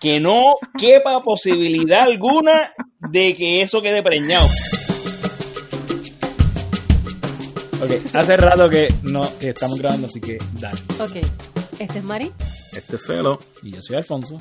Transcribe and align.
que 0.00 0.20
no 0.20 0.56
quepa 0.78 1.22
posibilidad 1.22 2.02
alguna 2.02 2.70
de 3.10 3.34
que 3.36 3.62
eso 3.62 3.82
quede 3.82 4.02
preñado. 4.02 4.46
Ok, 7.80 7.90
hace 8.14 8.36
rato 8.36 8.68
que 8.68 8.88
no 9.02 9.22
que 9.38 9.50
estamos 9.50 9.78
grabando, 9.78 10.06
así 10.08 10.20
que 10.20 10.38
dale. 10.54 10.80
Ok, 10.98 11.16
este 11.78 11.98
es 11.98 12.04
Mari 12.04 12.32
Este 12.72 12.96
es 12.96 13.06
Felo. 13.06 13.38
Y 13.62 13.70
yo 13.72 13.80
soy 13.80 13.96
Alfonso. 13.96 14.36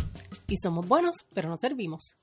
y 0.47 0.57
somos 0.57 0.87
buenos, 0.87 1.17
pero 1.33 1.49
no 1.49 1.57
servimos. 1.59 2.15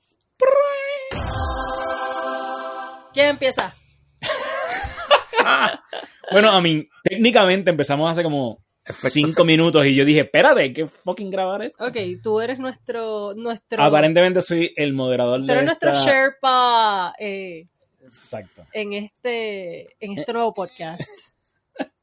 ¿Quién 3.13 3.27
empieza? 3.29 3.73
Bueno, 6.31 6.49
a 6.49 6.59
mí, 6.59 6.89
técnicamente 7.03 7.69
empezamos 7.69 8.09
hace 8.09 8.23
como 8.23 8.64
Cinco 8.85 9.43
minutos 9.45 9.85
y 9.85 9.95
yo 9.95 10.05
dije, 10.05 10.21
espérate, 10.21 10.61
hay 10.61 10.73
que 10.73 10.87
fucking 10.87 11.31
grabar 11.31 11.63
esto. 11.63 11.83
Ok, 11.83 11.97
tú 12.21 12.39
eres 12.39 12.59
nuestro... 12.59 13.33
nuestro 13.35 13.81
Aparentemente 13.83 14.41
soy 14.41 14.73
el 14.75 14.93
moderador 14.93 15.39
tú 15.41 15.47
de 15.47 15.53
eres 15.53 15.65
nuestro 15.65 15.93
Sherpa 15.93 17.13
eh, 17.19 17.67
Exacto. 18.05 18.63
en 18.73 18.93
este, 18.93 19.95
en 19.99 20.17
este 20.17 20.33
nuevo 20.33 20.53
podcast. 20.53 21.09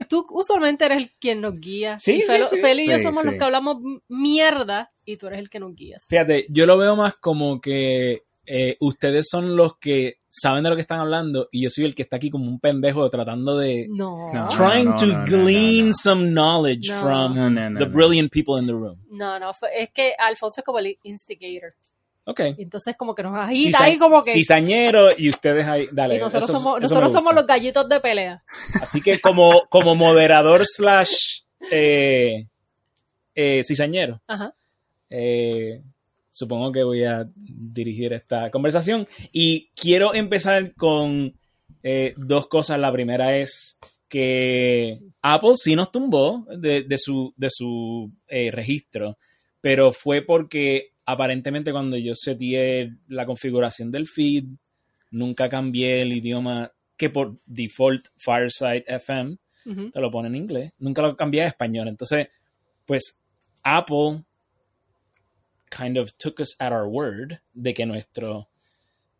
Tú 0.08 0.26
usualmente 0.30 0.84
eres 0.84 0.98
el 0.98 1.10
quien 1.12 1.40
nos 1.40 1.58
guía. 1.58 1.96
Sí, 1.98 2.16
y 2.16 2.20
sí, 2.20 2.26
Fel, 2.26 2.44
sí. 2.44 2.56
Fel 2.58 2.80
y 2.80 2.90
yo 2.90 2.98
Sí, 2.98 3.04
somos 3.04 3.24
los 3.24 3.32
sí. 3.34 3.38
que 3.38 3.44
hablamos 3.44 3.78
mierda 4.08 4.92
y 5.04 5.16
tú 5.16 5.28
eres 5.28 5.38
el 5.38 5.48
que 5.48 5.60
nos 5.60 5.74
guías. 5.74 6.06
Fíjate, 6.08 6.46
yo 6.50 6.66
lo 6.66 6.76
veo 6.76 6.96
más 6.96 7.14
como 7.14 7.60
que 7.60 8.24
eh, 8.46 8.76
ustedes 8.80 9.28
son 9.30 9.56
los 9.56 9.76
que 9.78 10.16
saben 10.28 10.64
de 10.64 10.70
lo 10.70 10.76
que 10.76 10.82
están 10.82 10.98
hablando 10.98 11.48
y 11.52 11.62
yo 11.62 11.70
soy 11.70 11.84
el 11.84 11.94
que 11.94 12.02
está 12.02 12.16
aquí 12.16 12.30
como 12.30 12.46
un 12.46 12.58
pendejo 12.58 13.08
tratando 13.10 13.58
de... 13.58 13.86
No. 13.90 14.32
No. 14.32 14.48
Trying 14.48 14.86
no, 14.90 14.96
to 14.96 15.06
no, 15.06 15.18
no, 15.18 15.24
glean 15.26 15.80
no, 15.80 15.86
no. 15.88 15.92
some 15.92 16.30
knowledge 16.30 16.88
No. 16.90 17.00
from 17.02 17.34
No, 17.34 17.50
no, 17.50 17.70
no, 17.70 17.78
the 17.78 17.86
no. 17.86 17.92
brilliant 17.92 18.32
people 18.32 18.58
in 18.58 18.66
the 18.66 18.72
room. 18.72 18.98
No, 19.10 19.38
no, 19.38 19.52
es 19.76 19.90
que 19.92 20.14
Alfonso 20.18 20.60
es 20.60 20.64
como 20.64 20.78
el 20.78 20.96
instigator. 21.02 21.74
Ok. 22.24 22.40
Entonces 22.56 22.96
como 22.96 23.14
que 23.14 23.22
nos 23.24 23.34
agita 23.36 23.78
Cisa- 23.78 23.84
ahí 23.84 23.98
como 23.98 24.22
que... 24.24 24.32
Cizañero 24.32 25.08
y 25.18 25.28
ustedes 25.28 25.66
ahí, 25.66 25.88
dale. 25.92 26.16
y 26.16 26.18
nosotros 26.18 26.44
eso- 26.44 26.52
somos, 26.54 26.76
eso 26.78 26.80
nosotros 26.94 27.12
somos 27.12 27.34
los 27.34 27.46
gallitos 27.46 27.88
de 27.88 28.00
pelea. 28.00 28.42
Así 28.80 29.02
que 29.02 29.20
como, 29.20 29.66
como 29.68 29.94
moderador 29.94 30.62
slash 30.64 31.40
eh, 31.70 32.46
eh, 33.34 33.62
cizañero, 33.64 34.20
Ajá. 34.26 34.54
eh, 35.10 35.82
supongo 36.32 36.72
que 36.72 36.82
voy 36.82 37.04
a 37.04 37.28
dirigir 37.36 38.12
esta 38.12 38.50
conversación. 38.50 39.06
Y 39.30 39.68
quiero 39.76 40.14
empezar 40.14 40.74
con 40.74 41.34
eh, 41.82 42.14
dos 42.16 42.48
cosas. 42.48 42.80
La 42.80 42.90
primera 42.90 43.36
es 43.36 43.78
que 44.08 45.00
Apple 45.20 45.54
sí 45.56 45.76
nos 45.76 45.92
tumbó 45.92 46.46
de, 46.56 46.82
de 46.82 46.98
su, 46.98 47.32
de 47.36 47.48
su 47.50 48.10
eh, 48.26 48.50
registro, 48.50 49.18
pero 49.60 49.92
fue 49.92 50.22
porque 50.22 50.92
aparentemente 51.04 51.72
cuando 51.72 51.96
yo 51.96 52.14
seteé 52.14 52.96
la 53.08 53.26
configuración 53.26 53.90
del 53.90 54.06
feed, 54.06 54.44
nunca 55.10 55.48
cambié 55.48 56.02
el 56.02 56.12
idioma 56.12 56.70
que 56.96 57.10
por 57.10 57.38
default 57.46 58.08
Fireside 58.16 58.84
FM 58.86 59.36
te 59.92 60.00
lo 60.00 60.10
pone 60.10 60.28
en 60.28 60.36
inglés. 60.36 60.72
Nunca 60.78 61.02
lo 61.02 61.16
cambié 61.16 61.42
a 61.42 61.46
español. 61.46 61.88
Entonces, 61.88 62.28
pues 62.84 63.22
Apple 63.62 64.24
kind 65.74 65.96
of 65.96 66.12
took 66.18 66.40
us 66.40 66.54
at 66.60 66.72
our 66.72 66.86
word 66.86 67.40
de 67.54 67.72
que 67.72 67.86
nuestro 67.86 68.48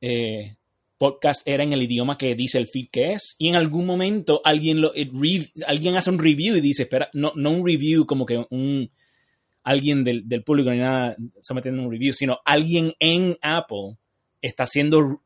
eh, 0.01 0.57
podcast 0.99 1.47
era 1.49 1.63
en 1.63 1.73
el 1.73 1.83
idioma 1.83 2.19
que 2.19 2.35
dice 2.35 2.59
el 2.59 2.67
feed 2.67 2.89
que 2.91 3.13
es. 3.13 3.35
Y 3.39 3.49
en 3.49 3.57
algún 3.57 3.87
momento 3.87 4.41
alguien, 4.45 4.81
lo, 4.81 4.93
re- 4.93 5.51
alguien 5.67 5.97
hace 5.97 6.11
un 6.11 6.19
review 6.19 6.57
y 6.57 6.61
dice, 6.61 6.83
espera, 6.85 7.09
no, 7.13 7.33
no 7.35 7.51
un 7.51 7.67
review 7.67 8.07
como 8.07 8.27
que 8.27 8.45
un 8.51 8.91
alguien 9.65 10.03
del, 10.05 10.29
del 10.29 10.43
público 10.43 10.71
ni 10.71 10.79
nada 10.79 11.17
sometiendo 11.41 11.83
un 11.83 11.91
review, 11.91 12.13
sino 12.13 12.39
alguien 12.45 12.93
en 12.99 13.37
Apple 13.43 13.97
está 14.41 14.65
haciendo 14.65 15.23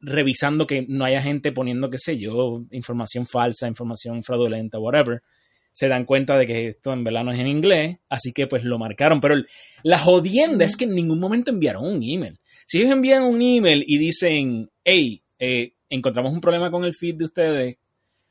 revisando 0.00 0.66
que 0.68 0.86
no 0.88 1.04
haya 1.04 1.20
gente 1.20 1.50
poniendo, 1.50 1.90
qué 1.90 1.98
sé 1.98 2.16
yo, 2.16 2.64
información 2.70 3.26
falsa, 3.26 3.66
información 3.66 4.22
fraudulenta, 4.22 4.78
whatever, 4.78 5.22
se 5.72 5.88
dan 5.88 6.04
cuenta 6.04 6.36
de 6.36 6.46
que 6.46 6.68
esto 6.68 6.92
en 6.92 7.02
verdad 7.02 7.24
no 7.24 7.32
es 7.32 7.40
en 7.40 7.48
inglés, 7.48 7.98
así 8.08 8.32
que 8.32 8.46
pues 8.46 8.62
lo 8.62 8.78
marcaron. 8.78 9.20
Pero 9.20 9.36
la 9.82 9.98
jodienda 9.98 10.64
es 10.64 10.76
que 10.76 10.84
en 10.84 10.94
ningún 10.94 11.18
momento 11.18 11.50
enviaron 11.50 11.84
un 11.84 12.02
email. 12.02 12.38
Si 12.66 12.78
ellos 12.78 12.92
envían 12.92 13.24
un 13.24 13.42
email 13.42 13.82
y 13.86 13.98
dicen, 13.98 14.70
hey, 14.84 15.22
eh, 15.38 15.72
encontramos 15.88 16.32
un 16.32 16.40
problema 16.40 16.70
con 16.70 16.84
el 16.84 16.94
feed 16.94 17.16
de 17.16 17.24
ustedes, 17.24 17.78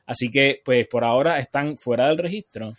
así 0.06 0.32
que 0.32 0.62
pues 0.64 0.88
por 0.88 1.04
ahora 1.04 1.40
están 1.40 1.78
fuera 1.78 2.08
del 2.08 2.20
registro, 2.20 2.72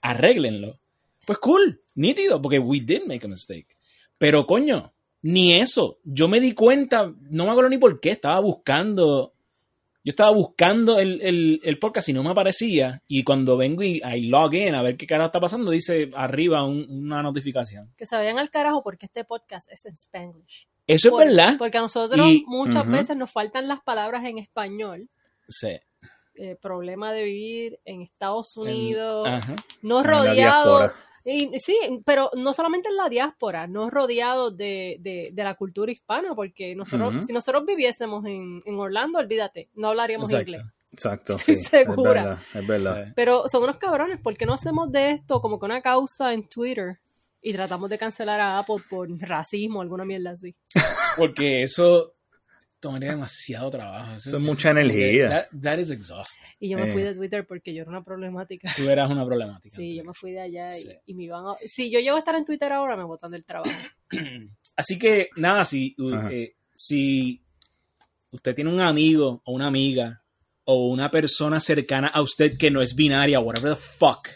arréglenlo. 0.00 0.78
Pues 1.26 1.38
cool, 1.38 1.80
nítido, 1.94 2.40
porque 2.40 2.58
we 2.58 2.80
did 2.80 3.02
make 3.06 3.26
a 3.26 3.28
mistake. 3.28 3.76
Pero 4.18 4.46
coño, 4.46 4.92
ni 5.22 5.54
eso. 5.54 5.98
Yo 6.04 6.28
me 6.28 6.40
di 6.40 6.52
cuenta, 6.52 7.12
no 7.30 7.44
me 7.44 7.50
acuerdo 7.50 7.70
ni 7.70 7.78
por 7.78 8.00
qué, 8.00 8.10
estaba 8.10 8.40
buscando. 8.40 9.32
Yo 10.04 10.10
estaba 10.10 10.30
buscando 10.30 10.98
el, 10.98 11.20
el, 11.22 11.60
el 11.62 11.78
podcast 11.78 12.08
y 12.08 12.12
no 12.12 12.22
me 12.24 12.30
aparecía. 12.30 13.02
Y 13.06 13.22
cuando 13.22 13.56
vengo 13.56 13.82
y 13.84 14.00
I 14.04 14.22
log 14.28 14.52
in 14.54 14.74
a 14.74 14.82
ver 14.82 14.96
qué 14.96 15.06
cara 15.06 15.26
está 15.26 15.38
pasando, 15.38 15.70
dice 15.70 16.10
arriba 16.14 16.64
un- 16.64 16.86
una 16.90 17.22
notificación. 17.22 17.92
Que 17.96 18.06
se 18.06 18.16
vayan 18.16 18.38
al 18.38 18.50
carajo 18.50 18.82
porque 18.82 19.06
este 19.06 19.24
podcast 19.24 19.70
es 19.70 19.86
en 19.86 19.94
Spanglish. 19.94 20.66
Eso 20.88 21.10
Por- 21.10 21.22
es 21.22 21.28
verdad. 21.28 21.54
Porque 21.58 21.78
a 21.78 21.82
nosotros 21.82 22.26
Y- 22.26 22.44
muchas 22.48 22.88
veces 22.88 23.16
nos 23.16 23.30
faltan 23.30 23.68
las 23.68 23.80
palabras 23.82 24.24
en 24.24 24.38
español. 24.38 25.08
Sí. 25.48 25.78
Eh, 26.34 26.56
problema 26.60 27.12
de 27.12 27.22
vivir 27.24 27.78
en 27.84 28.02
Estados 28.02 28.56
En- 28.56 28.62
Unidos, 28.62 29.28
ajá. 29.28 29.54
no 29.82 30.00
En 30.00 30.06
la 30.06 30.10
rodeado. 30.18 30.90
Y, 31.24 31.50
sí, 31.58 31.76
pero 32.04 32.30
no 32.36 32.52
solamente 32.52 32.88
en 32.88 32.96
la 32.96 33.08
diáspora, 33.08 33.66
no 33.66 33.90
rodeado 33.90 34.50
de, 34.50 34.96
de- 35.00 35.30
de 35.32 35.44
la 35.44 35.54
cultura 35.54 35.92
hispana, 35.92 36.34
porque 36.34 36.74
nosotros, 36.74 37.24
si 37.26 37.32
nosotros 37.32 37.64
viviésemos 37.66 38.24
en, 38.26 38.62
en 38.64 38.74
Orlando, 38.76 39.18
olvídate, 39.18 39.68
no 39.74 39.88
hablaríamos 39.88 40.30
Exacto. 40.30 40.50
inglés. 40.50 40.66
Exacto, 40.92 41.36
Estoy 41.36 41.54
sí. 41.60 41.60
segura. 41.64 42.20
Es 42.20 42.24
verdad, 42.24 42.38
es 42.54 42.66
verdad. 42.66 43.04
Sí. 43.06 43.12
Pero 43.16 43.44
son 43.48 43.62
unos 43.62 43.76
cabrones, 43.76 44.20
¿por 44.20 44.36
qué 44.36 44.46
no 44.46 44.54
hacemos 44.54 44.90
de 44.92 45.12
esto 45.12 45.40
como 45.40 45.58
que 45.58 45.66
una 45.66 45.80
causa 45.80 46.32
en 46.34 46.48
Twitter 46.48 46.98
y 47.40 47.52
tratamos 47.52 47.88
de 47.90 47.98
cancelar 47.98 48.40
a 48.40 48.58
Apple 48.58 48.76
por 48.90 49.08
racismo 49.20 49.78
o 49.78 49.82
alguna 49.82 50.04
mierda 50.04 50.30
así? 50.32 50.54
Porque 51.16 51.62
eso 51.62 52.12
tomaría 52.82 53.10
demasiado 53.12 53.70
trabajo. 53.70 54.14
Eso 54.16 54.36
es 54.36 54.42
mucha 54.42 54.70
energía. 54.72 55.28
That, 55.28 55.60
that 55.62 55.78
is 55.78 55.90
exhausting. 55.90 56.44
Y 56.58 56.68
yo 56.70 56.78
me 56.78 56.86
Eh. 56.86 56.92
fui 56.92 57.02
de 57.02 57.14
Twitter 57.14 57.46
porque 57.46 57.72
yo 57.72 57.82
era 57.82 57.90
una 57.90 58.02
problemática. 58.04 58.70
Tú 58.76 58.90
eras 58.90 59.08
una 59.10 59.24
problemática. 59.24 59.74
Sí, 59.76 59.94
yo 59.94 60.04
me 60.04 60.12
fui 60.12 60.32
de 60.32 60.40
allá 60.40 60.68
y, 60.76 60.80
Sí. 60.82 60.90
y 61.06 61.14
me 61.14 61.24
iban 61.24 61.46
a... 61.46 61.54
Si 61.66 61.90
yo 61.90 62.00
llego 62.00 62.16
a 62.16 62.18
estar 62.18 62.34
en 62.34 62.44
Twitter 62.44 62.72
ahora, 62.72 62.96
me 62.96 63.04
botan 63.04 63.30
del 63.30 63.44
trabajo. 63.44 63.70
Así 64.76 64.98
que, 64.98 65.30
nada, 65.36 65.64
si, 65.64 65.94
eh, 66.30 66.54
si 66.74 67.42
usted 68.30 68.54
tiene 68.54 68.70
un 68.72 68.80
amigo 68.80 69.40
o 69.44 69.52
una 69.52 69.68
amiga 69.68 70.22
o 70.64 70.88
una 70.88 71.10
persona 71.10 71.60
cercana 71.60 72.08
a 72.08 72.20
usted 72.20 72.56
que 72.58 72.70
no 72.70 72.82
es 72.82 72.94
binaria, 72.94 73.40
whatever 73.40 73.74
the 73.74 73.80
fuck, 73.80 74.28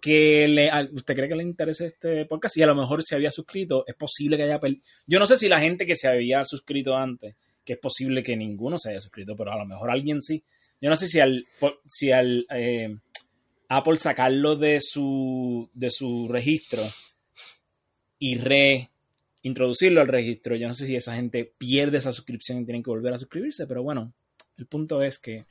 que 0.00 0.46
le, 0.48 0.70
a- 0.70 0.88
usted 0.92 1.14
cree 1.14 1.28
que 1.28 1.34
le 1.36 1.42
interese 1.42 1.86
este 1.86 2.24
podcast 2.26 2.56
y 2.56 2.62
a 2.62 2.66
lo 2.66 2.74
mejor 2.74 3.02
se 3.02 3.14
había 3.14 3.30
suscrito, 3.30 3.84
es 3.86 3.94
posible 3.94 4.36
que 4.36 4.42
haya... 4.44 4.60
Yo 5.06 5.18
no 5.18 5.26
sé 5.26 5.36
si 5.36 5.48
la 5.48 5.60
gente 5.60 5.86
que 5.86 5.96
se 5.96 6.08
había 6.08 6.42
suscrito 6.44 6.96
antes, 6.96 7.36
que 7.66 7.72
es 7.74 7.78
posible 7.78 8.22
que 8.22 8.36
ninguno 8.36 8.78
se 8.78 8.90
haya 8.90 9.00
suscrito, 9.00 9.34
pero 9.34 9.52
a 9.52 9.58
lo 9.58 9.66
mejor 9.66 9.90
alguien 9.90 10.22
sí. 10.22 10.42
Yo 10.80 10.88
no 10.88 10.96
sé 10.96 11.08
si 11.08 11.18
al, 11.18 11.44
si 11.84 12.12
al 12.12 12.46
eh, 12.50 12.96
Apple 13.68 13.96
sacarlo 13.96 14.54
de 14.54 14.78
su, 14.80 15.68
de 15.74 15.90
su 15.90 16.28
registro 16.28 16.82
y 18.20 18.38
reintroducirlo 18.38 20.00
al 20.00 20.08
registro, 20.08 20.54
yo 20.54 20.68
no 20.68 20.74
sé 20.74 20.86
si 20.86 20.94
esa 20.94 21.16
gente 21.16 21.52
pierde 21.58 21.98
esa 21.98 22.12
suscripción 22.12 22.60
y 22.60 22.64
tienen 22.64 22.84
que 22.84 22.90
volver 22.90 23.12
a 23.12 23.18
suscribirse, 23.18 23.66
pero 23.66 23.82
bueno, 23.82 24.14
el 24.56 24.66
punto 24.66 25.02
es 25.02 25.18
que 25.18 25.44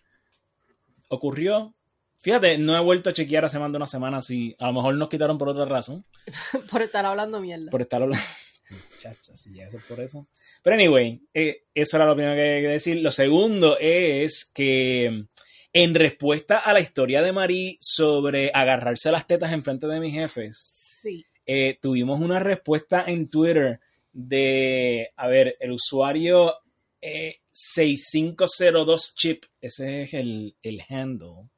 ocurrió. 1.09 1.75
Fíjate, 2.21 2.57
no 2.57 2.77
he 2.77 2.81
vuelto 2.81 3.09
a 3.09 3.13
chequear 3.13 3.43
hace 3.43 3.59
más 3.59 3.71
de 3.71 3.77
una 3.77 3.87
semana 3.87 4.21
si 4.21 4.55
a 4.57 4.67
lo 4.67 4.73
mejor 4.73 4.95
nos 4.95 5.09
quitaron 5.09 5.37
por 5.37 5.49
otra 5.49 5.65
razón, 5.65 6.05
por 6.71 6.81
estar 6.81 7.05
hablando 7.05 7.41
mierda. 7.41 7.69
por 7.71 7.81
estar 7.81 8.01
hablando. 8.01 8.25
Muchachos, 8.95 9.39
si 9.39 9.51
llega 9.51 9.67
a 9.67 9.69
ser 9.69 9.81
por 9.87 9.99
eso. 9.99 10.25
Pero 10.63 10.75
anyway, 10.75 11.21
eh, 11.33 11.63
eso 11.73 11.97
era 11.97 12.05
lo 12.05 12.15
primero 12.15 12.35
que 12.35 12.41
quería 12.41 12.69
decir. 12.69 12.97
Lo 12.97 13.11
segundo 13.11 13.77
es 13.79 14.45
que 14.45 15.25
en 15.73 15.93
respuesta 15.95 16.59
a 16.59 16.73
la 16.73 16.79
historia 16.79 17.21
de 17.21 17.31
Marí 17.33 17.77
sobre 17.81 18.51
agarrarse 18.53 19.11
las 19.11 19.27
tetas 19.27 19.51
en 19.53 19.63
frente 19.63 19.87
de 19.87 19.99
mis 19.99 20.13
jefes, 20.13 20.57
Sí. 21.01 21.25
eh, 21.45 21.77
tuvimos 21.81 22.19
una 22.21 22.39
respuesta 22.39 23.03
en 23.07 23.29
Twitter 23.29 23.79
de, 24.13 25.11
a 25.17 25.27
ver, 25.27 25.57
el 25.59 25.71
usuario 25.73 26.53
eh, 27.01 27.41
6502 27.51 29.15
chip, 29.15 29.43
ese 29.61 30.01
es 30.03 30.13
el, 30.13 30.55
el 30.63 30.81
handle. 30.89 31.49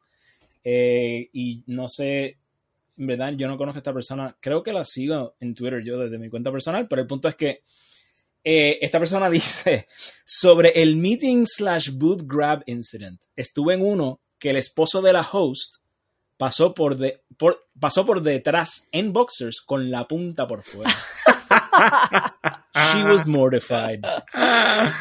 Eh, 0.63 1.29
y 1.31 1.63
no 1.67 1.87
sé, 1.87 2.37
en 2.97 3.07
verdad, 3.07 3.33
yo 3.33 3.47
no 3.47 3.57
conozco 3.57 3.77
a 3.77 3.81
esta 3.81 3.93
persona, 3.93 4.35
creo 4.39 4.63
que 4.63 4.73
la 4.73 4.83
sigo 4.83 5.35
en 5.39 5.53
Twitter 5.53 5.83
yo 5.83 5.99
desde 5.99 6.17
mi 6.17 6.29
cuenta 6.29 6.51
personal, 6.51 6.87
pero 6.87 7.01
el 7.01 7.07
punto 7.07 7.27
es 7.27 7.35
que 7.35 7.61
eh, 8.43 8.79
esta 8.81 8.99
persona 8.99 9.29
dice 9.29 9.87
sobre 10.23 10.69
el 10.81 10.95
meeting 10.95 11.45
slash 11.45 11.91
boob 11.91 12.25
grab 12.25 12.63
incident. 12.65 13.21
Estuve 13.35 13.75
en 13.75 13.85
uno 13.85 14.21
que 14.39 14.49
el 14.49 14.57
esposo 14.57 15.01
de 15.01 15.13
la 15.13 15.21
host 15.21 15.77
pasó 16.37 16.73
por, 16.73 16.97
de, 16.97 17.23
por, 17.37 17.67
pasó 17.79 18.05
por 18.05 18.21
detrás 18.21 18.87
en 18.91 19.13
boxers 19.13 19.61
con 19.61 19.91
la 19.91 20.07
punta 20.07 20.47
por 20.47 20.63
fuera. 20.63 20.91
was 23.05 23.25
mortified. 23.25 24.01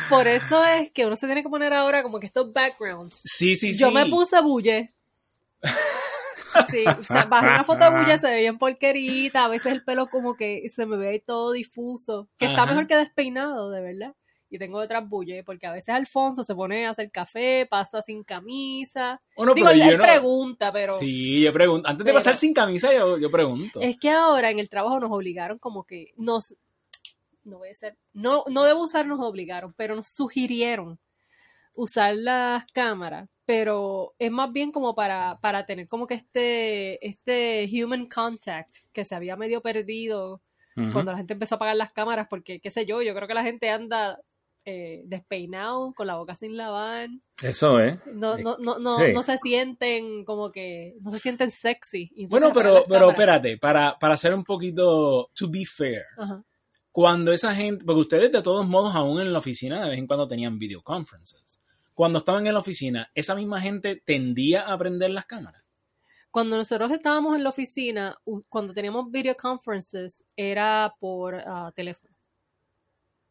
Por 0.08 0.26
eso 0.26 0.64
es 0.64 0.90
que 0.92 1.06
uno 1.06 1.16
se 1.16 1.26
tiene 1.26 1.42
que 1.42 1.48
poner 1.48 1.72
ahora 1.72 2.02
como 2.02 2.18
que 2.18 2.26
estos 2.26 2.52
backgrounds. 2.52 3.20
Sí, 3.24 3.56
sí, 3.56 3.72
sí. 3.72 3.78
Yo 3.78 3.90
me 3.90 4.06
puse 4.06 4.40
bulle. 4.40 4.92
Sí, 6.70 6.84
o 6.86 7.04
sea, 7.04 7.24
bajé 7.30 7.46
una 7.48 7.64
foto 7.64 7.84
de 7.90 7.98
bulle, 7.98 8.18
se 8.18 8.28
ve 8.30 8.40
bien 8.40 8.58
porquerita, 8.58 9.44
a 9.44 9.48
veces 9.48 9.72
el 9.72 9.84
pelo 9.84 10.06
como 10.08 10.36
que 10.36 10.68
se 10.68 10.86
me 10.86 10.96
ve 10.96 11.22
todo 11.26 11.52
difuso, 11.52 12.28
que 12.38 12.46
está 12.46 12.62
Ajá. 12.62 12.72
mejor 12.72 12.86
que 12.86 12.96
despeinado, 12.96 13.70
de 13.70 13.80
verdad. 13.80 14.14
Y 14.48 14.58
tengo 14.58 14.80
detrás 14.80 15.08
bulle, 15.08 15.42
porque 15.42 15.66
a 15.66 15.72
veces 15.72 15.88
Alfonso 15.88 16.44
se 16.44 16.54
pone 16.54 16.86
a 16.86 16.90
hacer 16.90 17.10
café, 17.10 17.66
pasa 17.68 18.00
sin 18.00 18.22
camisa. 18.22 19.20
Bueno, 19.36 19.54
Digo, 19.54 19.66
pero 19.66 19.76
él, 19.80 19.84
yo 19.86 19.92
él 19.92 19.98
no- 19.98 20.04
pregunta, 20.04 20.72
pero 20.72 20.92
Sí, 20.92 21.40
yo 21.42 21.52
pregunto. 21.52 21.88
Antes 21.88 22.06
de 22.06 22.12
pasar 22.12 22.36
sin 22.36 22.54
camisa, 22.54 22.92
yo, 22.94 23.18
yo 23.18 23.28
pregunto. 23.30 23.80
es 23.80 23.98
que 23.98 24.10
ahora 24.10 24.50
en 24.50 24.60
el 24.60 24.68
trabajo 24.68 25.00
nos 25.00 25.10
obligaron 25.10 25.58
como 25.58 25.84
que 25.84 26.12
nos 26.16 26.56
no 27.42 27.58
voy 27.58 27.68
a 27.70 27.74
ser, 27.74 27.96
no, 28.12 28.42
no 28.48 28.64
debo 28.64 28.82
usar 28.82 29.06
nos 29.06 29.20
obligaron, 29.20 29.72
pero 29.74 29.94
nos 29.94 30.08
sugirieron 30.08 30.98
usar 31.74 32.14
las 32.16 32.64
cámaras, 32.72 33.28
pero 33.46 34.14
es 34.18 34.30
más 34.30 34.52
bien 34.52 34.72
como 34.72 34.94
para, 34.94 35.38
para 35.40 35.64
tener 35.64 35.86
como 35.86 36.06
que 36.06 36.14
este, 36.14 37.06
este 37.06 37.68
human 37.72 38.06
contact 38.06 38.78
que 38.92 39.04
se 39.04 39.14
había 39.14 39.36
medio 39.36 39.62
perdido 39.62 40.42
cuando 40.92 41.10
la 41.10 41.16
gente 41.16 41.32
empezó 41.32 41.54
a 41.54 41.56
apagar 41.56 41.76
las 41.76 41.92
cámaras, 41.92 42.26
porque 42.28 42.60
qué 42.60 42.70
sé 42.70 42.84
yo, 42.84 43.00
yo 43.00 43.14
creo 43.14 43.26
que 43.26 43.32
la 43.32 43.42
gente 43.42 43.70
anda 43.70 44.20
eh, 44.66 45.04
despeinado, 45.06 45.94
con 45.94 46.06
la 46.06 46.16
boca 46.16 46.34
sin 46.34 46.54
lavar, 46.54 47.08
Eso 47.40 47.80
es. 47.80 48.06
no, 48.08 48.36
no, 48.36 48.58
no, 48.58 48.78
no, 48.78 48.98
no 49.08 49.22
se 49.22 49.38
sienten 49.38 50.26
como 50.26 50.52
que, 50.52 50.96
no 51.00 51.10
se 51.12 51.18
sienten 51.18 51.50
sexy. 51.50 52.10
Bueno, 52.28 52.52
pero, 52.52 52.82
pero 52.86 53.06
cámaras. 53.06 53.10
espérate, 53.10 53.56
para, 53.56 53.98
para 53.98 54.18
ser 54.18 54.34
un 54.34 54.44
poquito, 54.44 55.30
to 55.34 55.48
be 55.48 55.64
fair, 55.64 56.02
cuando 56.92 57.32
esa 57.32 57.54
gente, 57.54 57.82
porque 57.82 58.00
ustedes 58.02 58.30
de 58.30 58.42
todos 58.42 58.68
modos 58.68 58.94
aún 58.94 59.18
en 59.22 59.32
la 59.32 59.38
oficina 59.38 59.82
de 59.82 59.88
vez 59.88 59.98
en 59.98 60.06
cuando 60.06 60.28
tenían 60.28 60.58
video 60.58 60.82
conferences. 60.82 61.62
Cuando 61.96 62.18
estaban 62.18 62.46
en 62.46 62.52
la 62.52 62.60
oficina, 62.60 63.10
esa 63.14 63.34
misma 63.34 63.58
gente 63.58 63.96
tendía 64.04 64.70
a 64.70 64.76
prender 64.76 65.10
las 65.12 65.24
cámaras. 65.24 65.66
Cuando 66.30 66.58
nosotros 66.58 66.90
estábamos 66.90 67.34
en 67.34 67.42
la 67.42 67.48
oficina, 67.48 68.18
cuando 68.50 68.74
teníamos 68.74 69.10
video 69.10 69.34
conferences, 69.34 70.26
era 70.36 70.94
por 71.00 71.36
ah, 71.36 71.72
teléfono. 71.74 72.14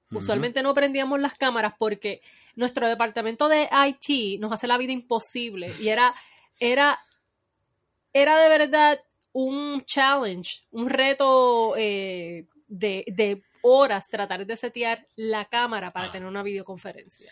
Usualmente 0.10 0.64
no 0.64 0.74
prendíamos 0.74 1.20
las 1.20 1.38
cámaras 1.38 1.74
porque 1.78 2.22
nuestro 2.56 2.88
departamento 2.88 3.48
de 3.50 3.70
IT 3.72 4.40
nos 4.40 4.52
hace 4.52 4.66
la 4.66 4.80
vida 4.80 4.94
imposible 4.94 5.72
y 5.80 5.90
era, 5.90 6.12
era, 6.60 6.98
era 8.14 8.38
de 8.40 8.50
verdad 8.50 9.00
un 9.32 9.84
challenge, 9.86 10.64
un 10.72 10.90
reto 10.90 11.76
eh, 11.78 12.48
de, 12.68 13.04
de 13.08 13.44
horas 13.62 14.08
tratar 14.08 14.44
de 14.44 14.58
setear 14.58 15.08
la 15.16 15.46
cámara 15.46 15.94
para 15.94 16.08
Ah. 16.08 16.12
tener 16.12 16.28
una 16.28 16.42
videoconferencia. 16.42 17.32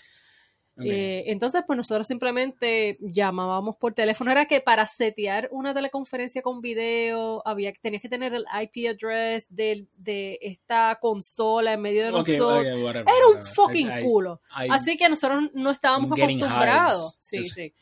Eh, 0.82 1.26
entonces, 1.28 1.64
pues 1.68 1.78
nosotros 1.78 2.08
simplemente 2.08 2.98
llamábamos 3.00 3.76
por 3.76 3.94
teléfono. 3.94 4.32
Era 4.32 4.46
que 4.46 4.60
para 4.60 4.88
setear 4.88 5.48
una 5.52 5.72
teleconferencia 5.74 6.42
con 6.42 6.62
video, 6.62 7.44
había, 7.46 7.72
tenías 7.74 8.02
que 8.02 8.10
tener 8.10 8.34
el 8.34 8.46
IP 8.62 8.88
address 8.90 9.54
del- 9.54 9.88
de, 9.96 10.40
esta 10.42 10.98
consola 11.00 11.74
en 11.74 11.82
medio 11.82 12.02
de 12.04 12.10
Ok, 12.10 12.16
nosotros. 12.28 12.82
whatever, 12.82 13.06
Era 13.08 13.28
un 13.36 13.44
fucking 13.44 13.88
I- 14.00 14.02
culo. 14.04 14.42
I- 14.66 14.70
Así 14.72 14.98
que 14.98 15.08
nosotros 15.10 15.44
no 15.54 15.70
estábamos 15.70 16.12
acostumbrados. 16.12 17.18
Sí, 17.20 17.44
sí. 17.44 17.74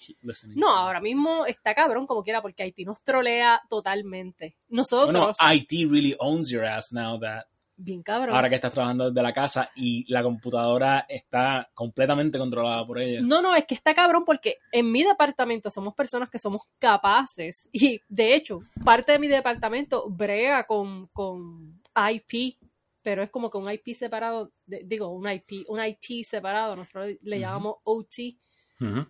No, 0.55 0.69
ahora 0.69 0.99
mismo 0.99 1.45
está 1.45 1.73
cabrón 1.73 2.05
como 2.07 2.23
quiera 2.23 2.41
porque 2.41 2.63
Haití 2.63 2.83
nos 2.83 3.01
trolea 3.03 3.61
totalmente. 3.69 4.57
Nosotros, 4.69 5.37
Bueno, 5.39 5.53
IT 5.53 5.85
really 5.89 6.15
owns 6.19 6.49
your 6.49 6.65
ass 6.65 6.91
now 6.91 7.19
that 7.19 7.45
bien 7.83 8.03
cabrón. 8.03 8.35
ahora 8.35 8.49
que 8.49 8.55
estás 8.55 8.71
trabajando 8.73 9.09
desde 9.09 9.21
la 9.23 9.33
casa 9.33 9.71
y 9.75 10.05
la 10.11 10.21
computadora 10.23 11.05
está 11.09 11.69
completamente 11.73 12.37
controlada 12.37 12.85
por 12.85 12.99
ella. 12.99 13.21
No, 13.21 13.41
no, 13.41 13.55
es 13.55 13.65
que 13.65 13.73
está 13.75 13.93
cabrón 13.93 14.23
porque 14.25 14.57
en 14.71 14.91
mi 14.91 15.03
departamento 15.03 15.69
somos 15.69 15.93
personas 15.93 16.29
que 16.29 16.39
somos 16.39 16.61
capaces 16.79 17.69
y 17.71 17.99
de 18.07 18.35
hecho 18.35 18.59
parte 18.85 19.11
de 19.13 19.19
mi 19.19 19.27
departamento 19.27 20.09
brega 20.09 20.65
con, 20.65 21.07
con 21.07 21.81
IP, 21.95 22.57
pero 23.01 23.23
es 23.23 23.29
como 23.31 23.49
que 23.49 23.57
un 23.57 23.71
IP 23.71 23.95
separado, 23.95 24.51
de- 24.65 24.83
digo, 24.85 25.07
un 25.09 25.29
IP, 25.29 25.65
un 25.67 25.83
IT 25.83 26.23
separado, 26.25 26.75
nosotros 26.75 27.15
le 27.21 27.39
llamamos 27.39 27.75
OT, 27.83 28.37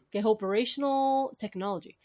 que 0.09 0.19
es 0.19 0.25
Operational 0.25 1.29
Technology. 1.37 1.95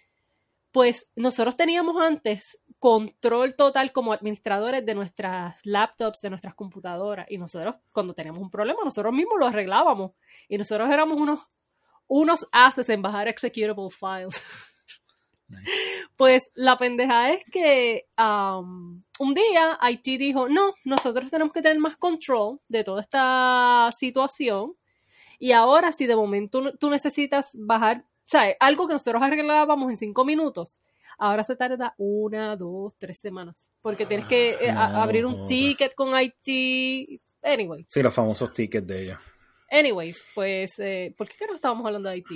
Pues 0.72 1.10
nosotros 1.16 1.56
teníamos 1.56 1.96
antes 2.00 2.60
control 2.78 3.54
total 3.54 3.92
como 3.92 4.12
administradores 4.12 4.84
de 4.84 4.94
nuestras 4.94 5.56
laptops, 5.64 6.20
de 6.20 6.30
nuestras 6.30 6.54
computadoras. 6.54 7.26
Y 7.30 7.38
nosotros, 7.38 7.76
cuando 7.92 8.14
teníamos 8.14 8.42
un 8.42 8.50
problema, 8.50 8.80
nosotros 8.84 9.12
mismos 9.12 9.38
lo 9.38 9.46
arreglábamos. 9.46 10.12
Y 10.48 10.58
nosotros 10.58 10.90
éramos 10.90 11.18
unos, 11.18 11.40
unos 12.06 12.46
haces 12.52 12.88
en 12.88 13.02
bajar 13.02 13.28
executable 13.28 13.90
files. 13.90 14.42
Nice. 15.48 15.70
Pues 16.16 16.50
la 16.54 16.76
pendeja 16.76 17.30
es 17.30 17.44
que 17.44 18.08
um, 18.18 19.02
un 19.18 19.34
día 19.34 19.78
IT 19.90 20.18
dijo, 20.18 20.48
no, 20.48 20.74
nosotros 20.84 21.30
tenemos 21.30 21.52
que 21.52 21.62
tener 21.62 21.78
más 21.78 21.96
control 21.96 22.60
de 22.68 22.82
toda 22.84 23.00
esta 23.00 23.90
situación. 23.96 24.74
Y 25.38 25.52
ahora 25.52 25.92
si 25.92 26.06
de 26.06 26.16
momento 26.16 26.76
tú 26.78 26.90
necesitas 26.90 27.56
bajar, 27.60 28.04
sea, 28.24 28.56
algo 28.60 28.86
que 28.86 28.94
nosotros 28.94 29.22
arreglábamos 29.22 29.90
en 29.90 29.96
cinco 29.96 30.24
minutos, 30.24 30.80
ahora 31.18 31.44
se 31.44 31.56
tarda 31.56 31.94
una, 31.98 32.56
dos, 32.56 32.94
tres 32.98 33.18
semanas. 33.18 33.72
Porque 33.82 34.06
tienes 34.06 34.26
que 34.26 34.50
eh, 34.50 34.70
a- 34.70 34.92
no 34.92 35.02
abrir 35.02 35.24
un 35.26 35.46
ticket 35.46 35.94
con 35.94 36.08
IT. 36.20 37.06
Anyway, 37.42 37.84
Sí, 37.88 38.02
los 38.02 38.14
famosos 38.14 38.52
tickets 38.52 38.86
de 38.86 39.02
ellos. 39.04 39.18
anyways, 39.70 40.24
pues, 40.34 40.78
eh, 40.78 41.14
¿por 41.16 41.28
qué 41.28 41.34
que 41.38 41.46
no 41.46 41.54
estábamos 41.54 41.86
hablando 41.86 42.08
de 42.08 42.18
IT? 42.18 42.26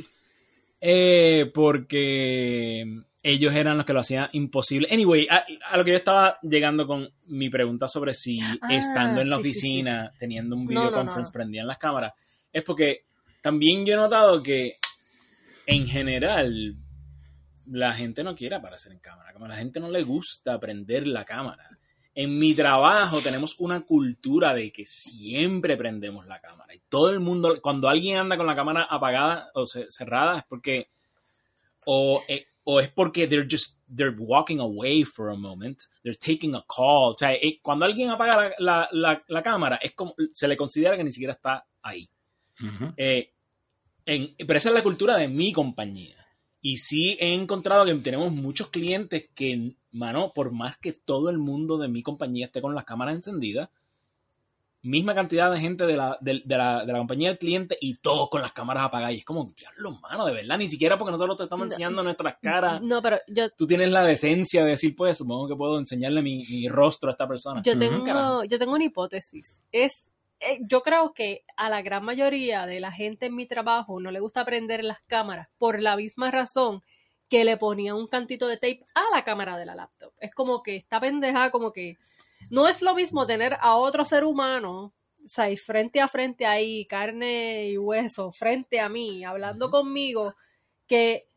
Eh, 0.80 1.50
porque 1.54 2.84
ellos 3.22 3.54
eran 3.54 3.76
los 3.76 3.84
que 3.84 3.92
lo 3.92 4.00
hacían 4.00 4.28
imposible. 4.32 4.88
Anyway, 4.90 5.26
a, 5.30 5.44
a 5.70 5.76
lo 5.76 5.84
que 5.84 5.90
yo 5.90 5.96
estaba 5.98 6.38
llegando 6.42 6.86
con 6.86 7.08
mi 7.28 7.50
pregunta 7.50 7.86
sobre 7.86 8.14
si 8.14 8.40
Ah, 8.40 8.58
estando 8.70 9.20
en 9.20 9.28
la 9.28 9.36
sí, 9.36 9.42
sí, 9.42 9.50
oficina, 9.50 10.12
teniendo 10.18 10.56
un 10.56 10.66
video 10.66 10.84
no, 10.84 10.90
no, 10.90 10.94
conference, 10.94 11.28
no. 11.28 11.32
prendían 11.32 11.66
las 11.66 11.78
cámaras, 11.78 12.12
es 12.52 12.62
porque 12.62 13.04
también 13.42 13.84
yo 13.84 13.94
he 13.94 13.96
notado 13.96 14.42
que 14.42 14.76
en 15.66 15.86
general 15.86 16.76
la 17.70 17.93
gente 17.94 18.22
no 18.25 18.34
quiere 18.34 18.56
aparecer 18.56 18.93
en 18.93 18.99
cámara, 18.99 19.32
como 19.32 19.46
la 19.49 19.56
gente 19.56 19.81
no 19.81 19.90
le 19.90 20.02
gusta 20.02 20.58
prender 20.58 21.06
la 21.06 21.25
cámara. 21.25 21.69
En 22.14 22.38
mi 22.38 22.55
trabajo 22.55 23.20
tenemos 23.20 23.58
una 23.61 23.81
cultura 23.82 24.52
de 24.52 24.72
que 24.72 24.84
siempre 24.84 25.76
prendemos 25.76 26.26
la 26.26 26.40
cámara. 26.40 26.75
Y 26.75 26.81
todo 26.88 27.11
el 27.11 27.21
mundo, 27.21 27.61
cuando 27.62 27.88
alguien 27.88 28.16
anda 28.18 28.37
con 28.37 28.47
la 28.47 28.56
cámara 28.56 28.83
apagada 28.83 29.50
o 29.54 29.64
ce- 29.64 29.87
cerrada, 29.90 30.38
es 30.38 30.44
porque 30.49 30.88
o, 31.87 32.23
eh, 32.28 32.47
o 32.64 32.80
es 32.80 32.88
porque 32.88 33.26
they're 33.26 33.47
just 33.50 33.78
they're 33.94 34.14
walking 34.18 34.59
away 34.59 35.04
for 35.04 35.30
a 35.30 35.35
moment, 35.37 35.83
they're 36.02 36.18
taking 36.18 36.54
a 36.54 36.64
call. 36.68 37.12
O 37.12 37.16
sea, 37.18 37.33
eh, 37.33 37.59
cuando 37.62 37.85
alguien 37.87 38.11
apaga 38.11 38.37
la, 38.37 38.54
la- 38.59 38.88
la- 38.92 39.25
la 39.28 39.42
cámara, 39.42 39.76
es 39.76 39.92
como 39.92 40.14
se 40.33 40.47
le 40.49 40.56
considera 40.56 40.97
que 40.97 41.04
ni 41.04 41.12
siquiera 41.12 41.35
está 41.35 41.64
ahí. 41.83 42.09
Eh, 42.97 43.33
en- 44.04 44.35
pero 44.47 44.59
esa 44.59 44.68
es 44.68 44.75
la 44.75 44.83
cultura 44.83 45.16
de 45.16 45.28
mi 45.28 45.52
compañía. 45.52 46.19
Y 46.61 46.76
sí 46.79 47.17
he 47.21 47.33
encontrado 47.35 47.85
que 47.87 47.95
tenemos 47.95 48.31
muchos 48.33 48.69
clientes 48.69 49.29
que, 49.35 49.76
mano, 49.93 50.33
por 50.35 50.50
más 50.52 50.76
que 50.76 50.93
todo 50.93 51.31
el 51.31 51.38
mundo 51.38 51.79
de 51.79 51.88
mi 51.88 52.02
compañía 52.02 52.45
esté 52.47 52.61
con 52.61 52.75
las 52.75 52.85
cámaras 52.85 53.14
encendidas, 53.14 53.71
misma 54.83 55.14
cantidad 55.14 55.52
de 55.52 55.61
gente 55.61 55.85
de 55.87 55.97
la, 55.97 56.17
de, 56.23 56.40
de 56.45 56.57
la, 56.57 56.85
de 56.87 56.93
la 56.93 56.99
compañía 56.99 57.29
del 57.29 57.38
cliente 57.38 57.76
y 57.81 57.97
todos 57.97 58.31
con 58.31 58.40
las 58.40 58.52
cámaras 58.52 58.85
apagadas. 58.85 59.12
Y 59.14 59.19
es 59.19 59.25
como, 59.25 59.45
diablo, 59.55 59.93
mano, 60.00 60.25
de 60.26 60.33
verdad, 60.33 60.57
ni 60.59 60.69
siquiera 60.69 60.99
porque 60.99 61.12
nosotros 61.12 61.37
te 61.37 61.43
estamos 61.45 61.67
No. 61.67 61.73
enseñando 61.73 62.02
nuestras 62.02 62.37
caras. 62.40 62.81
No, 62.83 63.02
pero 63.02 63.19
yo, 63.29 63.50
Tú 63.50 63.67
tienes 63.67 63.90
la 63.90 64.05
decencia 64.05 64.64
de 64.64 64.71
decir, 64.71 64.95
pues, 64.97 65.19
supongo 65.19 65.49
que 65.49 65.57
puedo 65.57 65.79
enseñarle 65.79 66.23
mi, 66.23 66.45
mi 66.49 66.69
rostro 66.69 67.11
a 67.11 67.12
esta 67.12 67.29
persona. 67.29 67.61
Yo 67.62 67.76
tengo, 67.79 68.45
yo 68.45 68.59
tengo 68.59 68.75
una 68.75 68.85
hipótesis. 68.85 69.62
Es, 69.71 70.11
eh, 70.40 70.59
yo 70.62 70.82
creo 70.82 71.12
que 71.14 71.44
a 71.56 71.68
la 71.70 71.82
gran 71.82 72.04
mayoría 72.04 72.66
de 72.66 72.80
la 72.80 72.92
gente 72.92 73.26
en 73.26 73.37
mi 73.37 73.47
trabajo 73.47 74.00
no 74.00 74.11
le 74.11 74.20
gusta 74.20 74.44
prender 74.44 74.85
las 74.85 75.00
cámaras 75.02 75.49
por 75.59 75.80
la 75.80 75.97
misma 75.97 76.30
razón 76.30 76.82
que 77.28 77.44
le 77.44 77.56
ponía 77.56 77.94
un 77.94 78.09
cantito 78.09 78.49
de 78.49 78.56
tape 78.56 78.85
a 78.94 79.04
la 79.14 79.23
cámara 79.25 79.56
de 79.56 79.66
la 79.66 79.75
laptop. 79.76 80.12
Es 80.18 80.32
como 80.35 80.62
que 80.62 80.76
esta 80.76 80.99
pendeja, 81.00 81.50
como 81.50 81.73
que 81.73 81.97
no 82.50 82.66
es 82.68 82.82
lo 82.82 82.94
mismo 82.94 83.26
tener 83.26 83.56
a 83.61 83.76
otro 83.76 84.04
ser 84.04 84.25
humano, 84.25 84.94
o 85.25 85.28
sea, 85.28 85.54
frente 85.56 86.00
a 86.00 86.09
frente 86.09 86.47
ahí, 86.47 86.85
carne 86.87 87.68
y 87.68 87.78
hueso, 87.78 88.32
frente 88.32 88.80
a 88.80 88.88
mí, 88.88 89.25
hablando 89.25 89.70
conmigo, 89.70 90.35
que 90.87 91.28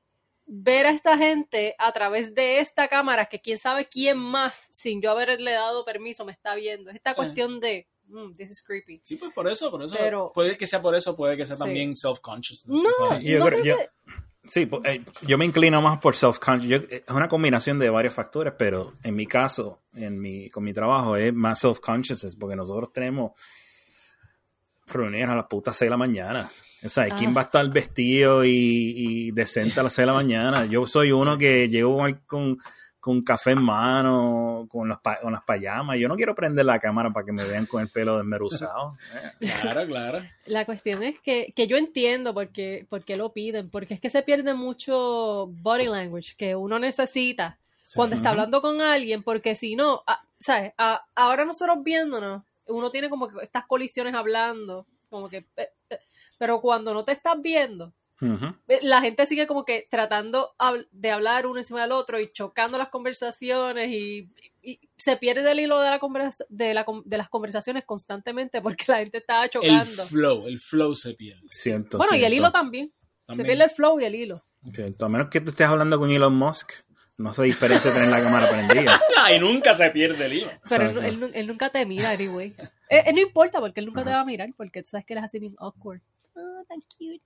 ver 0.45 0.87
a 0.87 0.91
esta 0.91 1.17
gente 1.17 1.75
a 1.77 1.91
través 1.91 2.33
de 2.33 2.59
esta 2.59 2.87
cámara, 2.87 3.25
que 3.27 3.39
quién 3.39 3.57
sabe 3.57 3.87
quién 3.87 4.17
más, 4.17 4.69
sin 4.71 5.01
yo 5.01 5.11
haberle 5.11 5.51
dado 5.51 5.85
permiso, 5.85 6.25
me 6.25 6.31
está 6.31 6.55
viendo. 6.55 6.89
Es 6.89 6.95
esta 6.97 7.11
Sí. 7.11 7.17
cuestión 7.17 7.59
de, 7.59 7.87
mm, 8.07 8.33
this 8.33 8.51
is 8.51 8.61
creepy. 8.61 9.01
Sí, 9.03 9.15
pues 9.15 9.33
por 9.33 9.49
eso, 9.49 9.69
por 9.71 9.81
eso. 9.83 9.95
Pero- 9.97 10.31
puede 10.33 10.57
que 10.57 10.67
sea 10.67 10.81
por 10.81 10.95
eso, 10.95 11.15
puede 11.15 11.35
que 11.37 11.45
sea 11.45 11.55
Sí. 11.55 11.61
también 11.63 11.95
self-conscious. 11.95 12.67
No, 12.67 12.81
Sí, 13.19 13.23
yo 13.25 13.39
no 13.39 13.45
creo- 13.45 13.61
creo 13.61 13.63
yo- 13.63 13.77
que- 13.77 13.89
Sí, 14.45 14.65
pues, 14.65 14.81
eh, 14.83 15.01
yo 15.25 15.37
me 15.37 15.45
inclino 15.45 15.81
más 15.81 15.99
por 15.99 16.15
self-conscious. 16.15 16.83
Eh, 16.89 17.03
Es 17.07 17.15
una 17.15 17.29
combinación 17.29 17.79
de 17.79 17.89
varios 17.89 18.13
factores, 18.13 18.53
pero 18.59 18.91
en 19.03 19.15
mi 19.15 19.25
caso, 19.25 19.83
en 19.93 20.19
mi, 20.19 20.49
con 20.49 20.65
mi 20.65 20.73
trabajo, 20.73 21.15
es 21.15 21.33
más 21.33 21.59
self-consciousness, 21.63 22.35
porque 22.35 22.57
nosotros 22.57 22.91
tenemos 22.91 23.31
reuniones 24.87 25.29
a 25.29 25.35
las 25.35 25.45
putas 25.45 25.75
6 25.77 25.87
de 25.87 25.91
la 25.91 25.97
mañana. 25.97 26.51
O 26.83 26.89
sea, 26.89 27.07
¿quién 27.15 27.29
Ah. 27.29 27.33
va 27.35 27.41
a 27.41 27.43
estar 27.45 27.69
vestido 27.71 28.43
y, 28.43 28.49
y 28.97 29.31
decente 29.31 29.79
a 29.79 29.83
las 29.83 29.93
6 29.93 30.03
de 30.03 30.07
la 30.07 30.13
mañana? 30.13 30.65
Yo 30.65 30.85
soy 30.87 31.13
uno 31.13 31.37
que 31.37 31.69
llego 31.69 31.95
con, 31.97 32.13
con, 32.27 32.57
con 33.03 33.21
café 33.21 33.51
en 33.51 33.61
mano, 33.61 34.65
con 34.71 34.87
las, 34.87 34.97
pa- 34.99 35.19
con 35.19 35.33
las 35.33 35.43
payamas. 35.43 35.97
Yo 35.99 36.07
no 36.07 36.15
quiero 36.15 36.33
prender 36.33 36.63
la 36.65 36.79
cámara 36.79 37.09
para 37.09 37.25
que 37.25 37.33
me 37.33 37.43
vean 37.43 37.65
con 37.65 37.81
el 37.81 37.89
pelo 37.89 38.15
desmeruzado. 38.17 38.95
Claro, 39.61 39.85
claro. 39.85 40.19
La 40.45 40.63
cuestión 40.65 41.03
es 41.03 41.19
que, 41.19 41.51
que 41.53 41.67
yo 41.67 41.75
entiendo 41.75 42.33
por 42.33 42.47
qué, 42.47 42.85
por 42.89 43.03
qué 43.03 43.17
lo 43.17 43.33
piden, 43.33 43.69
porque 43.69 43.93
es 43.93 43.99
que 43.99 44.09
se 44.09 44.21
pierde 44.21 44.53
mucho 44.53 45.47
body 45.51 45.87
language 45.87 46.35
que 46.37 46.55
uno 46.55 46.79
necesita 46.79 47.57
Sí. 47.81 47.93
cuando 47.97 48.15
está 48.15 48.29
hablando 48.29 48.61
con 48.61 48.79
alguien, 48.79 49.21
porque 49.23 49.55
si 49.55 49.75
no, 49.75 50.03
ah, 50.07 50.23
¿sabes? 50.39 50.71
Ah, 50.77 51.03
ahora 51.15 51.43
nosotros 51.43 51.79
viéndonos, 51.83 52.43
uno 52.67 52.89
tiene 52.89 53.09
como 53.09 53.27
que 53.27 53.43
estas 53.43 53.65
colisiones 53.65 54.13
hablando, 54.13 54.87
como 55.09 55.27
que, 55.27 55.45
pero 56.39 56.61
cuando 56.61 56.93
no 56.93 57.03
te 57.03 57.11
estás 57.11 57.35
viendo, 57.41 57.91
ujú. 58.31 58.55
eh, 58.67 58.79
la 58.81 59.01
gente 59.01 59.25
sigue 59.25 59.47
como 59.47 59.65
que 59.65 59.87
tratando 59.89 60.55
de 60.91 61.11
hablar 61.11 61.45
uno 61.47 61.59
encima 61.59 61.81
del 61.81 61.91
otro 61.91 62.19
y 62.19 62.31
chocando 62.31 62.77
las 62.77 62.89
conversaciones 62.89 63.89
y, 63.89 64.29
y 64.61 64.79
se 64.97 65.17
pierde 65.17 65.49
el 65.51 65.59
hilo 65.59 65.79
de, 65.79 65.89
la 65.89 65.99
conversa- 65.99 66.45
de, 66.49 66.73
la, 66.73 66.85
de 67.05 67.17
las 67.17 67.29
conversaciones 67.29 67.83
constantemente 67.85 68.61
porque 68.61 68.85
la 68.87 68.97
gente 68.97 69.17
está 69.19 69.43
El 69.43 69.49
chocando. 69.49 70.05
flow, 70.05 70.47
el 70.47 70.59
flow 70.59 70.95
se 70.95 71.13
pierde. 71.13 71.41
Siento, 71.49 71.97
bueno, 71.97 72.13
y 72.13 72.17
el 72.19 72.21
siento. 72.31 72.35
hilo 72.35 72.51
también. 72.51 72.93
Se 72.99 73.27
También. 73.27 73.47
pierde 73.47 73.63
el 73.63 73.69
flow 73.69 73.99
y 74.01 74.05
el 74.05 74.15
hilo. 74.15 74.41
Siento. 74.73 75.05
A 75.05 75.09
menos 75.09 75.29
que 75.29 75.39
tú 75.41 75.51
estés 75.51 75.65
hablando 75.67 75.97
con 75.97 76.11
Elon 76.11 76.35
Musk, 76.35 76.71
no 77.17 77.33
se 77.33 77.43
diferencia 77.43 77.93
tener 77.93 78.09
la 78.09 78.21
cámara 78.21 78.49
prendida. 78.49 78.99
Ay, 79.17 79.39
nunca 79.39 79.73
se 79.73 79.89
pierde 79.91 80.25
el 80.25 80.33
hilo. 80.33 80.51
Pero 80.67 80.89
él, 80.89 80.97
él 81.23 81.31
él 81.33 81.47
nunca 81.47 81.69
te 81.69 81.85
mira, 81.85 82.09
anyway. 82.09 82.53
Eh, 82.89 83.03
eh, 83.05 83.13
no 83.13 83.21
importa, 83.21 83.59
porque 83.61 83.79
él 83.79 83.85
nunca 83.85 84.03
te 84.03 84.09
Ajá. 84.09 84.17
va 84.17 84.21
a 84.23 84.25
mirar, 84.25 84.49
porque 84.57 84.83
tú 84.83 84.89
sabes 84.89 85.05
que 85.05 85.13
él 85.13 85.19
es 85.19 85.23
así 85.25 85.39
bien 85.39 85.55
awkward. 85.59 86.01
Oh, 86.35 86.63
tan 86.67 86.81
cute. 86.81 87.23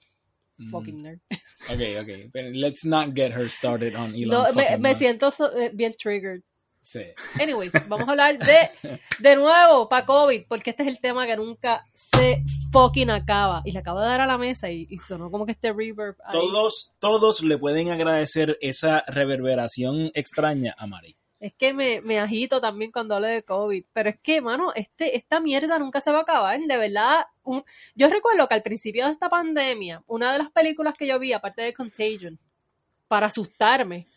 Mm. 0.58 0.70
Fucking 0.70 1.02
nerd. 1.04 1.20
Ok, 1.70 1.82
ok. 2.02 2.34
Let's 2.54 2.86
not 2.86 3.14
get 3.16 3.32
her 3.34 3.50
started 3.50 3.96
on 3.96 4.14
Elon 4.16 4.30
No, 4.30 4.78
me, 4.80 4.96
siento 4.96 5.32
so- 5.32 5.52
eh, 5.58 5.70
bien 5.74 5.94
triggered. 5.98 6.42
Sí. 6.80 7.02
Anyways, 7.42 7.74
vamos 7.90 8.08
a 8.08 8.12
hablar 8.12 8.38
de, 8.38 9.00
de 9.20 9.36
nuevo, 9.36 9.90
para 9.90 10.06
COVID, 10.06 10.44
porque 10.48 10.70
este 10.70 10.84
es 10.84 10.90
el 10.90 11.00
tema 11.02 11.26
que 11.26 11.36
nunca 11.36 11.86
se 11.94 12.44
fucking 12.72 13.10
acaba. 13.10 13.62
Y 13.66 13.72
le 13.74 13.80
acabo 13.80 14.00
de 14.00 14.08
dar 14.08 14.22
a 14.22 14.26
la 14.28 14.38
mesa 14.38 14.70
y, 14.72 14.88
y 14.90 14.98
sonó 14.98 15.30
como 15.30 15.46
que 15.46 15.52
este 15.52 15.74
reverb. 15.74 16.16
ahí. 16.24 16.32
Todos, 16.32 16.94
todos 17.00 17.44
le 17.44 17.58
pueden 17.58 17.92
agradecer 17.92 18.58
esa 18.62 19.04
reverberación 19.08 20.12
extraña 20.14 20.74
a 20.78 20.88
Mari. 20.88 21.18
Es 21.40 21.54
que 21.56 21.74
me, 21.74 22.02
me 22.02 22.20
agito 22.20 22.60
también 22.62 22.92
cuando 22.92 23.16
hablo 23.16 23.28
de 23.28 23.44
COVID. 23.44 23.86
Pero 23.94 24.10
es 24.10 24.20
que, 24.22 24.42
mano, 24.42 24.72
este, 24.76 25.16
esta 25.18 25.40
mierda 25.40 25.78
nunca 25.80 26.02
se 26.02 26.12
va 26.12 26.20
a 26.20 26.22
acabar. 26.24 26.60
De 26.60 26.78
verdad, 26.78 27.26
un- 27.44 27.64
yo 27.96 28.10
recuerdo 28.10 28.48
que 28.48 28.56
al 28.56 28.64
principio 28.64 29.06
de 29.06 29.12
esta 29.14 29.30
pandemia, 29.30 30.04
una 30.08 30.32
de 30.34 30.40
las 30.40 30.52
películas 30.52 30.96
que 30.98 31.08
yo 31.08 31.20
vi, 31.20 31.34
aparte 31.34 31.62
de 31.62 31.74
Contagion, 31.74 32.40
para 33.08 33.28
asustarme, 33.28 34.08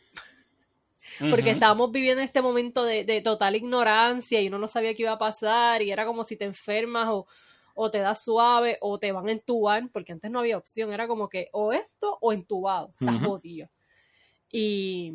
porque 1.29 1.51
estábamos 1.51 1.91
viviendo 1.93 2.23
este 2.23 2.43
momento 2.43 2.85
de, 2.85 3.05
de 3.05 3.21
total 3.21 3.57
ignorancia 3.57 4.41
y 4.41 4.49
uno 4.49 4.59
no 4.59 4.69
sabía 4.69 4.95
qué 4.95 5.03
iba 5.03 5.13
a 5.13 5.19
pasar 5.19 5.83
y 5.83 5.93
era 5.93 6.05
como 6.07 6.25
si 6.25 6.37
te 6.37 6.45
enfermas 6.45 7.09
o, 7.09 7.27
o 7.75 7.91
te 7.91 7.99
da 7.99 8.15
suave 8.15 8.79
o 8.81 8.99
te 8.99 9.13
van 9.13 9.29
a 9.29 9.33
entubar, 9.33 9.89
porque 9.93 10.13
antes 10.13 10.31
no 10.31 10.41
había 10.41 10.59
opción, 10.59 10.93
era 10.93 11.07
como 11.09 11.29
que 11.29 11.49
o 11.53 11.73
esto 11.73 12.19
o 12.21 12.33
entubado, 12.33 12.91
estás 12.97 13.17
Ujú. 13.17 13.25
jodido. 13.25 13.69
Y 14.51 15.15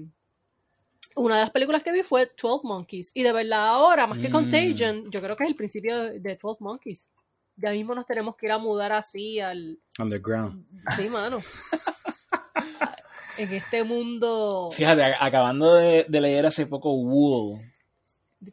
una 1.15 1.35
de 1.35 1.41
las 1.41 1.51
películas 1.51 1.83
que 1.83 1.91
vi 1.91 2.03
fue 2.03 2.29
12 2.41 2.67
Monkeys 2.67 3.11
y 3.13 3.23
de 3.23 3.31
verdad 3.31 3.67
ahora, 3.67 4.07
más 4.07 4.19
que 4.19 4.29
Mm. 4.29 4.31
Contagion, 4.31 5.11
yo 5.11 5.21
creo 5.21 5.35
que 5.35 5.43
es 5.43 5.49
el 5.49 5.55
principio 5.55 6.01
de, 6.03 6.19
de 6.19 6.37
12 6.41 6.63
Monkeys. 6.63 7.11
Ya 7.57 7.71
mismo 7.71 7.95
nos 7.95 8.05
tenemos 8.05 8.35
que 8.35 8.47
ir 8.47 8.51
a 8.51 8.57
mudar 8.57 8.91
así 8.91 9.39
al... 9.39 9.79
Underground. 9.97 10.65
Sí, 10.97 11.07
mano. 11.09 11.39
en 13.37 13.53
este 13.53 13.83
mundo... 13.83 14.69
Fíjate, 14.73 15.03
acabando 15.19 15.75
de, 15.75 16.05
de 16.07 16.21
leer 16.21 16.45
hace 16.45 16.65
poco 16.65 16.93
Wool, 16.93 17.59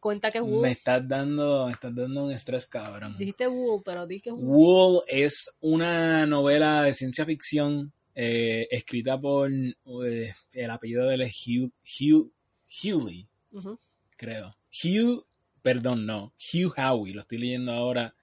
Cuenta 0.00 0.31
que 0.31 0.38
es 0.38 0.45
me 0.45 0.50
Wool. 0.50 0.69
estás 0.69 1.07
dando, 1.07 1.66
me 1.66 1.73
estás 1.73 1.95
dando 1.95 2.25
un 2.25 2.33
estrés 2.33 2.66
cabrón. 2.66 3.14
Dijiste 3.19 3.47
Wool, 3.47 3.83
pero 3.85 4.07
di 4.07 4.21
que 4.21 4.31
es 4.31 4.37
Wool. 4.37 4.47
Wool 4.47 5.02
es 5.07 5.54
una 5.61 6.25
novela 6.25 6.83
de 6.83 6.95
ciencia 6.95 7.26
ficción 7.26 7.92
eh, 8.14 8.66
escrita 8.71 9.21
por 9.21 9.50
eh, 9.52 10.35
el 10.52 10.71
apellido 10.71 11.07
de 11.09 11.16
Hugh, 11.26 11.73
Hugh, 12.00 12.33
Hughley, 12.82 13.26
Ujú. 13.52 13.78
creo. 14.16 14.54
Hugh, 14.70 15.24
perdón, 15.62 16.06
no, 16.06 16.32
Hugh 16.52 16.72
Howey, 16.76 17.12
lo 17.12 17.20
estoy 17.20 17.38
leyendo 17.38 17.72
ahora 17.72 18.14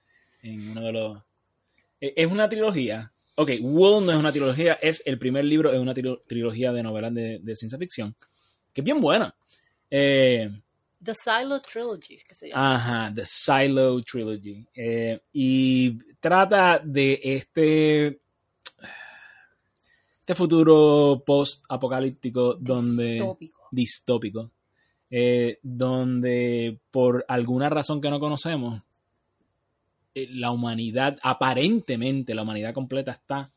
en 0.42 0.70
uno 0.70 0.80
de 0.80 0.92
los... 0.92 1.18
eh, 2.00 2.12
Es 2.16 2.26
una 2.30 2.48
trilogía. 2.48 3.12
Ok, 3.36 3.52
Wool 3.60 4.04
no 4.04 4.12
es 4.12 4.18
una 4.18 4.32
trilogía, 4.32 4.74
es 4.74 5.02
el 5.06 5.18
primer 5.18 5.44
libro, 5.44 5.72
es 5.72 5.78
una 5.78 5.94
trilo- 5.94 6.20
trilogía 6.26 6.72
de 6.72 6.82
novelas 6.82 7.14
de, 7.14 7.38
de 7.40 7.56
ciencia 7.56 7.78
ficción, 7.78 8.14
que 8.72 8.80
es 8.80 8.84
bien 8.84 9.00
buena. 9.00 9.34
Eh, 9.90 10.50
The 11.02 11.14
Silo 11.14 11.58
Trilogy, 11.60 12.18
que 12.18 12.34
se 12.34 12.48
llama. 12.50 12.74
Ajá, 12.74 13.12
The 13.14 13.22
Silo 13.24 14.02
Trilogy. 14.02 14.66
Eh, 14.74 15.18
y 15.32 15.98
trata 16.20 16.78
de 16.84 17.18
este, 17.22 18.20
este 20.20 20.34
futuro 20.34 21.22
post-apocalíptico 21.26 22.54
donde 22.54 23.12
Distópico. 23.12 23.68
distópico, 23.70 24.50
eh, 25.10 25.58
donde 25.62 26.78
por 26.90 27.24
alguna 27.26 27.68
razón 27.68 28.00
que 28.00 28.10
no 28.10 28.20
conocemos, 28.20 28.82
eh, 30.14 30.28
la 30.30 30.50
humanidad, 30.50 31.16
aparentemente 31.22 32.34
la 32.34 32.42
humanidad 32.42 32.74
completa 32.74 33.12
está 33.12 33.50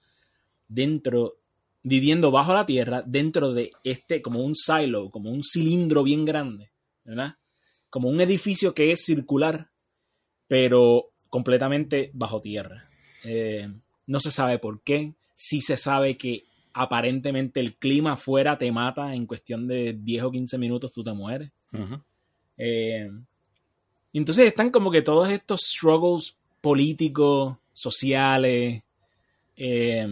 dentro, 0.67 1.35
viviendo 1.83 2.31
bajo 2.31 2.53
la 2.53 2.65
tierra, 2.65 3.03
dentro 3.05 3.53
de 3.53 3.71
este, 3.83 4.21
como 4.21 4.41
un 4.41 4.55
silo, 4.55 5.09
como 5.11 5.31
un 5.31 5.43
cilindro 5.43 6.03
bien 6.03 6.25
grande, 6.25 6.71
¿verdad? 7.03 7.35
Como 7.89 8.09
un 8.09 8.21
edificio 8.21 8.73
que 8.73 8.91
es 8.91 9.03
circular, 9.03 9.69
pero 10.47 11.09
completamente 11.29 12.09
bajo 12.13 12.41
tierra. 12.41 12.89
Eh, 13.25 13.67
no 14.07 14.19
se 14.19 14.31
sabe 14.31 14.59
por 14.59 14.81
qué, 14.81 15.13
sí 15.33 15.61
se 15.61 15.77
sabe 15.77 16.17
que 16.17 16.45
aparentemente 16.73 17.59
el 17.59 17.75
clima 17.75 18.13
afuera 18.13 18.57
te 18.57 18.71
mata 18.71 19.13
en 19.13 19.25
cuestión 19.25 19.67
de 19.67 19.93
10 19.93 20.23
o 20.23 20.31
15 20.31 20.57
minutos, 20.57 20.91
tú 20.93 21.03
te 21.03 21.13
mueres. 21.13 21.51
Eh, 22.57 23.09
y 24.11 24.17
entonces 24.17 24.45
están 24.47 24.69
como 24.69 24.91
que 24.91 25.01
todos 25.01 25.29
estos 25.29 25.61
struggles 25.61 26.37
políticos, 26.61 27.55
sociales, 27.73 28.83
eh, 29.55 30.07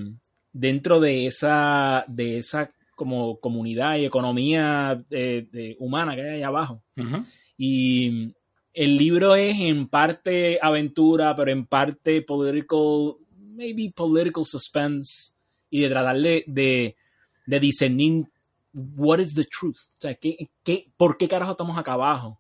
dentro 0.54 1.00
de 1.00 1.28
esa, 1.28 2.04
de 2.08 2.38
esa 2.40 2.72
como 2.96 3.40
comunidad 3.40 3.98
y 3.98 4.06
economía 4.06 5.04
eh, 5.10 5.48
de- 5.52 5.76
humana 5.80 6.16
que 6.16 6.22
hay 6.22 6.36
allá 6.38 6.48
abajo. 6.48 6.84
Y 7.58 8.34
el 8.74 8.98
libro 8.98 9.36
es 9.36 9.60
en 9.60 9.88
parte 9.88 10.60
aventura, 10.62 11.36
pero 11.36 11.52
en 11.52 11.66
parte 11.66 12.22
political, 12.22 13.16
maybe 13.56 13.92
political 13.96 14.46
suspense, 14.46 15.34
y 15.72 15.82
de 15.82 15.90
tratar 15.90 16.18
de, 16.20 16.44
de, 16.46 16.96
de 17.48 17.60
discernir 17.60 18.26
what 18.74 19.18
is 19.20 19.34
the 19.34 19.46
truth. 19.46 19.78
O 19.98 20.02
sea, 20.02 20.14
¿qué, 20.14 20.50
qué, 20.64 20.88
¿por 20.98 21.18
qué 21.18 21.28
carajo 21.28 21.54
estamos 21.54 21.78
acá 21.80 21.94
abajo? 21.94 22.40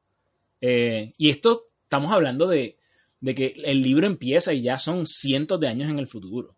Eh, 0.61 1.11
y 1.17 1.29
esto 1.29 1.65
estamos 1.83 2.11
hablando 2.11 2.47
de, 2.47 2.77
de 3.19 3.33
que 3.33 3.55
el 3.65 3.81
libro 3.81 4.05
empieza 4.05 4.53
y 4.53 4.61
ya 4.61 4.77
son 4.77 5.07
cientos 5.07 5.59
de 5.59 5.67
años 5.67 5.89
en 5.89 5.97
el 5.97 6.07
futuro. 6.07 6.55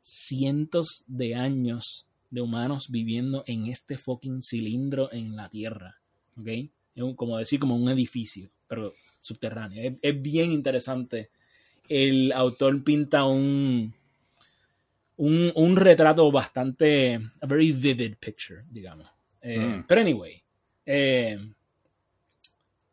Cientos 0.00 1.04
de 1.06 1.34
años 1.34 2.06
de 2.30 2.40
humanos 2.40 2.90
viviendo 2.90 3.42
en 3.46 3.66
este 3.66 3.98
fucking 3.98 4.42
cilindro 4.42 5.12
en 5.12 5.36
la 5.36 5.48
Tierra. 5.48 5.96
¿Ok? 6.38 6.46
Es 6.48 7.02
un- 7.02 7.14
como 7.14 7.38
decir, 7.38 7.58
como 7.60 7.76
un 7.76 7.88
edificio, 7.88 8.48
pero 8.66 8.94
subterráneo. 9.22 9.82
Es, 9.82 9.94
es 10.02 10.22
bien 10.22 10.52
interesante. 10.52 11.30
El 11.88 12.32
autor 12.32 12.82
pinta 12.84 13.24
un, 13.24 13.94
un, 15.18 15.52
un 15.54 15.76
retrato 15.76 16.30
bastante, 16.32 17.14
a 17.40 17.46
very 17.46 17.70
vivid 17.72 18.16
picture, 18.18 18.60
digamos. 18.70 19.08
Eh, 19.42 19.58
Mm. 19.58 19.84
Pero 19.86 20.00
anyway, 20.00 20.42
eh, 20.86 21.38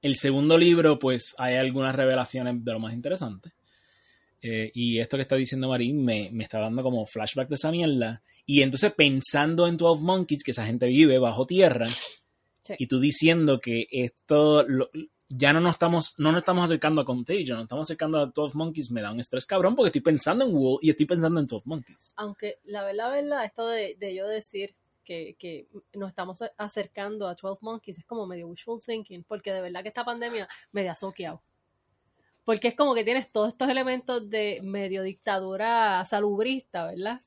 el 0.01 0.15
segundo 0.15 0.57
libro, 0.57 0.99
pues 0.99 1.33
hay 1.39 1.55
algunas 1.55 1.95
revelaciones 1.95 2.63
de 2.63 2.71
lo 2.71 2.79
más 2.79 2.93
interesante. 2.93 3.51
Eh, 4.41 4.69
y 4.75 4.99
esto 4.99 5.17
que 5.17 5.23
está 5.23 5.35
diciendo 5.35 5.69
Marín 5.69 6.03
me, 6.05 6.29
me 6.31 6.43
está 6.43 6.59
dando 6.59 6.83
como 6.83 7.05
flashback 7.07 7.49
de 7.49 7.55
esa 7.55 7.71
mierda. 7.71 8.21
Y 8.45 8.61
entonces 8.61 8.93
pensando 8.93 9.67
en 9.67 9.75
12 9.77 10.03
Monkeys, 10.03 10.43
que 10.43 10.51
esa 10.51 10.65
gente 10.67 10.85
vive 10.85 11.17
bajo 11.17 11.45
tierra, 11.45 11.87
Sí. 12.61 12.73
y 12.79 12.87
tú 12.87 12.99
diciendo 12.99 13.59
que 13.59 13.87
esto 13.91 14.63
lo- 14.67 14.89
ya 15.29 15.53
no 15.53 15.59
nos 15.59 15.71
estamos, 15.71 16.19
no 16.19 16.31
nos 16.31 16.39
estamos 16.39 16.65
acercando 16.65 17.01
a 17.01 17.05
Contagion, 17.05 17.57
nos 17.57 17.63
estamos 17.63 17.87
acercando 17.87 18.19
a 18.19 18.25
12 18.27 18.57
Monkeys, 18.57 18.91
me 18.91 19.01
da 19.01 19.11
un 19.11 19.19
estrés 19.19 19.45
cabrón 19.45 19.75
porque 19.75 19.87
estoy 19.87 20.01
pensando 20.01 20.45
en 20.45 20.55
Wool 20.55 20.79
y 20.81 20.89
estoy 20.89 21.05
pensando 21.05 21.39
en 21.39 21.47
12 21.47 21.63
Monkeys. 21.67 22.13
Aunque 22.17 22.59
la 22.65 22.83
verdad, 22.83 23.11
verdad, 23.11 23.45
esto 23.45 23.67
de, 23.67 23.95
de 23.99 24.15
yo 24.15 24.27
decir 24.27 24.75
que, 25.03 25.35
que 25.37 25.67
nos 25.93 26.09
estamos 26.09 26.43
acercando 26.57 27.27
a 27.27 27.35
12 27.35 27.59
Monkeys 27.61 27.99
es 27.99 28.05
como 28.05 28.27
medio 28.27 28.47
wishful 28.47 28.81
thinking, 28.81 29.23
porque 29.23 29.51
de 29.51 29.61
verdad 29.61 29.81
que 29.81 29.89
esta 29.89 30.03
pandemia 30.03 30.47
me 30.71 30.87
ha 30.87 30.95
soqueado. 30.95 31.41
Porque 32.43 32.67
es 32.67 32.75
como 32.75 32.93
que 32.93 33.03
tienes 33.03 33.31
todos 33.31 33.47
estos 33.47 33.67
elementos 33.69 34.29
de 34.29 34.59
medio 34.61 35.01
dictadura 35.01 36.05
salubrista, 36.05 36.85
¿verdad? 36.85 37.19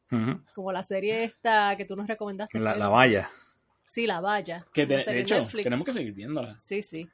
Como 0.54 0.70
la 0.70 0.84
serie 0.84 1.24
esta 1.24 1.76
que 1.76 1.84
tú 1.84 1.96
nos 1.96 2.06
recomendaste. 2.06 2.56
La, 2.60 2.76
la 2.76 2.88
valla. 2.88 3.28
Sí, 3.88 4.06
La 4.06 4.20
Valla. 4.20 4.66
Que 4.72 4.86
de, 4.86 5.00
hecho, 5.18 5.38
Netflix. 5.38 5.64
tenemos 5.64 5.86
que 5.86 5.92
seguir 5.92 6.12
viéndola. 6.12 6.56
Sí, 6.58 6.82
sí. 6.82 7.08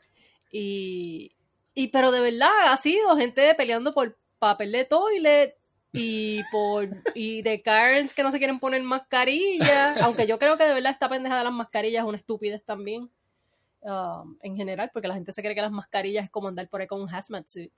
Y, 0.56 1.34
y 1.74 1.88
pero 1.88 2.12
de 2.12 2.20
verdad 2.20 2.68
ha 2.68 2.76
sido 2.76 3.16
gente 3.16 3.52
peleando 3.56 3.92
por 3.92 4.16
papel 4.38 4.70
de 4.70 4.84
toilet 4.84 5.58
y 5.92 6.44
por 6.52 6.86
y 7.16 7.42
de 7.42 7.60
Karens 7.60 8.14
que 8.14 8.22
no 8.22 8.30
se 8.30 8.38
quieren 8.38 8.60
poner 8.60 8.80
mascarilla, 8.84 9.96
aunque 10.04 10.28
yo 10.28 10.38
creo 10.38 10.56
que 10.56 10.62
de 10.62 10.74
verdad 10.74 10.92
esta 10.92 11.08
pendeja 11.08 11.38
de 11.38 11.42
las 11.42 11.52
mascarillas 11.52 12.04
es 12.04 12.08
una 12.08 12.18
estupidez 12.18 12.64
también. 12.64 13.10
Um, 13.84 14.36
en 14.42 14.56
general, 14.56 14.90
porque 14.92 15.06
la 15.08 15.14
gente 15.14 15.32
se 15.32 15.40
cree 15.42 15.54
que 15.54 15.62
las 15.62 15.70
mascarillas 15.70 16.24
es 16.24 16.30
como 16.30 16.48
andar 16.48 16.68
por 16.68 16.80
ahí 16.80 16.86
con 16.86 17.00
un 17.00 17.08
hazmat 17.14 17.46
suit. 17.46 17.72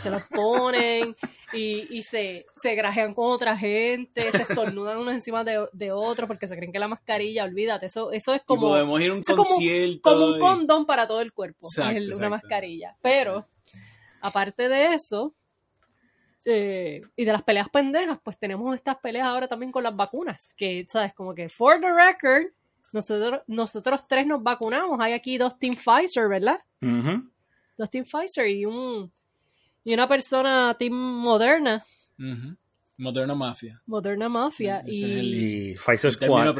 Se 0.00 0.08
los 0.10 0.22
ponen 0.28 1.16
y, 1.52 1.86
y 1.98 2.02
se, 2.04 2.46
se 2.56 2.74
grajean 2.76 3.12
con 3.14 3.30
otra 3.32 3.56
gente, 3.56 4.30
se 4.30 4.42
estornudan 4.42 4.98
unos 4.98 5.14
encima 5.14 5.42
de, 5.42 5.66
de 5.72 5.90
otros 5.92 6.26
porque 6.28 6.46
se 6.46 6.56
creen 6.56 6.72
que 6.72 6.78
la 6.78 6.86
mascarilla, 6.88 7.44
olvídate, 7.44 7.86
eso, 7.86 8.12
eso 8.12 8.32
es 8.34 8.40
Y 8.42 8.44
como 8.44 8.68
podemos 8.68 9.00
ir 9.00 9.10
a 9.10 9.14
un 9.14 9.20
es 9.20 9.26
como- 9.26 9.44
concierto. 9.44 10.00
como 10.02 10.26
un 10.26 10.38
condón 10.38 10.86
para 10.86 11.06
todo 11.08 11.20
el 11.20 11.32
cuerpo, 11.32 11.66
Exacto, 11.68 11.90
es 11.98 12.04
una 12.04 12.12
exacto. 12.26 12.30
mascarilla. 12.30 12.96
Pero, 13.02 13.44
aparte 14.20 14.68
de 14.68 14.94
eso, 14.94 15.34
eh, 16.44 17.00
y 17.16 17.24
de 17.24 17.32
las 17.32 17.42
peleas 17.42 17.68
pendejas, 17.68 18.18
pues 18.22 18.38
tenemos 18.38 18.74
estas 18.74 18.96
peleas 18.98 19.26
ahora 19.26 19.46
también 19.48 19.72
con 19.72 19.82
las 19.82 19.94
vacunas, 19.94 20.54
que, 20.56 20.86
¿sabes? 20.88 21.12
Como 21.14 21.34
que, 21.34 21.48
for 21.48 21.80
the 21.80 21.90
record, 21.92 22.46
nosotros, 22.92 23.40
nosotros 23.46 24.06
tres 24.08 24.26
nos 24.26 24.42
vacunamos. 24.42 24.98
Hay 25.00 25.12
aquí 25.12 25.38
dos 25.38 25.58
Team 25.58 25.74
Pfizer, 25.76 26.28
¿verdad? 26.28 26.58
Dos 27.78 27.90
Team 27.90 28.04
Pfizer 28.04 28.46
y 28.48 28.64
un 28.66 29.12
y 29.84 29.94
una 29.94 30.06
persona 30.08 30.74
Team 30.78 30.92
Moderna. 30.94 31.84
Moderna 32.98 33.34
Mafia. 33.34 33.80
Moderna 33.86 34.28
Mafia. 34.28 34.82
Y, 34.86 35.02
el- 35.04 35.34
Y 35.34 35.74
Pfizer 35.76 36.12
Squad. 36.12 36.54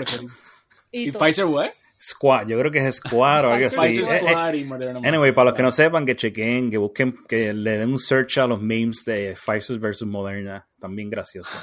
y 0.93 1.09
¿Y 1.09 1.13
to- 1.13 1.19
Pfizer 1.19 1.45
what? 1.45 1.71
Squad, 2.03 2.47
yo 2.49 2.59
creo 2.59 2.71
que 2.73 2.79
es 2.79 2.97
Squad 2.97 3.45
o 3.45 3.53
algo 3.53 3.67
así. 3.67 3.77
Pfizer 3.77 4.05
Eh, 4.05 4.17
eh, 4.17 4.19
Squad 4.31 4.55
y 4.55 4.65
Moderna 4.65 4.95
Mafia. 4.95 5.09
Anyway, 5.11 5.33
para 5.33 5.45
los 5.51 5.55
que 5.55 5.63
no 5.63 5.71
sepan, 5.71 6.07
que 6.07 6.17
chequen, 6.17 6.71
que 6.71 6.79
busquen, 6.79 7.19
que 7.29 7.53
le 7.53 7.77
den 7.77 7.91
un 7.93 7.99
search 7.99 8.39
a 8.39 8.47
los 8.47 8.61
memes 8.63 9.05
de 9.05 9.35
Pfizer 9.35 9.79
versus 9.79 10.09
Moderna. 10.09 10.67
También 10.79 11.11
gracioso. 11.11 11.59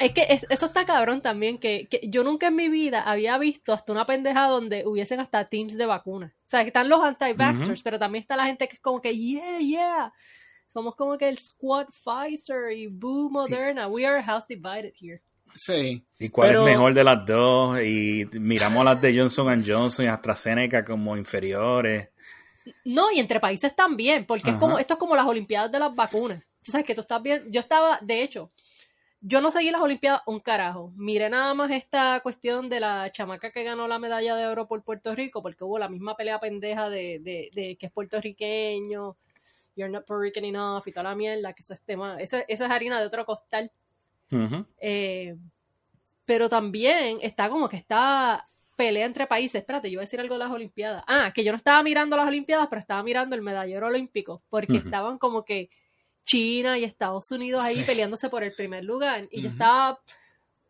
Es 0.00 0.12
que 0.12 0.26
es- 0.30 0.46
eso 0.48 0.66
está 0.66 0.84
cabrón 0.84 1.20
también, 1.20 1.58
que, 1.58 1.86
que 1.86 2.00
yo 2.04 2.24
nunca 2.24 2.48
en 2.48 2.56
mi 2.56 2.68
vida 2.68 3.02
había 3.02 3.36
visto 3.38 3.72
hasta 3.72 3.92
una 3.92 4.04
pendeja 4.04 4.46
donde 4.48 4.86
hubiesen 4.86 5.20
hasta 5.20 5.44
teams 5.48 5.76
de 5.76 5.86
vacunas. 5.86 6.32
O 6.32 6.48
sea, 6.50 6.62
que 6.62 6.68
están 6.68 6.88
los 6.88 7.00
anti-vaxxers, 7.04 7.82
pero 7.82 7.98
también 7.98 8.22
está 8.22 8.34
la 8.36 8.46
gente 8.46 8.66
que 8.66 8.76
es 8.76 8.80
como 8.80 9.00
que, 9.00 9.16
yeah, 9.16 9.58
yeah. 9.58 10.12
Somos 10.68 10.94
como 10.96 11.18
que 11.18 11.28
el 11.28 11.36
squad 11.38 11.86
Pfizer 11.88 12.72
y 12.72 12.86
boo 12.86 13.28
Moderna. 13.30 13.88
We 13.88 14.06
are 14.06 14.18
a 14.20 14.22
house 14.22 14.46
divided 14.48 14.92
here. 15.00 15.20
Sí. 15.54 16.04
¿Y 16.18 16.28
cuál 16.28 16.48
Pero- 16.50 16.60
es 16.66 16.72
mejor 16.72 16.94
de 16.94 17.04
las 17.04 17.26
dos? 17.26 17.80
Y 17.82 18.24
miramos 18.32 18.84
las 18.84 19.00
de 19.00 19.18
Johnson 19.18 19.64
Johnson 19.66 20.04
y 20.04 20.08
AstraZeneca 20.08 20.84
como 20.84 21.16
inferiores. 21.16 22.08
No, 22.84 23.10
y 23.10 23.18
entre 23.18 23.40
países 23.40 23.74
también, 23.74 24.24
porque 24.26 24.50
es 24.50 24.56
como, 24.56 24.78
esto 24.78 24.94
es 24.94 25.00
como 25.00 25.16
las 25.16 25.26
Olimpiadas 25.26 25.72
de 25.72 25.78
las 25.80 25.94
vacunas. 25.94 26.40
Tú 26.62 26.70
sabes 26.70 26.86
que 26.86 26.94
tú 26.94 27.00
estás 27.00 27.20
bien. 27.22 27.42
Yo 27.50 27.58
estaba, 27.60 27.98
de 28.02 28.22
hecho, 28.22 28.52
yo 29.20 29.40
no 29.40 29.50
seguí 29.50 29.70
las 29.70 29.82
Olimpiadas 29.82 30.22
un 30.26 30.40
carajo. 30.40 30.92
Miré 30.96 31.28
nada 31.28 31.52
más 31.54 31.70
esta 31.70 32.20
cuestión 32.20 32.68
de 32.68 32.80
la 32.80 33.10
chamaca 33.10 33.50
que 33.50 33.64
ganó 33.64 33.86
la 33.86 33.98
medalla 33.98 34.34
de 34.34 34.46
oro 34.46 34.66
por 34.66 34.82
Puerto 34.82 35.14
Rico, 35.14 35.42
porque 35.42 35.64
hubo 35.64 35.78
la 35.78 35.88
misma 35.88 36.16
pelea 36.16 36.40
pendeja 36.40 36.88
de, 36.88 37.18
de, 37.20 37.50
de 37.52 37.76
que 37.76 37.86
es 37.86 37.92
puertorriqueño, 37.92 39.16
you're 39.76 39.90
not 39.92 40.06
Puerto 40.06 40.22
Rican 40.22 40.44
enough 40.44 40.86
y 40.86 40.92
toda 40.92 41.04
la 41.04 41.14
mierda, 41.14 41.52
que 41.52 41.62
eso 41.62 41.74
es 41.74 41.82
tema, 41.82 42.20
eso, 42.20 42.38
eso 42.48 42.64
es 42.64 42.70
harina 42.70 43.00
de 43.00 43.06
otro 43.06 43.24
costal. 43.26 43.70
Eh, 44.78 45.36
pero 46.24 46.48
también 46.48 47.18
está 47.22 47.50
como 47.50 47.68
que 47.68 47.76
está 47.76 48.44
pelea 48.76 49.04
entre 49.04 49.26
países. 49.26 49.60
Espérate, 49.60 49.90
yo 49.90 49.98
voy 49.98 50.02
a 50.02 50.06
decir 50.06 50.20
algo 50.20 50.36
de 50.36 50.38
las 50.38 50.50
Olimpiadas. 50.50 51.02
Ah, 51.06 51.32
que 51.34 51.44
yo 51.44 51.52
no 51.52 51.56
estaba 51.56 51.82
mirando 51.82 52.16
las 52.16 52.28
Olimpiadas, 52.28 52.68
pero 52.68 52.80
estaba 52.80 53.02
mirando 53.02 53.34
el 53.34 53.42
medallero 53.42 53.88
olímpico, 53.88 54.42
porque 54.48 54.76
estaban 54.76 55.18
como 55.18 55.44
que 55.44 55.68
China 56.24 56.78
y 56.78 56.84
Estados 56.84 57.30
Unidos 57.32 57.62
ahí 57.62 57.76
Sí. 57.76 57.84
peleándose 57.84 58.28
por 58.28 58.42
el 58.44 58.52
primer 58.54 58.84
lugar. 58.84 59.28
Y 59.30 59.42
yo 59.42 59.48
estaba 59.48 60.00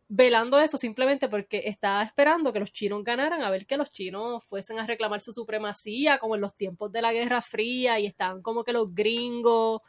velando 0.08 0.58
eso 0.58 0.76
simplemente 0.76 1.28
porque 1.28 1.62
estaba 1.66 2.02
esperando 2.02 2.52
que 2.52 2.60
los 2.60 2.72
chinos 2.72 3.04
ganaran, 3.04 3.42
a 3.42 3.50
ver 3.50 3.66
que 3.66 3.76
los 3.76 3.90
chinos 3.90 4.44
fuesen 4.44 4.78
a 4.80 4.86
reclamar 4.86 5.22
su 5.22 5.32
supremacía, 5.32 6.18
como 6.18 6.34
en 6.34 6.40
los 6.40 6.54
tiempos 6.54 6.90
de 6.92 7.02
la 7.02 7.12
Guerra 7.12 7.42
Fría, 7.42 8.00
y 8.00 8.06
estaban 8.06 8.42
como 8.42 8.64
que 8.64 8.72
los 8.72 8.92
gringos 8.94 9.80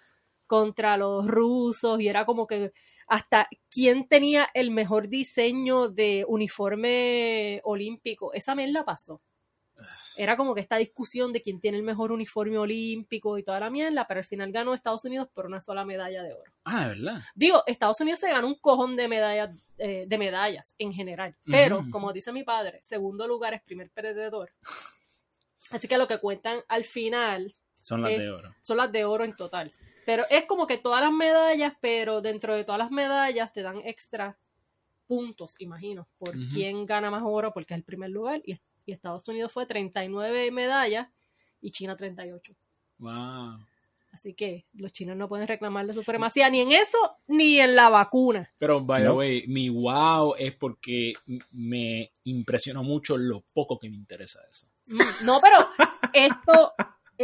contra 0.45 0.97
los 0.97 1.26
rusos, 1.28 2.00
y 2.02 2.08
era 2.10 2.26
como 2.26 2.45
que 2.45 2.71
hasta 3.08 3.47
quién 3.69 4.08
tenía 4.08 4.47
el 4.54 4.69
mejor 4.71 5.08
diseño 5.10 5.89
de 5.89 6.24
uniforme 6.28 7.62
olímpico. 7.63 8.34
Esa 8.34 8.54
mierda 8.56 8.86
pasó. 8.86 9.21
Era 10.17 10.36
como 10.38 10.54
que 10.54 10.62
esta 10.62 10.78
discusión 10.78 11.32
de 11.32 11.41
quién 11.41 11.60
tiene 11.60 11.78
el 11.78 11.84
mejor 11.84 12.12
uniforme 12.12 12.58
olímpico 12.58 13.38
y 13.38 13.43
toda 13.43 13.60
la 13.60 13.69
mierda, 13.69 14.06
pero 14.08 14.19
al 14.19 14.26
final 14.26 14.52
ganó 14.52 14.74
Estados 14.74 15.06
Unidos 15.06 15.28
por 15.34 15.45
una 15.45 15.62
sola 15.62 15.86
medalla 15.86 16.21
de 16.24 16.34
oro. 16.34 16.52
Ah, 16.65 16.88
de 16.88 16.95
verdad. 16.95 17.21
Digo, 17.34 17.63
Estados 17.65 18.00
Unidos 18.02 18.19
se 18.19 18.30
ganó 18.30 18.47
un 18.47 18.56
cojón 18.56 18.95
de 18.95 19.08
medallas, 19.08 19.58
eh, 19.78 20.06
de 20.08 20.17
medallas 20.17 20.76
en 20.78 20.93
general, 20.93 21.36
pero 21.45 21.84
como 21.91 22.12
dice 22.13 22.32
mi 22.32 22.43
padre, 22.43 22.80
segundo 22.82 23.28
lugar 23.28 23.54
es 23.54 23.62
primer 23.62 23.89
perdedor. 23.89 24.52
Así 25.71 25.88
que 25.88 25.97
lo 25.97 26.08
que 26.08 26.19
cuentan 26.19 26.60
al 26.67 26.84
final 26.84 27.54
Son 27.80 28.02
las 28.02 28.17
de 28.17 28.30
oro. 28.30 28.54
son 28.62 28.78
las 28.78 28.91
de 28.91 29.06
oro 29.06 29.24
en 29.24 29.36
total. 29.36 29.71
Pero 30.06 30.26
es 30.30 30.45
como 30.45 30.67
que 30.67 30.78
todas 30.78 31.02
las 31.02 31.12
medallas, 31.12 31.74
pero 31.80 32.21
dentro 32.21 32.56
de 32.56 32.63
todas 32.63 32.80
las 32.80 32.91
medallas 32.91 33.54
te 33.54 33.62
dan 33.62 33.78
extra 33.86 34.38
puntos, 35.08 35.60
imagino, 35.60 36.08
por 36.17 36.36
quién 36.54 36.86
gana 36.86 37.12
más 37.12 37.21
oro, 37.26 37.54
porque 37.54 37.74
es 37.74 37.78
el 37.78 37.84
primer 37.84 38.10
lugar. 38.10 38.41
Y, 38.45 38.58
y 38.91 38.93
Estados 38.93 39.27
Unidos 39.27 39.51
fue 39.51 39.65
39 39.65 40.51
medallas 40.51 41.08
y 41.62 41.71
China 41.71 41.95
38. 41.95 42.54
Wow. 42.99 43.65
Así 44.12 44.34
que 44.34 44.67
los 44.73 44.91
chinos 44.91 45.15
no 45.15 45.30
pueden 45.30 45.47
reclamar 45.47 45.86
la 45.86 45.93
supremacía 45.93 46.49
ni 46.49 46.60
en 46.60 46.73
eso 46.73 46.97
ni 47.27 47.60
en 47.62 47.75
la 47.77 47.88
vacuna. 47.88 48.51
Pero, 48.60 48.82
by 48.82 49.01
the 49.04 49.08
No. 49.08 49.15
way, 49.15 49.47
mi 49.47 49.69
wow 49.69 50.36
es 50.38 50.54
porque 50.54 51.13
me 51.51 52.12
impresionó 52.25 52.84
mucho 52.84 53.17
lo 53.17 53.41
poco 53.54 53.80
que 53.80 53.89
me 53.89 53.95
interesa 53.95 54.41
eso. 54.49 54.67
Mm, 54.88 55.25
No, 55.25 55.39
pero 55.41 55.56
esto, 56.13 56.73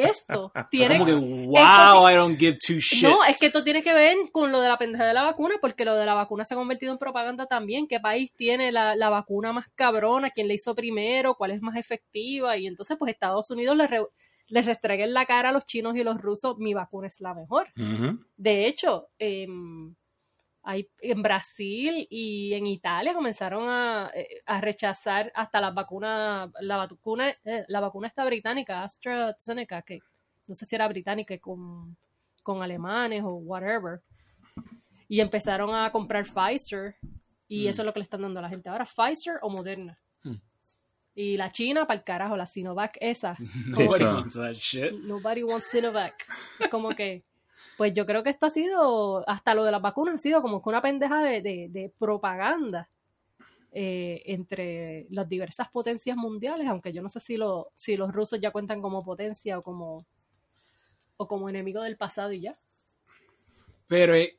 esto 0.04 0.52
tiene 0.72 0.98
Como 0.98 1.06
que, 1.06 1.14
wow, 1.14 2.10
I 2.10 2.16
don't 2.16 2.38
give 2.38 2.58
two 2.66 2.80
shits. 2.80 3.04
No, 3.04 3.24
es 3.24 3.40
que 3.40 3.48
esto 3.48 3.64
tiene 3.64 3.82
que 3.84 3.94
ver 3.94 4.16
con 4.32 4.52
lo 4.52 4.62
de 4.62 4.70
la 4.70 4.78
pendeja 4.78 5.06
de 5.06 5.14
la 5.14 5.24
vacuna, 5.24 5.56
porque 5.62 5.86
lo 5.86 5.96
de 5.96 6.06
la 6.06 6.14
vacuna 6.14 6.46
se 6.46 6.54
ha 6.54 6.58
convertido 6.58 6.92
en 6.92 6.98
propaganda 6.98 7.46
también. 7.46 7.88
¿Qué 7.88 8.00
país 8.00 8.32
tiene 8.36 8.72
la, 8.72 8.96
la 8.96 9.10
vacuna 9.10 9.54
más 9.54 9.68
cabrona? 9.76 10.30
¿Quién 10.30 10.48
la 10.48 10.54
hizo 10.54 10.76
primero? 10.76 11.36
¿Cuál 11.36 11.52
es 11.52 11.62
más 11.62 11.76
efectiva? 11.76 12.58
Y 12.58 12.68
entonces, 12.68 12.98
pues 12.98 13.14
Estados 13.14 13.50
Unidos 13.52 13.76
les, 13.78 13.90
re- 13.90 14.08
les 14.50 14.66
restregue 14.66 15.04
en 15.04 15.14
la 15.14 15.26
cara 15.26 15.50
a 15.50 15.52
los 15.52 15.66
chinos 15.66 15.96
y 15.96 16.04
los 16.04 16.22
rusos, 16.22 16.58
mi 16.58 16.74
vacuna 16.74 17.08
es 17.08 17.20
la 17.22 17.34
mejor. 17.34 17.68
De 18.38 18.68
hecho, 18.68 19.08
em, 19.20 19.94
hay, 20.70 20.90
en 21.00 21.22
Brasil 21.22 22.06
y 22.10 22.54
en 22.54 22.68
Italia 22.68 23.14
comenzaron 23.14 23.70
a, 23.70 24.12
eh, 24.14 24.42
a 24.46 24.60
rechazar 24.60 25.32
hasta 25.34 25.62
las 25.62 25.74
vacunas, 25.74 26.50
la 26.60 26.76
vacuna, 26.76 27.30
eh, 27.46 27.64
la 27.70 27.80
vacuna 27.80 28.08
esta 28.10 28.26
británica, 28.26 28.84
AstraZeneca, 28.84 29.82
que 29.82 30.00
no 30.46 30.54
sé 30.54 30.66
si 30.66 30.76
era 30.76 30.90
británica 30.90 31.38
con, 31.38 31.96
con 32.44 32.62
alemanes 32.62 33.24
o 33.24 33.36
whatever. 33.36 34.02
Y 35.08 35.22
empezaron 35.22 35.74
a 35.74 35.90
comprar 35.90 36.26
Pfizer 36.26 36.98
y 37.48 37.66
Mm. 37.66 37.70
eso 37.70 37.82
es 37.82 37.86
lo 37.86 37.94
que 37.94 38.00
le 38.02 38.04
están 38.04 38.24
dando 38.24 38.40
a 38.40 38.44
la 38.44 38.50
gente 38.50 38.68
ahora, 38.68 38.86
Pfizer 38.86 39.36
o 39.44 39.50
Moderna. 39.50 39.98
Hmm. 40.22 40.36
Y 41.16 41.38
la 41.38 41.50
China, 41.50 41.88
para 41.88 42.00
el 42.00 42.04
carajo, 42.04 42.36
la 42.36 42.46
Sinovac 42.46 42.98
esa. 43.00 43.38
Nobody 43.68 44.04
wants 44.04 44.36
that 44.36 44.56
shit. 44.56 44.92
Nobody 45.06 45.44
wants 45.44 45.68
Sinovac. 45.72 46.26
Como 46.70 46.90
que, 46.90 47.24
pues 47.78 47.94
yo 47.94 48.06
creo 48.06 48.24
que 48.24 48.30
esto 48.32 48.48
ha 48.48 48.50
sido, 48.50 49.24
hasta 49.30 49.54
lo 49.54 49.64
de 49.64 49.72
las 49.72 49.82
vacunas 49.82 50.16
ha 50.16 50.18
sido 50.18 50.42
como 50.42 50.62
que 50.62 50.70
una 50.70 50.82
pendeja 50.82 51.24
de, 51.24 51.42
de- 51.42 51.70
de 51.70 51.94
propaganda 51.98 52.90
eh, 53.72 54.24
entre 54.26 55.06
las 55.12 55.30
diversas 55.30 55.70
potencias 55.70 56.18
mundiales, 56.18 56.68
aunque 56.68 56.92
yo 56.92 57.02
no 57.04 57.10
sé 57.10 57.20
si, 57.20 57.38
lo, 57.38 57.72
si 57.76 57.96
los 57.96 58.12
rusos 58.12 58.40
ya 58.42 58.52
cuentan 58.52 58.82
como 58.82 59.04
potencia 59.06 59.60
o 59.60 59.62
como, 59.62 60.06
o 61.18 61.28
como 61.28 61.48
enemigo 61.50 61.82
del 61.84 61.98
pasado 61.98 62.32
y 62.34 62.42
ya. 62.42 62.56
Pero, 63.88 64.16
eh, 64.16 64.38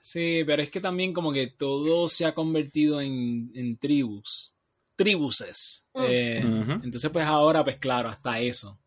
sí, 0.00 0.42
pero 0.46 0.62
es 0.62 0.70
que 0.70 0.80
también 0.80 1.12
como 1.12 1.32
que 1.32 1.48
todo 1.48 2.08
se 2.08 2.24
ha 2.24 2.34
convertido 2.34 3.00
en, 3.00 3.50
en 3.54 3.76
tribus. 3.76 4.54
Tribuses. 4.96 5.86
Mm. 5.94 6.00
Eh. 6.08 6.38
Entonces, 6.84 7.10
pues 7.10 7.26
ahora, 7.26 7.62
pues 7.64 7.76
claro, 7.78 8.08
hasta 8.08 8.40
eso. 8.40 8.78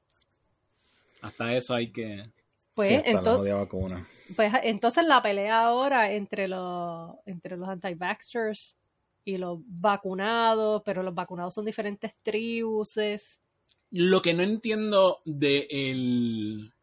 Hasta 1.21 1.55
eso 1.55 1.73
hay 1.75 1.91
que... 1.91 2.23
Pues, 2.75 2.89
Sí, 2.89 3.01
entonces, 3.05 3.53
vacuna. 3.53 4.05
pues 4.35 4.53
entonces 4.63 5.05
la 5.05 5.21
pelea 5.21 5.61
ahora 5.61 6.11
entre 6.11 6.49
los, 6.49 7.15
entre 7.25 7.55
los 7.55 7.69
anti-vaxxers 7.69 8.77
y 9.23 9.38
los 9.38 9.59
vacunados, 9.65 10.81
pero 10.85 11.01
los 11.01 11.15
vacunados 11.15 11.53
son 11.53 11.65
diferentes 11.65 12.13
tribuses. 12.21 13.39
Lo 13.91 14.21
que 14.21 14.33
no 14.33 14.43
entiendo 14.43 15.21
de 15.23 15.67
el... 15.71 16.73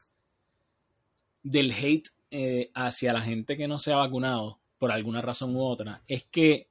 del 1.43 1.73
hate 1.73 2.09
eh, 2.31 2.71
hacia 2.75 3.13
la 3.13 3.21
gente 3.21 3.59
que 3.59 3.69
no 3.69 3.79
se 3.79 3.93
ha 3.93 3.97
vacunado, 3.97 4.61
por 4.79 4.91
alguna 4.91 5.21
razón 5.21 5.55
u 5.55 5.63
otra, 5.63 6.01
es 6.09 6.25
que 6.25 6.69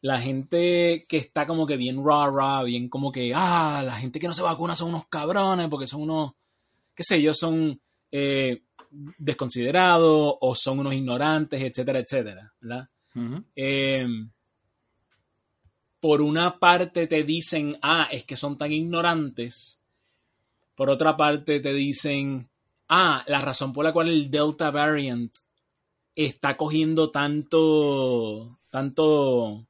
la 0.00 0.20
gente 0.20 1.06
que 1.08 1.16
está 1.16 1.46
como 1.46 1.64
que 1.64 1.76
bien 1.76 2.04
rah, 2.04 2.28
rah, 2.32 2.64
bien 2.64 2.88
como 2.88 3.12
que, 3.12 3.32
ah, 3.34 3.82
la 3.86 3.96
gente 3.96 4.18
que 4.18 4.26
no 4.26 4.34
se 4.34 4.42
vacuna 4.42 4.74
son 4.74 4.88
unos 4.88 5.06
cabrones 5.06 5.68
porque 5.68 5.86
son 5.86 6.02
unos, 6.02 6.32
qué 6.94 7.04
sé 7.04 7.22
yo, 7.22 7.34
son 7.34 7.80
eh, 8.10 8.62
desconsiderados 9.18 10.36
o 10.40 10.54
son 10.54 10.80
unos 10.80 10.94
ignorantes, 10.94 11.60
etcétera, 11.60 12.00
etcétera, 12.00 12.52
¿verdad? 12.60 12.88
Ujú. 13.14 13.44
Eh, 13.54 14.06
por 16.00 16.22
una 16.22 16.58
parte 16.58 17.06
te 17.06 17.24
dicen, 17.24 17.76
ah, 17.82 18.08
es 18.10 18.24
que 18.24 18.36
son 18.36 18.56
tan 18.56 18.72
ignorantes. 18.72 19.80
Por 20.74 20.90
otra 20.90 21.16
parte 21.16 21.60
te 21.60 21.72
dicen, 21.72 22.48
ah, 22.88 23.24
la 23.26 23.40
razón 23.40 23.72
por 23.72 23.84
la 23.84 23.92
cual 23.92 24.08
el 24.08 24.30
Delta 24.30 24.70
variant 24.70 25.34
está 26.14 26.56
cogiendo 26.56 27.10
tanto, 27.10 28.58
tanto, 28.70 29.66
ta- 29.66 29.67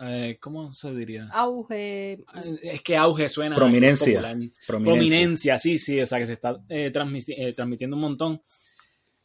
eh, 0.00 0.38
¿cómo 0.40 0.72
se 0.72 0.94
diría? 0.94 1.28
Auge. 1.32 2.24
Es 2.62 2.82
que 2.82 2.96
auge 2.96 3.28
suena. 3.28 3.56
Prominencia. 3.56 4.20
Prominencia. 4.20 4.62
Prominencia, 4.66 5.58
sí, 5.58 5.78
sí, 5.78 6.00
o 6.00 6.06
sea 6.06 6.18
que 6.18 6.26
se 6.26 6.34
está 6.34 6.60
eh, 6.68 6.90
transmiti- 6.92 7.34
eh, 7.36 7.52
transmitiendo 7.52 7.96
un 7.96 8.02
montón. 8.02 8.42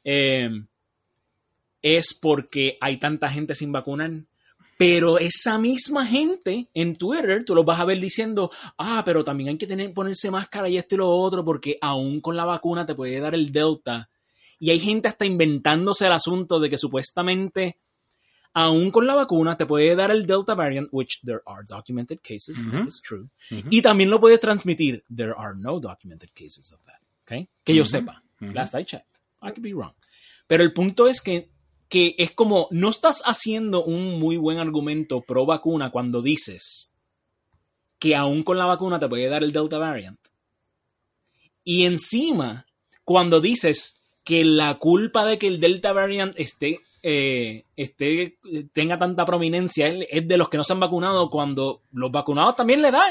Eh, 0.03 0.49
es 1.81 2.13
porque 2.19 2.77
hay 2.81 2.97
tanta 2.97 3.29
gente 3.29 3.55
sin 3.55 3.71
vacunar. 3.71 4.11
Pero 4.79 5.17
esa 5.17 5.57
misma 5.57 6.05
gente 6.05 6.69
en 6.75 6.95
Twitter, 6.95 7.43
tú 7.43 7.55
los 7.55 7.65
vas 7.65 7.79
a 7.79 7.85
ver 7.85 7.99
diciendo, 7.99 8.51
ah, 8.77 9.01
pero 9.03 9.23
también 9.23 9.49
hay 9.49 9.57
que 9.57 9.65
tener, 9.65 9.91
ponerse 9.91 10.29
máscara 10.29 10.69
y 10.69 10.77
esto 10.77 10.93
y 10.93 10.97
lo 10.99 11.09
otro, 11.09 11.43
porque 11.43 11.79
aún 11.81 12.21
con 12.21 12.37
la 12.37 12.45
vacuna 12.45 12.85
te 12.85 12.93
puede 12.93 13.19
dar 13.19 13.33
el 13.33 13.51
Delta. 13.51 14.09
Y 14.59 14.69
hay 14.69 14.79
gente 14.79 15.07
hasta 15.07 15.25
inventándose 15.25 16.05
el 16.05 16.11
asunto 16.11 16.59
de 16.59 16.69
que 16.69 16.77
supuestamente, 16.77 17.79
aún 18.57 18.89
con 18.89 19.05
la 19.05 19.13
vacuna, 19.13 19.55
te 19.55 19.67
puede 19.67 19.95
dar 19.95 20.09
el 20.09 20.25
Delta 20.25 20.55
variant, 20.55 20.89
which 20.91 21.21
there 21.23 21.41
are 21.45 21.63
documented 21.69 22.19
cases, 22.21 22.57
that 22.71 22.87
is 22.87 22.99
true. 22.99 23.29
Y 23.51 23.83
también 23.83 24.09
lo 24.09 24.19
puedes 24.19 24.39
transmitir. 24.39 25.03
There 25.15 25.35
are 25.37 25.53
no 25.55 25.79
documented 25.79 26.31
cases 26.33 26.71
of 26.71 26.79
that. 26.85 26.99
¿ok? 27.21 27.47
Que 27.63 27.75
yo 27.75 27.85
sepa. 27.85 28.23
Last 28.39 28.73
I 28.73 28.83
checked. 28.83 29.19
I 29.43 29.51
could 29.51 29.61
be 29.61 29.73
wrong. 29.73 29.93
Pero 30.47 30.63
el 30.63 30.73
punto 30.73 31.07
es 31.07 31.21
que, 31.21 31.51
que 31.87 32.15
es 32.17 32.31
como, 32.31 32.67
no 32.71 32.89
estás 32.89 33.21
haciendo 33.25 33.85
un 33.85 34.19
muy 34.19 34.37
buen 34.37 34.57
argumento 34.57 35.21
pro 35.21 35.45
vacuna 35.45 35.91
cuando 35.91 36.23
dices 36.23 36.95
que 37.99 38.15
aún 38.15 38.41
con 38.41 38.57
la 38.57 38.65
vacuna 38.65 38.99
te 38.99 39.07
puede 39.07 39.29
dar 39.29 39.43
el 39.43 39.51
Delta 39.51 39.77
variant. 39.77 40.19
Y 41.63 41.85
encima, 41.85 42.65
cuando 43.03 43.39
dices 43.39 44.01
que 44.23 44.43
la 44.43 44.79
culpa 44.79 45.25
de 45.25 45.37
que 45.37 45.45
el 45.45 45.59
Delta 45.59 45.93
variant 45.93 46.33
esté, 46.39 46.79
eh, 47.03 47.63
esté 47.75 48.37
tenga 48.73 48.97
tanta 48.97 49.25
prominencia 49.25 49.87
es, 49.87 50.07
es 50.09 50.27
de 50.27 50.37
los 50.37 50.49
que 50.49 50.57
no 50.57 50.63
se 50.63 50.73
han 50.73 50.79
vacunado 50.79 51.29
cuando 51.29 51.83
los 51.91 52.11
vacunados 52.11 52.55
también 52.55 52.81
le 52.81 52.91
da. 52.91 53.01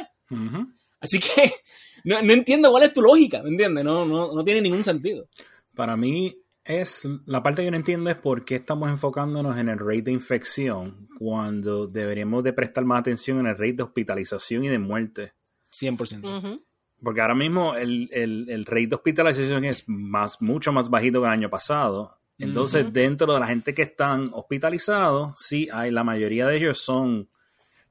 Así 1.00 1.20
que 1.20 1.52
no, 2.04 2.22
no 2.22 2.32
entiendo 2.32 2.70
cuál 2.70 2.84
es 2.84 2.94
tu 2.94 3.02
lógica, 3.02 3.42
¿me 3.42 3.50
entiendes? 3.50 3.84
No, 3.84 4.04
no, 4.04 4.32
no 4.32 4.44
tiene 4.44 4.60
ningún 4.60 4.84
sentido. 4.84 5.28
Para 5.74 5.96
mí 5.96 6.36
es 6.64 7.08
la 7.26 7.42
parte 7.42 7.64
que 7.64 7.70
no 7.70 7.76
entiendo 7.76 8.10
es 8.10 8.16
por 8.16 8.44
qué 8.44 8.56
estamos 8.56 8.90
enfocándonos 8.90 9.56
en 9.58 9.68
el 9.68 9.78
rate 9.78 10.02
de 10.02 10.12
infección 10.12 11.08
cuando 11.18 11.86
deberíamos 11.86 12.42
de 12.42 12.52
prestar 12.52 12.84
más 12.84 13.00
atención 13.00 13.38
en 13.38 13.46
el 13.46 13.56
rate 13.56 13.74
de 13.74 13.82
hospitalización 13.84 14.64
y 14.64 14.68
de 14.68 14.78
muerte. 14.78 15.32
100%. 15.72 16.38
Ujú. 16.38 16.64
Porque 17.02 17.20
ahora 17.20 17.34
mismo 17.34 17.76
el, 17.76 18.08
el, 18.10 18.48
el 18.48 18.64
rate 18.64 18.88
de 18.88 18.94
hospitalización 18.96 19.64
es 19.64 19.84
más, 19.86 20.40
mucho 20.40 20.72
más 20.72 20.90
bajito 20.90 21.20
que 21.20 21.26
el 21.26 21.32
año 21.32 21.50
pasado. 21.50 22.15
Entonces, 22.38 22.84
dentro 22.92 23.32
de 23.32 23.40
la 23.40 23.46
gente 23.46 23.72
que 23.74 23.82
están 23.82 24.30
hospitalizados, 24.32 25.38
sí, 25.38 25.68
hay, 25.72 25.90
la 25.90 26.04
mayoría 26.04 26.46
de 26.46 26.56
ellos 26.56 26.80
son, 26.80 27.28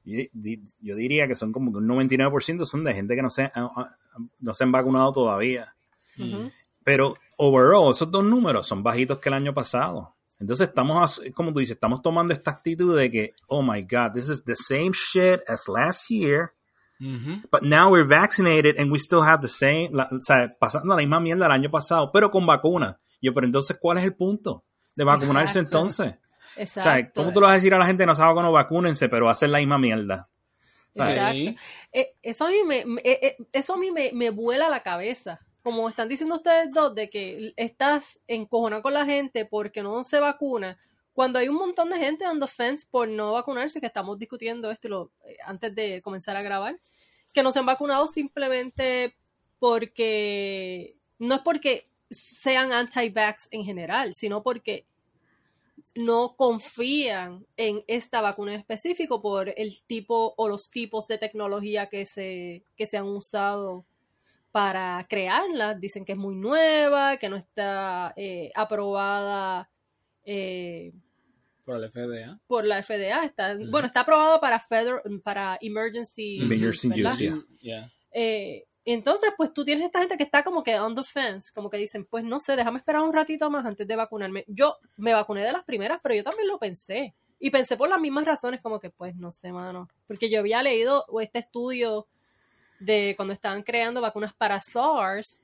yo, 0.04 0.22
di- 0.32 0.62
yo 0.80 0.94
diría 0.94 1.26
que 1.26 1.34
son 1.34 1.52
como 1.52 1.72
que 1.72 1.78
un 1.78 1.88
99% 1.88 2.64
son 2.64 2.84
de 2.84 2.94
gente 2.94 3.16
que 3.16 3.22
no 3.22 3.30
se, 3.30 3.50
no 4.38 4.54
se 4.54 4.64
han 4.64 4.72
vacunado 4.72 5.12
todavía. 5.12 5.74
Pero 6.84 7.16
overall, 7.38 7.90
esos 7.90 8.10
dos 8.10 8.24
números 8.24 8.66
son 8.68 8.82
bajitos 8.82 9.18
que 9.18 9.28
el 9.28 9.34
año 9.34 9.52
pasado. 9.52 10.14
Entonces 10.38 10.68
estamos, 10.68 11.20
como 11.34 11.52
tú 11.52 11.58
dices, 11.60 11.74
estamos 11.76 12.00
tomando 12.02 12.32
esta 12.32 12.50
actitud 12.52 12.96
de 12.96 13.10
que, 13.10 13.32
oh 13.48 13.62
my 13.62 13.82
God, 13.82 14.12
this 14.14 14.28
is 14.28 14.44
the 14.44 14.54
same 14.54 14.92
shit 14.92 15.40
as 15.48 15.66
last 15.66 16.08
year, 16.10 16.52
but 17.50 17.62
now 17.62 17.90
we're 17.90 18.06
vaccinated 18.06 18.78
and 18.78 18.92
we 18.92 18.98
still 18.98 19.22
have 19.22 19.40
the 19.42 19.48
same, 19.48 19.90
la- 19.92 20.08
o 20.12 20.20
sea, 20.22 20.54
pasando 20.58 20.88
la 20.94 20.98
misma 20.98 21.18
mierda 21.20 21.46
el 21.46 21.52
año 21.52 21.70
pasado, 21.70 22.10
pero 22.12 22.30
con 22.30 22.46
vacuna. 22.46 22.98
Yo, 23.22 23.32
pero 23.34 23.46
entonces, 23.46 23.76
¿cuál 23.80 23.98
es 23.98 24.04
el 24.04 24.14
punto 24.14 24.64
de 24.94 25.04
vacunarse 25.04 25.58
Exacto. 25.60 25.78
entonces? 25.78 26.18
O 26.56 26.60
Exacto. 26.60 26.90
sea, 26.90 27.12
¿cómo 27.12 27.34
tú 27.34 27.40
le 27.40 27.44
vas 27.46 27.52
a 27.52 27.56
decir 27.56 27.74
a 27.74 27.78
la 27.78 27.84
gente 27.86 28.06
no 28.06 28.16
se 28.16 28.22
vacunó, 28.22 28.50
vacúnense, 28.50 29.10
pero 29.10 29.28
hacen 29.28 29.52
la 29.52 29.58
misma 29.58 29.76
mierda? 29.76 30.30
Exacto. 30.94 31.34
Sí. 31.34 31.56
Eh, 31.92 32.14
eso 32.22 32.46
a 32.46 32.48
mí 32.48 32.56
me, 32.64 32.86
me- 32.86 33.02
eh, 33.04 33.18
eh, 33.22 33.36
eso 33.52 33.74
a 33.74 33.76
mí 33.76 33.90
me, 33.90 34.10
me 34.14 34.30
vuela 34.30 34.70
la 34.70 34.80
cabeza. 34.80 35.38
Como 35.62 35.86
están 35.86 36.08
diciendo 36.08 36.36
ustedes 36.36 36.70
dos, 36.72 36.94
de 36.94 37.10
que 37.10 37.52
estás 37.56 38.20
encojonado 38.26 38.80
con 38.80 38.94
la 38.94 39.04
gente 39.04 39.44
porque 39.44 39.82
no 39.82 40.02
se 40.02 40.18
vacuna, 40.18 40.78
cuando 41.12 41.38
hay 41.38 41.48
un 41.48 41.56
montón 41.56 41.90
de 41.90 41.98
gente 41.98 42.26
on 42.26 42.40
the 42.40 42.46
fence 42.46 42.86
por 42.90 43.06
no 43.06 43.32
vacunarse, 43.32 43.78
que 43.80 43.86
estamos 43.86 44.18
discutiendo 44.18 44.70
esto 44.70 44.88
lo- 44.88 45.12
eh, 45.26 45.36
antes 45.44 45.74
de 45.74 46.00
comenzar 46.00 46.38
a 46.38 46.42
grabar, 46.42 46.78
que 47.34 47.42
no 47.42 47.52
se 47.52 47.58
han 47.58 47.66
vacunado 47.66 48.06
simplemente 48.06 49.14
porque, 49.58 50.96
no 51.18 51.34
es 51.34 51.40
porque 51.42 51.90
sean 52.10 52.72
anti-vax 52.72 53.48
en 53.50 53.64
general, 53.64 54.14
sino 54.14 54.42
porque 54.42 54.86
no 55.94 56.36
confían 56.36 57.46
en 57.56 57.82
esta 57.86 58.20
vacuna 58.20 58.52
en 58.52 58.58
específico 58.60 59.22
por 59.22 59.52
el 59.56 59.80
tipo 59.86 60.34
o 60.36 60.48
los 60.48 60.70
tipos 60.70 61.06
de 61.08 61.18
tecnología 61.18 61.88
que 61.88 62.04
se, 62.04 62.64
que 62.76 62.86
se 62.86 62.96
han 62.98 63.06
usado 63.06 63.86
para 64.52 65.04
crearla. 65.08 65.74
Dicen 65.74 66.04
que 66.04 66.12
es 66.12 66.18
muy 66.18 66.34
nueva, 66.34 67.16
que 67.16 67.28
no 67.28 67.36
está 67.36 68.12
eh, 68.16 68.50
aprobada 68.54 69.70
eh, 70.24 70.92
Por 71.64 71.76
el 71.82 71.90
FDA. 71.90 72.40
por 72.46 72.66
la 72.66 72.82
FDA. 72.82 73.24
Está. 73.24 73.56
Bueno, 73.70 73.86
está 73.86 74.00
aprobada 74.00 74.38
para, 74.40 74.60
feder- 74.60 75.02
para 75.22 75.58
emergency, 75.60 76.38
Emergency 76.42 76.88
use, 76.88 77.18
yeah. 77.60 77.92
Yeah. 78.12 78.62
Eh, 78.86 78.92
entonces, 78.94 79.30
pues 79.36 79.52
tú 79.52 79.64
tienes 79.64 79.84
esta 79.84 80.00
gente 80.00 80.16
que 80.16 80.22
está 80.22 80.44
como 80.44 80.62
que 80.62 80.78
on 80.78 80.94
the 80.94 81.04
fence, 81.04 81.52
como 81.54 81.68
que 81.68 81.76
dicen, 81.76 82.06
pues 82.06 82.24
no 82.24 82.40
sé, 82.40 82.56
déjame 82.56 82.78
esperar 82.78 83.02
un 83.02 83.12
ratito 83.12 83.50
más 83.50 83.66
antes 83.66 83.86
de 83.86 83.96
vacunarme. 83.96 84.44
Yo 84.48 84.76
me 84.96 85.12
vacuné 85.12 85.44
de 85.44 85.52
las 85.52 85.64
primeras, 85.64 86.00
pero 86.02 86.14
yo 86.14 86.24
también 86.24 86.48
lo 86.48 86.58
pensé. 86.58 87.14
Y 87.38 87.50
pensé 87.50 87.76
por 87.76 87.88
las 87.88 88.00
mismas 88.00 88.24
razones, 88.24 88.60
como 88.62 88.80
que, 88.80 88.90
pues 88.90 89.14
no 89.16 89.32
sé, 89.32 89.52
mano. 89.52 89.88
Porque 90.06 90.30
yo 90.30 90.40
había 90.40 90.62
leído 90.62 91.04
este 91.20 91.40
estudio 91.40 92.06
de 92.80 93.14
cuando 93.16 93.34
estaban 93.34 93.62
creando 93.62 94.00
vacunas 94.00 94.34
para 94.34 94.60
SARS, 94.60 95.42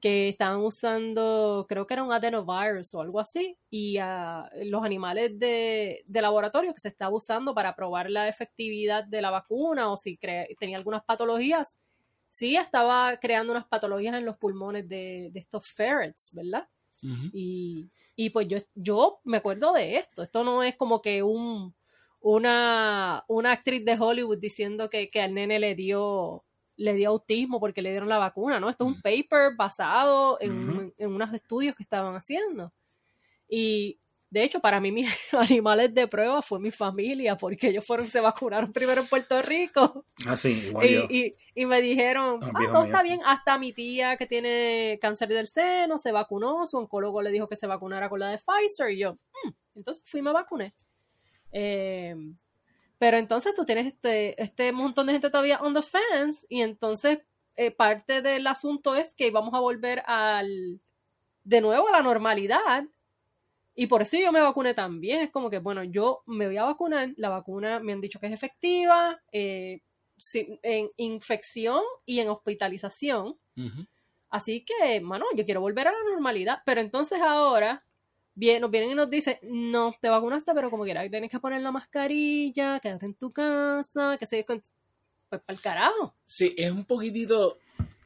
que 0.00 0.28
estaban 0.28 0.60
usando, 0.60 1.66
creo 1.68 1.86
que 1.86 1.94
era 1.94 2.04
un 2.04 2.12
adenovirus 2.12 2.94
o 2.94 3.00
algo 3.00 3.20
así, 3.20 3.56
y 3.70 3.98
ah, 3.98 4.48
los 4.62 4.84
animales 4.84 5.38
de, 5.38 6.04
de 6.06 6.22
laboratorio 6.22 6.72
que 6.72 6.80
se 6.80 6.88
estaba 6.88 7.14
usando 7.14 7.54
para 7.54 7.74
probar 7.74 8.08
la 8.10 8.28
efectividad 8.28 9.04
de 9.04 9.22
la 9.22 9.30
vacuna 9.30 9.90
o 9.90 9.96
si 9.96 10.18
tenía 10.58 10.76
algunas 10.76 11.04
patologías, 11.04 11.80
sí 12.30 12.56
estaba 12.56 13.16
creando 13.18 13.52
unas 13.52 13.66
patologías 13.66 14.14
en 14.14 14.24
los 14.24 14.36
pulmones 14.36 14.88
de, 14.88 15.30
de 15.32 15.40
estos 15.40 15.70
ferrets, 15.70 16.30
¿verdad? 16.34 16.68
Y, 17.32 17.90
y 18.16 18.30
pues 18.30 18.48
yo, 18.48 18.58
yo 18.74 19.20
me 19.24 19.36
acuerdo 19.36 19.72
de 19.72 19.96
esto. 19.96 20.22
Esto 20.22 20.42
no 20.42 20.64
es 20.64 20.76
como 20.76 21.00
que 21.00 21.22
un, 21.22 21.74
una, 22.20 23.24
una 23.28 23.52
actriz 23.52 23.84
de 23.84 23.96
Hollywood 23.98 24.38
diciendo 24.38 24.90
que, 24.90 25.08
que 25.08 25.20
al 25.20 25.32
nene 25.34 25.60
le 25.60 25.76
dio, 25.76 26.44
le 26.76 26.94
dio 26.94 27.10
autismo 27.10 27.60
porque 27.60 27.82
le 27.82 27.90
dieron 27.90 28.08
la 28.08 28.18
vacuna, 28.18 28.58
¿no? 28.58 28.68
Esto 28.68 28.84
es 28.84 28.96
un 28.96 29.00
paper 29.00 29.54
basado 29.56 30.38
en, 30.40 30.68
Ujú. 30.68 30.94
en 30.98 31.12
unos 31.12 31.32
estudios 31.32 31.76
que 31.76 31.84
estaban 31.84 32.16
haciendo. 32.16 32.72
Y 33.48 34.00
de 34.30 34.44
hecho, 34.44 34.60
para 34.60 34.80
mí 34.80 34.92
mis 34.92 35.08
animales 35.32 35.94
de 35.94 36.06
prueba 36.06 36.42
fue 36.42 36.60
mi 36.60 36.70
familia, 36.70 37.36
porque 37.36 37.68
ellos 37.68 37.84
fueron, 37.86 38.08
se 38.08 38.20
vacunaron 38.20 38.72
primero 38.72 39.00
en 39.00 39.06
Puerto 39.06 39.40
Rico. 39.42 40.04
Ah, 40.26 40.36
sí, 40.36 40.48
igual 40.68 40.88
yo. 40.88 41.06
Y, 41.10 41.34
me 41.66 41.80
dijeron, 41.80 42.38
Ah, 42.42 42.50
ah, 42.54 42.64
todo 42.66 42.82
mío. 42.82 42.84
está 42.84 43.02
bien, 43.02 43.20
hasta 43.24 43.58
mi 43.58 43.72
tía 43.72 44.16
que 44.16 44.26
tiene 44.26 44.98
cáncer 45.00 45.28
del 45.28 45.48
seno 45.48 45.98
se 45.98 46.12
vacunó, 46.12 46.66
su 46.66 46.76
oncólogo 46.78 47.20
le 47.20 47.30
dijo 47.30 47.48
que 47.48 47.56
se 47.56 47.66
vacunara 47.66 48.08
con 48.08 48.20
la 48.20 48.30
de 48.30 48.38
Pfizer 48.38 48.90
y 48.90 48.98
yo, 48.98 49.14
"Mm". 49.14 49.48
entonces 49.74 50.02
fui 50.08 50.20
y 50.20 50.22
me 50.22 50.32
vacuné. 50.32 50.72
Eh, 51.52 52.14
pero 52.98 53.16
entonces 53.16 53.54
tú 53.54 53.64
tienes 53.64 53.86
este, 53.86 54.40
este 54.42 54.72
montón 54.72 55.06
de 55.06 55.12
gente 55.14 55.30
todavía 55.30 55.58
on 55.60 55.74
the 55.74 55.82
fence 55.82 56.46
y 56.48 56.62
entonces 56.62 57.18
eh, 57.56 57.70
parte 57.70 58.22
del 58.22 58.46
asunto 58.46 58.94
es 58.94 59.14
que 59.14 59.30
vamos 59.30 59.54
a 59.54 59.60
volver 59.60 60.02
al 60.06 60.80
de 61.44 61.60
nuevo 61.60 61.88
a 61.88 61.92
la 61.92 62.02
normalidad 62.02 62.84
y 63.80 63.86
por 63.86 64.02
eso 64.02 64.16
yo 64.18 64.32
me 64.32 64.40
vacuné 64.40 64.74
también. 64.74 65.20
Es 65.20 65.30
como 65.30 65.50
que, 65.50 65.60
bueno, 65.60 65.84
yo 65.84 66.24
me 66.26 66.46
voy 66.46 66.56
a 66.56 66.64
vacunar, 66.64 67.14
la 67.16 67.28
vacuna 67.28 67.78
me 67.78 67.92
han 67.92 68.00
dicho 68.00 68.18
que 68.18 68.26
es 68.26 68.32
efectiva, 68.32 69.22
eh, 69.30 69.82
en 70.34 70.90
infección 70.96 71.80
y 72.04 72.18
en 72.18 72.28
hospitalización. 72.28 73.38
Así 74.30 74.64
que, 74.64 75.00
mano, 75.00 75.26
yo 75.36 75.44
quiero 75.44 75.60
volver 75.60 75.86
a 75.86 75.92
la 75.92 76.10
normalidad. 76.10 76.60
Pero 76.66 76.80
entonces 76.80 77.20
ahora 77.20 77.84
bien, 78.34 78.62
nos 78.62 78.70
vienen 78.72 78.90
y 78.90 78.94
nos 78.94 79.10
dicen, 79.10 79.38
no, 79.42 79.94
te 80.00 80.08
vacunaste, 80.08 80.52
pero 80.54 80.70
como 80.70 80.82
quiera, 80.82 81.08
tienes 81.08 81.30
que 81.30 81.38
poner 81.38 81.60
la 81.60 81.70
mascarilla, 81.70 82.80
quédate 82.80 83.06
en 83.06 83.14
tu 83.14 83.32
casa, 83.32 84.16
que 84.18 84.26
se 84.26 84.44
pues 84.44 84.62
para 85.28 85.42
el 85.48 85.60
carajo. 85.60 86.14
Sí, 86.24 86.52
es 86.56 86.72
un 86.72 86.84
poquitito 86.84 87.58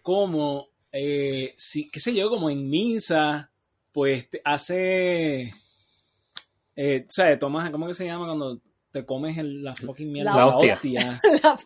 como, 0.03 0.69
eh, 0.91 1.55
sí, 1.57 1.89
qué 1.91 1.99
sé 1.99 2.15
yo, 2.15 2.29
como 2.29 2.51
en 2.51 2.69
misa, 2.69 3.51
pues 3.93 4.29
te 4.31 4.41
hace, 4.45 5.53
eh, 6.77 7.05
o 7.09 7.11
sea, 7.11 7.39
tomas, 7.39 7.71
¿cómo 7.71 7.87
que 7.87 7.95
se 7.95 8.07
llama 8.07 8.27
cuando 8.27 8.61
te 8.91 9.05
comes 9.05 9.39
el, 9.39 9.63
la 9.63 9.75
fucking 9.75 10.11
mierda? 10.13 10.35
La 10.37 10.47
hostia. 10.49 11.21
La- 11.43 11.59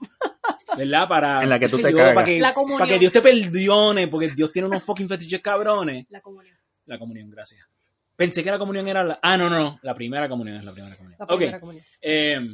¿Verdad? 0.77 1.09
Para, 1.09 1.42
En 1.42 1.49
la 1.49 1.59
que 1.59 1.69
tú 1.69 1.79
te 1.79 1.90
yo, 1.90 1.97
cagas. 1.97 2.14
Para 2.14 2.27
que, 2.27 2.40
La 2.40 2.53
comunión. 2.53 2.79
para 2.81 2.90
que 2.92 2.99
Dios 2.99 3.12
te 3.12 3.23
perdone, 3.23 4.09
porque 4.09 4.29
Dios 4.31 4.53
tiene 4.53 4.69
unos 4.69 4.83
fucking 4.83 5.09
fetiches 5.09 5.40
cabrones. 5.40 6.07
la 6.11 6.21
comunión. 6.21 6.57
La 6.85 6.99
comunión, 6.99 7.31
gracias. 7.31 7.66
Pensé 8.14 8.42
que 8.45 8.51
la 8.51 8.59
comunión 8.59 8.87
era 8.88 9.03
la... 9.05 9.19
Ah, 9.23 9.37
no, 9.37 9.49
no, 9.51 9.59
no. 9.59 9.79
La 9.83 9.95
primera 9.95 10.29
comunión 10.29 10.57
es 10.59 10.64
la 10.64 10.73
primera 10.73 10.97
comunión. 10.97 11.19
La 11.19 11.25
ok. 11.27 11.37
primera 11.37 11.61
comunión. 11.61 11.85
Eh, 12.03 12.49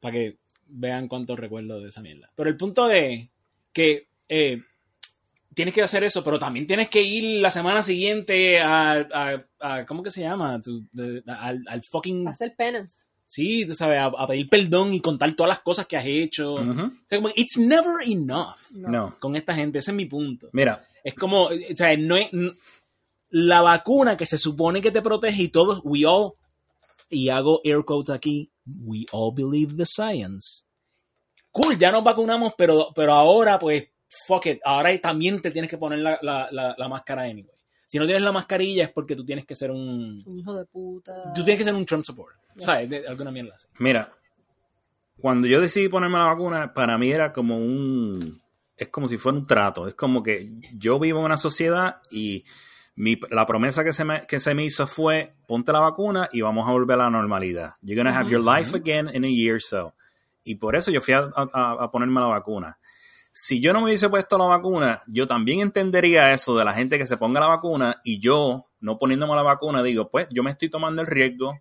para 0.00 0.12
que 0.12 0.38
vean 0.66 1.08
cuántos 1.08 1.38
recuerdo 1.38 1.80
de 1.80 1.88
esa 1.88 2.00
mierda. 2.00 2.30
Pero 2.34 2.48
el 2.50 2.56
punto 2.56 2.86
de 2.88 3.30
que 3.72 4.08
eh, 4.28 4.62
tienes 5.54 5.74
que 5.74 5.82
hacer 5.82 6.04
eso, 6.04 6.22
pero 6.24 6.38
también 6.38 6.66
tienes 6.66 6.88
que 6.88 7.02
ir 7.02 7.40
la 7.42 7.50
semana 7.50 7.82
siguiente 7.82 8.60
a, 8.60 8.92
a- 9.12 9.44
a- 9.60 9.86
¿cómo 9.86 10.02
que 10.02 10.10
se 10.10 10.22
llama? 10.22 10.60
Tu- 10.62 10.84
de- 10.92 11.22
al, 11.26 11.62
al 11.66 11.82
fucking... 11.82 12.26
Hacer 12.28 12.54
penance. 12.56 13.06
Sí, 13.26 13.64
tú 13.64 13.74
sabes, 13.76 13.98
a, 14.00 14.06
a 14.06 14.26
pedir 14.26 14.48
perdón 14.48 14.92
y 14.92 15.00
contar 15.00 15.32
todas 15.34 15.48
las 15.50 15.60
cosas 15.60 15.86
que 15.86 15.96
has 15.96 16.04
hecho. 16.06 16.54
O 16.54 16.64
sea, 16.64 17.18
como, 17.18 17.28
it's 17.36 17.56
never 17.58 18.02
enough 18.04 18.56
No. 18.72 19.16
Con 19.20 19.36
esta 19.36 19.54
gente. 19.54 19.78
Ese 19.78 19.92
es 19.92 19.96
mi 19.96 20.06
punto. 20.06 20.48
Mira, 20.52 20.84
Es 21.04 21.14
como, 21.14 21.44
o 21.44 21.50
sea, 21.76 21.96
no 21.96 22.16
es, 22.16 22.28
la 23.28 23.62
vacuna 23.62 24.16
que 24.16 24.26
se 24.26 24.36
supone 24.38 24.82
que 24.82 24.90
te 24.90 25.00
protege 25.02 25.44
y 25.44 25.48
todos, 25.48 25.80
we 25.84 26.04
all, 26.04 26.32
y 27.08 27.28
hago 27.28 27.60
air 27.62 27.84
quotes 27.84 28.12
aquí, 28.12 28.50
we 28.82 29.04
all 29.12 29.32
believe 29.32 29.76
the 29.76 29.86
science. 29.86 30.64
Cool, 31.52 31.78
ya 31.78 31.92
nos 31.92 32.02
vacunamos, 32.02 32.54
pero, 32.58 32.88
pero 32.96 33.14
ahora 33.14 33.60
pues, 33.60 33.88
fuck 34.26 34.46
it, 34.46 34.60
ahora 34.64 34.96
también 35.00 35.40
te 35.40 35.50
tienes 35.50 35.70
que 35.70 35.78
poner 35.78 36.00
la, 36.00 36.18
la, 36.22 36.48
la, 36.50 36.74
la 36.76 36.88
máscara 36.88 37.22
anyway. 37.22 37.50
Si 37.86 37.98
no 37.98 38.04
tienes 38.04 38.22
la 38.22 38.32
mascarilla 38.32 38.84
es 38.84 38.90
porque 38.90 39.16
tú 39.16 39.24
tienes 39.24 39.44
que 39.46 39.54
ser 39.54 39.70
un, 39.70 40.22
Un 40.26 40.38
hijo 40.38 40.54
de 40.54 40.64
puta. 40.64 41.32
tú 41.34 41.42
tienes 41.44 41.58
que 41.58 41.64
ser 41.64 41.74
un 41.74 41.84
Trump 41.86 42.04
supporter. 42.04 42.38
¿Sabes? 42.56 42.90
De 42.90 43.06
alguna 43.08 43.30
mierda 43.30 43.54
así. 43.54 43.66
mira, 43.78 44.12
cuando 45.20 45.46
yo 45.46 45.60
decidí 45.60 45.88
ponerme 45.88 46.18
la 46.18 46.24
vacuna, 46.26 46.72
para 46.74 46.96
mí 46.98 47.10
era 47.12 47.32
como 47.32 47.56
un, 47.58 48.40
es 48.76 48.88
como 48.88 49.06
si 49.08 49.18
fuera 49.18 49.38
un 49.38 49.46
trato. 49.46 49.86
Es 49.86 49.94
como 49.94 50.22
que 50.22 50.50
yo 50.74 50.98
vivo 50.98 51.18
en 51.20 51.26
una 51.26 51.36
sociedad 51.36 52.00
y 52.10 52.44
mi, 52.96 53.18
la 53.30 53.46
promesa 53.46 53.84
que 53.84 53.92
se, 53.92 54.04
me, 54.04 54.22
que 54.22 54.40
se 54.40 54.54
me 54.54 54.64
hizo 54.64 54.86
fue, 54.86 55.34
ponte 55.46 55.72
la 55.72 55.80
vacuna 55.80 56.28
y 56.32 56.40
vamos 56.40 56.68
a 56.68 56.72
volver 56.72 56.94
a 56.94 57.04
la 57.04 57.10
normalidad. 57.10 57.74
You're 57.82 57.96
gonna 58.02 58.16
have 58.18 58.30
your 58.30 58.42
life 58.42 58.74
again 58.76 59.08
in 59.14 59.24
a 59.24 59.28
year 59.28 59.54
or 59.56 59.62
so. 59.62 59.94
Y 60.44 60.54
por 60.56 60.74
eso 60.74 60.90
yo 60.90 61.00
fui 61.00 61.14
a, 61.14 61.30
a- 61.36 61.76
a 61.84 61.90
ponerme 61.90 62.20
la 62.20 62.26
vacuna. 62.28 62.78
Si 63.32 63.60
yo 63.60 63.72
no 63.72 63.80
me 63.80 63.86
hubiese 63.86 64.08
puesto 64.08 64.36
la 64.38 64.46
vacuna, 64.46 65.02
yo 65.06 65.28
también 65.28 65.60
entendería 65.60 66.32
eso 66.34 66.56
de 66.56 66.64
la 66.64 66.72
gente 66.72 66.98
que 66.98 67.06
se 67.06 67.16
ponga 67.16 67.38
la 67.38 67.46
vacuna 67.46 67.94
y 68.02 68.18
yo, 68.18 68.68
no 68.80 68.98
poniéndome 68.98 69.36
la 69.36 69.42
vacuna, 69.42 69.82
digo, 69.82 70.10
pues 70.10 70.26
yo 70.30 70.42
me 70.42 70.50
estoy 70.50 70.68
tomando 70.68 71.00
el 71.00 71.06
riesgo 71.06 71.60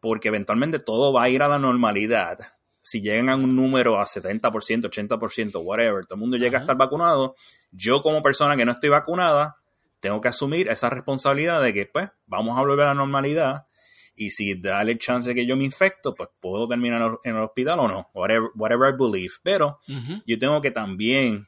porque 0.00 0.28
eventualmente 0.28 0.78
todo 0.78 1.12
va 1.12 1.24
a 1.24 1.28
ir 1.30 1.42
a 1.42 1.48
la 1.48 1.58
normalidad. 1.58 2.38
Si 2.82 3.00
llegan 3.00 3.30
a 3.30 3.36
un 3.36 3.56
número 3.56 3.98
a 3.98 4.04
70%, 4.06 4.90
80%, 4.90 5.62
whatever, 5.64 6.04
todo 6.04 6.16
el 6.16 6.20
mundo 6.20 6.36
llega 6.36 6.58
a 6.58 6.60
estar 6.60 6.76
vacunado, 6.76 7.34
yo 7.72 8.02
como 8.02 8.22
persona 8.22 8.56
que 8.56 8.64
no 8.64 8.72
estoy 8.72 8.90
vacunada, 8.90 9.56
tengo 10.00 10.20
que 10.20 10.28
asumir 10.28 10.68
esa 10.68 10.90
responsabilidad 10.90 11.62
de 11.62 11.72
que, 11.72 11.86
pues, 11.86 12.10
vamos 12.26 12.56
a 12.56 12.60
volver 12.60 12.82
a 12.82 12.88
la 12.88 12.94
normalidad 12.94 13.66
y 14.16 14.30
si 14.30 14.54
da 14.60 14.82
el 14.82 14.98
chance 14.98 15.34
que 15.34 15.46
yo 15.46 15.56
me 15.56 15.64
infecto, 15.64 16.14
pues 16.14 16.30
puedo 16.40 16.66
terminar 16.66 17.18
en 17.22 17.36
el- 17.36 17.42
hospital 17.42 17.80
o 17.80 17.88
no, 17.88 18.08
whatever, 18.14 18.48
whatever 18.54 18.92
I 18.92 18.96
believe. 18.96 19.34
Pero 19.42 19.78
yo 20.26 20.38
tengo 20.38 20.60
que 20.60 20.70
también 20.70 21.46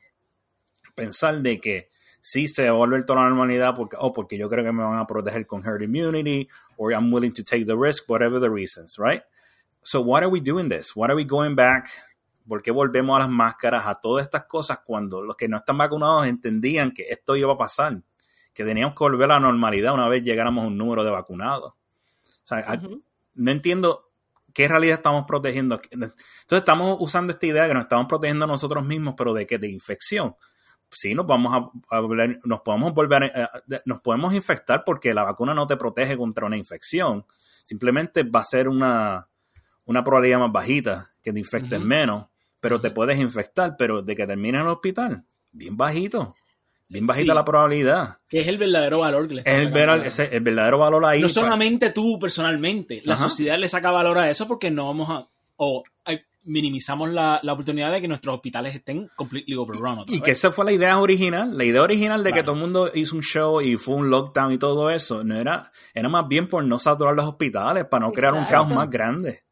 pensar 0.95 1.39
de 1.39 1.61
que 1.61 1.89
sí 2.21 2.49
se 2.49 2.71
volver 2.71 3.05
toda 3.05 3.23
la 3.23 3.29
normalidad 3.29 3.75
porque, 3.75 3.97
oh, 3.99 4.13
porque 4.13 4.37
yo 4.37 4.49
creo 4.49 4.65
que 4.65 4.73
me 4.73 4.83
van 4.83 4.99
a 4.99 5.07
proteger 5.07 5.47
con 5.47 5.63
herd 5.65 5.83
immunity 5.83 6.49
or 6.77 6.93
I'm 6.93 7.13
willing 7.13 7.33
to 7.33 7.43
take 7.43 7.65
the 7.65 7.77
risk, 7.77 8.09
whatever 8.09 8.41
the 8.41 8.51
reasons, 8.51 8.97
right? 8.99 9.23
So 9.83 10.01
why 10.03 10.19
are 10.21 10.29
we 10.29 10.41
doing 10.41 10.69
this? 10.69 10.95
Why 10.95 11.07
are 11.07 11.15
we 11.17 11.25
going 11.25 11.55
back? 11.55 11.89
¿Por 12.47 12.63
qué 12.63 12.71
volvemos 12.71 13.17
a 13.17 13.21
las 13.21 13.29
máscaras, 13.29 13.87
a 13.87 13.95
todas 14.01 14.25
estas 14.25 14.45
cosas 14.45 14.81
cuando 14.85 15.23
los 15.23 15.37
que 15.37 15.49
no 15.49 15.59
están 15.59 15.79
vacunados 15.79 16.27
entendían 16.27 16.91
que 16.93 17.05
esto 17.09 17.37
iba 17.37 17.53
a 17.53 17.59
pasar? 17.59 18.03
Que 18.55 18.65
teníamos 18.65 18.95
que 18.95 19.05
volver 19.05 19.25
a 19.31 19.35
la 19.35 19.41
normalidad 19.41 19.95
una 19.95 20.09
vez 20.09 20.23
llegáramos 20.25 20.65
a 20.65 20.69
un 20.69 20.77
número 20.77 21.05
de 21.05 21.11
vacunados. 21.11 21.75
Sea, 22.49 22.65
no 23.35 23.51
entiendo 23.51 24.11
qué 24.55 24.67
realidad 24.69 24.97
estamos 24.97 25.25
protegiendo. 25.27 25.81
Entonces 25.91 26.15
estamos 26.51 26.97
usando 27.01 27.33
esta 27.33 27.47
idea 27.47 27.69
que 27.69 27.75
nos 27.75 27.85
estamos 27.85 28.07
protegiendo 28.07 28.45
a 28.45 28.49
nosotros 28.49 28.85
mismos, 28.85 29.15
pero 29.17 29.33
de 29.35 29.47
qué? 29.47 29.59
De 29.59 29.69
infección. 29.71 30.35
Sí, 30.91 31.15
nos 31.15 31.27
vamos 31.27 31.53
a, 31.53 31.97
a 31.97 32.01
volver- 32.01 32.39
nos 32.45 32.61
podemos 32.63 32.95
volver, 32.95 33.25
a- 33.25 33.45
a- 33.45 33.63
nos 33.85 34.01
podemos 34.01 34.33
infectar 34.33 34.83
porque 34.85 35.13
la 35.13 35.23
vacuna 35.23 35.53
no 35.53 35.67
te 35.67 35.77
protege 35.77 36.17
contra 36.17 36.47
una 36.47 36.57
infección. 36.57 37.27
Simplemente 37.63 38.23
va 38.23 38.41
a 38.41 38.45
ser 38.45 38.69
una, 38.69 39.29
una 39.85 40.03
probabilidad 40.03 40.39
más 40.39 40.51
bajita, 40.53 41.11
que 41.23 41.33
te 41.33 41.39
infectes 41.39 41.79
menos, 41.87 42.27
pero 42.61 42.81
te 42.81 42.91
puedes 42.91 43.19
infectar, 43.19 43.77
pero 43.77 44.01
de 44.03 44.17
que 44.17 44.27
termines 44.27 44.61
en 44.61 44.67
el 44.67 44.73
hospital, 44.73 45.25
bien 45.53 45.77
bajito. 45.77 46.35
Bien 46.89 47.07
bajita 47.07 47.33
Sí. 47.33 47.37
la 47.37 47.45
probabilidad. 47.45 48.17
Que 48.29 48.41
es 48.41 48.49
el 48.49 48.57
verdadero 48.59 49.01
valor 49.01 49.29
que 49.29 49.35
le 49.35 49.41
Es 49.43 49.59
el, 49.59 49.71
ver- 49.71 50.07
ese- 50.07 50.35
el 50.35 50.41
verdadero 50.43 50.79
valor 50.79 51.05
ahí. 51.05 51.21
No 51.21 51.29
solamente 51.29 51.91
tú 51.91 52.19
personalmente, 52.19 53.03
la 53.05 53.15
Ajá. 53.15 53.25
sociedad 53.29 53.59
le 53.59 53.69
saca 53.69 53.91
valor 53.91 54.19
a 54.19 54.31
eso 54.31 54.47
porque 54.49 54.71
no 54.71 54.87
vamos 54.87 55.11
a. 55.11 55.29
o 55.57 55.83
minimizamos 56.45 57.11
la, 57.11 57.41
la 57.43 57.53
oportunidad 57.53 57.93
de 57.93 58.01
que 58.01 58.09
nuestros 58.09 58.35
hospitales 58.37 58.75
estén 58.75 59.11
completely 59.17 59.55
overrun. 59.55 59.99
otra 59.99 60.15
Y 60.15 60.19
vez. 60.19 60.23
que 60.25 60.31
esa 60.31 60.51
fue 60.51 60.65
la 60.65 60.73
idea 60.73 60.99
original. 60.99 61.59
La 61.59 61.65
idea 61.65 61.83
original 61.83 62.25
de 62.25 62.33
que 62.33 62.43
todo 62.43 62.55
el 62.55 62.61
mundo 62.63 62.91
hizo 62.95 63.17
un 63.17 63.23
show 63.23 63.61
y 63.61 63.77
fue 63.77 63.97
un 63.97 64.09
lockdown 64.09 64.53
y 64.53 64.57
todo 64.59 64.89
eso, 64.89 65.25
no 65.25 65.37
era, 65.37 65.71
era 65.93 66.09
más 66.09 66.27
bien 66.27 66.47
por 66.47 66.65
no 66.65 66.79
saturar 66.81 67.15
los 67.15 67.27
hospitales, 67.27 67.85
para 67.85 68.07
no 68.07 68.13
crear 68.13 68.33
un 68.33 68.45
caos 68.47 68.69
más 68.71 68.89
grande. 68.89 69.43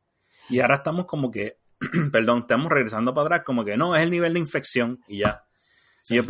Y 0.48 0.60
ahora 0.60 0.76
estamos 0.76 1.04
como 1.04 1.30
que, 1.30 1.58
perdón, 2.12 2.38
estamos 2.40 2.72
regresando 2.72 3.12
para 3.12 3.26
atrás, 3.26 3.42
como 3.44 3.62
que 3.62 3.76
no, 3.76 3.94
es 3.94 4.02
el 4.02 4.10
nivel 4.10 4.32
de 4.32 4.40
infección 4.40 5.00
y 5.06 5.18
ya. 5.18 5.44
Sí. 6.00 6.14
Y 6.14 6.16
yo, 6.18 6.24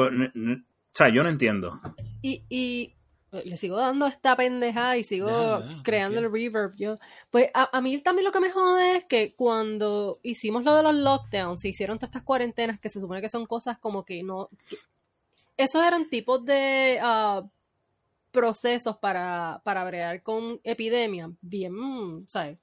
sea, 0.97 1.09
yo 1.09 1.23
no 1.23 1.29
entiendo. 1.29 1.79
Y, 2.23 2.43
y 2.49 2.95
le 3.45 3.57
sigo 3.57 3.77
dando 3.77 4.07
esta 4.07 4.35
pendeja 4.37 4.97
y 4.97 5.05
sigo 5.05 5.63
creando 5.83 6.21
el 6.21 6.33
reverb. 6.33 6.75
Yo, 6.77 6.95
pues 7.31 7.51
a, 7.55 7.77
a 7.77 7.81
mí 7.81 7.99
también 7.99 8.25
lo 8.25 8.33
que 8.33 8.41
me 8.41 8.51
jode 8.51 8.97
es 8.97 9.05
que 9.05 9.35
cuando 9.35 10.19
hicimos 10.23 10.65
lo 10.65 10.75
de 10.77 10.83
los 10.83 10.95
lockdowns, 10.95 11.61
se 11.61 11.69
hicieron 11.69 11.99
todas 11.99 12.09
estas 12.11 12.23
cuarentenas 12.23 12.81
que 12.81 12.89
se 12.89 13.01
supone 13.01 13.21
que 13.21 13.29
son 13.29 13.47
cosas 13.47 13.79
como 13.79 14.05
que 14.05 14.23
no. 14.23 14.49
que- 14.69 14.77
esos 15.59 15.85
eran 15.85 16.09
tipos 16.09 16.45
de 16.45 16.99
ah, 17.03 17.43
procesos 18.31 18.97
para, 18.99 19.61
para 19.65 19.85
bregar 19.85 20.23
con 20.23 20.61
epidemias 20.65 21.31
bien, 21.41 22.25
¿sabes? 22.29 22.59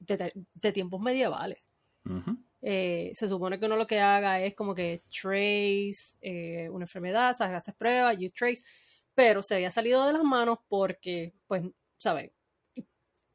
De, 0.00 0.72
tiempos 0.72 1.00
medievales. 1.00 1.58
Ujú. 2.04 2.36
Eh, 2.62 3.12
se 3.14 3.26
supone 3.28 3.58
que 3.58 3.66
uno 3.66 3.76
lo 3.76 3.86
que 3.86 4.00
haga 4.00 4.40
es 4.40 4.54
como 4.54 4.74
que 4.74 5.00
trace 5.10 6.16
eh, 6.20 6.68
una 6.70 6.84
enfermedad, 6.84 7.34
¿sabes? 7.36 7.56
Haces 7.56 7.74
pruebas, 7.74 8.18
you 8.18 8.30
trace, 8.30 8.62
pero 9.14 9.42
se 9.42 9.54
había 9.54 9.70
salido 9.70 10.06
de 10.06 10.12
las 10.12 10.22
manos 10.22 10.58
porque, 10.68 11.32
pues, 11.46 11.62
¿sabes? 11.96 12.30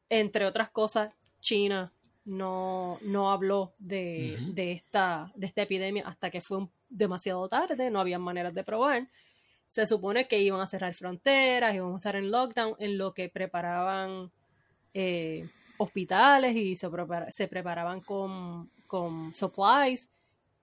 Entre 0.10 0.46
otras 0.46 0.70
cosas, 0.70 1.12
China 1.42 1.92
no, 2.26 3.00
no 3.02 3.32
habló 3.32 3.74
de, 3.80 4.38
de, 4.54 4.72
esta, 4.72 5.32
de 5.36 5.48
esta 5.48 5.64
epidemia 5.64 6.04
hasta 6.08 6.30
que 6.30 6.42
fue 6.42 6.58
un- 6.60 6.72
demasiado 6.90 7.48
tarde, 7.50 7.90
no 7.90 8.00
había 8.00 8.20
maneras 8.20 8.54
de 8.54 8.64
probar. 8.64 9.08
Se 9.68 9.86
supone 9.88 10.28
que 10.28 10.40
iban 10.40 10.62
a 10.62 10.68
cerrar 10.68 10.94
fronteras, 10.94 11.74
iban 11.74 11.92
a 11.94 11.96
estar 11.96 12.16
en 12.16 12.30
lockdown, 12.32 12.76
en 12.80 12.98
lo 13.00 13.14
que 13.14 13.30
preparaban 13.30 14.32
eh, 14.94 15.48
hospitales 15.78 16.56
y 16.56 16.76
se, 16.76 16.88
prepara- 16.90 17.30
se 17.32 17.48
preparaban 17.48 18.00
con, 18.02 18.70
con 18.88 19.34
supplies, 19.36 20.10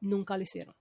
nunca 0.00 0.36
lo 0.36 0.42
hicieron. 0.42 0.74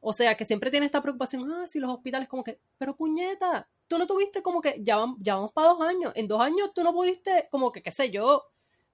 O 0.00 0.12
sea, 0.12 0.36
que 0.36 0.44
siempre 0.44 0.70
tiene 0.70 0.86
esta 0.86 1.00
preocupación, 1.00 1.50
ah, 1.52 1.66
si 1.66 1.78
los 1.78 1.90
hospitales 1.92 2.28
como 2.28 2.42
que, 2.42 2.58
pero 2.76 2.96
puñeta, 2.96 3.68
tú 3.86 3.98
no 3.98 4.06
tuviste 4.06 4.42
como 4.42 4.60
que, 4.60 4.76
ya, 4.80 4.96
vam- 4.96 5.16
ya 5.20 5.36
vamos 5.36 5.52
para 5.52 5.68
dos 5.68 5.80
años, 5.80 6.12
en 6.16 6.26
dos 6.26 6.40
años 6.40 6.72
tú 6.74 6.82
no 6.82 6.92
pudiste 6.92 7.48
como 7.52 7.70
que, 7.70 7.82
qué 7.82 7.92
sé 7.92 8.10
yo, 8.10 8.44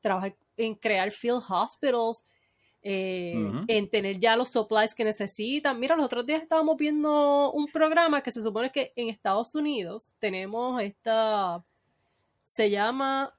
trabajar 0.00 0.36
en 0.58 0.74
crear 0.74 1.10
field 1.10 1.42
hospitals, 1.48 2.26
eh, 2.82 3.34
en 3.66 3.88
tener 3.90 4.20
ya 4.20 4.36
los 4.36 4.50
supplies 4.50 4.94
que 4.94 5.02
necesitan. 5.04 5.80
Mira, 5.80 5.96
los 5.96 6.04
otros 6.06 6.24
días 6.26 6.42
estábamos 6.42 6.76
viendo 6.76 7.50
un 7.52 7.66
programa 7.66 8.22
que 8.22 8.30
se 8.30 8.42
supone 8.42 8.70
que 8.70 8.92
en 8.94 9.08
Estados 9.08 9.54
Unidos 9.54 10.12
tenemos 10.18 10.80
esta, 10.82 11.64
se 12.44 12.70
llama, 12.70 13.34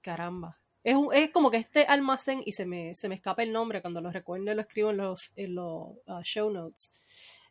caramba, 0.00 0.59
es, 0.84 0.94
un- 0.96 1.12
es 1.14 1.30
como 1.30 1.50
que 1.50 1.58
este 1.58 1.84
almacén, 1.84 2.42
y 2.44 2.52
se 2.52 2.66
me, 2.66 2.94
se 2.94 3.08
me 3.08 3.14
escapa 3.16 3.42
el 3.42 3.52
nombre, 3.52 3.80
cuando 3.82 4.00
lo 4.00 4.10
recuerdo 4.10 4.54
lo 4.54 4.60
escribo 4.62 4.90
en 4.90 4.96
los, 4.98 5.32
en 5.36 5.54
los 5.54 5.88
uh, 6.06 6.22
show 6.22 6.50
notes. 6.50 6.92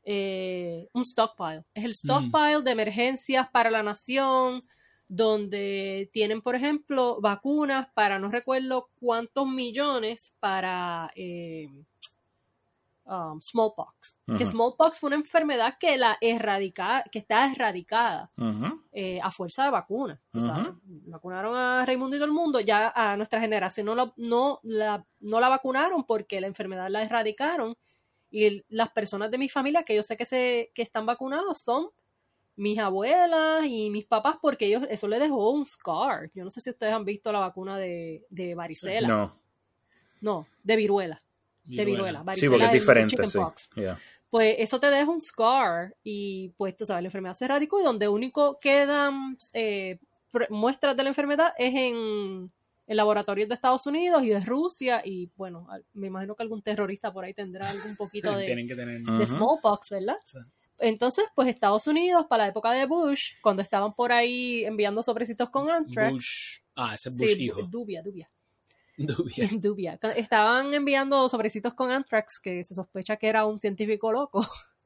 eh, 0.04 0.88
un 0.94 1.04
stockpile. 1.06 1.64
Es 1.74 1.84
el 1.86 1.94
stockpile 1.94 2.62
de 2.64 2.72
emergencias 2.72 3.48
para 3.52 3.70
la 3.70 3.84
nación, 3.84 4.62
donde 5.08 6.10
tienen, 6.14 6.42
por 6.42 6.56
ejemplo, 6.56 7.20
vacunas 7.22 7.88
para 7.94 8.18
no 8.20 8.30
recuerdo 8.32 8.90
cuántos 9.00 9.48
millones 9.48 10.36
para 10.40 11.12
eh, 11.16 11.68
um, 13.10 13.42
smallpox. 13.42 14.16
Que 14.38 14.46
smallpox 14.46 15.00
fue 15.00 15.08
una 15.08 15.16
enfermedad 15.18 15.78
que 15.80 15.98
la 15.98 16.18
erradica, 16.22 17.04
que 17.12 17.20
está 17.20 17.52
erradicada 17.52 18.32
eh, 18.92 19.20
a 19.24 19.32
fuerza 19.32 19.64
de 19.66 19.72
vacuna. 19.72 20.22
Vacunaron 21.08 21.56
a 21.58 21.84
Raimundo 21.86 22.16
y 22.16 22.20
todo 22.20 22.28
el 22.28 22.34
mundo, 22.34 22.60
ya 22.60 22.94
a 22.96 23.18
nuestra 23.18 23.42
generación 23.42 23.88
no 23.88 23.96
la, 23.96 24.14
no, 24.18 24.60
la, 24.64 25.06
no 25.20 25.40
la 25.40 25.50
vacunaron 25.50 26.04
porque 26.06 26.40
la 26.40 26.48
enfermedad 26.48 26.90
la 26.90 27.02
erradicaron. 27.04 27.76
Y 28.32 28.46
el- 28.46 28.66
las 28.70 28.90
personas 28.92 29.32
de 29.32 29.38
mi 29.40 29.50
familia 29.50 29.84
que 29.84 29.96
yo 29.96 30.04
sé 30.04 30.16
que, 30.16 30.26
se, 30.26 30.72
que 30.76 30.84
están 30.84 31.06
vacunados 31.08 31.60
son 31.62 31.90
mis 32.56 32.78
abuelas 32.78 33.66
y 33.66 33.90
mis 33.90 34.06
papás 34.06 34.36
porque 34.42 34.66
ellos 34.68 34.84
eso 34.90 35.08
le 35.08 35.18
dejó 35.18 35.50
un 35.52 35.66
scar. 35.66 36.30
Yo 36.36 36.44
no 36.44 36.50
sé 36.52 36.60
si 36.62 36.70
ustedes 36.70 36.94
han 36.94 37.06
visto 37.06 37.32
la 37.32 37.40
vacuna 37.40 37.78
de, 37.78 38.26
de 38.30 38.54
varicela. 38.54 39.08
No. 39.08 39.40
No, 40.22 40.48
de 40.62 40.76
viruela. 40.76 41.24
De 41.76 41.86
viruela. 41.86 42.24
Sí, 42.36 42.48
porque 42.50 42.66
es 42.66 42.72
diferente, 42.72 43.28
sí. 43.28 43.40
Yeah. 43.76 44.00
pues 44.30 44.56
eso 44.60 44.80
te 44.80 44.90
deja 44.90 45.10
un 45.10 45.22
scar 45.22 45.96
y 46.04 46.50
pues 46.58 46.76
tú 46.76 46.86
sabes, 46.86 47.04
la 47.04 47.08
enfermedad 47.08 47.36
se 47.36 47.46
erradicó 47.46 47.80
y 47.80 47.84
donde 47.84 48.08
único 48.08 48.58
quedan 48.58 49.38
eh, 49.54 50.00
muestras 50.50 50.96
de 50.96 51.04
la 51.04 51.10
enfermedad 51.10 51.54
es 51.58 51.74
en, 51.74 52.52
en 52.88 52.98
laboratorios 52.98 53.48
de 53.48 53.56
Estados 53.56 53.86
Unidos 53.88 54.24
y 54.24 54.30
de 54.30 54.40
Rusia 54.40 55.02
y 55.04 55.30
bueno, 55.36 55.68
me 55.94 56.08
imagino 56.08 56.36
que 56.36 56.44
algún 56.44 56.62
terrorista 56.62 57.12
por 57.12 57.26
ahí 57.26 57.34
tendrá 57.34 57.70
algún 57.70 57.96
poquito 57.96 58.36
de, 58.36 58.46
Tienen 58.46 58.68
que 58.68 58.76
tener. 58.76 59.02
De 59.02 59.24
Ujú. 59.24 59.26
smallpox, 59.26 59.90
¿verdad? 59.90 60.18
Sí. 60.24 60.40
Entonces, 60.80 61.26
pues 61.36 61.50
Estados 61.50 61.88
Unidos, 61.88 62.26
para 62.28 62.44
la 62.44 62.50
época 62.50 62.72
de 62.72 62.86
Bush, 62.86 63.34
cuando 63.42 63.62
estaban 63.62 63.94
por 63.94 64.12
ahí 64.12 64.64
enviando 64.64 65.04
sobrecitos 65.04 65.50
con 65.50 65.70
Anthrax, 65.70 66.12
Bush. 66.14 66.60
Ah, 66.76 66.96
ese 66.96 67.10
es 67.10 67.18
Bush 67.18 67.36
sí, 67.36 67.46
hijo. 67.46 67.64
Dubia, 67.64 68.02
Dubia. 68.02 68.30
Dubia. 69.06 69.48
Dubia. 69.60 70.00
Estaban 70.16 70.74
enviando 70.74 71.28
sobrecitos 71.30 71.74
con 71.74 71.92
Anthrax, 71.92 72.40
que 72.40 72.64
se 72.64 72.76
sospecha 72.76 73.18
que 73.18 73.28
era 73.28 73.46
un 73.46 73.60
científico 73.60 74.12
loco. 74.12 74.46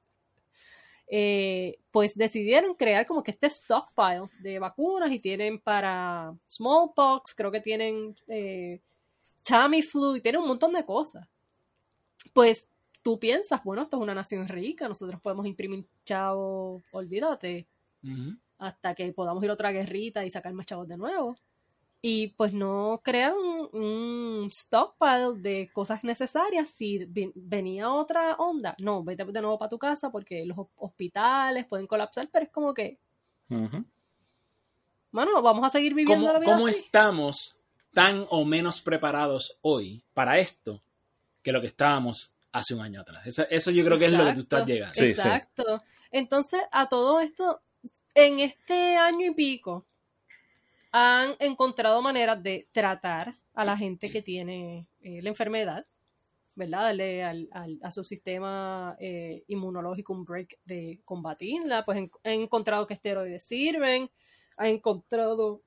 Eh, 1.15 1.77
pues 1.91 2.15
decidieron 2.15 2.73
crear 2.73 3.05
como 3.05 3.21
que 3.21 3.29
este 3.29 3.47
stockpile 3.47 4.23
de 4.39 4.57
vacunas 4.57 5.11
y 5.11 5.19
tienen 5.19 5.59
para 5.59 6.33
smallpox, 6.49 7.35
creo 7.35 7.51
que 7.51 7.59
tienen 7.59 8.15
eh, 8.27 8.81
Tamiflu 9.43 10.15
y 10.15 10.21
tienen 10.21 10.41
un 10.41 10.47
montón 10.47 10.73
de 10.73 10.83
cosas. 10.83 11.27
Pues 12.31 12.71
tú 13.03 13.19
piensas, 13.19 13.63
bueno, 13.63 13.83
esto 13.83 13.97
es 13.97 14.01
una 14.01 14.15
nación 14.15 14.47
rica, 14.47 14.87
nosotros 14.87 15.21
podemos 15.21 15.45
imprimir 15.45 15.85
chavo, 16.03 16.81
olvídate, 16.91 17.67
hasta 18.57 18.95
que 18.95 19.13
podamos 19.13 19.43
ir 19.43 19.51
a 19.51 19.53
otra 19.53 19.71
guerrita 19.71 20.25
y 20.25 20.31
sacar 20.31 20.53
más 20.53 20.65
chavos 20.65 20.87
de 20.87 20.97
nuevo. 20.97 21.37
Y 22.05 22.27
pues 22.35 22.53
no 22.53 22.99
crearon 23.01 23.69
un 23.71 24.49
stockpile 24.51 25.35
de 25.39 25.69
cosas 25.71 26.03
necesarias 26.03 26.69
si 26.69 27.07
venía 27.33 27.89
otra 27.93 28.35
onda. 28.35 28.75
No, 28.77 29.05
vete 29.05 29.23
de 29.23 29.41
nuevo 29.41 29.57
para 29.57 29.69
tu 29.69 29.79
casa 29.79 30.11
porque 30.11 30.45
los 30.45 30.57
ho- 30.57 30.69
hospitales 30.75 31.65
pueden 31.65 31.87
colapsar, 31.87 32.27
pero 32.29 32.43
es 32.45 32.51
como 32.51 32.73
que, 32.73 32.99
Ujú. 33.49 33.85
mano, 35.11 35.41
vamos 35.41 35.65
a 35.65 35.69
seguir 35.69 35.93
viviendo 35.93 36.25
¿Cómo, 36.27 36.33
la 36.33 36.39
vida 36.39 36.55
cómo 36.55 36.67
así. 36.67 36.77
estamos 36.77 37.59
tan 37.93 38.25
o 38.29 38.43
menos 38.43 38.81
preparados 38.81 39.57
hoy 39.61 40.03
para 40.13 40.39
esto 40.39 40.81
que 41.41 41.51
lo 41.53 41.61
que 41.61 41.67
estábamos 41.67 42.35
hace 42.51 42.73
un 42.73 42.81
año 42.81 43.01
atrás? 43.01 43.25
Eso, 43.27 43.45
eso 43.49 43.71
yo 43.71 43.85
creo 43.85 43.97
que 43.97 44.05
es 44.05 44.11
lo 44.11 44.25
que 44.25 44.33
tú 44.33 44.39
estás 44.41 44.59
Exacto, 44.59 44.73
llegando. 44.73 44.93
Sí, 44.95 45.01
sí. 45.07 45.11
Exacto. 45.11 45.83
Entonces, 46.11 46.61
a 46.71 46.87
todo 46.89 47.19
esto, 47.21 47.61
en 48.13 48.39
este 48.39 48.97
año 48.97 49.27
y 49.27 49.31
pico, 49.33 49.85
han 50.93 51.35
encontrado 51.39 52.01
maneras 52.01 52.41
de 52.41 52.67
tratar 52.71 53.35
a 53.53 53.65
la 53.65 53.75
gente 53.75 54.09
que 54.11 54.21
tiene 54.21 54.87
eh, 55.01 55.21
la 55.21 55.29
enfermedad, 55.29 55.85
¿verdad? 56.55 56.83
Darle 56.83 57.23
al- 57.23 57.49
al- 57.51 57.79
a 57.83 57.91
su 57.91 58.03
sistema 58.03 58.95
eh, 58.99 59.43
inmunológico 59.47 60.13
un 60.13 60.23
break 60.23 60.59
de 60.65 61.01
combatirla. 61.03 61.83
Pues 61.83 61.97
han, 61.97 62.11
encontrado 62.23 62.85
que 62.87 62.93
esteroides 62.93 63.43
sirven, 63.43 64.09
han 64.57 64.67
encontrado, 64.67 65.61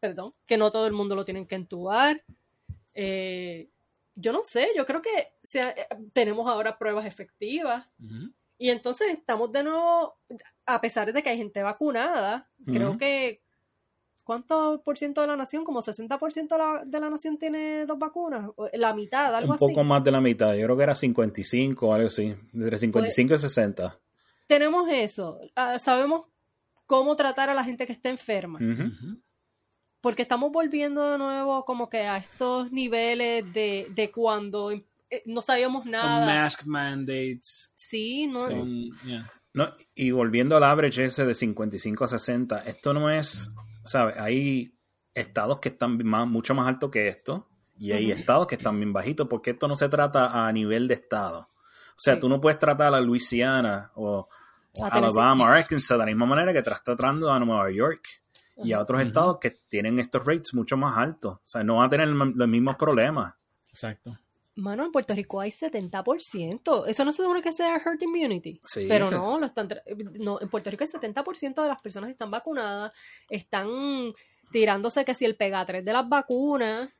perdón, 0.00 0.32
que 0.46 0.56
no 0.56 0.72
todo 0.72 0.86
el 0.86 0.94
mundo 0.94 1.14
lo 1.14 1.24
tienen 1.26 1.46
que 1.46 1.54
entubar. 1.56 2.24
Eh, 2.94 3.68
yo 4.14 4.32
no 4.32 4.42
sé, 4.42 4.68
yo 4.76 4.84
creo 4.86 5.02
que 5.02 5.10
sea- 5.42 5.74
tenemos 6.12 6.48
ahora 6.48 6.78
pruebas 6.78 7.04
efectivas. 7.06 7.86
Y 8.58 8.70
entonces 8.70 9.10
estamos 9.10 9.50
de 9.52 9.62
nuevo, 9.64 10.16
a 10.66 10.80
pesar 10.80 11.12
de 11.12 11.22
que 11.22 11.30
hay 11.30 11.38
gente 11.38 11.62
vacunada, 11.62 12.48
creo 12.72 12.98
que, 12.98 13.42
¿cuánto 14.30 14.80
por 14.84 14.96
ciento 14.96 15.20
de 15.22 15.26
la 15.26 15.34
nación? 15.36 15.64
Como 15.64 15.82
60% 15.82 16.48
de 16.48 16.58
la, 16.58 16.84
de 16.86 17.00
la 17.00 17.10
nación 17.10 17.36
tiene 17.36 17.84
dos 17.84 17.98
vacunas, 17.98 18.48
o 18.54 18.68
la 18.74 18.94
mitad, 18.94 19.34
algo 19.34 19.48
Un 19.50 19.56
así. 19.56 19.66
poco 19.66 19.82
más 19.82 20.04
de 20.04 20.12
la 20.12 20.20
mitad. 20.20 20.54
Yo 20.54 20.66
creo 20.66 20.76
que 20.76 20.82
era 20.84 20.94
55 20.94 21.88
o 21.88 21.92
algo 21.92 22.06
así. 22.06 22.26
Entre 22.54 22.70
Pues 22.70 22.80
55 22.80 23.34
y 23.34 23.38
60. 23.38 23.98
Tenemos 24.46 24.88
eso, 24.88 25.40
ah, 25.56 25.80
sabemos 25.80 26.28
cómo 26.86 27.16
tratar 27.16 27.50
a 27.50 27.54
la 27.54 27.64
gente 27.64 27.86
que 27.86 27.92
está 27.92 28.08
enferma, 28.08 28.60
porque 30.00 30.22
estamos 30.22 30.52
volviendo 30.52 31.10
de 31.10 31.18
nuevo 31.18 31.64
como 31.64 31.88
que 31.88 32.02
a 32.06 32.18
estos 32.18 32.70
niveles 32.72 33.52
de, 33.52 33.86
de 33.94 34.10
cuando 34.12 34.70
eh, 34.72 34.84
no 35.26 35.42
sabíamos 35.42 35.86
nada. 35.86 36.24
mask 36.24 36.64
mandates. 36.66 37.72
Sí, 37.74 38.26
no, 38.28 38.48
Sí. 38.48 38.54
con- 38.54 39.08
yeah. 39.08 39.28
No, 39.52 39.68
y 39.96 40.12
volviendo 40.12 40.56
al 40.56 40.62
average 40.62 41.04
ese 41.04 41.26
de 41.26 41.34
55 41.34 42.04
a 42.04 42.06
60, 42.06 42.60
esto 42.60 42.94
no 42.94 43.10
es, 43.10 43.50
¿sabes? 43.84 44.16
Hay 44.18 44.74
estados 45.14 45.58
que 45.60 45.70
están 45.70 45.98
más, 46.04 46.26
mucho 46.26 46.54
más 46.54 46.68
altos 46.68 46.90
que 46.90 47.08
esto 47.08 47.48
y 47.78 47.92
hay 47.92 48.12
estados 48.12 48.46
que 48.46 48.56
están 48.56 48.76
bien 48.76 48.92
bajitos 48.92 49.26
porque 49.28 49.50
esto 49.50 49.66
no 49.68 49.76
se 49.76 49.88
trata 49.88 50.46
a 50.46 50.52
nivel 50.52 50.86
de 50.88 50.94
estado. 50.94 51.48
O 51.96 52.02
sea, 52.02 52.14
Sí. 52.14 52.20
tú 52.20 52.28
no 52.28 52.40
puedes 52.40 52.58
tratar 52.58 52.94
a 52.94 53.00
Luisiana 53.00 53.90
o, 53.94 54.28
A. 54.82 54.86
Alabama 54.88 55.44
o 55.44 55.46
Arkansas 55.48 55.90
de 55.90 55.98
la 55.98 56.06
misma 56.06 56.26
manera 56.26 56.52
que 56.52 56.58
estás 56.58 56.82
tratando 56.84 57.30
a 57.32 57.38
Nueva 57.40 57.70
York 57.70 58.06
y 58.62 58.72
a 58.72 58.80
otros 58.80 59.00
estados 59.00 59.38
que 59.40 59.50
tienen 59.68 59.98
estos 59.98 60.24
rates 60.24 60.54
mucho 60.54 60.76
más 60.76 60.96
altos. 60.96 61.34
O 61.34 61.40
sea, 61.44 61.64
no 61.64 61.76
van 61.76 61.86
a 61.86 61.90
tener 61.90 62.08
los 62.08 62.48
mismos 62.48 62.76
problemas. 62.76 63.34
Exacto. 63.68 64.18
Mano, 64.56 64.84
en 64.84 64.92
Puerto 64.92 65.14
Rico 65.14 65.40
hay 65.40 65.50
70%. 65.50 66.86
Eso 66.86 67.04
no 67.04 67.12
se 67.12 67.22
supone 67.22 67.42
que 67.42 67.52
sea 67.52 67.76
herd 67.76 68.02
immunity. 68.02 68.60
Sí, 68.64 68.86
pero 68.88 69.10
no, 69.10 69.38
lo 69.38 69.46
están 69.46 69.68
no, 70.18 70.40
en 70.40 70.48
Puerto 70.48 70.70
Rico 70.70 70.84
el 70.84 70.90
70% 70.90 71.62
de 71.62 71.68
las 71.68 71.80
personas 71.80 72.10
están 72.10 72.30
vacunadas, 72.30 72.92
están 73.28 73.68
tirándose 74.50 75.04
que 75.04 75.14
si 75.14 75.24
el 75.24 75.36
pega 75.36 75.64
3 75.64 75.84
de 75.84 75.92
las 75.92 76.08
vacunas, 76.08 76.90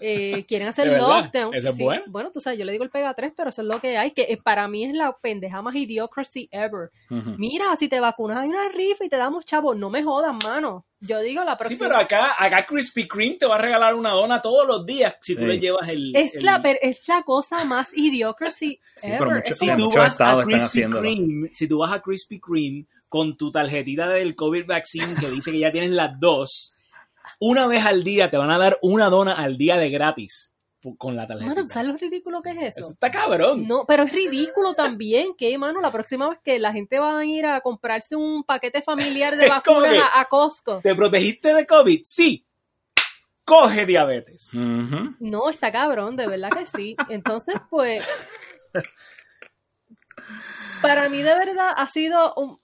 eh, 0.00 0.44
quieren 0.46 0.68
hacer 0.68 0.84
¿De 0.88 0.90
verdad? 0.92 1.08
lockdown. 1.24 1.54
¿Eso 1.54 1.68
es 1.70 1.78
bueno? 1.78 2.02
Bueno, 2.08 2.30
tú 2.32 2.40
sabes, 2.40 2.58
yo 2.58 2.64
le 2.64 2.72
digo 2.72 2.84
el 2.84 2.90
pega 2.90 3.14
3, 3.14 3.32
pero 3.36 3.50
eso 3.50 3.62
es 3.62 3.68
lo 3.68 3.80
que 3.80 3.96
hay, 3.96 4.10
que 4.10 4.22
eh, 4.22 4.36
para 4.42 4.66
mí 4.68 4.84
es 4.84 4.92
la 4.94 5.16
pendeja 5.16 5.62
más 5.62 5.74
idiocracy 5.74 6.48
ever. 6.50 6.90
Mira, 7.38 7.74
si 7.76 7.88
te 7.88 8.00
vacunas 8.00 8.38
hay 8.38 8.48
una 8.48 8.68
rifa 8.68 9.04
y 9.04 9.08
te 9.08 9.16
damos 9.16 9.44
chavo, 9.44 9.74
no 9.74 9.90
me 9.90 10.02
jodas, 10.02 10.34
mano. 10.42 10.84
Yo 11.00 11.20
digo 11.20 11.44
la 11.44 11.52
Sí, 11.52 11.58
próxima. 11.58 11.80
pero 11.88 11.98
acá, 12.00 12.32
acá 12.38 12.64
Krispy 12.66 13.06
Kreme 13.06 13.34
te 13.36 13.46
va 13.46 13.56
a 13.56 13.60
regalar 13.60 13.94
una 13.94 14.10
dona 14.10 14.40
todos 14.40 14.66
los 14.66 14.86
días 14.86 15.14
si 15.20 15.34
tú 15.34 15.42
Sí. 15.42 15.46
le 15.46 15.58
llevas 15.60 15.88
el. 15.88 16.16
es, 16.16 16.34
el- 16.36 16.44
la, 16.46 16.62
per- 16.62 16.78
es 16.80 17.06
la 17.08 17.22
cosa 17.22 17.62
más 17.66 17.92
idiocracy 17.94 18.80
Sí, 18.96 19.06
ever. 19.08 19.18
pero 19.18 19.30
mucho- 19.32 19.54
si 19.54 19.66
tú 19.66 19.72
muchos 19.84 19.96
vas 19.96 20.04
a 20.04 20.08
estados 20.08 20.44
están 20.48 20.70
Krispy. 20.70 20.98
Kreme, 20.98 21.50
si 21.52 21.68
tú 21.68 21.78
vas 21.78 21.92
a 21.92 22.00
Krispy 22.00 22.40
Kreme 22.40 22.86
con 23.10 23.36
tu 23.36 23.52
tarjetita 23.52 24.08
del 24.08 24.34
COVID 24.34 24.66
vaccine 24.66 25.14
que 25.20 25.30
dice 25.30 25.52
que 25.52 25.58
ya 25.58 25.70
tienes 25.70 25.90
las 25.90 26.18
dos, 26.18 26.73
una 27.40 27.66
vez 27.66 27.84
al 27.84 28.04
día 28.04 28.30
te 28.30 28.36
van 28.36 28.50
a 28.50 28.58
dar 28.58 28.78
una 28.82 29.06
dona 29.10 29.32
al 29.34 29.56
día 29.58 29.76
de 29.76 29.90
gratis 29.90 30.54
con 30.98 31.16
la 31.16 31.26
tarjeta. 31.26 31.48
Mano, 31.48 31.62
¿tú 31.62 31.68
¿sabes 31.68 31.88
lo 31.92 31.96
ridículo 31.96 32.42
que 32.42 32.50
es 32.50 32.56
Eso 32.58 32.80
eso? 32.80 32.90
está 32.90 33.10
cabrón. 33.10 33.66
No, 33.66 33.86
pero 33.86 34.02
es 34.02 34.12
ridículo 34.12 34.74
también 34.74 35.34
que, 35.34 35.56
mano, 35.56 35.80
la 35.80 35.90
próxima 35.90 36.28
vez 36.28 36.38
que 36.44 36.58
la 36.58 36.72
gente 36.74 36.98
va 36.98 37.18
a 37.20 37.24
ir 37.24 37.46
a 37.46 37.62
comprarse 37.62 38.16
un 38.16 38.44
paquete 38.44 38.82
familiar 38.82 39.34
de 39.36 39.48
vacunas 39.48 39.94
a, 40.14 40.20
a 40.20 40.24
Costco. 40.26 40.80
¿Te 40.82 40.94
protegiste 40.94 41.54
de 41.54 41.66
COVID? 41.66 42.02
Sí. 42.04 42.46
Coge 43.46 43.84
diabetes. 43.86 44.50
No, 44.54 45.48
está 45.50 45.70
cabrón, 45.72 46.16
de 46.16 46.26
verdad 46.26 46.50
que 46.50 46.66
sí. 46.66 46.96
Entonces, 47.08 47.54
pues, 47.70 48.04
para 50.82 51.08
mí 51.08 51.18
de 51.22 51.34
verdad 51.34 51.72
ha 51.76 51.88
sido, 51.88 52.34
un- 52.36 52.60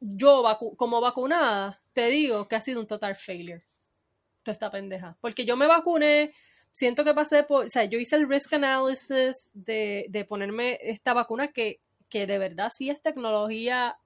yo 0.00 0.42
vacu- 0.42 0.76
como 0.76 1.00
vacunada, 1.00 1.80
te 1.92 2.08
digo 2.08 2.46
que 2.46 2.56
ha 2.56 2.60
sido 2.60 2.80
un 2.80 2.86
total 2.86 3.16
failure. 3.16 3.66
Toda 4.48 4.54
esta 4.54 4.70
pendeja. 4.70 5.16
Porque 5.20 5.44
yo 5.44 5.56
me 5.56 5.66
vacuné, 5.66 6.32
siento 6.72 7.04
que 7.04 7.12
pasé 7.12 7.42
por, 7.42 7.66
o 7.66 7.68
sea, 7.68 7.84
yo 7.84 7.98
hice 7.98 8.16
el 8.16 8.28
risk 8.28 8.54
analysis 8.54 9.50
de, 9.52 10.06
de 10.08 10.24
ponerme 10.24 10.78
esta 10.82 11.12
vacuna 11.12 11.48
que, 11.48 11.80
que 12.08 12.26
de 12.26 12.38
verdad 12.38 12.72
sí 12.74 12.88
es 12.88 13.02
tecnología 13.02 13.98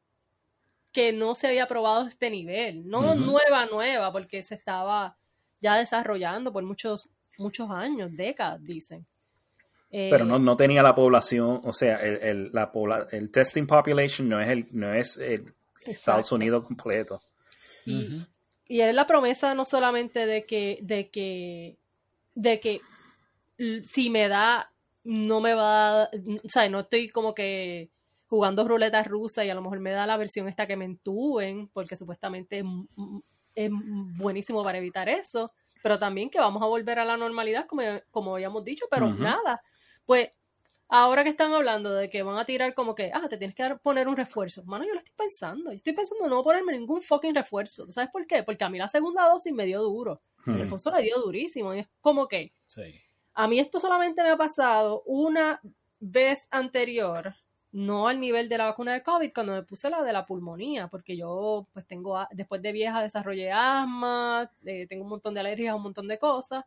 que 0.91 1.13
no 1.13 1.35
se 1.35 1.47
había 1.47 1.67
probado 1.69 2.03
a 2.05 2.09
este 2.09 2.29
nivel. 2.29 2.89
No 2.89 3.15
nueva, 3.15 3.67
nueva, 3.67 4.11
porque 4.13 4.43
se 4.43 4.57
estaba 4.57 5.17
ya 5.61 5.77
desarrollando 5.77 6.53
por 6.53 6.65
muchos, 6.65 7.09
muchos 7.39 7.71
años, 7.71 8.11
décadas, 8.15 8.63
dicen. 8.65 9.07
Eh, 9.91 10.09
Pero 10.11 10.25
no, 10.25 10.39
no 10.39 10.57
tenía 10.57 10.83
la 10.83 10.95
población, 10.95 11.61
o 11.65 11.73
sea, 11.73 11.97
el, 11.99 12.17
el, 12.23 12.51
la 12.53 12.73
pobla- 12.73 13.07
el 13.13 13.31
testing 13.31 13.67
population 13.67 14.29
no 14.29 14.41
es 14.41 14.49
el, 14.49 14.67
no 14.73 14.93
es 14.93 15.19
el 15.19 15.55
Estados. 15.85 16.33
Unidos 16.33 16.67
completo. 16.67 17.23
Y. 17.85 18.27
y 18.73 18.81
es 18.81 18.95
la 18.95 19.07
promesa 19.07 19.55
no 19.55 19.67
solamente 19.67 20.25
de 20.25 20.47
que, 20.47 20.79
de 20.81 21.11
que, 21.11 21.77
de 22.35 22.59
que 22.59 22.81
si 23.85 24.09
me 24.09 24.29
da, 24.29 24.73
no 25.05 25.43
me 25.43 25.53
va 25.53 26.05
a, 26.05 26.11
o 26.43 26.49
sea, 26.49 26.67
no 26.71 26.81
estoy 26.81 27.11
como 27.11 27.35
que 27.35 27.91
jugando 28.29 28.67
ruleta 28.67 29.03
rusa 29.03 29.45
y 29.45 29.51
a 29.51 29.55
lo 29.55 29.61
mejor 29.61 29.81
me 29.81 29.91
da 29.91 30.07
la 30.07 30.17
versión 30.17 30.49
esta 30.49 30.67
que 30.67 30.79
me 30.79 30.87
entuben, 30.87 31.69
porque 31.69 31.99
supuestamente 31.99 32.65
es, 33.55 33.71
buenísimo 34.17 34.63
para 34.63 34.79
evitar 34.79 35.07
eso, 35.11 35.53
pero 35.83 35.99
también 35.99 36.31
que 36.31 36.41
vamos 36.41 36.63
a 36.63 36.67
volver 36.67 36.99
a 36.99 37.05
la 37.05 37.19
normalidad, 37.19 37.67
como, 37.67 37.83
como 38.11 38.37
habíamos 38.37 38.65
dicho, 38.65 38.87
pero 38.91 39.11
nada, 39.13 39.61
pues 40.07 40.31
ahora 40.95 41.25
que 41.25 41.31
están 41.31 41.53
hablando 41.55 41.93
de 41.95 42.09
que 42.09 42.23
van 42.23 42.37
a 42.39 42.45
tirar 42.45 42.75
como 42.75 42.95
que, 42.95 43.11
ah, 43.15 43.27
te 43.29 43.39
tienes 43.39 43.55
que 43.55 43.63
dar- 43.63 43.81
poner 43.81 44.09
un 44.09 44.17
refuerzo. 44.17 44.63
Mano, 44.65 44.85
yo 44.85 44.93
lo 44.93 44.99
estoy 44.99 45.15
pensando. 45.17 45.71
Yo 45.71 45.77
estoy 45.77 45.95
pensando 45.95 46.25
en 46.25 46.31
no 46.31 46.43
ponerme 46.43 46.73
ningún 46.73 47.01
fucking 47.01 47.35
refuerzo. 47.35 47.87
¿Tú 47.87 47.93
sabes 47.93 48.11
por 48.11 48.27
qué? 48.27 48.43
Porque 48.43 48.63
a 48.65 48.69
mí 48.69 48.79
la 48.79 48.89
segunda 48.89 49.27
dosis 49.29 49.53
me 49.53 49.65
dio 49.65 49.81
duro. 49.83 50.21
El 50.47 50.55
Hmm. 50.55 50.61
Alfonso 50.63 50.91
le 50.91 51.03
dio 51.03 51.19
durísimo. 51.19 51.73
Y 51.75 51.79
es 51.81 51.89
como 52.01 52.29
que 52.29 52.53
Sí. 52.67 52.83
a 53.35 53.49
mí 53.49 53.59
esto 53.59 53.81
solamente 53.81 54.23
me 54.23 54.29
ha 54.31 54.37
pasado 54.37 55.03
una 55.07 55.61
vez 55.99 56.49
anterior, 56.51 57.35
no 57.71 58.09
al 58.09 58.21
nivel 58.21 58.51
de 58.51 58.59
la 58.59 58.67
vacuna 58.67 58.93
de 58.93 59.03
COVID, 59.03 59.33
cuando 59.33 59.55
me 59.55 59.63
puse 59.63 59.89
la 59.89 60.03
de 60.03 60.13
la 60.13 60.27
pulmonía, 60.27 60.89
porque 60.89 61.17
yo, 61.17 61.67
pues 61.73 61.87
tengo, 61.87 62.19
después 62.33 62.61
de 62.61 62.71
vieja 62.73 63.01
desarrollé 63.03 63.51
asma, 63.51 64.51
eh, 64.67 64.87
tengo 64.89 65.05
un 65.05 65.09
montón 65.11 65.33
de 65.33 65.41
alergias, 65.41 65.75
un 65.75 65.83
montón 65.85 66.07
de 66.07 66.19
cosas. 66.19 66.65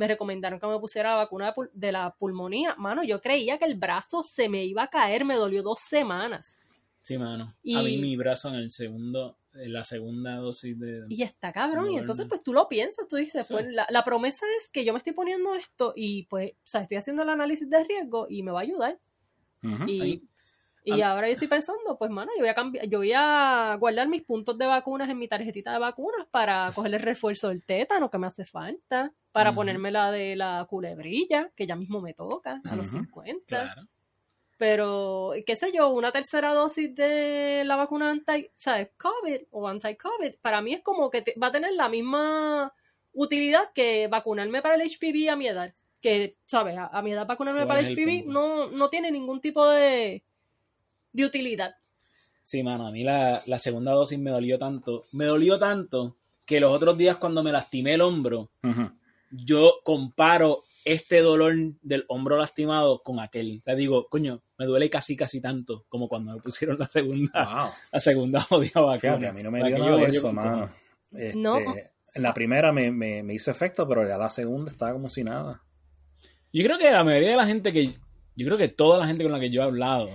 Me 0.00 0.08
recomendaron 0.08 0.58
que 0.58 0.66
me 0.66 0.78
pusiera 0.78 1.10
la 1.10 1.16
vacuna 1.16 1.46
de, 1.48 1.52
pul- 1.52 1.70
de 1.74 1.92
la 1.92 2.14
pulmonía. 2.18 2.74
Mano, 2.78 3.04
yo 3.04 3.20
creía 3.20 3.58
que 3.58 3.66
el 3.66 3.74
brazo 3.74 4.22
se 4.22 4.48
me 4.48 4.64
iba 4.64 4.84
a 4.84 4.88
caer, 4.88 5.26
me 5.26 5.34
dolió 5.34 5.62
dos 5.62 5.80
semanas. 5.80 6.56
Sí, 7.02 7.18
mano. 7.18 7.44
A 7.44 7.54
Y- 7.62 7.76
mí 7.84 7.98
mi 7.98 8.16
brazo 8.16 8.48
en 8.48 8.54
el 8.54 8.70
segundo, 8.70 9.36
en 9.54 9.72
la 9.74 9.84
segunda 9.84 10.36
dosis 10.36 10.78
de... 10.78 11.04
Y 11.10 11.22
está 11.22 11.52
cabrón. 11.52 11.90
Y 11.90 11.98
entonces, 11.98 12.26
pues 12.28 12.42
tú 12.42 12.52
lo 12.54 12.66
piensas, 12.66 13.08
tú 13.08 13.16
dices, 13.16 13.46
Sí. 13.46 13.52
pues 13.54 13.66
la, 13.72 13.86
la 13.90 14.02
promesa 14.02 14.46
es 14.58 14.70
que 14.70 14.84
yo 14.86 14.92
me 14.94 14.98
estoy 14.98 15.12
poniendo 15.12 15.54
esto 15.54 15.92
y 15.94 16.22
pues, 16.24 16.52
o 16.52 16.54
sea, 16.64 16.80
estoy 16.82 16.96
haciendo 16.96 17.22
el 17.22 17.28
análisis 17.28 17.68
de 17.68 17.84
riesgo 17.84 18.26
y 18.28 18.42
me 18.42 18.52
va 18.52 18.60
a 18.60 18.62
ayudar. 18.62 18.98
Ujú. 19.62 19.84
Y, 19.86 20.00
Ahí. 20.00 20.22
Y 20.84 21.00
Ah. 21.02 21.10
ahora 21.12 21.26
yo 21.28 21.34
estoy 21.34 21.48
pensando, 21.48 21.96
pues, 21.98 22.10
mano, 22.10 22.30
yo 22.36 22.40
voy 22.40 22.48
a 22.48 22.54
cambiar, 22.54 22.86
yo 22.86 22.98
voy 22.98 23.12
a 23.14 23.76
guardar 23.78 24.08
mis 24.08 24.22
puntos 24.22 24.56
de 24.58 24.66
vacunas 24.66 25.08
en 25.10 25.18
mi 25.18 25.28
tarjetita 25.28 25.72
de 25.72 25.78
vacunas 25.78 26.26
para 26.30 26.70
coger 26.74 26.94
el 26.94 27.00
refuerzo 27.00 27.48
del 27.48 27.64
tétano 27.64 28.10
que 28.10 28.18
me 28.18 28.26
hace 28.26 28.44
falta, 28.44 29.12
para 29.32 29.50
Ujú. 29.50 29.56
ponerme 29.60 29.90
la 29.90 30.10
de 30.10 30.36
la 30.36 30.66
culebrilla, 30.68 31.50
que 31.54 31.66
ya 31.66 31.76
mismo 31.76 32.00
me 32.00 32.14
toca, 32.14 32.60
a 32.64 32.74
los 32.76 32.88
Ujú. 32.88 32.98
50. 32.98 33.44
Claro. 33.46 33.82
Pero, 34.58 35.32
qué 35.46 35.56
sé 35.56 35.72
yo, 35.72 35.88
una 35.88 36.12
tercera 36.12 36.52
dosis 36.52 36.94
de 36.94 37.62
la 37.64 37.76
vacuna 37.76 38.10
anti, 38.10 38.50
¿sabes? 38.56 38.90
COVID 38.98 39.42
o 39.52 39.66
anti-COVID, 39.66 40.34
para 40.42 40.60
mí 40.60 40.74
es 40.74 40.82
como 40.82 41.08
que 41.08 41.22
te- 41.22 41.34
va 41.42 41.46
a 41.46 41.52
tener 41.52 41.72
la 41.72 41.88
misma 41.88 42.74
utilidad 43.12 43.72
que 43.74 44.06
vacunarme 44.08 44.60
para 44.60 44.74
el 44.74 44.82
HPV 44.82 45.30
a 45.30 45.36
mi 45.36 45.46
edad. 45.48 45.74
Que, 46.02 46.36
¿sabes? 46.44 46.76
A, 46.78 46.86
a 46.88 47.00
mi 47.02 47.12
edad 47.12 47.26
vacunarme 47.26 47.60
¿Cuál 47.60 47.68
para 47.68 47.80
el 47.80 47.86
HPV 47.86 48.24
punto? 48.24 48.32
no, 48.32 48.70
no 48.70 48.88
tiene 48.88 49.10
ningún 49.10 49.40
tipo 49.40 49.66
de, 49.66 50.24
de 51.12 51.24
utilidad. 51.24 51.74
Sí, 52.42 52.62
mano, 52.62 52.86
a 52.86 52.90
mí 52.90 53.04
la, 53.04 53.42
la 53.46 53.58
segunda 53.58 53.92
dosis 53.92 54.18
me 54.18 54.30
dolió 54.30 54.58
tanto. 54.58 55.04
Me 55.12 55.24
dolió 55.26 55.58
tanto 55.58 56.16
que 56.44 56.58
los 56.60 56.72
otros 56.72 56.96
días 56.98 57.16
cuando 57.16 57.42
me 57.42 57.52
lastimé 57.52 57.94
el 57.94 58.00
hombro, 58.00 58.50
yo 59.30 59.74
comparo 59.84 60.64
este 60.84 61.20
dolor 61.20 61.54
del 61.82 62.04
hombro 62.08 62.36
lastimado 62.38 63.02
con 63.02 63.20
aquel. 63.20 63.58
O 63.60 63.62
sea, 63.62 63.74
digo, 63.74 64.08
coño, 64.08 64.42
me 64.58 64.66
duele 64.66 64.88
casi, 64.90 65.16
casi 65.16 65.40
tanto 65.40 65.84
como 65.88 66.08
cuando 66.08 66.32
me 66.34 66.40
pusieron 66.40 66.78
la 66.78 66.88
segunda, 66.90 67.30
Wow. 67.64 67.70
la 67.92 68.00
segunda 68.00 68.40
jodida 68.40 68.80
vacuna. 68.80 68.98
Fíjate, 68.98 69.26
a 69.28 69.32
mí 69.32 69.42
no 69.42 69.50
me 69.50 69.62
dio 69.62 69.78
nada 69.78 69.96
de 69.98 70.04
eso, 70.06 70.32
mano. 70.32 70.70
Este, 71.12 71.38
No. 71.38 71.58
En 72.12 72.22
la 72.24 72.34
primera 72.34 72.72
me, 72.72 72.90
me, 72.90 73.22
me 73.22 73.34
hizo 73.34 73.52
efecto, 73.52 73.86
pero 73.86 74.08
ya 74.08 74.18
la 74.18 74.30
segunda 74.30 74.72
estaba 74.72 74.92
como 74.94 75.08
si 75.08 75.22
nada. 75.22 75.62
Yo 76.52 76.64
creo 76.64 76.76
que 76.78 76.90
la 76.90 77.04
mayoría 77.04 77.30
de 77.30 77.36
la 77.36 77.46
gente 77.46 77.72
que. 77.72 77.94
Yo 78.34 78.46
creo 78.46 78.58
que 78.58 78.66
toda 78.68 78.98
la 78.98 79.06
gente 79.06 79.22
con 79.22 79.32
la 79.32 79.38
que 79.38 79.50
yo 79.50 79.60
he 79.62 79.64
hablado, 79.64 80.08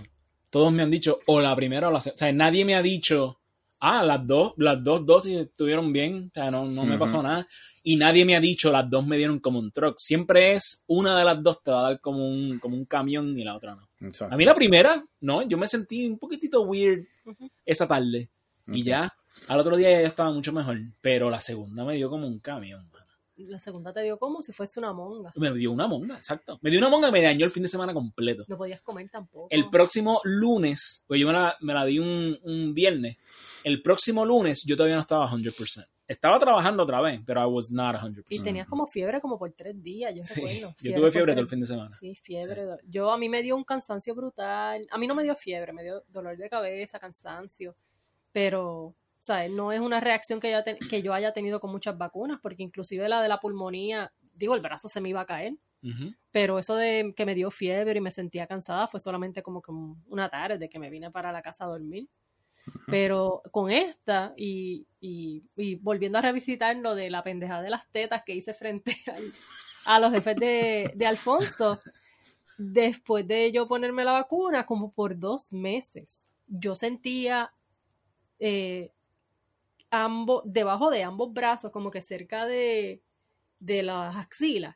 todos 0.56 0.72
me 0.72 0.84
han 0.84 0.90
dicho, 0.90 1.20
o 1.26 1.42
la 1.42 1.54
primera 1.54 1.90
o 1.90 1.92
la 1.92 2.00
segunda. 2.00 2.16
O 2.16 2.20
sea, 2.20 2.32
nadie 2.32 2.64
me 2.64 2.76
ha 2.76 2.82
dicho, 2.82 3.42
ah, 3.82 4.06
las 4.06 4.26
dos, 4.26 4.54
las 4.56 4.82
dos 4.82 5.06
dosis 5.06 5.38
estuvieron 5.38 5.92
bien, 5.92 6.30
o 6.30 6.34
sea, 6.34 6.50
no, 6.50 6.66
no 6.66 6.86
me 6.86 6.98
pasó 6.98 7.22
nada. 7.22 7.46
Y 7.84 7.98
nadie 7.98 8.24
me 8.24 8.38
ha 8.38 8.40
dicho, 8.40 8.72
las 8.72 8.90
dos 8.90 9.06
me 9.06 9.18
dieron 9.18 9.40
como 9.40 9.60
un 9.60 9.74
truck. 9.74 9.96
Siempre 9.98 10.54
es 10.54 10.86
una 10.88 11.20
de 11.20 11.26
las 11.26 11.44
dos 11.44 11.62
te 11.62 11.72
va 11.72 11.80
a 11.80 11.90
dar 11.90 12.00
como 12.00 12.26
un, 12.26 12.58
como 12.60 12.78
un 12.78 12.86
camión 12.86 13.38
y 13.38 13.44
la 13.44 13.58
otra 13.58 13.76
no. 13.76 13.90
Exacto. 14.08 14.34
A 14.34 14.38
mí 14.38 14.46
la 14.46 14.56
primera, 14.56 15.04
no, 15.20 15.42
yo 15.42 15.58
me 15.58 15.68
sentí 15.68 16.08
un 16.08 16.18
poquitito 16.18 16.62
weird 16.62 17.06
esa 17.66 17.86
tarde. 17.86 18.30
Y 18.68 18.82
ya, 18.82 19.14
al 19.50 19.60
otro 19.60 19.76
día 19.76 19.92
ya 19.92 20.08
estaba 20.08 20.32
mucho 20.32 20.54
mejor. 20.54 20.80
Pero 21.02 21.30
la 21.30 21.42
segunda 21.42 21.84
me 21.84 21.96
dio 21.96 22.10
como 22.10 22.28
un 22.28 22.40
camión. 22.40 22.90
La 23.38 23.60
segunda 23.60 23.92
te 23.92 24.02
dio 24.02 24.18
como 24.18 24.42
si 24.42 24.52
fuese 24.54 24.80
una 24.80 24.94
monga. 24.94 25.32
Me 25.36 25.52
dio 25.54 25.72
una 25.72 25.88
monga, 25.88 26.16
exacto. 26.16 26.58
Me 26.62 26.70
dio 26.70 26.80
una 26.80 26.90
monga 26.90 27.10
y 27.10 27.12
me 27.12 27.22
dañó 27.22 27.46
el 27.46 27.52
fin 27.52 27.64
de 27.64 27.70
semana 27.70 27.94
completo. 27.94 28.46
No 28.48 28.58
podías 28.58 28.82
comer 28.82 29.10
tampoco. 29.10 29.48
El 29.50 29.70
próximo 29.70 30.22
lunes, 30.24 31.04
pues 31.08 31.20
yo 31.20 31.28
me 31.28 31.34
la, 31.34 31.56
me 31.62 31.74
la 31.74 31.84
di 31.86 32.00
un, 32.00 32.38
un 32.44 32.74
viernes. 32.74 33.18
El 33.64 33.82
próximo 33.82 34.26
lunes 34.26 34.64
yo 34.66 34.76
todavía 34.78 34.96
no 34.96 35.02
estaba 35.02 35.30
100%. 35.30 35.86
Estaba 36.08 36.38
trabajando 36.38 36.84
otra 36.84 37.02
vez, 37.02 37.20
pero 37.26 37.42
I 37.42 37.52
was 37.52 37.72
not 37.72 37.96
100%. 37.96 38.26
y 38.30 38.40
tenías 38.40 38.68
como 38.68 38.86
fiebre 38.86 39.20
como 39.20 39.40
por 39.40 39.52
tres 39.54 39.82
días, 39.82 40.14
yo 40.16 40.24
Sí, 40.24 40.36
recuerdo. 40.36 40.76
yo 40.80 40.94
tuve 40.94 41.12
fiebre 41.12 41.34
todo 41.34 41.42
el 41.42 41.50
fin 41.50 41.60
de 41.62 41.66
semana. 41.66 41.96
Sí, 41.96 42.14
fiebre. 42.16 42.62
Yo 42.88 43.12
a 43.12 43.18
mí 43.18 43.28
me 43.28 43.42
dio 43.42 43.56
un 43.56 43.64
cansancio 43.64 44.14
brutal. 44.14 44.88
A 44.92 44.98
mí 45.00 45.08
no 45.08 45.16
me 45.16 45.24
dio 45.24 45.36
fiebre, 45.36 45.74
me 45.74 45.82
dio 45.84 46.04
dolor 46.10 46.38
de 46.38 46.48
cabeza, 46.48 47.00
cansancio. 47.00 47.76
Pero, 48.32 48.94
¿sabes? 49.26 49.50
No 49.52 49.72
es 49.72 49.80
una 49.80 50.00
reacción 50.00 50.40
que 50.40 50.52
yo, 50.52 50.58
haya 50.58 50.64
ten- 50.64 50.78
que 50.90 51.02
yo 51.02 51.14
haya 51.14 51.34
tenido 51.34 51.60
con 51.60 51.72
muchas 51.72 51.98
vacunas, 51.98 52.40
porque 52.42 52.62
inclusive 52.62 53.10
la 53.10 53.22
de 53.22 53.28
la 53.28 53.40
pulmonía, 53.40 54.14
digo, 54.34 54.54
el 54.54 54.62
brazo 54.62 54.88
se 54.88 55.02
me 55.02 55.10
iba 55.10 55.22
a 55.22 55.26
caer. 55.26 55.56
Pero 56.32 56.58
eso 56.60 56.76
de 56.76 57.14
que 57.16 57.26
me 57.26 57.34
dio 57.36 57.50
fiebre 57.52 57.98
y 57.98 58.02
me 58.02 58.12
sentía 58.12 58.46
cansada 58.48 58.88
fue 58.88 59.00
solamente 59.00 59.42
como 59.44 59.62
que 59.62 59.72
un- 59.72 60.04
una 60.08 60.30
tarde 60.30 60.70
que 60.70 60.78
me 60.80 60.90
vine 60.90 61.10
para 61.12 61.32
la 61.32 61.42
casa 61.42 61.66
a 61.66 61.68
dormir. 61.70 62.08
Pero 62.88 63.42
con 63.52 63.70
esta 63.72 64.34
y, 64.38 64.86
y- 65.00 65.44
y 65.56 65.76
volviendo 65.76 66.18
a 66.18 66.22
revisitar 66.22 66.76
lo 66.78 66.94
de 66.96 67.10
la 67.10 67.24
pendeja 67.24 67.62
de 67.62 67.70
las 67.70 67.88
tetas 67.92 68.24
que 68.24 68.34
hice 68.36 68.54
frente 68.54 68.96
al- 69.16 69.34
a 69.86 70.00
los 70.00 70.12
jefes 70.14 70.36
de, 70.38 70.92
de 70.96 71.06
Alfonso, 71.08 71.80
después 72.58 73.28
de 73.28 73.52
yo 73.52 73.68
ponerme 73.68 74.04
la 74.04 74.14
vacuna, 74.14 74.66
como 74.66 74.92
por 74.92 75.18
dos 75.18 75.52
meses, 75.54 76.32
yo 76.48 76.76
sentía 76.76 77.52
eh, 78.40 78.92
ambos, 80.04 80.44
debajo 80.46 80.90
de 80.92 81.04
ambos 81.04 81.34
brazos, 81.34 81.72
como 81.72 81.90
que 81.92 82.02
cerca 82.02 82.46
de, 82.46 83.02
de 83.60 83.84
las 83.84 84.16
axilas, 84.16 84.76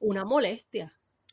una 0.00 0.24
molestia. 0.24 0.92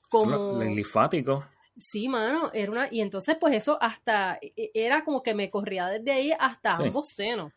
Como, 0.10 0.62
El 0.62 0.76
linfático. 0.76 1.46
Sí, 1.78 2.10
mano, 2.10 2.52
era 2.54 2.72
una, 2.72 2.88
y 2.92 3.00
entonces 3.02 3.38
pues 3.40 3.56
eso 3.56 3.78
hasta, 3.82 4.38
e- 4.42 4.72
era 4.74 5.04
como 5.06 5.24
que 5.24 5.34
me 5.34 5.50
corría 5.50 5.88
desde 5.88 6.12
ahí 6.12 6.32
hasta 6.38 6.76
Sí. 6.78 6.84
ambos 6.84 7.08
senos. 7.10 7.54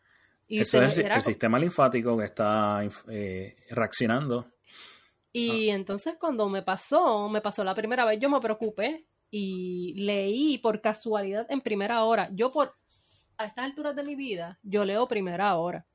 Y, 0.47 0.61
Eso 0.61 0.79
se 0.79 0.85
es 0.85 0.97
el, 0.99 1.05
era 1.05 1.15
el 1.17 1.21
co- 1.21 1.27
sistema 1.27 1.59
linfático 1.59 2.17
que 2.17 2.25
está 2.25 2.81
eh, 3.09 3.55
reaccionando. 3.71 4.45
y 5.33 5.69
entonces 5.69 6.15
cuando 6.19 6.47
me 6.47 6.61
pasó, 6.61 7.27
me 7.29 7.41
pasó 7.41 7.63
la 7.63 7.73
primera 7.75 8.05
vez, 8.05 8.19
yo 8.19 8.29
me 8.29 8.39
preocupé 8.39 9.05
y 9.29 9.93
leí 10.01 10.57
por 10.59 10.79
casualidad 10.79 11.45
en 11.51 11.59
primera 11.59 12.03
hora. 12.05 12.29
Yo 12.31 12.51
por, 12.51 12.73
a 13.37 13.45
estas 13.45 13.65
alturas 13.65 13.95
de 13.95 14.03
mi 14.03 14.15
vida, 14.15 14.59
yo 14.63 14.85
leo 14.85 15.07
primera 15.07 15.55
hora. 15.55 15.85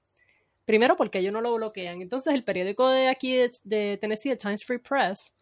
Primero 0.64 0.96
porque 0.96 1.18
ellos 1.18 1.32
no 1.32 1.40
lo 1.40 1.54
bloquean. 1.54 2.00
Entonces 2.00 2.32
el 2.34 2.44
periódico 2.44 2.88
de 2.88 3.08
aquí 3.08 3.32
de, 3.34 3.50
de 3.64 3.98
Tennessee, 4.00 4.30
el 4.30 4.38
Times 4.38 4.64
Free 4.64 4.78
Press, 4.78 5.34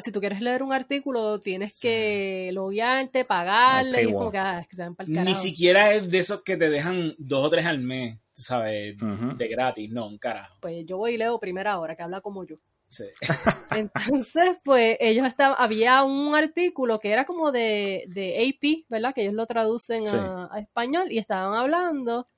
si 0.00 0.12
tú 0.12 0.20
quieres 0.20 0.40
leer 0.42 0.62
un 0.62 0.72
artículo, 0.72 1.40
tienes 1.40 1.74
Sí. 1.74 1.88
que 1.88 2.50
loguearte, 2.52 3.24
pagarle, 3.24 4.02
y 4.04 4.06
es 4.08 4.12
como 4.12 4.30
que, 4.30 4.38
ah, 4.38 4.60
es 4.60 4.68
que 4.68 4.76
se 4.76 4.82
van 4.82 4.94
para 4.94 5.08
el 5.10 5.24
Ni 5.24 5.34
siquiera 5.34 5.92
es 5.94 6.10
de 6.10 6.18
esos 6.18 6.42
que 6.42 6.56
te 6.56 6.68
dejan 6.68 7.14
dos 7.18 7.46
o 7.46 7.50
tres 7.50 7.64
al 7.66 7.78
mes, 7.80 8.18
tú 8.34 8.42
sabes, 8.42 8.96
de 8.98 9.48
gratis. 9.48 9.90
No, 9.90 10.06
un 10.06 10.18
carajo. 10.18 10.56
Pues 10.60 10.84
yo 10.86 10.98
voy 10.98 11.14
y 11.14 11.16
leo 11.16 11.40
primera 11.40 11.78
hora, 11.78 11.96
que 11.96 12.02
habla 12.02 12.20
como 12.20 12.44
yo. 12.44 12.56
Sí. 12.92 13.04
Entonces, 13.70 14.58
pues 14.64 14.98
ellos 15.00 15.26
estaban, 15.26 15.56
había 15.58 16.02
un 16.04 16.34
artículo 16.34 16.98
que 17.00 17.10
era 17.10 17.24
como 17.24 17.50
de, 17.50 18.04
de 18.08 18.36
AP, 18.46 18.84
¿verdad? 18.90 19.14
Que 19.14 19.22
ellos 19.22 19.34
lo 19.34 19.46
traducen 19.46 20.06
Sí. 20.06 20.16
a, 20.16 20.48
a 20.52 20.60
español 20.60 21.10
y 21.10 21.16
estaban 21.18 21.54
hablando 21.54 22.28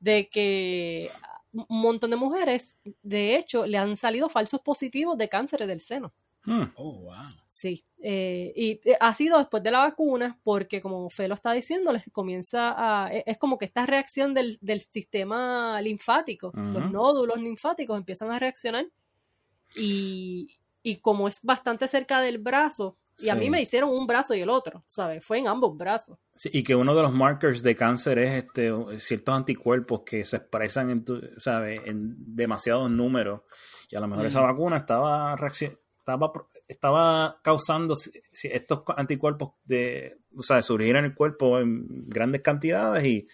de 0.00 0.28
que 0.28 1.08
un 1.52 1.66
montón 1.68 2.10
de 2.10 2.16
mujeres, 2.16 2.78
de 3.02 3.36
hecho, 3.36 3.64
le 3.66 3.78
han 3.78 3.96
salido 3.96 4.28
falsos 4.28 4.60
positivos 4.60 5.16
de 5.18 5.28
cánceres 5.28 5.68
del 5.68 5.80
seno. 5.80 6.12
Hmm. 6.44 6.64
Oh, 6.74 6.94
wow. 7.02 7.14
Sí, 7.48 7.84
eh, 8.02 8.52
y 8.56 8.80
eh, 8.84 8.96
ha 8.98 9.14
sido 9.14 9.38
después 9.38 9.62
de 9.62 9.70
la 9.70 9.78
vacuna, 9.80 10.40
porque 10.42 10.80
como 10.80 11.08
Fe 11.10 11.28
lo 11.28 11.34
está 11.34 11.52
diciendo, 11.52 11.92
les 11.92 12.02
comienza 12.10 12.74
a. 12.76 13.14
e- 13.14 13.22
Es 13.26 13.38
como 13.38 13.58
que 13.58 13.66
esta 13.66 13.86
reacción 13.86 14.34
del, 14.34 14.58
del 14.60 14.80
sistema 14.80 15.80
linfático, 15.80 16.50
los 16.54 16.90
nódulos 16.90 17.40
linfáticos 17.40 17.96
empiezan 17.96 18.32
a 18.32 18.40
reaccionar. 18.40 18.86
Y, 19.76 20.48
y 20.82 20.96
como 20.96 21.28
es 21.28 21.42
bastante 21.42 21.88
cerca 21.88 22.20
del 22.20 22.38
brazo, 22.38 22.96
Y 23.18 23.28
a 23.28 23.34
mí 23.34 23.50
me 23.50 23.60
hicieron 23.60 23.90
un 23.90 24.06
brazo 24.06 24.34
y 24.34 24.40
el 24.40 24.48
otro, 24.48 24.82
¿sabes? 24.86 25.24
Fue 25.24 25.38
en 25.38 25.46
ambos 25.46 25.76
brazos. 25.76 26.18
Sí, 26.34 26.48
y 26.52 26.62
que 26.62 26.74
uno 26.74 26.94
de 26.94 27.02
los 27.02 27.12
markers 27.12 27.62
de 27.62 27.76
cáncer 27.76 28.18
es 28.18 28.44
este 28.44 28.72
ciertos 28.98 29.34
anticuerpos 29.34 30.00
que 30.04 30.24
se 30.24 30.38
expresan 30.38 30.90
en 30.90 31.04
tu, 31.04 31.20
¿sabes? 31.36 31.82
en 31.84 32.16
demasiados 32.34 32.90
números. 32.90 33.42
Y 33.90 33.96
a 33.96 34.00
lo 34.00 34.08
mejor 34.08 34.26
esa 34.26 34.40
vacuna 34.40 34.78
estaba 34.78 35.36
estaba 35.98 36.32
estaba 36.66 37.40
causando 37.42 37.94
estos 38.42 38.82
anticuerpos 38.96 39.52
de, 39.64 40.18
o 40.36 40.42
sea, 40.42 40.62
surgir 40.62 40.96
en 40.96 41.04
el 41.04 41.14
cuerpo 41.14 41.60
en 41.60 42.08
grandes 42.08 42.40
cantidades 42.42 43.04
y 43.04 43.28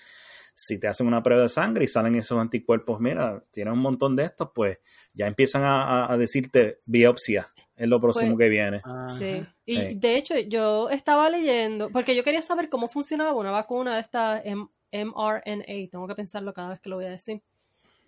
si 0.60 0.80
te 0.80 0.88
hacen 0.88 1.06
una 1.06 1.22
prueba 1.22 1.42
de 1.44 1.48
sangre 1.48 1.84
y 1.84 1.88
salen 1.88 2.16
esos 2.16 2.36
anticuerpos, 2.40 2.98
mira, 3.00 3.44
tienes 3.52 3.74
un 3.74 3.78
montón 3.80 4.16
de 4.16 4.24
estos, 4.24 4.50
pues 4.52 4.80
ya 5.14 5.28
empiezan 5.28 5.62
a, 5.62 5.82
a- 5.84 6.12
a 6.12 6.16
decirte 6.16 6.80
biopsia, 6.84 7.46
es 7.76 7.86
lo 7.86 8.00
próximo 8.00 8.34
Pues, 8.34 8.46
que 8.46 8.50
viene. 8.50 8.82
Sí. 9.16 9.46
Y 9.64 9.76
Sí. 9.76 9.94
de 9.94 10.16
hecho, 10.16 10.36
yo 10.36 10.90
estaba 10.90 11.30
leyendo, 11.30 11.90
porque 11.90 12.16
yo 12.16 12.24
quería 12.24 12.42
saber 12.42 12.68
cómo 12.68 12.88
funcionaba 12.88 13.34
una 13.34 13.52
vacuna 13.52 13.94
de 13.94 14.00
esta 14.00 14.40
M- 14.44 14.66
mRNA, 14.90 15.88
tengo 15.92 16.08
que 16.08 16.14
pensarlo 16.16 16.52
cada 16.52 16.70
vez 16.70 16.80
que 16.80 16.88
lo 16.88 16.96
voy 16.96 17.04
a 17.04 17.10
decir. 17.10 17.40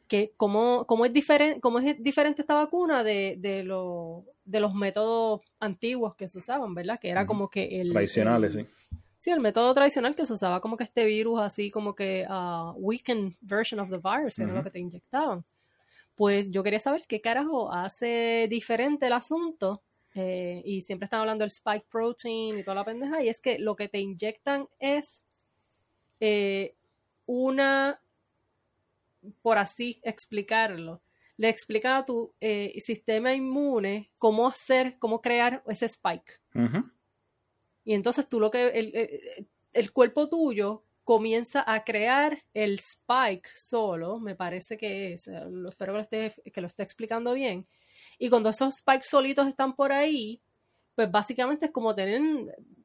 Que 0.08 0.32
cómo, 0.36 0.86
cómo 0.88 1.06
es 1.06 1.12
diferente, 1.12 1.60
cómo 1.60 1.78
es 1.78 2.02
diferente 2.02 2.42
esta 2.42 2.54
vacuna 2.56 3.04
de, 3.04 3.36
de, 3.38 3.62
lo- 3.62 4.24
de 4.44 4.58
los 4.58 4.74
métodos 4.74 5.42
antiguos 5.60 6.16
que 6.16 6.26
se 6.26 6.38
usaban, 6.38 6.74
¿verdad? 6.74 6.98
Que 6.98 7.10
era 7.10 7.26
como 7.26 7.48
que 7.48 7.80
el 7.80 7.92
Tradicionales, 7.92 8.56
el- 8.56 8.66
sí. 8.66 8.96
Sí, 9.20 9.30
el 9.30 9.40
método 9.40 9.74
tradicional 9.74 10.16
que 10.16 10.24
se 10.24 10.32
usaba 10.32 10.62
como 10.62 10.78
que 10.78 10.84
este 10.84 11.04
virus 11.04 11.40
así 11.40 11.70
como 11.70 11.94
que 11.94 12.26
uh, 12.26 12.72
weakened 12.78 13.34
version 13.42 13.78
of 13.78 13.90
the 13.90 13.98
virus 13.98 14.38
era 14.38 14.48
Ujú. 14.48 14.56
lo 14.56 14.64
que 14.64 14.70
te 14.70 14.78
inyectaban. 14.80 15.44
Pues 16.16 16.50
yo 16.50 16.62
quería 16.62 16.80
saber 16.80 17.02
qué 17.06 17.20
carajo 17.20 17.70
hace 17.72 18.46
diferente 18.48 19.06
el 19.06 19.12
asunto. 19.12 19.82
eh, 20.14 20.62
y 20.64 20.80
siempre 20.80 21.04
están 21.04 21.20
hablando 21.20 21.42
del 21.44 21.50
spike 21.52 21.86
protein 21.90 22.58
y 22.58 22.62
toda 22.64 22.76
la 22.76 22.84
pendeja. 22.84 23.22
Y 23.22 23.28
es 23.28 23.40
que 23.42 23.58
lo 23.58 23.76
que 23.76 23.88
te 23.88 23.98
inyectan 24.00 24.66
es 24.80 25.22
eh, 26.20 26.74
una, 27.26 28.00
por 29.42 29.58
así 29.58 30.00
explicarlo, 30.02 31.02
le 31.36 31.48
explica 31.48 31.98
a 31.98 32.04
tu 32.04 32.34
eh, 32.40 32.74
sistema 32.80 33.34
inmune 33.34 34.10
cómo 34.18 34.46
hacer, 34.48 34.98
cómo 34.98 35.20
crear 35.20 35.62
ese 35.66 35.86
spike. 35.86 36.40
Ujú. 36.54 36.90
Y 37.90 37.94
entonces 37.94 38.28
tú 38.28 38.38
lo 38.38 38.52
que, 38.52 38.68
el, 38.68 38.94
el- 38.94 39.48
el 39.72 39.92
cuerpo 39.92 40.28
tuyo 40.28 40.84
comienza 41.02 41.64
a 41.66 41.82
crear 41.82 42.38
el 42.54 42.74
spike 42.78 43.48
solo, 43.56 44.20
me 44.20 44.36
parece 44.36 44.76
que 44.76 45.14
es, 45.14 45.26
eh, 45.26 45.40
lo- 45.50 45.70
espero 45.70 45.92
que 45.92 45.96
lo, 45.96 46.02
esté, 46.02 46.34
que 46.52 46.60
lo 46.60 46.68
esté 46.68 46.84
explicando 46.84 47.32
bien. 47.34 47.66
Y 48.16 48.28
cuando 48.28 48.48
esos 48.50 48.76
spikes 48.76 49.06
solitos 49.08 49.48
están 49.48 49.74
por 49.74 49.90
ahí, 49.90 50.40
pues 50.94 51.10
básicamente 51.10 51.66
es 51.66 51.72
como 51.72 51.92
tener 51.96 52.20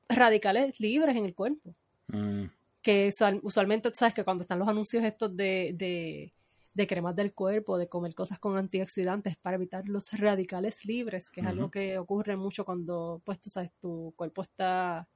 radicales 0.09 0.79
libres 0.79 1.15
en 1.15 1.25
el 1.25 1.35
cuerpo. 1.35 1.75
Mm. 2.07 2.45
Que 2.81 3.09
usual- 3.09 3.41
usualmente, 3.43 3.91
sabes 3.93 4.15
que 4.15 4.23
cuando 4.23 4.41
están 4.41 4.57
los 4.57 4.67
anuncios 4.67 5.03
estos 5.03 5.37
de, 5.37 5.73
de, 5.75 6.33
de 6.75 6.85
cremas 6.87 7.15
del 7.15 7.33
cuerpo, 7.33 7.77
de 7.79 7.87
comer 7.89 8.13
cosas 8.13 8.37
con 8.37 8.55
antioxidantes 8.57 9.35
para 9.37 9.55
evitar 9.55 9.87
los 9.89 10.11
radicales 10.11 10.85
libres, 10.85 11.31
que 11.31 11.41
es 11.41 11.47
algo 11.47 11.71
que 11.71 11.97
ocurre 11.97 12.35
mucho 12.35 12.65
cuando, 12.65 13.21
pues 13.25 13.39
tú 13.41 13.49
sabes, 13.49 13.71
tu 13.79 14.13
cuerpo 14.15 14.43
está 14.43 15.07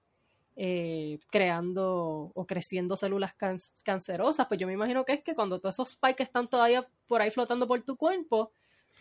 eh, 0.55 1.19
creando 1.29 2.31
o 2.33 2.45
creciendo 2.47 2.95
células 2.95 3.33
can- 3.35 3.59
cancerosas, 3.83 4.47
pues 4.47 4.59
yo 4.59 4.67
me 4.67 4.73
imagino 4.73 5.05
que 5.05 5.13
es 5.13 5.21
que 5.21 5.35
cuando 5.35 5.59
todos 5.59 5.75
esos 5.75 5.91
spikes 5.91 6.23
están 6.23 6.47
todavía 6.49 6.81
por 7.07 7.21
ahí 7.21 7.29
flotando 7.29 7.67
por 7.67 7.81
tu 7.81 7.95
cuerpo, 7.97 8.51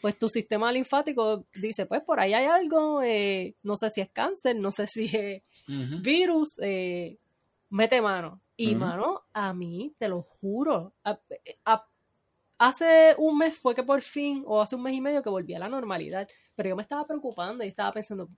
pues 0.01 0.17
tu 0.19 0.29
sistema 0.29 0.71
linfático 0.71 1.47
dice, 1.55 1.87
pues 1.87 2.03
por 2.03 2.21
ahí 2.21 2.33
hay 2.35 2.47
algo, 2.47 3.03
eh, 3.03 3.57
no 3.63 3.75
sé 3.77 3.91
si 3.91 4.01
es 4.01 4.11
cáncer, 4.11 4.57
no 4.57 4.71
sé 4.73 4.87
si 4.87 5.07
es 5.17 5.43
virus, 6.03 6.59
eh, 6.63 7.19
mete 7.71 8.01
mano. 8.01 8.41
Y 8.57 8.75
mano, 8.81 9.23
a 9.33 9.53
mí, 9.55 9.95
te 9.99 10.09
lo 10.09 10.23
juro, 10.23 10.93
a- 11.05 11.21
a- 11.65 11.87
hace 12.59 13.15
un 13.19 13.39
mes 13.39 13.57
fue 13.59 13.75
que 13.75 13.83
por 13.83 14.03
fin, 14.03 14.43
o 14.47 14.61
hace 14.61 14.77
un 14.77 14.83
mes 14.83 14.95
y 14.95 15.01
medio 15.01 15.23
que 15.23 15.31
volví 15.31 15.55
a 15.55 15.59
la 15.59 15.69
normalidad, 15.69 16.29
pero 16.55 16.69
yo 16.71 16.77
me 16.77 16.83
estaba 16.83 17.07
preocupando 17.07 17.65
y 17.65 17.69
estaba 17.69 17.93
pensando, 17.93 18.29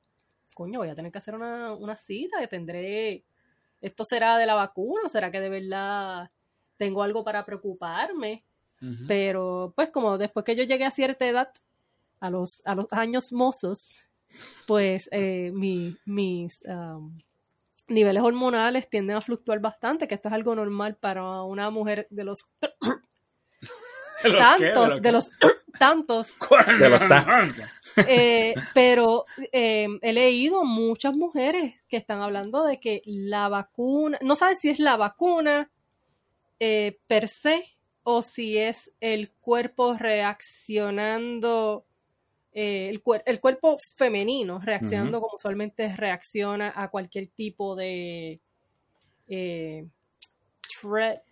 coño, 0.55 0.81
voy 0.81 0.89
a 0.89 0.95
tener 0.95 1.13
que 1.13 1.19
hacer 1.19 1.35
una, 1.35 1.75
una 1.75 1.97
cita, 1.97 2.39
que 2.41 2.49
tendré, 2.49 3.25
esto 3.81 4.05
será 4.05 4.37
de 4.39 4.47
la 4.47 4.55
vacuna, 4.55 5.09
será 5.09 5.31
que 5.31 5.41
de 5.41 5.49
verdad 5.49 6.31
tengo 6.77 7.03
algo 7.03 7.25
para 7.25 7.45
preocuparme, 7.47 8.45
pero 9.07 9.73
pues 9.77 9.91
como 9.91 10.19
después 10.19 10.45
que 10.45 10.57
yo 10.57 10.65
llegué 10.65 10.85
a 10.87 10.91
cierta 10.91 11.27
edad, 11.27 11.51
a 12.21 12.31
los, 12.31 12.63
a 12.67 12.75
los 12.75 12.87
años 12.93 13.33
mozos, 13.33 14.05
pues 14.67 15.09
eh, 15.13 15.53
mi- 15.55 15.97
mis 16.07 16.63
um, 16.67 17.19
niveles 17.89 18.23
hormonales 18.23 18.89
tienden 18.91 19.17
a 19.17 19.21
fluctuar 19.21 19.61
bastante, 19.61 20.09
que 20.09 20.15
esto 20.17 20.29
es 20.29 20.35
algo 20.35 20.55
normal 20.55 20.97
para 20.97 21.43
una 21.45 21.71
mujer 21.71 22.07
de 22.11 22.25
los 22.25 22.51
¿De 24.23 24.29
los 24.31 24.57
qué? 24.57 24.67
tantos, 24.71 25.03
de 25.03 25.13
los 25.13 25.31
tantos, 25.79 26.33
De 26.79 26.89
los 26.91 27.01
ta- 27.09 27.25
eh, 28.07 28.55
pero 28.75 29.25
eh, 29.53 29.89
he 30.03 30.13
leído 30.13 30.65
muchas 30.65 31.15
mujeres 31.15 31.75
que 31.89 31.97
están 31.97 32.21
hablando 32.21 32.65
de 32.65 32.79
que 32.81 33.03
la 33.07 33.49
vacuna, 33.49 34.19
no 34.21 34.37
saben 34.37 34.57
si 34.57 34.69
es 34.71 34.79
la 34.79 34.97
vacuna 34.97 35.71
eh, 36.59 36.99
per 37.07 37.29
se 37.29 37.65
o 38.03 38.23
si 38.23 38.59
es 38.59 38.93
el 39.01 39.31
cuerpo 39.31 39.95
reaccionando, 39.95 41.85
eh, 42.53 42.89
el, 42.89 43.03
cuer- 43.03 43.23
el 43.27 43.41
cuerpo 43.41 43.77
femenino 43.97 44.59
reaccionando 44.61 45.21
como 45.21 45.37
usualmente 45.37 45.95
reacciona 45.97 46.73
a 46.75 46.89
cualquier 46.91 47.29
tipo 47.29 47.77
de 47.77 48.41
eh, 49.29 49.87
threat, 50.81 51.23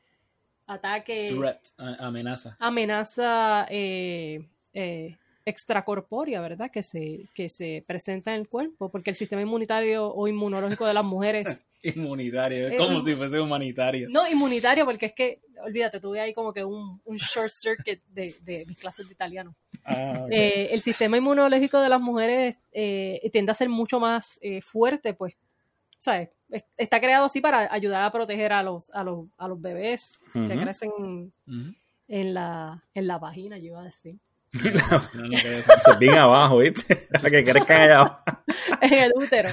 ataque 0.69 1.33
Threat, 1.37 1.66
amenaza. 1.77 2.57
amenaza 2.61 3.66
eh, 3.71 4.41
eh, 4.75 5.16
extracorpórea, 5.45 6.41
¿verdad? 6.43 6.71
Que 6.71 6.83
se, 6.83 7.27
que 7.35 7.49
se 7.49 7.83
presenta 7.87 8.33
en 8.35 8.41
el 8.41 8.49
cuerpo, 8.49 8.91
porque 8.91 9.11
el 9.11 9.16
sistema 9.16 9.43
inmunitario 9.43 10.07
o 10.12 10.29
inmunológico 10.29 10.87
de 10.87 10.95
las 10.95 11.05
mujeres, 11.05 11.64
Inmunitario, 11.83 12.66
es 12.66 12.73
Eh, 12.73 12.77
como 12.77 13.01
si 13.01 13.14
fuese 13.16 13.41
humanitario. 13.41 14.09
no 14.11 14.29
inmunitario, 14.29 14.85
porque 14.85 15.07
es 15.07 15.12
que, 15.12 15.41
olvídate, 15.64 16.01
tuve 16.01 16.21
ahí 16.21 16.35
como 16.35 16.53
que 16.53 16.64
un, 16.64 17.01
un 17.05 17.16
short 17.16 17.51
circuit 17.51 18.03
de, 18.09 18.35
de 18.43 18.64
mis 18.66 18.77
clases 18.79 19.07
de 19.07 19.12
italiano. 19.14 19.55
Ah. 19.85 20.27
Eh, 20.31 20.69
el 20.73 20.81
sistema 20.83 21.16
inmunológico 21.16 21.81
de 21.81 21.89
las 21.89 22.01
mujeres 22.01 22.57
eh, 22.73 23.29
tiende 23.33 23.53
a 23.53 23.55
ser 23.55 23.69
mucho 23.69 23.99
más 24.01 24.39
fuerte, 24.62 25.14
pues, 25.14 25.35
¿sabes? 25.99 26.29
Es- 26.51 26.64
Está 26.76 27.01
creado 27.01 27.26
así 27.26 27.40
para 27.40 27.72
ayudar 27.72 28.03
a 28.05 28.11
proteger 28.12 28.53
a 28.53 28.62
los, 28.62 28.90
a 28.90 29.03
los, 29.05 29.26
a 29.36 29.49
los 29.49 29.61
bebés 29.61 30.20
que 30.32 30.59
crecen 30.59 31.32
en 32.09 32.34
la, 32.34 32.82
en 32.94 33.07
la 33.07 33.18
vagina, 33.18 33.59
yo 33.59 33.66
iba 33.66 33.80
a 33.80 33.84
decir. 33.84 34.16
No, 34.53 35.03
no. 35.28 35.36
Eso 35.36 35.72
es 35.92 35.99
bien 35.99 36.14
abajo, 36.14 36.59
¿viste? 36.59 36.96
Para 37.12 37.28
que 37.30 37.44
crezcan 37.44 37.80
allá 37.82 37.99
abajo. 38.01 38.22
en 38.80 38.94
el 38.94 39.12
útero. 39.14 39.51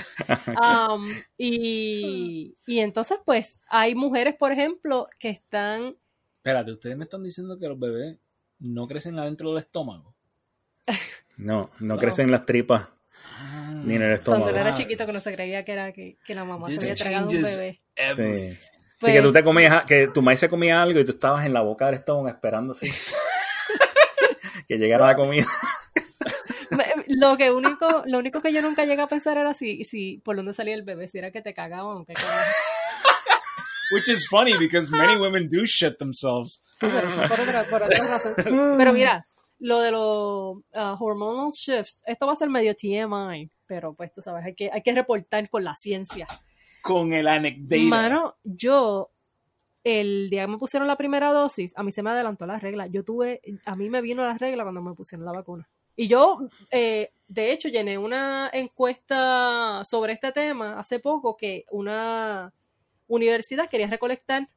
Um, 0.48 1.06
y, 1.38 2.56
y 2.66 2.80
entonces, 2.80 3.18
pues, 3.26 3.60
hay 3.68 3.94
mujeres, 3.94 4.36
por 4.36 4.54
ejemplo, 4.54 5.10
que 5.20 5.30
están. 5.30 5.92
Espérate, 6.38 6.72
ustedes 6.72 6.96
me 6.96 7.04
están 7.04 7.24
diciendo 7.24 7.60
que 7.60 7.68
los 7.68 7.78
bebés 7.78 8.18
no 8.60 8.88
crecen 8.88 9.20
adentro 9.20 9.50
del 9.50 9.58
estómago. 9.60 10.16
No, 11.38 11.70
no 11.80 11.96
Wow. 11.96 12.00
crecen 12.00 12.32
las 12.32 12.46
tripas 12.46 12.88
ni 13.84 13.96
en 13.96 14.02
el 14.02 14.22
Cuando 14.22 14.46
estómago. 14.46 14.50
él 14.50 14.56
era 14.56 14.76
chiquito, 14.76 15.06
que 15.06 15.14
no 15.14 15.20
se 15.20 15.34
creía 15.34 15.64
que 15.64 15.72
era 15.72 15.92
que, 15.92 16.18
que 16.26 16.36
la 16.36 16.44
mamá 16.44 16.68
This 16.68 16.80
se 16.80 16.84
había 16.92 16.96
tragado 16.96 17.28
un 17.28 17.42
bebé. 17.42 17.82
Sí. 18.16 18.58
Pues, 18.98 19.12
sí, 19.12 19.18
que 19.18 19.22
tú 19.22 19.34
te 19.34 19.44
comías, 19.44 19.86
que 19.86 20.08
tu 20.08 20.22
maíz 20.22 20.40
se 20.40 20.50
comía 20.50 20.82
algo 20.82 21.00
y 21.00 21.06
tú 21.06 21.12
estabas 21.12 21.46
en 21.46 21.54
la 21.54 21.62
boca 21.62 21.86
del 21.86 21.96
estómago 21.96 22.28
esperando 22.30 22.74
así. 22.74 22.90
que 24.68 24.78
llegara 24.78 25.06
la 25.06 25.16
comida. 25.16 25.46
lo, 27.08 27.38
que 27.38 27.52
único, 27.52 28.04
lo 28.06 28.20
único 28.20 28.42
que 28.42 28.54
yo 28.54 28.62
nunca 28.62 28.86
llegué 28.86 29.02
a 29.02 29.08
pensar 29.08 29.38
era 29.38 29.54
si, 29.54 29.84
si 29.84 30.22
por 30.24 30.36
dónde 30.36 30.54
salía 30.54 30.76
el 30.76 30.84
bebé, 30.84 31.08
si 31.08 31.18
era 31.18 31.32
que 31.32 31.42
te 31.42 31.54
cagaban 31.54 31.98
o 31.98 32.06
cagaban. 32.06 32.44
Which 33.92 34.08
is 34.10 34.28
funny 34.28 34.58
because 34.58 34.90
many 34.90 35.16
women 35.16 35.48
do 35.48 35.66
shit 35.66 35.98
themselves. 36.00 36.62
Sí, 36.80 36.88
eso 36.88 37.22
por 37.28 37.40
otra, 37.40 37.64
por 37.66 37.84
otra 37.84 38.08
razón. 38.08 38.34
Pero 38.78 38.94
mira, 38.94 39.24
lo 39.60 39.80
de 39.80 39.92
los 39.92 40.58
uh, 40.58 40.98
hormonal 41.00 41.52
shifts, 41.52 42.04
esto 42.06 42.28
va 42.28 42.34
a 42.34 42.36
ser 42.36 42.50
medio 42.50 42.76
TMI, 42.76 43.50
pero 43.66 43.94
pues 43.94 44.14
tú 44.14 44.22
sabes, 44.22 44.46
hay 44.46 44.56
que, 44.56 44.70
hay 44.72 44.82
que 44.82 44.94
reportar 44.94 45.50
con 45.50 45.64
la 45.64 45.76
ciencia. 45.76 46.28
Con 46.82 47.14
el 47.14 47.28
anecdata. 47.28 47.82
Mano, 47.84 48.36
yo, 48.44 49.12
el 49.84 50.30
día 50.30 50.44
que 50.44 50.52
me 50.52 50.58
pusieron 50.58 50.88
la 50.88 50.98
primera 50.98 51.32
dosis, 51.32 51.74
a 51.76 51.84
mí 51.84 51.92
se 51.92 52.04
me 52.04 52.12
adelantó 52.12 52.46
la 52.46 52.60
regla. 52.60 52.88
Yo 52.88 53.04
tuve, 53.04 53.42
a 53.66 53.76
mí 53.76 53.90
me 53.90 54.02
vino 54.02 54.24
la 54.24 54.38
regla 54.38 54.64
cuando 54.64 54.82
me 54.82 54.94
pusieron 54.94 55.26
la 55.26 55.32
vacuna. 55.32 55.68
Y 55.96 56.08
yo, 56.08 56.50
eh, 56.72 57.12
de 57.28 57.52
hecho, 57.52 57.70
llené 57.70 57.98
una 57.98 58.50
encuesta 58.52 59.84
sobre 59.86 60.14
este 60.14 60.32
tema 60.32 60.78
hace 60.78 61.00
poco 61.00 61.38
que 61.38 61.66
una 61.72 62.54
universidad 63.08 63.70
quería 63.70 63.88
recolectar 63.88 64.50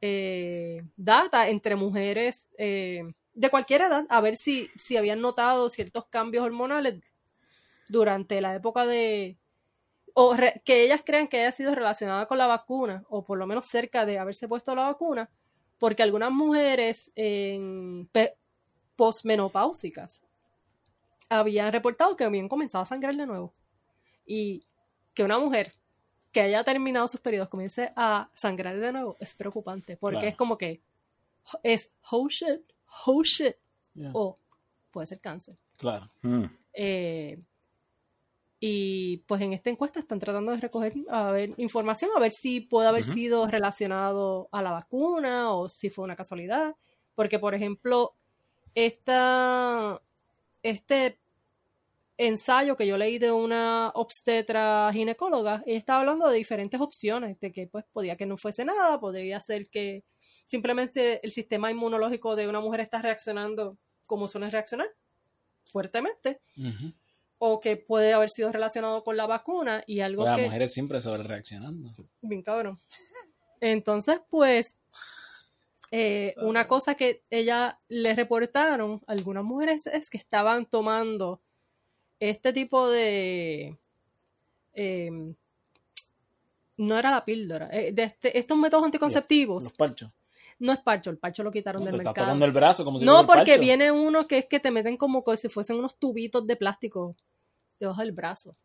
eh, 0.00 0.82
data 0.96 1.48
entre 1.48 1.76
mujeres 1.76 2.48
eh, 2.58 3.02
de 3.34 3.50
cualquier 3.50 3.82
edad, 3.82 4.04
a 4.08 4.20
ver 4.20 4.36
si, 4.36 4.70
si 4.76 4.96
habían 4.96 5.20
notado 5.20 5.68
ciertos 5.68 6.06
cambios 6.06 6.44
hormonales 6.44 7.00
durante 7.88 8.40
la 8.40 8.54
época 8.54 8.86
de, 8.86 9.38
o 10.14 10.34
re- 10.34 10.62
que 10.64 10.84
ellas 10.84 11.02
crean 11.04 11.28
que 11.28 11.40
haya 11.40 11.52
sido 11.52 11.74
relacionada 11.74 12.26
con 12.26 12.38
la 12.38 12.46
vacuna, 12.46 13.04
o 13.08 13.24
por 13.24 13.38
lo 13.38 13.46
menos 13.46 13.66
cerca 13.66 14.04
de 14.06 14.18
haberse 14.18 14.48
puesto 14.48 14.74
la 14.74 14.84
vacuna, 14.84 15.30
porque 15.78 16.02
algunas 16.02 16.30
mujeres 16.30 17.10
en 17.16 18.08
posmenopáusicas 18.96 20.22
habían 21.28 21.72
reportado 21.72 22.14
que 22.16 22.24
habían 22.24 22.48
comenzado 22.48 22.82
a 22.82 22.86
sangrar 22.86 23.16
de 23.16 23.26
nuevo. 23.26 23.54
Y 24.26 24.66
que 25.14 25.24
una 25.24 25.38
mujer 25.38 25.72
que 26.30 26.40
haya 26.42 26.62
terminado 26.64 27.08
sus 27.08 27.20
periodos 27.20 27.48
comience 27.48 27.92
a 27.96 28.30
sangrar 28.32 28.78
de 28.78 28.92
nuevo 28.92 29.16
es 29.20 29.34
preocupante, 29.34 29.96
porque 29.96 30.16
Claro. 30.18 30.28
es 30.28 30.36
como 30.36 30.56
que 30.56 30.80
es 31.62 31.92
oh 32.10 32.28
shit, 32.28 32.62
oh 33.06 33.22
shit, 33.22 33.56
Yeah. 33.94 34.10
o 34.14 34.38
puede 34.90 35.06
ser 35.06 35.20
cáncer. 35.20 35.58
Claro. 35.76 36.10
Mm. 36.22 36.44
Eh, 36.72 37.38
y 38.58 39.16
pues 39.26 39.40
en 39.40 39.52
esta 39.52 39.70
encuesta 39.70 39.98
están 39.98 40.20
tratando 40.20 40.52
de 40.52 40.60
recoger 40.60 40.92
a 41.10 41.32
ver, 41.32 41.52
información, 41.56 42.10
a 42.16 42.20
ver 42.20 42.32
si 42.32 42.60
puede 42.60 42.86
haber 42.88 43.04
sido 43.04 43.46
relacionado 43.48 44.48
a 44.52 44.62
la 44.62 44.70
vacuna 44.70 45.52
o 45.52 45.68
si 45.68 45.90
fue 45.90 46.04
una 46.04 46.14
casualidad. 46.14 46.76
Porque, 47.14 47.38
por 47.40 47.54
ejemplo, 47.54 48.14
esta, 48.74 50.00
este 50.62 51.18
ensayo 52.16 52.76
que 52.76 52.86
yo 52.86 52.96
leí 52.96 53.18
de 53.18 53.32
una 53.32 53.90
obstetra 53.94 54.90
ginecóloga, 54.92 55.62
ella 55.66 55.78
estaba 55.78 56.00
hablando 56.00 56.28
de 56.28 56.36
diferentes 56.36 56.80
opciones, 56.80 57.40
de 57.40 57.50
que 57.50 57.66
pues 57.66 57.84
podía 57.92 58.16
que 58.16 58.26
no 58.26 58.36
fuese 58.36 58.64
nada, 58.64 59.00
podría 59.00 59.40
ser 59.40 59.68
que 59.68 60.04
simplemente 60.44 61.24
el 61.24 61.32
sistema 61.32 61.70
inmunológico 61.70 62.36
de 62.36 62.48
una 62.48 62.60
mujer 62.60 62.80
está 62.80 63.00
reaccionando 63.00 63.76
como 64.06 64.26
suele 64.28 64.50
reaccionar, 64.50 64.88
fuertemente, 65.70 66.40
o 67.38 67.60
que 67.60 67.76
puede 67.76 68.12
haber 68.12 68.30
sido 68.30 68.52
relacionado 68.52 69.02
con 69.02 69.16
la 69.16 69.26
vacuna 69.26 69.82
y 69.86 70.00
algo 70.00 70.22
Pues 70.22 70.28
las 70.30 70.38
que... 70.38 70.44
mujeres 70.44 70.72
siempre 70.74 71.00
sobre 71.00 71.22
reaccionando. 71.22 71.94
Bien 72.20 72.42
cabrón. 72.42 72.78
Entonces, 73.60 74.20
pues, 74.28 74.78
eh, 75.90 76.34
una 76.38 76.66
cosa 76.68 76.94
que 76.94 77.22
ella 77.30 77.80
le 77.88 78.14
reportaron 78.14 79.00
a 79.06 79.12
algunas 79.12 79.44
mujeres 79.44 79.86
es 79.86 80.10
que 80.10 80.18
estaban 80.18 80.66
tomando 80.66 81.40
este 82.20 82.52
tipo 82.52 82.88
de... 82.90 83.76
eh, 84.74 85.34
no 86.76 86.98
era 86.98 87.10
la 87.10 87.24
píldora. 87.24 87.68
eh, 87.72 87.92
de 87.92 88.02
este- 88.04 88.38
estos 88.38 88.56
métodos 88.58 88.84
anticonceptivos. 88.84 89.64
Los 89.64 89.72
parchos. 89.72 90.10
No 90.58 90.72
es 90.72 90.78
parcho, 90.80 91.10
el 91.10 91.18
parcho 91.18 91.42
lo 91.42 91.50
quitaron 91.50 91.80
No, 91.82 91.86
del 91.86 91.92
te 91.96 91.98
estás 91.98 92.10
mercado. 92.10 92.26
tocando 92.26 92.44
el 92.46 92.52
brazo 92.52 92.84
como 92.84 92.98
si 92.98 93.04
No, 93.04 93.12
fuera 93.24 93.26
porque 93.26 93.50
parcho. 93.52 93.60
viene 93.60 93.90
uno 93.90 94.26
que 94.26 94.38
es 94.38 94.46
que 94.46 94.60
te 94.60 94.70
meten 94.70 94.96
como 94.96 95.22
co- 95.24 95.36
si 95.36 95.48
fuesen 95.48 95.76
unos 95.76 95.96
tubitos 95.98 96.46
de 96.46 96.56
plástico 96.56 97.16
debajo 97.80 98.00
del 98.00 98.12
brazo. 98.12 98.56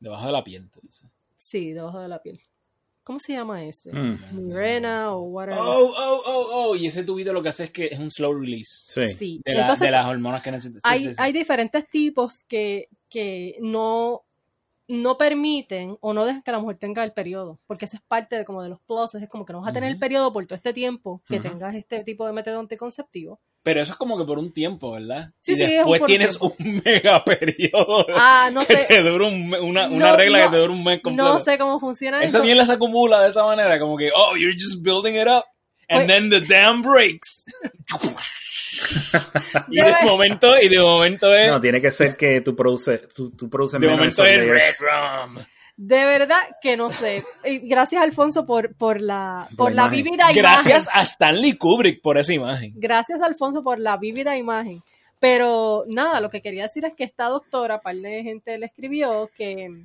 Debajo 0.00 0.26
de 0.26 0.32
la 0.32 0.44
piel. 0.44 0.70
te 0.70 0.80
dice. 0.82 1.04
Sí, 1.36 1.72
debajo 1.72 1.98
de 2.00 2.08
la 2.08 2.20
piel. 2.22 2.40
¿Cómo 3.02 3.20
se 3.20 3.34
llama 3.34 3.62
ese? 3.64 3.92
Mm. 3.92 4.18
Mirena 4.48 5.14
o 5.14 5.22
whatever. 5.22 5.60
Oh, 5.62 5.94
oh, 5.96 6.22
oh, 6.26 6.48
oh. 6.70 6.76
Y 6.76 6.86
ese 6.88 7.04
tubito 7.04 7.32
lo 7.32 7.40
que 7.42 7.50
hace 7.50 7.64
es 7.64 7.70
que 7.70 7.86
es 7.86 7.98
un 8.00 8.10
slow 8.10 8.34
release. 8.34 8.90
Sí. 8.92 9.08
Sí. 9.08 9.42
De, 9.44 9.54
la- 9.54 9.60
Entonces, 9.60 9.86
de 9.86 9.90
las 9.92 10.06
hormonas 10.06 10.42
que 10.42 10.50
necesitas. 10.50 10.82
Sí, 10.82 10.88
hay, 10.88 11.04
sí, 11.04 11.08
sí. 11.10 11.14
hay 11.18 11.32
diferentes 11.32 11.88
tipos 11.88 12.42
que, 12.44 12.88
que 13.08 13.58
no, 13.60 14.24
no 14.88 15.18
permiten 15.18 15.96
o 16.00 16.12
no 16.12 16.24
dejan 16.24 16.42
que 16.42 16.52
la 16.52 16.58
mujer 16.60 16.76
tenga 16.78 17.02
el 17.02 17.12
periodo, 17.12 17.58
porque 17.66 17.86
eso 17.86 17.96
es 17.96 18.02
parte 18.06 18.36
de 18.36 18.44
como 18.44 18.62
de 18.62 18.68
los 18.68 18.80
pluses, 18.80 19.22
es 19.22 19.28
como 19.28 19.44
que 19.44 19.52
no 19.52 19.60
vas 19.60 19.70
a 19.70 19.72
tener 19.72 19.90
el 19.90 19.98
periodo 19.98 20.32
por 20.32 20.46
todo 20.46 20.54
este 20.54 20.72
tiempo 20.72 21.22
que 21.28 21.40
tengas 21.40 21.74
este 21.74 22.04
tipo 22.04 22.24
de 22.26 22.32
método 22.32 22.60
anticonceptivo. 22.60 23.40
Pero 23.64 23.82
eso 23.82 23.92
es 23.92 23.98
como 23.98 24.16
que 24.16 24.24
por 24.24 24.38
un 24.38 24.52
tiempo, 24.52 24.92
¿verdad? 24.92 25.32
Sí, 25.40 25.52
y 25.52 25.56
sí, 25.56 25.64
después 25.66 26.00
un 26.00 26.06
tienes 26.06 26.38
tiempo. 26.38 26.54
un 26.60 26.82
mega 26.84 27.24
periodo 27.24 28.06
Ah, 28.16 28.48
no 28.52 28.60
que 28.64 28.76
sé, 28.76 28.84
te 28.84 29.02
dura 29.02 29.26
un 29.26 29.52
una, 29.54 29.88
una 29.88 30.14
regla 30.14 30.38
no, 30.38 30.44
que 30.44 30.50
te 30.56 30.60
dura 30.62 30.72
un 30.72 30.84
mes 30.84 31.00
completo. 31.02 31.34
no 31.34 31.40
sé 31.42 31.58
cómo 31.58 31.80
funciona 31.80 32.22
Eso 32.22 32.36
eso. 32.38 32.44
bien 32.44 32.56
las 32.56 32.70
acumula 32.70 33.20
de 33.22 33.30
esa 33.30 33.42
manera, 33.44 33.80
como 33.80 33.96
que, 33.96 34.10
oh, 34.14 34.36
you're 34.36 34.54
just 34.56 34.82
building 34.84 35.14
it 35.20 35.26
up. 35.26 35.44
And 35.88 36.04
Pues- 36.04 36.06
then 36.06 36.30
the 36.30 36.40
dam 36.42 36.82
breaks. 36.82 37.46
y 39.68 39.80
de 39.80 39.94
momento, 40.04 40.58
y 40.60 40.68
de 40.68 40.80
momento 40.80 41.34
es, 41.34 41.48
No, 41.50 41.60
tiene 41.60 41.80
que 41.80 41.90
ser 41.90 42.16
que 42.16 42.40
tú 42.40 42.54
produces, 42.54 43.08
tú, 43.14 43.30
tú 43.30 43.48
produces 43.48 43.80
de 43.80 43.86
menos 43.86 43.98
momento 43.98 44.24
es 44.24 44.46
red 44.48 44.74
rum. 44.80 45.38
De 45.78 46.06
verdad 46.06 46.40
que 46.62 46.76
no 46.76 46.90
sé. 46.90 47.22
Gracias, 47.44 48.02
Alfonso, 48.02 48.46
por, 48.46 48.74
por 48.76 49.00
la, 49.00 49.46
por 49.58 49.74
la 49.74 49.88
vívida 49.88 50.24
imagen. 50.30 50.36
Gracias 50.36 50.88
a 50.94 51.02
Stanley 51.02 51.52
Kubrick 51.58 52.00
por 52.00 52.16
esa 52.16 52.32
imagen. 52.32 52.72
Gracias, 52.76 53.20
Alfonso, 53.20 53.62
por 53.62 53.78
la 53.78 53.98
vívida 53.98 54.36
imagen. 54.38 54.82
Pero 55.20 55.84
nada, 55.86 56.20
lo 56.20 56.30
que 56.30 56.40
quería 56.40 56.62
decir 56.62 56.84
es 56.86 56.94
que 56.94 57.04
esta 57.04 57.26
doctora, 57.26 57.80
par 57.82 57.94
de 57.96 58.22
gente 58.22 58.56
le 58.58 58.64
escribió 58.66 59.30
que, 59.36 59.84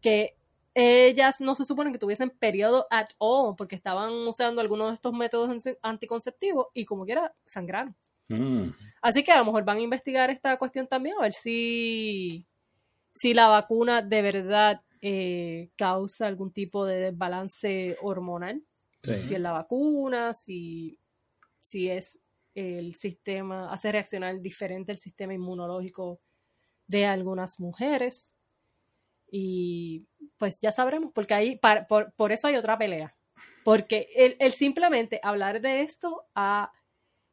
que 0.00 0.34
ellas 0.74 1.40
no 1.40 1.54
se 1.54 1.64
suponen 1.66 1.92
que 1.92 1.98
tuviesen 1.98 2.30
periodo 2.30 2.86
at 2.90 3.08
all, 3.18 3.56
porque 3.56 3.74
estaban 3.74 4.12
usando 4.12 4.60
algunos 4.62 4.88
de 4.88 4.94
estos 4.94 5.12
métodos 5.12 5.50
anti- 5.50 5.76
anticonceptivos 5.82 6.68
y 6.72 6.84
como 6.86 7.04
quiera 7.04 7.32
sangraron. 7.46 7.94
Mm. 8.28 8.70
Así 9.02 9.22
que 9.22 9.32
a 9.32 9.38
lo 9.38 9.44
mejor 9.44 9.64
van 9.64 9.78
a 9.78 9.82
investigar 9.82 10.30
esta 10.30 10.56
cuestión 10.56 10.86
también, 10.86 11.16
a 11.18 11.22
ver 11.22 11.32
si, 11.32 12.46
si 13.12 13.34
la 13.34 13.48
vacuna 13.48 14.02
de 14.02 14.22
verdad 14.22 14.80
eh, 15.00 15.70
causa 15.76 16.26
algún 16.26 16.52
tipo 16.52 16.84
de 16.86 17.00
desbalance 17.00 17.96
hormonal 18.02 18.62
Sí. 19.02 19.22
si 19.22 19.34
es 19.34 19.40
la 19.40 19.52
vacuna, 19.52 20.34
si, 20.34 20.98
si 21.58 21.88
es 21.88 22.20
el 22.54 22.94
sistema, 22.94 23.70
hace 23.70 23.92
reaccionar 23.92 24.40
diferente 24.40 24.92
el 24.92 24.98
sistema 24.98 25.34
inmunológico 25.34 26.20
de 26.86 27.06
algunas 27.06 27.60
mujeres. 27.60 28.34
Y 29.30 30.06
pues 30.38 30.60
ya 30.60 30.72
sabremos, 30.72 31.12
porque 31.12 31.34
ahí, 31.34 31.60
por, 31.88 32.12
por 32.14 32.32
eso 32.32 32.48
hay 32.48 32.56
otra 32.56 32.78
pelea. 32.78 33.14
Porque 33.64 34.08
el, 34.16 34.36
el 34.38 34.52
simplemente 34.52 35.20
hablar 35.22 35.60
de 35.60 35.82
esto 35.82 36.26
ha 36.34 36.72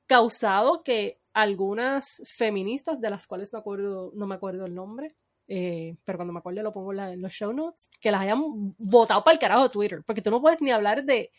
causado 0.07 0.83
que 0.83 1.19
algunas 1.33 2.21
feministas, 2.27 2.99
de 3.01 3.09
las 3.09 3.25
cuales 3.27 3.51
no, 3.53 3.59
acuerdo, 3.59 4.11
no 4.15 4.27
me 4.27 4.35
acuerdo 4.35 4.65
el 4.65 4.75
nombre, 4.75 5.15
eh, 5.47 5.95
pero 6.05 6.17
cuando 6.19 6.31
me 6.33 6.39
acuerde 6.39 6.61
lo 6.63 6.71
pongo 6.71 6.91
en, 6.91 6.97
la- 6.97 7.11
en 7.11 7.21
los 7.21 7.31
show 7.33 7.51
notes, 7.53 7.89
que 7.99 8.11
las 8.11 8.21
hayan 8.21 8.41
votado 8.77 9.23
para 9.23 9.33
el 9.33 9.39
carajo 9.39 9.63
de 9.63 9.69
Twitter, 9.69 10.03
porque 10.05 10.21
tú 10.21 10.29
no 10.31 10.39
puedes 10.41 10.61
ni 10.61 10.71
hablar 10.71 11.03
de, 11.03 11.31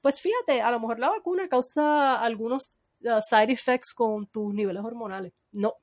pues 0.00 0.20
fíjate, 0.20 0.62
a 0.62 0.70
lo 0.70 0.80
mejor 0.80 0.98
la 0.98 1.10
vacuna 1.10 1.48
causa 1.48 2.20
algunos 2.20 2.72
uh, 3.02 3.20
side 3.20 3.52
effects 3.52 3.92
con 3.94 4.26
tus 4.26 4.52
niveles 4.54 4.82
hormonales. 4.84 5.32
No. 5.52 5.74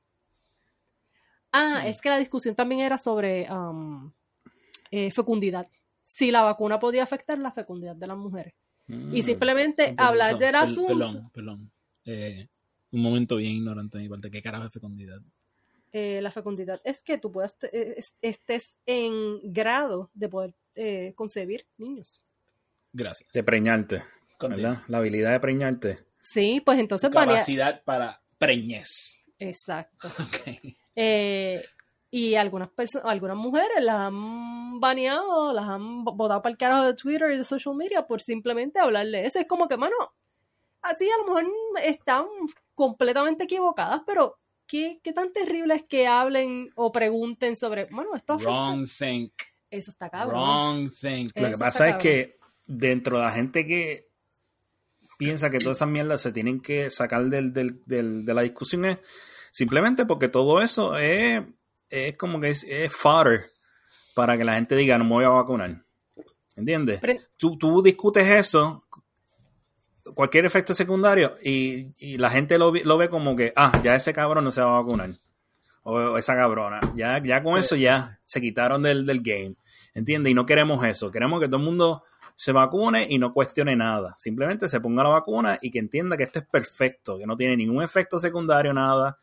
Ah, 1.52 1.80
Mm. 1.82 1.86
es 1.86 2.00
que 2.00 2.08
la 2.10 2.18
discusión 2.18 2.54
también 2.54 2.80
era 2.82 2.98
sobre 2.98 3.50
um, 3.52 4.12
eh, 4.90 5.10
fecundidad. 5.10 5.68
Si 6.04 6.30
la 6.30 6.42
vacuna 6.42 6.78
podía 6.80 7.02
afectar 7.02 7.38
la 7.38 7.50
fecundidad 7.52 7.96
de 7.96 8.06
las 8.06 8.16
mujeres. 8.16 8.54
Mm. 8.86 9.14
Y 9.14 9.22
simplemente 9.22 9.94
hablar 9.96 10.38
del 10.38 10.54
asunto. 10.56 11.30
Eh, 12.04 12.48
un 12.92 13.02
momento 13.02 13.36
bien 13.36 13.52
ignorante 13.56 13.98
de 13.98 14.04
mi 14.04 14.08
parte. 14.10 14.30
¿Qué 14.30 14.42
carajo 14.42 14.66
es 14.66 14.72
fecundidad? 14.72 15.20
eh, 15.92 16.20
la 16.22 16.30
fecundidad 16.30 16.80
es 16.84 17.02
que 17.02 17.18
tú 17.18 17.32
puedas 17.32 17.56
eh, 17.72 17.94
es- 17.96 18.14
estés 18.22 18.78
en 18.86 19.40
grado 19.52 20.08
de 20.14 20.28
poder 20.28 20.54
eh, 20.76 21.12
concebir 21.16 21.66
niños. 21.78 22.20
Gracias. 22.92 23.28
De 23.32 23.42
preñarte. 23.42 24.02
¿verdad? 24.40 24.78
La 24.88 24.98
habilidad 24.98 25.32
de 25.32 25.40
preñarte. 25.40 25.98
Sí, 26.22 26.62
pues 26.64 26.78
entonces 26.78 27.10
Capacidad 27.10 27.82
para 27.84 28.20
preñez. 28.38 29.22
Exacto. 29.38 30.08
Ok. 30.18 30.74
Eh, 30.96 31.64
y 32.10 32.34
algunas 32.36 32.68
personas, 32.70 33.06
algunas 33.10 33.36
mujeres 33.36 33.82
las 33.82 33.96
han 33.96 34.78
baneado, 34.80 35.52
las 35.52 35.68
han 35.68 36.04
botado 36.04 36.40
para 36.42 36.50
el 36.52 36.58
carajo 36.58 36.84
de 36.84 36.94
Twitter 36.94 37.30
y 37.32 37.38
de 37.38 37.44
social 37.44 37.74
media 37.74 38.06
por 38.06 38.20
simplemente 38.20 38.78
hablar 38.80 39.06
de 39.06 39.26
eso. 39.26 39.38
Es 39.38 39.46
como 39.46 39.66
que, 39.68 39.76
mano, 39.76 39.94
así 40.82 41.08
a 41.08 41.18
lo 41.18 41.24
mejor 41.34 41.52
están 41.84 42.24
completamente 42.74 43.44
equivocadas, 43.44 44.02
pero 44.06 44.38
¿qué, 44.66 45.00
qué 45.02 45.12
tan 45.12 45.32
terrible 45.32 45.74
es 45.74 45.84
que 45.84 46.06
hablen 46.06 46.70
o 46.76 46.90
pregunten 46.92 47.56
sobre, 47.56 47.86
bueno, 47.86 48.14
esto 48.14 48.34
afecta? 48.34 48.50
Wrong 48.52 48.86
think. 48.86 49.32
Eso 49.70 49.90
está 49.90 50.08
cabrón. 50.10 50.40
Wrong 50.40 50.90
think. 50.90 51.32
Lo 51.36 51.50
que 51.50 51.56
pasa 51.58 51.88
es 51.90 51.96
que 51.96 52.38
dentro 52.66 53.18
de 53.18 53.24
la 53.24 53.30
gente 53.32 53.66
que 53.66 54.08
piensa 55.18 55.50
que 55.50 55.58
todas 55.58 55.78
esas 55.78 55.88
mierdas 55.88 56.22
se 56.22 56.32
tienen 56.32 56.60
que 56.60 56.90
sacar 56.90 57.24
del, 57.26 57.52
del- 57.52 57.82
del- 57.84 58.24
de 58.24 58.34
la 58.34 58.42
discusión 58.42 58.84
es 58.86 58.98
simplemente 59.50 60.06
porque 60.06 60.28
todo 60.28 60.62
eso 60.62 60.96
es, 60.96 61.42
es 61.90 62.16
como 62.16 62.40
que 62.40 62.50
es, 62.50 62.64
es 62.64 62.92
fodder 62.94 63.50
para 64.14 64.38
que 64.38 64.44
la 64.44 64.54
gente 64.54 64.76
diga 64.76 64.96
no 64.98 65.04
me 65.04 65.10
voy 65.10 65.24
a 65.24 65.28
vacunar. 65.30 65.84
¿Entiendes? 66.56 67.00
Pero- 67.00 67.20
Tú, 67.36 67.56
tú 67.58 67.82
discutes 67.82 68.26
eso, 68.26 68.84
cualquier 70.14 70.44
efecto 70.44 70.74
secundario, 70.74 71.36
y, 71.42 71.88
y 71.98 72.18
la 72.18 72.30
gente 72.30 72.58
lo, 72.58 72.72
lo 72.72 72.98
ve 72.98 73.08
como 73.08 73.36
que, 73.36 73.52
ah, 73.56 73.72
ya 73.82 73.94
ese 73.94 74.12
cabrón 74.12 74.44
no 74.44 74.52
se 74.52 74.60
va 74.60 74.76
a 74.76 74.80
vacunar. 74.80 75.18
O, 75.82 75.94
o 75.94 76.18
esa 76.18 76.36
cabrona. 76.36 76.80
Ya, 76.94 77.22
ya 77.22 77.42
con 77.42 77.58
eso 77.58 77.74
ya 77.74 78.20
se 78.24 78.40
quitaron 78.40 78.82
del, 78.82 79.06
del 79.06 79.22
game. 79.22 79.56
¿Entiendes? 79.94 80.30
Y 80.30 80.34
no 80.34 80.46
queremos 80.46 80.84
eso. 80.84 81.10
Queremos 81.10 81.40
que 81.40 81.46
todo 81.46 81.56
el 81.56 81.64
mundo 81.64 82.04
se 82.36 82.52
vacune 82.52 83.06
y 83.08 83.18
no 83.18 83.32
cuestione 83.32 83.76
nada. 83.76 84.14
Simplemente 84.18 84.68
se 84.68 84.80
ponga 84.80 85.02
la 85.02 85.10
vacuna 85.10 85.58
y 85.60 85.70
que 85.70 85.78
entienda 85.78 86.16
que 86.16 86.22
esto 86.22 86.38
es 86.38 86.46
perfecto, 86.46 87.18
que 87.18 87.26
no 87.26 87.36
tiene 87.36 87.56
ningún 87.56 87.82
efecto 87.82 88.18
secundario, 88.18 88.72
nada. 88.72 89.18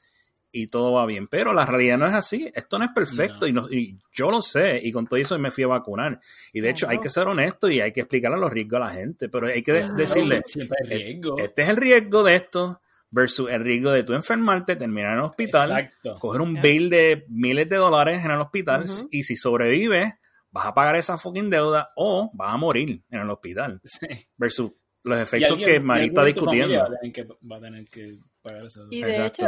Y 0.61 0.67
todo 0.67 0.93
va 0.93 1.05
bien. 1.05 1.27
Pero 1.27 1.53
la 1.53 1.65
realidad 1.65 1.97
no 1.97 2.07
es 2.07 2.13
así. 2.13 2.51
Esto 2.53 2.79
no 2.79 2.85
es 2.85 2.91
perfecto 2.91 3.47
y, 3.47 3.53
no, 3.53 3.69
y, 3.69 3.97
yo 4.11 4.31
lo 4.31 4.41
sé. 4.41 4.79
Y 4.83 4.91
con 4.91 5.05
todo 5.05 5.19
eso 5.19 5.37
me 5.37 5.51
fui 5.51 5.63
a 5.63 5.67
vacunar. 5.67 6.19
Y 6.53 6.61
de 6.61 6.69
hecho 6.69 6.89
hay 6.89 6.99
que 6.99 7.09
ser 7.09 7.27
honesto 7.27 7.69
y 7.69 7.79
hay 7.79 7.91
que 7.91 8.01
explicarle 8.01 8.39
los 8.39 8.51
riesgos 8.51 8.77
a 8.77 8.85
la 8.85 8.89
gente. 8.89 9.29
Pero 9.29 9.47
hay 9.47 9.61
que 9.61 9.73
decirle, 9.73 10.41
este 11.37 11.61
es 11.61 11.69
el 11.69 11.77
riesgo 11.77 12.23
de 12.23 12.35
esto 12.35 12.81
versus 13.09 13.49
el 13.49 13.63
riesgo 13.63 13.91
de 13.91 14.03
tú 14.03 14.13
enfermarte, 14.13 14.75
terminar 14.75 15.13
en 15.13 15.19
el 15.19 15.25
hospital, 15.25 15.91
coger 16.19 16.41
un 16.41 16.61
bill 16.61 16.89
de 16.89 17.25
miles 17.29 17.69
de 17.69 17.77
dólares 17.77 18.23
en 18.23 18.31
el 18.31 18.41
hospital 18.41 18.85
y 19.11 19.23
si 19.23 19.37
sobrevives, 19.37 20.13
vas 20.51 20.65
a 20.65 20.73
pagar 20.73 20.95
esa 20.95 21.17
fucking 21.17 21.49
deuda 21.49 21.91
o 21.95 22.31
vas 22.33 22.53
a 22.53 22.57
morir 22.57 23.03
en 23.09 23.19
el 23.19 23.29
hospital. 23.29 23.81
Versus 24.37 24.73
los 25.03 25.19
efectos 25.19 25.57
que 25.57 25.79
María 25.79 26.07
está 26.07 26.25
discutiendo. 26.25 26.75
Va 27.49 27.57
a 27.57 27.61
tener 27.61 27.85
que, 27.85 28.17
pagar 28.41 28.65
esa 28.65 28.81
deuda. 28.81 28.95
Y 28.95 29.03
de 29.03 29.25
hecho, 29.25 29.47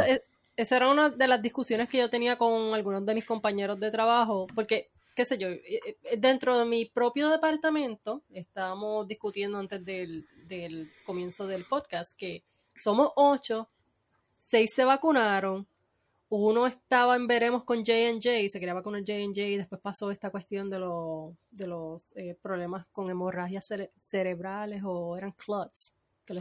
esa 0.60 0.76
era 0.76 0.88
una 0.90 1.08
de 1.08 1.26
las 1.26 1.40
discusiones 1.40 1.88
que 1.88 1.98
yo 1.98 2.10
tenía 2.10 2.36
con 2.36 2.74
algunos 2.74 3.04
de 3.06 3.14
mis 3.14 3.24
compañeros 3.24 3.80
de 3.80 3.90
trabajo, 3.90 4.46
porque 4.54 4.90
qué 5.14 5.24
sé 5.24 5.38
yo, 5.38 5.48
e, 5.48 5.80
e, 6.04 6.16
dentro 6.18 6.58
de 6.58 6.64
mi 6.66 6.84
propio 6.84 7.30
departamento, 7.30 8.22
estábamos 8.30 9.08
discutiendo 9.08 9.58
antes 9.58 9.84
del, 9.84 10.26
del 10.46 10.90
comienzo 11.06 11.46
del 11.46 11.64
podcast 11.64 12.18
que 12.18 12.42
somos 12.78 13.10
ocho, 13.16 13.70
seis 14.36 14.70
se 14.74 14.84
vacunaron, 14.84 15.66
uno 16.28 16.66
estaba 16.66 17.16
en 17.16 17.26
veremos 17.26 17.64
con 17.64 17.78
J&J, 17.78 18.48
se 18.48 18.60
quería 18.60 18.74
vacunar 18.74 19.00
J&J 19.00 19.40
y 19.40 19.56
después 19.56 19.80
pasó 19.80 20.10
esta 20.10 20.30
cuestión 20.30 20.70
de, 20.70 20.78
de 21.50 21.66
los 21.66 22.16
eh, 22.16 22.38
problemas 22.40 22.86
con 22.92 23.10
hemorragias 23.10 23.68
cerebrales 24.00 24.82
o 24.84 25.16
eran 25.16 25.32
clots. 25.32 25.92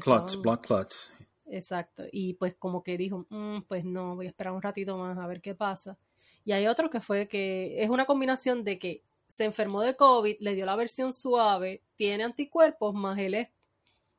clots, 0.01 0.39
blood 0.41 0.59
clots. 0.59 1.11
Exacto, 1.52 2.04
y 2.12 2.36
pues 2.36 2.56
como 2.56 2.84
que 2.84 2.97
dijo, 2.97 3.26
mm, 3.30 3.62
pues 3.68 3.84
no, 3.84 4.16
voy 4.16 4.28
a 4.28 4.30
esperar 4.30 4.54
un 4.54 4.62
ratito 4.62 4.97
más 4.97 5.18
a 5.18 5.26
ver 5.26 5.41
qué 5.41 5.56
pasa. 5.56 5.97
Y 6.45 6.52
hay 6.52 6.68
otro 6.68 6.89
que 6.89 7.02
fue 7.02 7.28
que 7.28 7.82
es 7.82 7.89
una 7.89 8.06
combinación 8.06 8.64
de 8.64 8.78
que 8.78 9.04
se 9.28 9.45
enfermó 9.45 9.82
de 9.82 9.95
COVID, 9.95 10.38
le 10.39 10.56
dio 10.56 10.66
la 10.66 10.76
versión 10.76 11.12
suave, 11.12 11.84
tiene 11.95 12.24
anticuerpos, 12.24 12.93
más 12.93 13.18
él 13.18 13.34
es, 13.34 13.50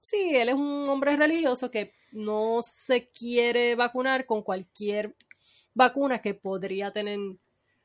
sí, 0.01 0.35
él 0.35 0.49
es 0.49 0.55
un 0.57 0.89
hombre 0.89 1.17
religioso 1.17 1.71
que 1.71 1.93
no 2.13 2.63
se 2.63 3.09
quiere 3.11 3.77
vacunar 3.77 4.27
con 4.27 4.43
cualquier 4.43 5.15
vacuna 5.73 6.21
que 6.21 6.35
podría 6.35 6.93
tener 6.93 7.19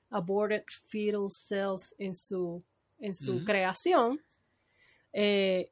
aborted 0.09 0.63
fetal 0.67 1.29
cells 1.29 1.95
en 1.99 2.15
su, 2.15 2.63
en 2.97 3.13
su 3.13 3.43
creación. 3.43 4.21
Eh, 5.13 5.71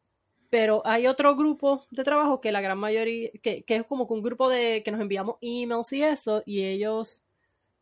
pero 0.54 0.84
hay 0.86 1.08
otro 1.08 1.36
grupo 1.36 1.88
de 1.90 2.04
trabajo 2.04 2.40
que 2.40 2.52
la 2.52 2.62
gran 2.62 2.78
mayoría, 2.78 3.32
que, 3.42 3.66
es 3.68 3.84
como 3.86 4.06
que 4.06 4.14
un 4.14 4.22
grupo 4.22 4.52
de 4.52 4.84
que 4.84 4.92
nos 4.92 5.02
enviamos 5.02 5.38
emails 5.42 5.92
y 5.94 6.04
eso, 6.04 6.44
y 6.46 6.62
ellos, 6.62 7.24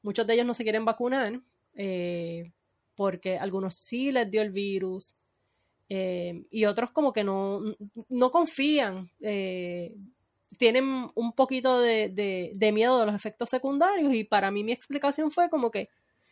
muchos 0.01 0.25
de 0.25 0.35
ellos 0.35 0.45
no 0.45 0.53
se 0.53 0.63
quieren 0.63 0.85
vacunar, 0.85 1.41
eh, 1.73 2.53
porque 2.95 3.37
algunos 3.37 3.75
sí 3.75 4.09
les 4.09 4.31
dio 4.31 4.41
el 4.41 4.51
virus, 4.51 5.15
eh, 5.89 6.45
y 6.49 6.63
otros 6.63 6.91
como 6.91 7.11
que 7.11 7.25
no, 7.25 7.59
no 8.07 8.31
confían 8.31 9.11
tienen 10.57 11.09
un 11.13 11.33
poquito 11.33 11.81
de, 11.81 12.71
miedo 12.73 13.01
de 13.01 13.05
los 13.05 13.15
efectos 13.15 13.49
secundarios 13.49 14.13
y 14.13 14.23
para 14.23 14.49
mí 14.49 14.63
mi 14.63 14.71
explicación 14.71 15.29
fue 15.29 15.49
como 15.49 15.71
que, 15.71 15.89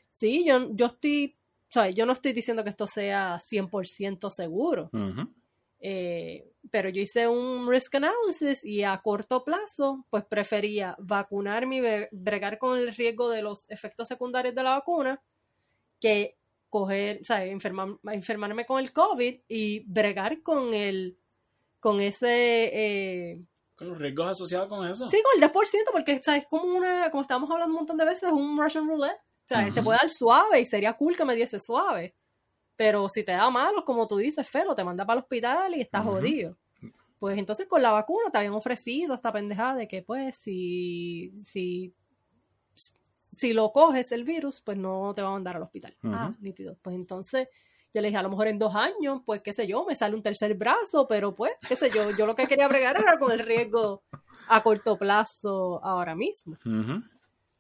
sí, 0.10 0.46
yo, 0.48 0.74
yo 0.74 0.86
estoy, 0.86 1.36
sea, 1.68 1.90
yo 1.90 2.06
no 2.06 2.14
estoy 2.14 2.32
diciendo 2.32 2.64
que 2.64 2.70
esto 2.70 2.88
sea 2.88 3.40
100% 3.40 4.30
seguro, 4.30 4.90
eh, 5.80 6.52
pero 6.72 6.90
yo 6.90 7.02
hice 7.02 7.28
un 7.28 7.68
risk 7.70 7.96
analysis 7.96 8.66
y 8.66 8.84
a 8.84 9.00
corto 9.02 9.44
plazo, 9.44 10.06
pues 10.10 10.26
prefería 10.26 10.96
vacunarme 11.00 11.78
y 11.78 12.08
bregar 12.12 12.58
con 12.58 12.78
el 12.78 12.94
riesgo 12.94 13.30
de 13.30 13.42
los 13.42 13.70
efectos 13.70 14.08
secundarios 14.08 14.56
de 14.56 14.64
la 14.64 14.72
vacuna 14.72 15.22
que 16.00 16.38
coger, 16.70 17.20
o 17.22 17.26
sea, 17.26 17.44
enfermarme 17.46 18.66
con 18.66 18.80
el 18.80 18.94
COVID 18.94 19.42
y 19.48 19.80
bregar 19.92 20.42
con 20.44 20.74
el, 20.74 21.18
con 21.80 22.00
ese... 22.00 22.70
Eh, 22.74 23.42
con 23.76 23.90
los 23.90 23.98
riesgos 23.98 24.28
asociados 24.28 24.68
con 24.68 24.86
eso. 24.88 25.10
Sí, 25.10 25.22
con 25.24 25.42
el 25.42 25.50
10%, 25.50 25.92
porque 25.92 26.22
¿sabes? 26.22 26.44
es 26.44 26.50
como 26.50 26.66
una, 26.66 27.10
como 27.12 27.22
estábamos 27.22 27.50
hablando 27.50 27.74
un 27.74 27.80
montón 27.80 27.98
de 27.98 28.04
veces, 28.04 28.24
es 28.24 28.34
un 28.34 28.58
Russian 28.62 28.88
roulette. 28.88 29.16
O 29.18 29.48
sea, 29.48 29.74
te 29.74 29.82
puede 29.82 29.98
dar 30.00 30.12
suave 30.12 30.60
y 30.60 30.66
sería 30.66 30.94
cool 30.94 31.16
que 31.16 31.26
me 31.26 31.36
diese 31.36 31.60
suave. 31.60 32.14
Pero 32.80 33.10
si 33.10 33.26
te 33.26 33.34
da 33.34 33.50
malo, 33.50 33.84
como 33.84 34.08
tú 34.08 34.16
dices, 34.16 34.50
Felo, 34.50 34.74
te 34.74 34.86
manda 34.86 35.06
para 35.06 35.20
el 35.20 35.24
hospital 35.24 35.76
y 35.76 35.82
estás 35.82 36.02
jodido. 36.02 36.56
Pues 37.20 37.38
entonces 37.38 37.68
con 37.68 37.82
la 37.82 37.92
vacuna 37.92 38.32
te 38.32 38.38
habían 38.38 38.54
ofrecido 38.54 39.16
esta 39.16 39.34
pendejada 39.34 39.76
de 39.76 39.86
que 39.86 40.02
pues 40.02 40.38
si, 40.38 41.34
si, 41.36 41.94
si 43.36 43.52
lo 43.52 43.74
coges 43.74 44.14
el 44.14 44.24
virus, 44.24 44.62
pues 44.62 44.78
no 44.78 45.14
te 45.14 45.22
va 45.22 45.28
a 45.28 45.32
mandar 45.32 45.58
al 45.58 45.64
hospital. 45.64 45.94
Ah, 46.04 46.32
nítido. 46.40 46.78
Pues 46.82 46.96
entonces 46.96 47.50
yo 47.94 48.00
le 48.00 48.08
dije, 48.08 48.18
a 48.18 48.24
lo 48.24 48.30
mejor 48.30 48.48
en 48.48 48.58
dos 48.58 48.74
años, 48.74 49.24
pues 49.26 49.42
qué 49.42 49.52
sé 49.52 49.68
yo, 49.68 49.84
me 49.84 49.98
sale 49.98 50.16
un 50.16 50.24
tercer 50.24 50.54
brazo, 50.54 51.06
pero 51.06 51.36
pues, 51.36 51.52
qué 51.68 51.76
sé 51.76 51.90
yo, 51.90 52.12
yo 52.12 52.26
lo 52.26 52.34
que 52.34 52.48
quería 52.48 52.70
bregar 52.70 52.98
era 52.98 53.20
con 53.20 53.34
el 53.34 53.40
riesgo 53.40 54.04
a 54.48 54.64
corto 54.64 54.98
plazo 54.98 55.84
ahora 55.84 56.16
mismo. 56.16 56.58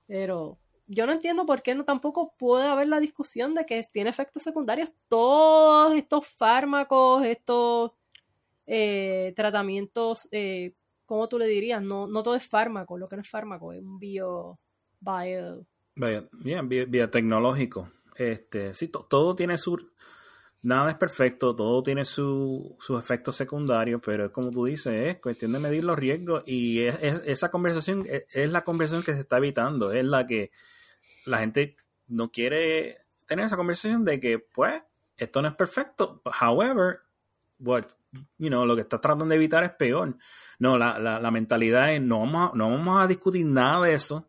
Pero 0.07 0.57
yo 0.90 1.06
no 1.06 1.14
entiendo 1.14 1.46
por 1.46 1.62
qué 1.62 1.76
no 1.76 1.86
tampoco 1.86 2.34
puede 2.38 2.68
haber 2.68 2.88
la 2.88 3.00
discusión 3.00 3.54
de 3.54 3.66
que 3.66 3.82
tiene 3.94 4.10
efectos 4.10 4.42
secundarios 4.44 4.92
todos 5.08 5.96
estos 5.96 6.28
fármacos, 6.28 7.24
estos 7.26 7.92
eh, 8.66 9.32
tratamientos, 9.36 10.28
eh, 10.32 10.74
¿cómo 11.06 11.30
tú 11.30 11.38
le 11.38 11.46
dirías? 11.46 11.82
No, 11.82 12.08
no 12.08 12.24
todo 12.24 12.36
es 12.36 12.46
fármaco, 12.46 12.98
lo 12.98 13.08
que 13.08 13.16
no 13.16 13.22
es 13.22 13.30
fármaco, 13.30 13.72
es 13.72 13.82
un 13.82 14.00
bio, 14.00 14.60
bio, 15.00 15.60
biotecnológico. 16.88 17.92
Este, 18.16 18.74
sí, 18.74 18.88
todo 18.88 19.36
tiene 19.36 19.60
su, 19.60 19.78
nada 20.62 20.90
es 20.90 20.98
perfecto, 20.98 21.56
todo 21.56 21.84
tiene 21.84 22.04
sus 22.04 22.76
efectos 23.00 23.36
secundarios, 23.36 24.02
pero 24.04 24.26
es 24.26 24.32
como 24.32 24.52
tú 24.52 24.66
dices, 24.66 25.08
es 25.08 25.22
cuestión 25.22 25.52
de 25.54 25.60
medir 25.60 25.84
los 25.84 25.98
riesgos 25.98 26.44
y 26.46 26.80
es, 26.80 27.00
esa 27.02 27.50
conversación 27.50 28.06
es, 28.08 28.52
la 28.52 28.64
conversación 28.64 29.04
que 29.04 29.14
se 29.14 29.22
está 29.22 29.38
evitando, 29.38 29.92
es 29.92 30.04
la 30.04 30.26
que 30.26 30.52
la 31.30 31.40
gente 31.40 31.76
no 32.08 32.32
quiere 32.32 32.98
tener 33.26 33.46
esa 33.46 33.58
conversación 33.58 34.06
de 34.06 34.20
que, 34.20 34.40
pues, 34.40 34.84
esto 35.18 35.42
no 35.42 35.48
es 35.48 35.56
perfecto, 35.56 36.22
however, 36.42 37.00
what, 37.60 37.86
you 38.38 38.48
know, 38.48 38.66
lo 38.66 38.76
que 38.76 38.82
estás 38.82 39.02
tratando 39.02 39.26
de 39.26 39.36
evitar 39.36 39.64
es 39.64 39.72
peor. 39.72 40.18
No, 40.60 40.78
la, 40.78 41.32
mentalidad 41.32 41.94
es, 41.94 42.02
no 42.02 42.20
vamos, 42.20 42.52
a, 42.52 42.58
no 42.58 42.70
vamos 42.72 43.04
a 43.04 43.08
discutir 43.08 43.46
nada 43.46 43.86
de 43.86 43.94
eso, 43.94 44.28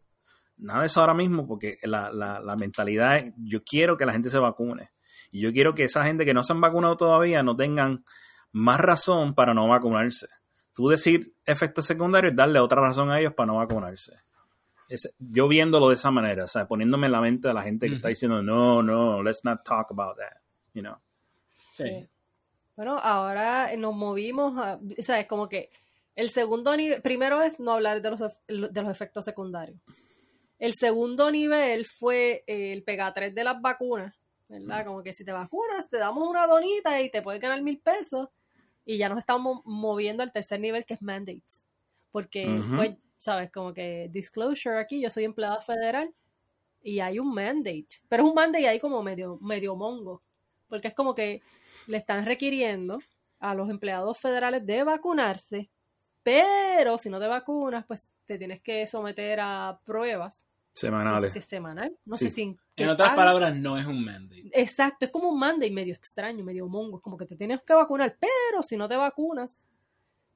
nada 0.57 0.81
de 0.81 0.87
eso 0.87 1.01
ahora 1.01 1.15
mismo, 1.15 1.47
porque 1.47 1.79
la, 1.83 2.11
la 2.13 2.57
mentalidad 2.57 3.19
es, 3.19 3.33
yo 3.39 3.63
quiero 3.65 3.97
que 3.97 4.07
la 4.07 4.13
gente 4.13 4.31
se 4.31 4.39
vacune 4.39 4.91
y 5.31 5.41
yo 5.41 5.53
quiero 5.53 5.75
que 5.75 5.85
esa 5.85 6.05
gente 6.05 6.25
que 6.25 6.35
no 6.35 6.45
se 6.45 6.53
han 6.53 6.61
vacunado 6.61 6.97
todavía 6.97 7.43
no 7.43 7.57
tengan 7.57 8.05
más 8.53 8.81
razón 8.81 9.35
para 9.35 9.55
no 9.55 9.69
vacunarse. 9.69 10.27
Tú 10.75 10.89
decir 10.89 11.35
efectos 11.47 11.87
secundarios, 11.87 12.35
darle 12.35 12.59
otra 12.59 12.81
razón 12.81 13.11
a 13.11 13.21
ellos 13.21 13.35
para 13.35 13.47
no 13.49 13.57
vacunarse. 13.57 14.17
Yo 15.18 15.49
viéndolo 15.49 15.88
de 15.88 15.95
esa 15.95 16.11
manera, 16.11 16.45
o 16.45 16.49
sea, 16.49 16.66
poniéndome 16.66 17.07
en 17.07 17.12
la 17.12 17.20
mente 17.20 17.49
de 17.49 17.55
la 17.55 17.62
gente 17.62 17.88
que 17.88 17.97
está 17.97 18.09
diciendo, 18.09 18.43
no, 18.43 18.82
no, 18.82 19.22
let's 19.22 19.45
not 19.45 19.64
talk 19.64 19.88
about 19.91 20.16
that, 20.16 20.41
you 20.74 20.82
know. 20.82 20.97
Sí. 21.70 22.09
Bueno, 22.76 22.99
ahora 22.99 23.74
nos 23.76 23.95
movimos, 23.95 24.57
a, 24.59 24.76
o 24.76 25.03
sea, 25.03 25.20
es 25.20 25.26
como 25.26 25.49
que 25.49 25.70
el 26.14 26.30
segundo 26.30 26.76
nivel, 26.76 27.03
primero 27.03 27.43
es 27.43 27.61
no 27.61 27.72
hablar 27.72 28.03
de 28.03 28.11
los, 28.11 28.20
de 28.20 28.82
los 28.82 28.91
efectos 28.91 29.24
secundarios. 29.24 29.80
El 30.59 30.74
segundo 30.74 31.30
nivel 31.30 31.86
fue 31.86 32.45
el 32.47 32.82
pega 32.82 33.12
3 33.12 33.34
de 33.34 33.45
las 33.45 33.61
vacunas, 33.61 34.14
¿verdad? 34.49 34.84
Como 34.84 35.03
que 35.03 35.14
si 35.14 35.24
te 35.24 35.32
vacunas, 35.32 35.88
te 35.88 35.97
damos 35.97 36.28
una 36.28 36.47
donita 36.47 37.01
y 37.01 37.11
te 37.11 37.22
puedes 37.22 37.41
ganar 37.41 37.62
mil 37.62 37.78
pesos. 37.78 38.28
Y 38.84 38.99
ya 38.99 39.09
nos 39.09 39.18
estamos 39.18 39.62
moviendo 39.64 40.22
al 40.22 40.32
tercer 40.32 40.61
nivel 40.61 40.84
que 40.84 40.95
es 40.95 41.03
mandates. 41.03 41.64
Porque, 42.11 42.61
pues, 42.76 42.97
sabes, 43.21 43.53
como 43.53 43.75
que 43.75 44.09
disclosure 44.11 44.79
aquí, 44.79 45.01
yo 45.01 45.11
soy 45.11 45.25
empleado 45.25 45.61
federal 45.61 46.12
y 46.83 47.01
hay 47.01 47.18
un 47.18 47.33
mandate. 47.35 47.87
Pero 48.09 48.23
es 48.23 48.29
un 48.31 48.35
mandate 48.35 48.66
ahí 48.66 48.81
como 48.81 49.03
medio, 49.03 49.39
medio 49.43 49.77
mongo. 49.77 50.23
Porque 50.68 50.89
es 50.89 50.95
como 50.95 51.14
que 51.14 51.43
le 51.87 51.99
están 51.99 52.25
requiriendo 52.25 52.99
a 53.39 53.55
los 53.55 53.68
empleados 53.68 54.18
federales 54.18 54.64
de 54.64 54.85
vacunarse, 54.85 55.71
pero 56.23 56.99
si 56.99 57.11
no 57.11 57.18
te 57.18 57.27
vacunas, 57.27 57.85
pues 57.87 58.12
te 58.27 58.39
tienes 58.39 58.61
que 58.61 58.87
someter 58.87 59.41
a 59.41 59.81
pruebas 59.85 60.47
Semanales. 60.73 61.23
No 61.23 61.27
sé 61.27 61.33
si 61.33 61.39
es 61.41 61.45
semanal. 61.45 61.99
No 62.05 62.16
sé 62.16 62.31
si. 62.31 62.57
En, 62.77 62.89
otras 62.89 63.14
palabras, 63.14 63.55
no 63.55 63.77
es 63.77 63.87
un 63.87 64.05
mandate. 64.05 64.51
Exacto, 64.53 65.05
es 65.07 65.11
como 65.11 65.29
un 65.29 65.39
mandate 65.39 65.71
medio 65.71 65.93
extraño, 65.93 66.45
medio 66.45 66.68
mongo. 66.68 66.99
Es 66.99 67.03
como 67.03 67.16
que 67.16 67.27
te 67.27 67.37
tienes 67.37 67.61
que 67.66 67.75
vacunar, 67.75 68.16
pero 68.21 68.62
si 68.62 68.77
no 68.77 68.89
te 68.89 68.97
vacunas, 68.97 69.68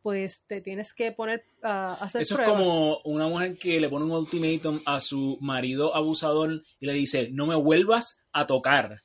pues 0.05 0.45
te 0.47 0.61
tienes 0.61 0.93
que 0.93 1.13
poner 1.13 1.47
a 1.63 1.95
hacer 1.95 2.21
Eso 2.21 2.39
es 2.39 2.47
como 2.47 2.99
una 3.05 3.27
mujer 3.27 3.57
que 3.57 3.81
le 3.81 3.89
pone 3.89 4.05
un 4.05 4.11
ultimátum 4.11 4.81
a 4.85 5.01
su 5.01 5.39
marido 5.41 5.97
abusador 5.97 6.63
y 6.79 6.85
le 6.87 6.93
dice: 6.93 7.31
No 7.33 7.47
me 7.47 7.55
vuelvas 7.55 8.21
a 8.31 8.47
tocar. 8.47 9.01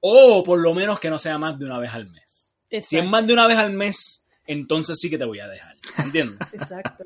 O 0.00 0.42
por 0.42 0.58
lo 0.58 0.72
menos 0.72 0.98
que 1.00 1.10
no 1.10 1.18
sea 1.18 1.36
más 1.36 1.58
de 1.58 1.66
una 1.66 1.78
vez 1.78 1.92
al 1.92 2.08
mes. 2.08 2.50
Si 2.82 2.96
es 2.96 3.04
más 3.04 3.26
de 3.26 3.34
una 3.34 3.46
vez 3.46 3.58
al 3.58 3.74
mes, 3.74 4.24
entonces 4.46 4.96
sí 4.98 5.10
que 5.10 5.18
te 5.18 5.26
voy 5.26 5.38
a 5.40 5.48
dejar. 5.48 5.76
¿Entiendes? 5.98 6.38
Exacto. 6.54 7.04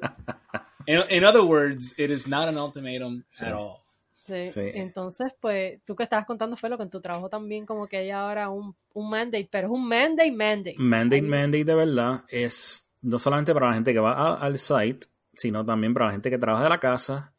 In, 0.86 1.00
in 1.10 1.24
other 1.24 1.42
words, 1.42 1.98
it 1.98 2.10
is 2.12 2.28
not 2.28 2.46
an 2.48 2.56
ultimatum 2.56 3.24
Sí. 3.28 3.44
at 3.44 3.54
all. 3.54 3.78
Sí. 4.24 4.50
Sí. 4.50 4.60
Entonces, 4.74 5.32
pues, 5.40 5.80
tú 5.84 5.96
que 5.96 6.04
estabas 6.04 6.26
contando 6.26 6.56
fue 6.56 6.70
lo 6.70 6.76
que 6.76 6.84
en 6.84 6.90
tu 6.90 7.00
trabajo 7.00 7.28
también 7.28 7.66
como 7.66 7.88
que 7.88 7.96
hay 7.96 8.10
ahora 8.10 8.50
un, 8.50 8.76
un 8.94 9.10
mandate, 9.10 9.48
pero 9.50 9.66
es 9.66 9.72
un 9.74 9.84
mandate, 9.88 10.30
mandate. 10.30 10.74
Mandate, 10.78 11.16
Ahí- 11.16 11.28
mandate 11.28 11.64
de 11.64 11.74
verdad 11.74 12.20
es 12.28 12.88
no 13.02 13.18
solamente 13.18 13.52
para 13.52 13.68
la 13.68 13.74
gente 13.74 13.92
que 13.92 14.00
va 14.00 14.12
a- 14.12 14.34
al 14.36 14.58
site, 14.58 15.06
sino 15.34 15.64
también 15.64 15.92
para 15.94 16.06
la 16.06 16.12
gente 16.12 16.30
que 16.30 16.38
trabaja 16.38 16.64
de 16.64 16.68
la 16.70 16.78
casa 16.80 17.34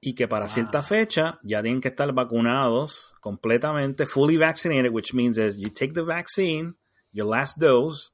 y 0.00 0.14
que 0.14 0.28
para 0.28 0.46
Wow. 0.46 0.54
cierta 0.54 0.82
fecha 0.82 1.38
ya 1.42 1.62
tienen 1.62 1.80
que 1.80 1.88
estar 1.88 2.12
vacunados 2.12 3.14
completamente, 3.20 4.06
fully 4.06 4.36
vaccinated, 4.36 4.90
which 4.92 5.12
means 5.14 5.36
is 5.38 5.56
you 5.56 5.70
take 5.70 5.92
the 5.92 6.02
vaccine, 6.02 6.74
your 7.12 7.26
last 7.28 7.58
dose, 7.60 8.10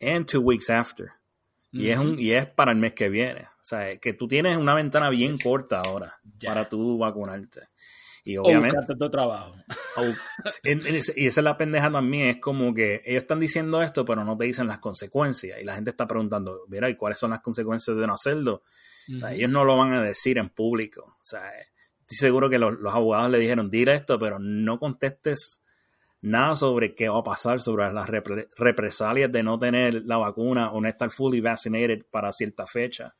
and 0.00 0.26
two 0.26 0.40
weeks 0.40 0.68
after. 0.70 1.10
Y, 1.72 1.88
es 1.90 1.98
un, 1.98 2.18
y 2.18 2.30
es 2.32 2.46
para 2.46 2.72
el 2.72 2.78
mes 2.78 2.94
que 2.94 3.08
viene. 3.10 3.42
O 3.60 3.64
sea, 3.64 3.96
que 3.98 4.14
tú 4.14 4.26
tienes 4.26 4.56
una 4.56 4.74
ventana 4.74 5.10
bien 5.10 5.36
corta 5.36 5.80
ahora 5.82 6.18
Ya. 6.38 6.50
para 6.50 6.68
tú 6.68 6.96
vacunarte. 6.98 7.62
Y 8.24 8.36
obviamente... 8.36 8.78
trabajo. 9.10 9.54
o- 9.96 10.02
en 10.64 10.86
ese- 10.86 11.14
y 11.16 11.26
esa 11.26 11.40
es 11.40 11.44
la 11.44 11.56
pendeja 11.56 11.90
también, 11.90 12.28
es 12.28 12.40
como 12.40 12.74
que 12.74 13.02
ellos 13.04 13.22
están 13.22 13.40
diciendo 13.40 13.82
esto, 13.82 14.04
pero 14.04 14.24
no 14.24 14.36
te 14.36 14.44
dicen 14.46 14.66
las 14.66 14.78
consecuencias. 14.78 15.60
Y 15.60 15.64
la 15.64 15.74
gente 15.74 15.90
está 15.90 16.06
preguntando, 16.06 16.60
mira, 16.68 16.88
¿y 16.90 16.96
cuáles 16.96 17.18
son 17.18 17.30
las 17.30 17.40
consecuencias 17.40 17.96
de 17.96 18.06
no 18.06 18.14
hacerlo? 18.14 18.62
O 19.16 19.20
sea, 19.20 19.32
ellos 19.32 19.50
no 19.50 19.64
lo 19.64 19.76
van 19.76 19.92
a 19.94 20.02
decir 20.02 20.36
en 20.38 20.48
público. 20.50 21.02
O 21.04 21.24
sea, 21.24 21.40
estoy 22.00 22.16
seguro 22.18 22.50
que 22.50 22.58
los, 22.58 22.78
los 22.78 22.94
abogados 22.94 23.30
le 23.30 23.38
dijeron, 23.38 23.70
dile 23.70 23.94
esto, 23.94 24.18
pero 24.18 24.38
no 24.38 24.78
contestes 24.78 25.62
nada 26.22 26.56
sobre 26.56 26.94
qué 26.94 27.08
va 27.08 27.18
a 27.18 27.22
pasar, 27.24 27.60
sobre 27.60 27.92
las 27.92 28.08
repre- 28.08 28.48
represalias 28.56 29.30
de 29.30 29.42
no 29.42 29.58
tener 29.58 30.02
la 30.04 30.16
vacuna 30.16 30.70
o 30.72 30.80
no 30.80 30.88
estar 30.88 31.10
fully 31.10 31.40
vaccinated 31.40 32.04
para 32.10 32.32
cierta 32.32 32.66
fecha. 32.66 33.14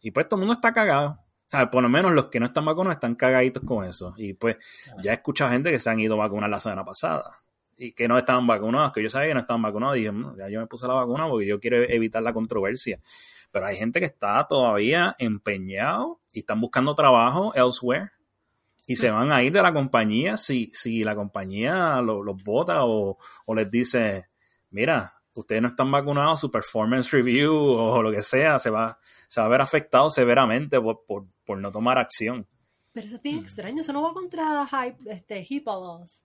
Y 0.00 0.10
pues 0.10 0.28
todo 0.28 0.36
el 0.36 0.46
mundo 0.46 0.54
está 0.54 0.72
cagado. 0.72 1.10
O 1.20 1.48
sea, 1.48 1.70
por 1.70 1.82
lo 1.82 1.88
menos 1.88 2.12
los 2.12 2.26
que 2.26 2.40
no 2.40 2.46
están 2.46 2.64
vacunados 2.64 2.96
están 2.96 3.14
cagaditos 3.14 3.62
con 3.64 3.84
eso. 3.84 4.14
Y 4.16 4.32
pues 4.34 4.56
ya 5.02 5.12
he 5.12 5.14
escuchado 5.14 5.50
gente 5.50 5.70
que 5.70 5.78
se 5.78 5.90
han 5.90 6.00
ido 6.00 6.14
a 6.14 6.18
vacunar 6.18 6.50
la 6.50 6.60
semana 6.60 6.84
pasada 6.84 7.24
y 7.78 7.92
que 7.92 8.08
no 8.08 8.16
estaban 8.18 8.46
vacunados, 8.46 8.92
que 8.92 9.02
yo 9.02 9.10
sabía 9.10 9.28
que 9.28 9.34
no 9.34 9.40
estaban 9.40 9.62
vacunados. 9.62 9.96
Y 9.96 10.00
dije, 10.00 10.12
"No, 10.12 10.36
ya 10.36 10.48
yo 10.48 10.60
me 10.60 10.66
puse 10.66 10.88
la 10.88 10.94
vacuna 10.94 11.28
porque 11.28 11.46
yo 11.46 11.60
quiero 11.60 11.76
evitar 11.82 12.22
la 12.22 12.32
controversia. 12.32 13.00
Pero 13.52 13.66
hay 13.66 13.76
gente 13.76 14.00
que 14.00 14.06
está 14.06 14.46
todavía 14.48 15.14
empeñado 15.18 16.20
y 16.32 16.40
están 16.40 16.60
buscando 16.60 16.94
trabajo 16.94 17.54
elsewhere 17.54 18.10
y 18.86 18.96
se 18.96 19.10
van 19.10 19.32
a 19.32 19.42
ir 19.42 19.52
de 19.52 19.62
la 19.62 19.72
compañía 19.72 20.36
si, 20.36 20.70
si 20.72 21.02
la 21.04 21.14
compañía 21.16 22.00
lo- 22.02 22.22
los 22.22 22.42
vota 22.42 22.84
o, 22.84 23.18
o 23.46 23.54
les 23.54 23.70
dice, 23.70 24.28
mira, 24.70 25.14
ustedes 25.34 25.60
no 25.60 25.68
están 25.68 25.90
vacunados, 25.90 26.40
su 26.40 26.50
performance 26.50 27.10
review 27.10 27.52
o 27.54 28.02
lo 28.02 28.10
que 28.12 28.22
sea 28.22 28.58
se 28.58 28.70
va, 28.70 28.98
se 29.28 29.40
va 29.40 29.46
a 29.46 29.50
ver 29.50 29.60
afectado 29.60 30.10
severamente 30.10 30.80
por, 30.80 31.04
por, 31.04 31.26
por 31.44 31.58
no 31.58 31.70
tomar 31.72 31.98
acción. 31.98 32.46
Pero 32.92 33.06
eso 33.08 33.16
es 33.16 33.22
bien 33.22 33.36
Mm. 33.36 33.42
extraño, 33.42 33.80
eso 33.82 33.92
no 33.92 34.02
va 34.02 34.12
contra 34.14 34.66
hype, 34.66 35.12
este, 35.12 35.44
HIPAA 35.46 35.74
laws. 35.74 36.22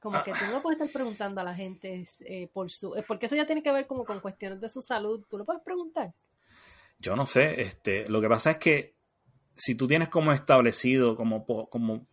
Como 0.00 0.22
que 0.22 0.30
tú 0.30 0.38
no 0.52 0.62
puedes 0.62 0.80
estar 0.80 0.92
preguntando 0.92 1.40
a 1.40 1.44
la 1.44 1.54
gente 1.56 2.06
eh, 2.20 2.46
por 2.52 2.70
su... 2.70 2.94
eh, 2.94 3.04
porque 3.08 3.26
eso 3.26 3.34
ya 3.34 3.46
tiene 3.46 3.64
que 3.64 3.72
ver 3.72 3.88
como 3.88 4.04
con 4.04 4.20
cuestiones 4.20 4.60
de 4.60 4.68
su 4.68 4.80
salud. 4.80 5.24
Tú 5.28 5.36
lo 5.38 5.44
puedes 5.44 5.60
preguntar. 5.64 6.14
Yo 7.00 7.16
no 7.16 7.26
sé, 7.26 7.60
este, 7.62 8.08
lo 8.08 8.20
que 8.20 8.28
pasa 8.28 8.52
es 8.52 8.56
que 8.58 8.94
si 9.58 9.74
tú 9.74 9.86
tienes 9.86 10.08
como 10.08 10.32
establecido 10.32 11.16
como, 11.16 11.44
como, 11.68 12.06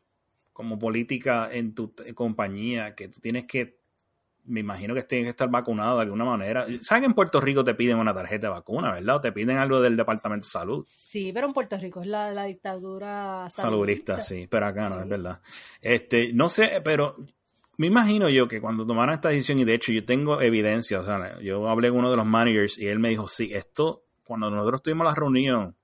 como 0.51 0.77
política 0.79 1.49
en 1.51 1.73
tu 1.73 1.93
compañía 2.13 2.95
que 2.95 3.07
tú 3.07 3.21
tienes 3.21 3.45
que, 3.45 3.79
me 4.43 4.59
imagino 4.59 4.93
que 4.93 5.01
tienes 5.03 5.25
que 5.25 5.29
estar 5.31 5.49
vacunado 5.49 5.97
de 5.97 6.03
alguna 6.03 6.25
manera. 6.25 6.65
¿Sabes 6.81 7.01
que 7.01 7.05
en 7.07 7.13
Puerto 7.13 7.39
Rico 7.41 7.63
te 7.63 7.73
piden 7.75 7.97
una 7.97 8.13
tarjeta 8.13 8.47
de 8.47 8.53
vacuna, 8.53 8.91
verdad? 8.91 9.15
O 9.15 9.21
te 9.21 9.31
piden 9.31 9.57
algo 9.57 9.81
del 9.81 9.95
Departamento 9.97 10.45
de 10.45 10.51
Salud. 10.51 10.85
Sí, 10.87 11.31
pero 11.33 11.47
en 11.47 11.53
Puerto 11.53 11.77
Rico 11.77 12.01
es 12.01 12.07
la, 12.07 12.31
la 12.31 12.43
dictadura 12.43 13.47
Saludista, 13.49 14.19
sí, 14.19 14.47
pero 14.49 14.65
acá 14.67 14.89
no, 14.89 14.95
Sí. 14.97 15.01
es 15.03 15.09
verdad. 15.09 15.41
Este, 15.81 16.33
no 16.33 16.49
sé, 16.49 16.81
pero 16.83 17.15
me 17.77 17.87
imagino 17.87 18.29
yo 18.29 18.47
que 18.47 18.61
cuando 18.61 18.85
tomaron 18.85 19.15
esta 19.15 19.29
decisión, 19.29 19.59
y 19.59 19.65
de 19.65 19.73
hecho 19.73 19.91
yo 19.91 20.05
tengo 20.05 20.41
evidencia, 20.41 20.99
o 20.99 21.05
sea, 21.05 21.39
yo 21.41 21.67
hablé 21.67 21.89
con 21.89 21.99
uno 21.99 22.11
de 22.11 22.17
los 22.17 22.25
managers 22.25 22.77
y 22.77 22.87
él 22.87 22.99
me 22.99 23.09
dijo, 23.09 23.27
sí, 23.27 23.51
esto, 23.53 24.03
cuando 24.23 24.49
nosotros 24.49 24.81
tuvimos 24.83 25.05
la 25.05 25.15
reunión, 25.15 25.75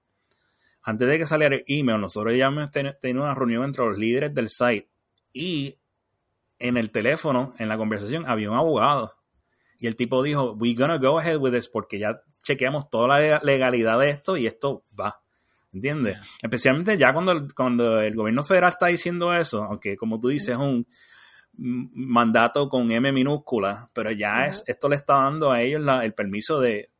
antes 0.84 1.08
de 1.08 1.18
que 1.18 1.26
saliera 1.26 1.56
el 1.56 1.64
email, 1.68 2.00
nosotros 2.02 2.36
ya 2.36 2.48
hemos 2.48 2.72
ten- 2.72 2.96
tenido 3.02 3.24
una 3.24 3.36
reunión 3.36 3.64
entre 3.64 3.86
los 3.86 3.98
líderes 3.98 4.34
del 4.34 4.50
site 4.50 4.90
y 5.34 5.78
en 6.60 6.78
el 6.78 6.92
teléfono, 6.92 7.54
en 7.58 7.70
la 7.70 7.78
conversación, 7.78 8.24
había 8.28 8.50
un 8.52 8.58
abogado. 8.58 9.14
Y 9.80 9.88
el 9.88 9.96
tipo 9.96 10.22
dijo, 10.22 10.54
we're 10.54 10.76
gonna 10.76 10.98
go 10.98 11.18
ahead 11.20 11.38
with 11.38 11.52
this 11.54 11.68
porque 11.70 11.98
ya 12.00 12.22
chequeamos 12.44 12.90
toda 12.90 13.20
la 13.20 13.40
legalidad 13.44 14.00
de 14.00 14.10
esto 14.12 14.38
y 14.38 14.46
esto 14.48 14.84
va. 15.00 15.22
¿Entiendes? 15.74 16.14
Yeah. 16.16 16.24
Especialmente 16.42 16.98
ya 16.98 17.14
cuando 17.14 17.32
el, 17.32 17.54
cuando 17.54 18.02
el 18.02 18.14
gobierno 18.16 18.44
federal 18.44 18.70
está 18.70 18.88
diciendo 18.88 19.34
eso, 19.34 19.64
aunque 19.64 19.96
como 19.98 20.20
tú 20.20 20.28
dices 20.28 20.50
es 20.56 20.58
un 20.60 20.86
mandato 21.58 22.70
con 22.70 22.92
M 22.92 23.12
minúscula, 23.12 23.88
pero 23.94 24.12
ya 24.12 24.46
es, 24.48 24.64
esto 24.68 24.90
le 24.90 24.96
está 24.98 25.16
dando 25.24 25.52
a 25.52 25.62
ellos 25.62 25.82
la- 25.82 26.06
el 26.06 26.14
permiso 26.14 26.60
de, 26.60 26.91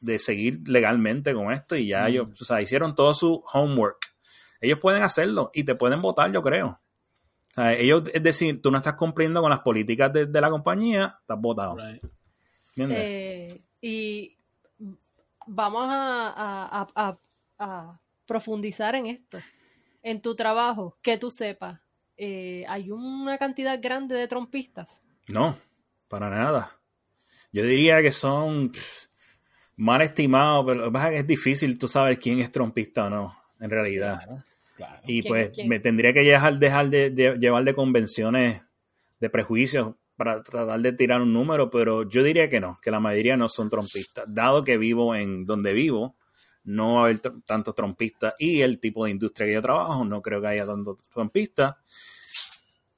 de 0.00 0.18
seguir 0.18 0.60
legalmente 0.68 1.34
con 1.34 1.52
esto 1.52 1.76
y 1.76 1.88
ya 1.88 2.04
Mm. 2.04 2.08
ellos, 2.08 2.40
o 2.40 2.44
sea, 2.44 2.60
hicieron 2.62 2.94
todo 2.94 3.14
su 3.14 3.42
homework. 3.52 3.98
Ellos 4.60 4.78
pueden 4.80 5.02
hacerlo 5.02 5.50
y 5.54 5.64
te 5.64 5.74
pueden 5.74 6.02
votar, 6.02 6.32
yo 6.32 6.42
creo. 6.42 6.80
O 7.50 7.54
sea, 7.54 7.74
ellos, 7.74 8.08
es 8.12 8.22
decir, 8.22 8.60
tú 8.62 8.70
no 8.70 8.76
estás 8.78 8.94
cumpliendo 8.94 9.40
con 9.40 9.50
las 9.50 9.60
políticas 9.60 10.12
de, 10.12 10.26
de 10.26 10.40
la 10.40 10.50
compañía, 10.50 11.18
estás 11.20 11.40
votado. 11.40 11.76
Right. 11.76 12.02
¿Entiendes? 12.76 12.98
Eh, 13.00 13.62
y 13.80 14.36
vamos 15.46 15.88
a, 15.88 16.28
a- 16.28 16.86
a- 16.94 17.08
a- 17.08 17.18
a 17.58 18.00
profundizar 18.26 18.94
en 18.94 19.06
esto. 19.06 19.38
En 20.02 20.20
tu 20.20 20.36
trabajo, 20.36 20.96
que 21.02 21.18
tú 21.18 21.30
sepas, 21.30 21.80
eh, 22.16 22.64
hay 22.68 22.90
una 22.90 23.36
cantidad 23.38 23.78
grande 23.82 24.14
de 24.14 24.28
trompistas. 24.28 25.02
No, 25.28 25.56
para 26.08 26.30
nada. 26.30 26.78
Yo 27.52 27.62
diría 27.64 28.00
que 28.02 28.12
son 28.12 28.70
pff, 28.70 29.06
mal 29.78 30.02
estimados, 30.02 30.64
pero 30.66 30.80
lo 30.80 30.86
que 30.86 30.92
pasa 30.92 31.06
es 31.08 31.12
que 31.14 31.18
es 31.20 31.26
difícil 31.26 31.78
tú 31.78 31.88
saber 31.88 32.18
quién 32.18 32.40
es 32.40 32.50
trompista 32.52 33.06
o 33.06 33.10
no, 33.10 33.34
en 33.60 33.70
realidad. 33.70 34.18
Claro, 34.24 34.44
claro. 34.76 35.00
Y 35.06 35.22
¿Quién 35.22 35.32
pues 35.32 35.50
quién? 35.54 35.68
me 35.68 35.78
tendría 35.80 36.12
que 36.12 36.20
dejar, 36.22 36.58
dejar 36.58 36.90
de, 36.90 37.10
de- 37.10 37.38
llevar 37.38 37.64
de 37.64 37.74
convenciones 37.74 38.60
de 39.20 39.30
prejuicios 39.30 39.94
para 40.16 40.42
tratar 40.42 40.80
de 40.80 40.92
tirar 40.92 41.22
un 41.22 41.32
número, 41.32 41.70
pero 41.70 42.08
yo 42.08 42.22
diría 42.24 42.48
que 42.48 42.60
no, 42.60 42.78
que 42.82 42.90
la 42.90 43.00
mayoría 43.00 43.36
no 43.36 43.48
son 43.48 43.70
trompistas. 43.70 44.24
Dado 44.28 44.64
que 44.64 44.76
vivo 44.76 45.14
en 45.14 45.46
donde 45.46 45.72
vivo, 45.72 46.16
no 46.64 46.94
va 46.94 47.00
a 47.00 47.04
haber 47.04 47.20
tantos 47.46 47.74
trompistas 47.74 48.34
y 48.38 48.60
el 48.62 48.80
tipo 48.80 49.04
de 49.04 49.12
industria 49.12 49.46
que 49.46 49.52
yo 49.54 49.62
trabajo, 49.62 50.04
no 50.04 50.20
creo 50.20 50.40
que 50.40 50.48
haya 50.48 50.66
tantos 50.66 50.96
trompistas. 51.14 51.76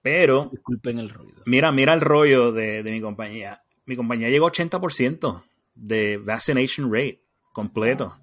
Pero 0.03 0.49
Disculpen 0.51 0.99
el 0.99 1.11
ruido. 1.11 1.43
Mira, 1.45 1.73
mira 1.73 1.93
el 1.93 2.01
rollo 2.01 2.53
de, 2.53 2.83
de 2.83 2.91
mi 2.91 3.01
compañía. 3.03 3.63
Mi 3.85 3.97
compañía 3.97 4.31
llegó 4.31 4.47
a 4.47 4.53
80% 4.53 5.43
de 5.81 6.19
vaccination 6.19 6.93
rate 6.93 7.23
completo. 7.53 8.17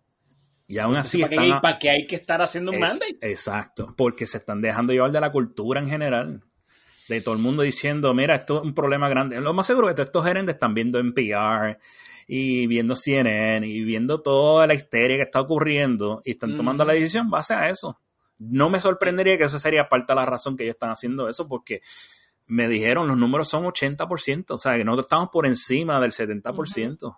Y 0.68 0.78
aún 0.80 0.96
así 0.96 1.22
¿Para 1.22 1.34
están... 1.34 1.52
hay, 1.52 1.62
para 1.62 1.80
qué 1.80 1.90
hay 1.90 2.08
que 2.08 2.16
estar 2.16 2.42
haciendo 2.42 2.72
un 2.72 2.76
Es- 2.76 2.82
mandate? 2.90 3.18
Exacto, 3.22 3.94
porque 3.98 4.28
se 4.28 4.38
están 4.38 4.62
dejando 4.62 4.94
llevar 4.94 5.12
de 5.12 5.22
la 5.22 5.32
cultura 5.32 5.80
en 5.80 5.90
general. 5.90 6.44
De 7.08 7.22
todo 7.22 7.34
el 7.36 7.40
mundo 7.42 7.64
diciendo, 7.64 8.14
mira, 8.14 8.36
esto 8.36 8.58
es 8.58 8.64
un 8.64 8.74
problema 8.74 9.08
grande. 9.08 9.40
Lo 9.40 9.54
más 9.54 9.66
seguro 9.66 9.88
es 9.90 9.96
que 9.96 10.02
estos 10.02 10.26
gerentes 10.26 10.56
están 10.56 10.74
viendo 10.74 11.00
NPR 11.00 11.80
y 12.28 12.68
viendo 12.68 12.98
CNN 12.98 13.66
y 13.66 13.82
viendo 13.86 14.22
toda 14.22 14.68
la 14.68 14.74
histeria 14.74 15.16
que 15.16 15.24
está 15.24 15.40
ocurriendo 15.40 16.22
y 16.26 16.32
están 16.32 16.58
tomando 16.58 16.84
la 16.84 16.92
decisión 16.94 17.30
base 17.30 17.54
a 17.54 17.70
eso. 17.70 17.98
No 18.40 18.70
me 18.70 18.82
sorprendería 18.82 19.38
que 19.38 19.46
esa 19.46 19.58
sería 19.58 19.88
parte 19.88 20.12
de 20.12 20.16
la 20.18 20.26
razón 20.26 20.58
que 20.58 20.64
ellos 20.64 20.76
están 20.76 20.90
haciendo 20.90 21.30
eso, 21.30 21.48
porque 21.48 21.82
me 22.46 22.68
dijeron 22.68 23.08
los 23.08 23.16
números 23.18 23.48
son 23.48 23.64
80%, 23.64 24.46
o 24.50 24.58
sea, 24.58 24.76
que 24.76 24.84
nosotros 24.84 25.06
estamos 25.06 25.30
por 25.30 25.46
encima 25.46 26.02
del 26.02 26.12
70%. 26.12 27.18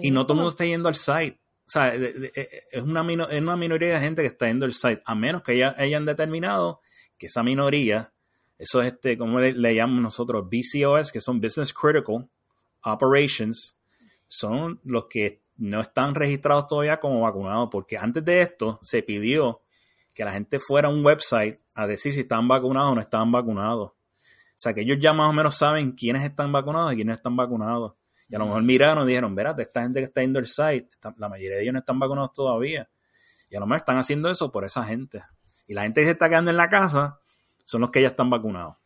Y 0.00 0.10
no 0.10 0.24
todo 0.24 0.34
el 0.34 0.36
mundo 0.38 0.50
está 0.50 0.64
yendo 0.64 0.88
al 0.88 0.94
site. 0.94 1.38
O 1.66 1.70
sea, 1.72 1.90
de- 1.92 2.32
eh, 2.34 2.48
es 2.72 2.82
una, 2.82 3.00
es 3.30 3.40
una 3.40 3.56
minoría 3.56 3.94
de 3.94 4.00
gente 4.00 4.22
que 4.22 4.28
está 4.28 4.46
yendo 4.48 4.64
al 4.66 4.72
site, 4.72 5.02
a 5.04 5.14
menos 5.14 5.42
que 5.42 5.52
haya- 5.52 5.74
hayan 5.78 6.04
determinado 6.04 6.80
que 7.18 7.26
esa 7.26 7.42
minoría, 7.42 8.12
eso 8.58 8.80
es 8.80 8.88
este, 8.88 9.16
como 9.16 9.40
le, 9.40 9.52
le 9.52 9.74
llamamos 9.74 10.02
nosotros, 10.02 10.48
BCOS, 10.50 11.12
que 11.12 11.20
son 11.20 11.40
Business 11.40 11.72
Critical 11.72 12.28
Operations, 12.84 13.76
son 14.26 14.80
los 14.84 15.06
que 15.06 15.40
no 15.56 15.80
están 15.80 16.14
registrados 16.14 16.66
todavía 16.66 16.98
como 16.98 17.20
vacunados, 17.20 17.68
porque 17.70 17.96
antes 17.96 18.24
de 18.24 18.40
esto 18.40 18.78
se 18.82 19.02
pidió 19.02 19.62
que 20.14 20.24
la 20.24 20.32
gente 20.32 20.58
fuera 20.58 20.88
a 20.88 20.90
un 20.90 21.04
website 21.04 21.60
a 21.74 21.86
decir 21.86 22.12
si 22.14 22.20
estaban 22.20 22.48
vacunados 22.48 22.92
o 22.92 22.94
no 22.94 23.00
estaban 23.00 23.30
vacunados. 23.32 23.90
O 23.90 23.94
sea, 24.62 24.74
que 24.74 24.82
ellos 24.82 24.98
ya 25.00 25.12
más 25.12 25.30
o 25.30 25.32
menos 25.32 25.56
saben 25.56 25.92
quiénes 25.92 26.22
están 26.22 26.52
vacunados 26.52 26.92
y 26.92 26.96
quiénes 26.96 27.16
están 27.16 27.36
vacunados. 27.36 27.92
Y 28.32 28.34
a 28.34 28.38
lo 28.38 28.46
mejor 28.46 28.62
miraron 28.62 29.04
y 29.04 29.08
dijeron, 29.08 29.34
verate, 29.34 29.60
esta 29.62 29.82
gente 29.82 30.00
que 30.00 30.04
está 30.04 30.22
al 30.22 30.46
site, 30.46 30.88
está- 30.90 31.14
la 31.18 31.28
mayoría 31.28 31.56
de 31.58 31.62
ellos 31.62 31.74
no 31.74 31.80
están 31.80 31.98
vacunados 31.98 32.32
todavía. 32.32 32.88
Y 33.50 33.56
a 33.56 33.60
lo 33.60 33.66
mejor 33.66 33.76
están 33.80 33.98
haciendo 33.98 34.30
eso 34.30 34.50
por 34.50 34.64
esa 34.64 34.82
gente. 34.84 35.22
Y 35.68 35.74
la 35.74 35.82
gente 35.82 36.00
que 36.00 36.06
se 36.06 36.12
está 36.12 36.28
quedando 36.30 36.50
en 36.50 36.56
la 36.56 36.68
casa 36.70 37.20
son 37.64 37.82
los 37.82 37.90
que 37.90 38.00
ya 38.00 38.08
están 38.08 38.30
vacunados. 38.30 38.78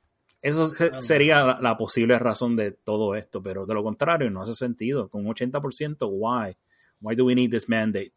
Eso 0.42 0.66
se- 0.68 0.88
Claro. 0.88 1.00
sería 1.00 1.44
la, 1.44 1.58
la 1.60 1.76
posible 1.76 2.18
razón 2.18 2.56
de 2.56 2.72
todo 2.72 3.14
esto, 3.14 3.40
pero 3.42 3.66
de 3.66 3.74
lo 3.74 3.82
contrario 3.84 4.28
no 4.30 4.42
hace 4.42 4.54
sentido. 4.54 5.08
Con 5.08 5.24
un 5.24 5.28
80%, 5.32 6.08
why? 6.10 6.54
Why 7.00 7.14
do 7.14 7.24
we 7.24 7.34
need 7.36 7.50
this 7.50 7.68
mandate? 7.68 8.12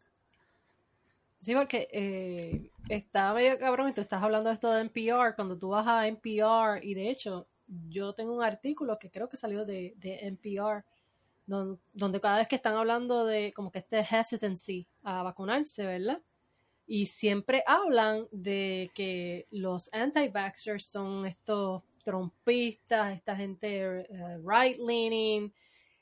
Sí, 1.40 1.54
porque 1.54 1.88
eh, 1.92 2.70
está 2.88 3.32
medio 3.32 3.58
cabrón 3.58 3.88
y 3.88 3.94
tú 3.94 4.00
estás 4.00 4.22
hablando 4.22 4.48
de 4.50 4.54
esto 4.54 4.70
de 4.72 4.80
NPR. 4.82 5.34
Cuando 5.36 5.56
tú 5.56 5.70
vas 5.70 5.86
a 5.86 6.06
NPR, 6.06 6.80
y 6.82 6.94
de 6.94 7.08
hecho, 7.10 7.48
yo 7.88 8.12
tengo 8.14 8.34
un 8.34 8.42
artículo 8.42 8.98
que 8.98 9.10
creo 9.10 9.28
que 9.28 9.36
salió 9.38 9.64
de, 9.64 9.94
de 9.96 10.18
NPR, 10.26 10.84
don- 11.50 11.80
donde, 11.92 12.20
cada 12.20 12.38
vez 12.38 12.48
que 12.48 12.56
están 12.56 12.76
hablando 12.76 13.26
de 13.26 13.52
como 13.52 13.70
que 13.70 13.80
este 13.80 13.98
hesitancy 14.00 14.86
a 15.02 15.22
vacunarse, 15.22 15.84
¿verdad? 15.84 16.22
Y 16.86 17.06
siempre 17.06 17.62
hablan 17.66 18.26
de 18.32 18.90
que 18.94 19.46
los 19.50 19.88
anti-vaxxers 19.92 20.86
son 20.86 21.26
estos 21.26 21.82
trompistas, 22.04 23.14
esta 23.14 23.36
gente 23.36 24.00
eh, 24.00 24.38
right-leaning, 24.44 25.52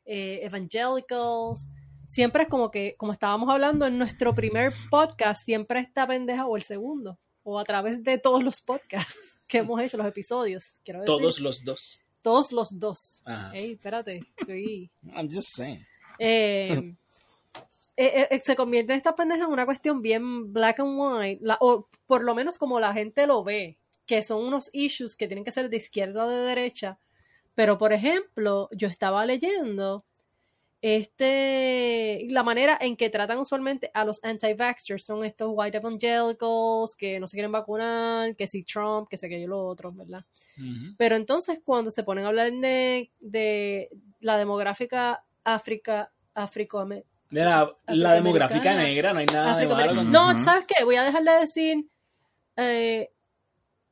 eh, 0.05 0.41
evangelicals. 0.43 1.69
Siempre 2.07 2.45
es 2.45 2.49
como 2.49 2.71
que, 2.71 2.95
como 2.97 3.13
estábamos 3.13 3.51
hablando 3.51 3.85
en 3.87 3.99
nuestro 3.99 4.35
primer 4.35 4.73
podcast, 4.91 5.43
siempre 5.45 5.81
está 5.81 6.07
pendeja 6.07 6.47
o 6.47 6.57
el 6.57 6.63
segundo, 6.63 7.19
o 7.43 7.59
a 7.59 7.65
través 7.65 8.03
de 8.03 8.17
todos 8.19 8.43
los 8.43 8.63
podcasts 8.63 9.43
que 9.47 9.59
hemos 9.59 9.81
hecho, 9.83 9.97
los 9.99 10.07
episodios. 10.07 10.77
Todos 11.05 11.41
los 11.41 11.65
dos. 11.65 12.01
Todos 12.29 12.53
los 12.53 12.79
dos. 12.79 13.23
Ajá. 13.25 13.53
Ey, 13.57 13.73
espérate, 13.73 14.21
estoy- 14.37 14.91
I'm 15.15 15.29
just 15.33 15.49
saying. 15.57 15.85
eh, 16.19 16.95
eh, 17.97 18.29
eh, 18.31 18.43
se 18.45 18.55
convierte 18.57 18.95
esta 18.95 19.15
pendeja 19.15 19.45
en 19.45 19.51
una 19.51 19.65
cuestión 19.65 20.03
bien 20.03 20.53
black 20.53 20.81
and 20.81 20.95
white, 20.99 21.39
la- 21.43 21.59
o 21.61 21.89
por 22.07 22.23
lo 22.23 22.35
menos 22.35 22.59
como 22.59 22.81
la 22.81 22.93
gente 22.93 23.27
lo 23.27 23.43
ve, 23.45 23.79
que 24.07 24.23
son 24.23 24.45
unos 24.45 24.69
issues 24.73 25.17
que 25.17 25.27
tienen 25.27 25.45
que 25.45 25.53
ser 25.53 25.69
de 25.71 25.77
izquierda 25.79 26.25
o 26.25 26.29
de 26.29 26.37
derecha. 26.39 26.99
Pero, 27.55 27.77
por 27.79 27.93
ejemplo, 27.93 28.69
yo 28.73 28.87
estaba 28.89 29.27
leyendo 29.27 30.05
este 30.81 32.27
la 32.31 32.43
manera 32.43 32.79
en 32.81 32.97
que 32.97 33.11
tratan 33.11 33.39
usualmente 33.39 33.91
a 33.95 34.05
los 34.05 34.23
anti-vaxxers 34.25 35.05
son 35.05 35.25
estos 35.25 35.51
white 35.53 35.77
evangelicals 35.79 36.95
que 36.97 37.19
no 37.21 37.27
se 37.27 37.37
quieren 37.37 37.53
vacunar, 37.53 38.37
que 38.37 38.47
si 38.47 38.63
Trump, 38.63 39.09
que 39.09 39.17
sé 39.17 39.29
que 39.29 39.41
yo 39.41 39.49
lo 39.49 39.59
otro, 39.67 39.93
¿verdad? 39.93 40.21
Pero 40.97 41.17
entonces 41.17 41.61
cuando 41.65 41.91
se 41.91 42.03
ponen 42.03 42.25
a 42.25 42.29
hablar 42.29 42.53
de, 42.53 43.11
de 43.21 43.91
la 44.21 44.37
demográfica 44.39 45.25
África, 45.45 46.13
Áfrico, 46.35 46.85
De 46.87 47.05
la, 47.31 47.75
la 47.87 48.15
demográfica 48.15 48.75
negra, 48.75 49.13
no 49.13 49.21
hay 49.21 49.27
nada 49.27 49.57
de 49.59 49.67
malo 49.67 49.95
con 49.95 50.11
No. 50.13 50.39
¿sabes 50.39 50.65
qué? 50.67 50.85
Voy 50.85 50.97
a 50.97 51.05
dejar 51.05 51.23
de 51.25 51.33
decir 51.33 51.87
eh, 52.57 53.11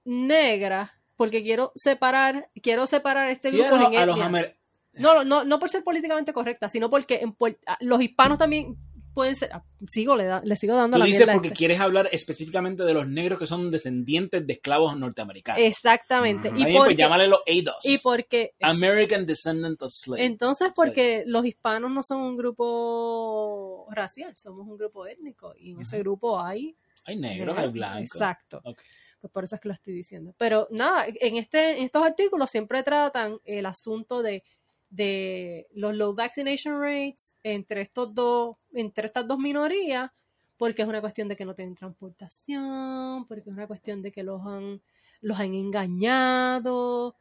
negra 0.04 0.92
porque 1.16 1.42
quiero 1.42 1.72
separar, 1.74 2.50
quiero 2.62 2.86
separar 2.86 3.30
este 3.30 3.50
Sí, 3.50 3.60
a 3.62 3.68
grupo 3.68 3.82
los- 3.84 3.92
en 3.94 3.98
a 3.98 4.06
los 4.06 4.16
etnias. 4.18 4.28
amer- 4.28 4.56
No, 5.00 5.24
no, 5.24 5.44
no 5.44 5.58
por 5.58 5.70
ser 5.70 5.82
políticamente 5.84 6.32
correcta, 6.32 6.68
sino 6.68 6.88
porque 6.90 7.16
en 7.22 7.36
ah, 7.66 7.76
los 7.80 8.00
hispanos 8.00 8.38
también 8.38 8.76
pueden 9.14 9.34
ser. 9.36 9.50
ah, 9.54 9.64
Sigo, 9.88 10.14
le, 10.16 10.24
da- 10.24 10.42
le 10.44 10.56
sigo 10.56 10.74
dando 10.76 10.96
Tú 10.96 10.98
la 10.98 11.06
dices 11.06 11.26
porque 11.32 11.48
este. 11.48 11.56
quieres 11.56 11.80
hablar 11.80 12.08
específicamente 12.12 12.82
de 12.84 12.92
los 12.92 13.06
negros 13.08 13.38
que 13.38 13.46
son 13.46 13.70
descendientes 13.70 14.46
de 14.46 14.52
esclavos 14.52 14.96
norteamericanos. 14.98 15.62
Exactamente. 15.62 16.48
Ujú. 16.50 16.58
Y 16.58 16.62
porque, 16.64 16.78
pues 16.78 16.96
llámale 16.96 17.26
los 17.28 17.40
ADOS. 17.46 17.84
y 17.86 17.98
porque 17.98 18.54
American 18.60 19.24
Descendant 19.24 19.80
of 19.82 19.92
Slaves. 19.94 20.24
Entonces, 20.26 20.70
porque 20.74 21.12
Slaves. 21.14 21.28
los 21.28 21.46
hispanos 21.46 21.90
no 21.92 22.02
son 22.02 22.20
un 22.22 22.36
grupo 22.36 23.86
racial, 23.90 24.36
somos 24.36 24.66
un 24.66 24.76
grupo 24.76 25.06
étnico 25.06 25.54
y 25.56 25.72
en 25.72 25.80
ese 25.82 25.96
Ujú. 25.96 26.02
grupo 26.04 26.40
hay 26.40 26.76
Hay 27.04 27.16
negros, 27.16 27.56
hay 27.58 27.68
blancos. 27.68 28.02
Exacto. 28.14 28.60
Ok. 28.64 28.80
Pues 29.20 29.32
por 29.32 29.44
eso 29.44 29.54
es 29.54 29.60
que 29.60 29.68
lo 29.68 29.74
estoy 29.74 29.94
diciendo. 29.94 30.34
Pero 30.36 30.68
nada, 30.70 31.06
en 31.08 31.36
este, 31.36 31.78
en 31.78 31.84
estos 31.84 32.04
artículos 32.04 32.50
siempre 32.50 32.82
tratan 32.82 33.38
el 33.44 33.64
asunto 33.66 34.22
de, 34.22 34.42
de 34.90 35.66
los 35.74 35.94
low 35.94 36.14
vaccination 36.14 36.80
rates 36.80 37.34
entre 37.42 37.80
estos 37.82 38.14
dos, 38.14 38.56
entre 38.72 39.06
estas 39.06 39.26
dos 39.26 39.38
minorías, 39.38 40.10
porque 40.56 40.82
es 40.82 40.88
una 40.88 41.00
cuestión 41.00 41.28
de 41.28 41.36
que 41.36 41.44
no 41.44 41.54
tienen 41.54 41.74
transportación, 41.74 43.26
porque 43.26 43.50
es 43.50 43.56
una 43.56 43.66
cuestión 43.66 44.00
de 44.02 44.12
que 44.12 44.22
los 44.22 44.40
han, 44.46 44.80
los 45.20 45.38
han 45.38 45.54
engañado. 45.54 47.16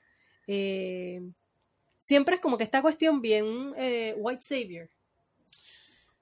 eh, 0.47 1.22
siempre 1.97 2.36
es 2.36 2.41
como 2.41 2.57
que 2.57 2.63
esta 2.63 2.82
cuestión 2.84 3.22
bien 3.22 3.74
eh, 3.78 4.13
white 4.18 4.41
savior. 4.41 4.89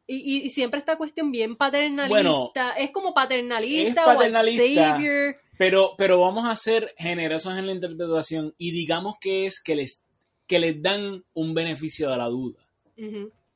Y, 0.07 0.15
y- 0.15 0.41
y 0.45 0.49
siempre 0.49 0.79
esta 0.79 0.97
cuestión 0.97 1.31
bien 1.31 1.55
paternalista. 1.55 2.09
Bueno, 2.09 2.51
es 2.77 2.91
como 2.91 3.13
paternalista, 3.13 4.01
es 4.01 4.05
paternalista. 4.05 4.63
white 4.63 4.75
savior. 4.75 5.35
Pero, 5.57 5.93
pero 5.97 6.19
vamos 6.19 6.45
a 6.45 6.55
ser 6.55 6.93
generosos 6.97 7.57
en 7.57 7.67
la 7.67 7.73
interpretación 7.73 8.53
y 8.57 8.71
digamos 8.71 9.15
que 9.21 9.45
es 9.45 9.61
que 9.61 9.75
les, 9.75 10.05
que 10.47 10.59
les 10.59 10.81
dan 10.81 11.23
un 11.33 11.53
beneficio 11.53 12.09
de 12.09 12.17
la 12.17 12.27
duda, 12.27 12.59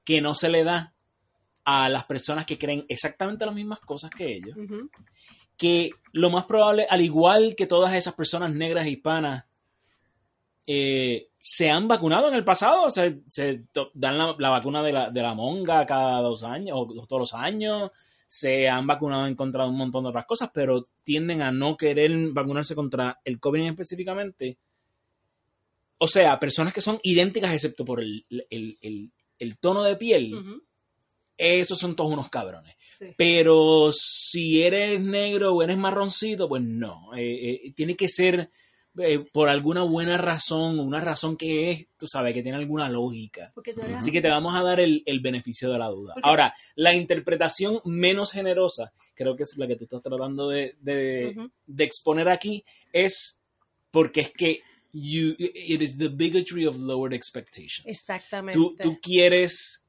que 0.04 0.22
no 0.22 0.36
se 0.36 0.50
le 0.50 0.64
da 0.64 0.94
a 1.66 1.90
las 1.90 2.06
personas 2.06 2.46
que 2.46 2.58
creen 2.58 2.86
exactamente 2.88 3.46
las 3.46 3.56
mismas 3.56 3.80
cosas 3.80 4.10
que 4.10 4.34
ellos, 4.34 4.56
que 5.58 5.92
lo 6.14 6.30
más 6.30 6.46
probable, 6.46 6.88
al 6.90 7.02
igual 7.02 7.56
que 7.56 7.68
todas 7.68 7.94
esas 7.94 8.14
personas 8.14 8.54
negras 8.54 8.86
e 8.86 8.92
hispanas, 8.92 9.46
eh, 10.66 11.30
se 11.40 11.70
han 11.70 11.88
vacunado 11.88 12.28
en 12.28 12.36
el 12.36 12.44
pasado, 12.44 12.90
se, 12.92 13.22
dan 13.94 14.18
la, 14.18 14.36
la 14.38 14.50
vacuna 14.50 14.84
de 14.84 14.92
la, 14.92 15.10
de 15.10 15.22
la 15.22 15.34
monga 15.34 15.86
cada 15.86 16.20
dos 16.20 16.44
años 16.44 16.78
o 16.78 17.06
todos 17.08 17.20
los 17.20 17.34
años, 17.34 17.92
se 18.28 18.68
han 18.68 18.86
vacunado 18.86 19.26
en 19.26 19.36
contra 19.36 19.64
de 19.64 19.70
un 19.70 19.78
montón 19.78 20.04
de 20.04 20.10
otras 20.10 20.26
cosas, 20.26 20.52
pero 20.54 20.84
tienden 21.04 21.42
a 21.42 21.52
no 21.52 21.78
querer 21.78 22.12
vacunarse 22.32 22.76
contra 22.76 23.20
el 23.24 23.40
COVID 23.40 23.68
específicamente. 23.68 24.58
O 26.00 26.08
sea, 26.08 26.40
personas 26.40 26.74
que 26.74 26.82
son 26.82 27.00
idénticas 27.04 27.54
excepto 27.54 27.84
por 27.86 28.02
el, 28.02 28.26
el- 28.50 28.78
el- 28.82 29.12
el 29.40 29.58
tono 29.60 29.84
de 29.84 29.96
piel, 29.96 30.34
esos 31.38 31.78
son 31.78 31.96
todos 31.96 32.12
unos 32.12 32.30
cabrones. 32.30 32.76
sí. 32.88 33.06
Pero 33.18 33.92
si 33.94 34.64
eres 34.64 35.00
negro 35.02 35.54
o 35.54 35.62
eres 35.64 35.78
marroncito, 35.78 36.50
pues 36.50 36.64
no. 36.64 37.14
Eh, 37.16 37.62
eh, 37.66 37.74
tiene 37.76 37.96
que 37.96 38.10
ser 38.10 38.50
eh, 39.00 39.20
por 39.32 39.48
alguna 39.48 39.84
buena 39.84 40.18
razón, 40.18 40.80
una 40.80 41.00
razón 41.00 41.38
que 41.38 41.70
es, 41.70 41.88
tú 41.98 42.08
sabes, 42.08 42.34
que 42.34 42.42
tiene 42.42 42.58
alguna 42.58 42.90
lógica. 42.90 43.52
Así 44.00 44.12
que 44.12 44.22
te 44.24 44.28
vamos 44.30 44.56
a 44.56 44.64
dar 44.64 44.80
el, 44.80 45.04
el 45.06 45.20
beneficio 45.20 45.70
de 45.72 45.78
la 45.78 45.88
duda. 45.90 46.16
Ahora, 46.24 46.52
la 46.74 46.96
interpretación 46.96 47.80
menos 47.86 48.32
generosa, 48.32 48.92
creo 49.14 49.36
que 49.36 49.44
es 49.44 49.56
la 49.58 49.68
que 49.68 49.76
tú 49.76 49.84
estás 49.84 50.02
tratando 50.02 50.50
de, 50.50 50.76
de 51.68 51.84
exponer 51.84 52.28
aquí, 52.28 52.64
es 52.92 53.40
porque 53.92 54.22
es 54.22 54.32
que 54.32 54.62
you, 54.94 55.36
it 55.38 55.82
is 55.82 55.98
the 55.98 56.10
bigotry 56.10 56.66
of 56.66 56.78
lowered 56.78 57.14
expectations 57.14 57.86
Exactamente. 57.86 58.58
tú, 58.58 58.76
tú 58.82 59.00
quieres, 59.02 59.86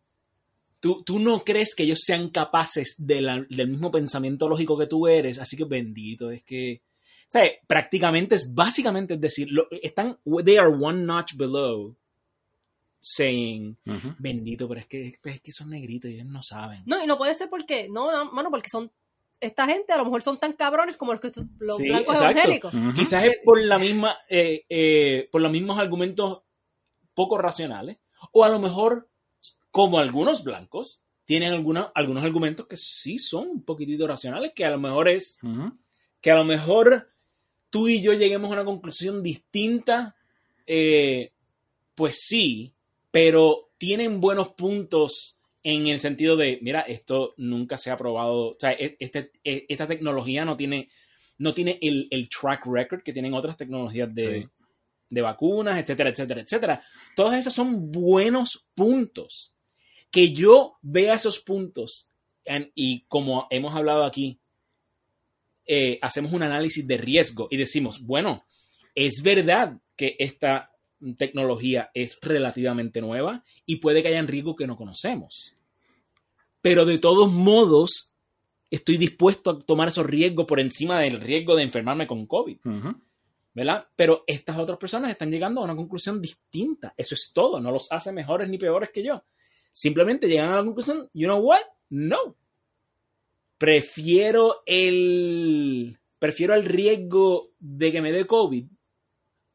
tú, 0.80 1.03
tú 1.05 1.18
no 1.18 1.42
crees 1.44 1.74
que 1.74 1.84
ellos 1.84 2.01
sean 2.05 2.30
capaces 2.30 2.94
de 2.99 3.20
la- 3.20 3.46
del 3.49 3.68
mismo 3.68 3.90
pensamiento 3.90 4.49
lógico 4.49 4.78
que 4.78 4.86
tú 4.86 5.07
eres, 5.07 5.38
así 5.38 5.57
que 5.57 5.64
bendito, 5.64 6.30
es 6.30 6.42
que, 6.42 6.82
o 7.28 7.30
sea, 7.30 7.51
prácticamente 7.66 8.34
es, 8.36 8.55
básicamente 8.55 9.14
es 9.14 9.20
decir, 9.20 9.49
lo- 9.51 9.68
están, 9.82 10.18
they 10.44 10.57
are 10.57 10.68
one 10.70 11.05
notch 11.05 11.34
below 11.36 11.94
saying, 13.01 13.76
Ujú. 13.86 14.14
bendito, 14.18 14.68
pero 14.68 14.80
es 14.80 14.86
que, 14.86 15.18
es 15.22 15.40
que 15.40 15.53
son 15.53 15.70
negritos 15.70 16.11
y 16.11 16.14
ellos 16.14 16.26
no 16.26 16.42
saben. 16.42 16.82
No, 16.86 17.03
y 17.03 17.07
no 17.07 17.16
puede 17.16 17.34
ser 17.34 17.49
porque, 17.49 17.88
no, 17.88 18.11
no, 18.12 18.32
mano, 18.32 18.51
porque 18.51 18.68
son, 18.70 18.90
esta 19.41 19.66
gente 19.66 19.93
a 19.93 19.97
lo 19.99 20.05
mejor 20.05 20.22
son 20.22 20.39
tan 20.39 20.53
cabrones 20.53 20.97
como 20.97 21.12
los, 21.12 21.20
que, 21.20 21.30
los 21.59 21.76
Sí, 21.76 21.84
blancos 21.84 22.14
exacto. 22.16 22.39
evangélicos. 22.39 22.72
Quizás 22.95 23.24
es 23.24 23.39
por 23.45 23.61
la 23.62 23.78
misma, 23.78 24.18
eh, 24.28 24.64
eh, 24.68 25.28
por 25.30 25.41
los 25.41 25.51
mismos 25.53 25.78
argumentos 25.78 26.43
poco 27.14 27.39
racionales, 27.39 27.99
o 28.32 28.45
a 28.45 28.49
lo 28.49 28.59
mejor, 28.59 29.09
como 29.70 29.99
algunos 29.99 30.45
blancos, 30.45 31.05
tienen 31.24 31.53
alguna- 31.53 31.93
algunos 31.95 32.24
argumentos 32.24 32.66
que 32.66 32.76
sí 32.76 33.18
son 33.18 33.49
un 33.49 33.62
poquitito 33.64 34.07
racionales, 34.07 34.53
que 34.55 34.64
a 34.64 34.70
lo 34.70 34.78
mejor 34.78 35.09
es, 35.09 35.39
que 36.20 36.30
a 36.30 36.36
lo 36.36 36.45
mejor 36.45 37.11
tú 37.70 37.89
y 37.89 38.01
yo 38.01 38.12
lleguemos 38.14 38.51
a 38.51 38.55
una 38.55 38.64
conclusión 38.64 39.22
distinta, 39.22 40.16
eh, 40.66 41.32
pues 41.95 42.18
sí, 42.20 42.72
pero 43.11 43.70
tienen 43.78 44.20
buenos 44.20 44.49
puntos 44.51 45.38
en 45.62 45.86
el 45.88 45.98
sentido 46.00 46.36
de, 46.36 46.59
mira, 46.62 46.80
esto 46.82 47.34
nunca 47.36 47.76
se 47.78 47.90
ha 47.90 47.96
probado, 47.96 48.50
o 48.50 48.56
sea, 48.59 48.72
e- 48.72 48.96
este- 49.00 49.32
e- 49.44 49.66
esta 49.68 49.86
tecnología 49.86 50.44
no 50.44 50.56
tiene, 50.56 50.88
no 51.38 51.52
tiene 51.54 51.78
el, 51.82 52.09
el 52.11 52.28
track 52.28 52.66
record 52.66 53.02
que 53.02 53.12
tienen 53.12 53.34
otras 53.34 53.56
tecnologías 53.56 54.14
de, 54.14 54.42
Sí. 54.42 54.48
de 55.11 55.20
vacunas, 55.22 55.78
etcétera, 55.78 56.11
etcétera, 56.11 56.40
etcétera. 56.40 56.82
Todas 57.16 57.38
esas 57.38 57.54
son 57.54 57.90
buenos 57.90 58.66
puntos. 58.74 59.52
Que 60.11 60.32
yo 60.32 60.78
vea 60.80 61.14
esos 61.14 61.38
puntos 61.40 62.11
y 62.74 63.04
como 63.09 63.46
hemos 63.50 63.74
hablado 63.74 64.04
aquí, 64.04 64.40
eh, 65.66 65.98
hacemos 66.00 66.32
un 66.32 66.42
análisis 66.42 66.86
de 66.86 66.96
riesgo 66.96 67.46
y 67.50 67.59
decimos, 67.59 68.00
bueno, 68.02 68.46
es 68.94 69.22
verdad 69.22 69.78
que 69.96 70.16
esta 70.18 70.70
tecnología 71.16 71.90
es 71.94 72.18
relativamente 72.20 73.01
nueva 73.01 73.44
y 73.66 73.76
puede 73.76 74.03
que 74.03 74.09
hayan 74.09 74.28
riesgos 74.28 74.57
que 74.57 74.66
no 74.66 74.76
conocemos. 74.76 75.57
Pero 76.61 76.84
de 76.84 76.99
todos 76.99 77.30
modos, 77.30 78.14
estoy 78.70 78.96
dispuesto 78.96 79.51
a 79.51 79.59
tomar 79.59 79.88
esos 79.88 80.07
riesgos 80.07 80.46
por 80.46 80.61
encima 80.61 81.01
del 81.01 81.20
riesgo 81.20 81.57
de 81.57 81.62
enfermarme 81.62 82.07
con 82.07 82.26
COVID. 82.26 82.59
¿verdad? 83.55 83.88
Pero 83.96 84.22
estas 84.26 84.57
otras 84.57 84.78
personas 84.78 85.11
están 85.11 85.32
llegando 85.32 85.61
a 85.61 85.64
una 85.64 85.74
conclusión 85.74 86.22
distinta. 86.22 86.94
Eso 86.96 87.14
es 87.14 87.32
todo, 87.34 87.61
no 87.61 87.72
los 87.72 87.90
hace 87.90 88.12
mejores 88.12 88.49
ni 88.49 88.57
peores 88.57 88.90
que 88.90 89.03
yo. 89.03 89.24
Simplemente 89.72 90.28
llegan 90.28 90.51
a 90.51 90.57
la 90.57 90.64
conclusión, 90.64 91.09
you 91.12 91.26
know 91.26 91.40
what? 91.40 91.61
No. 91.90 92.36
prefiero 93.57 94.62
el 94.66 95.99
prefiero 96.18 96.55
el 96.55 96.64
riesgo 96.64 97.51
de 97.59 97.90
que 97.90 98.01
me 98.01 98.12
dé 98.12 98.26
COVID 98.26 98.66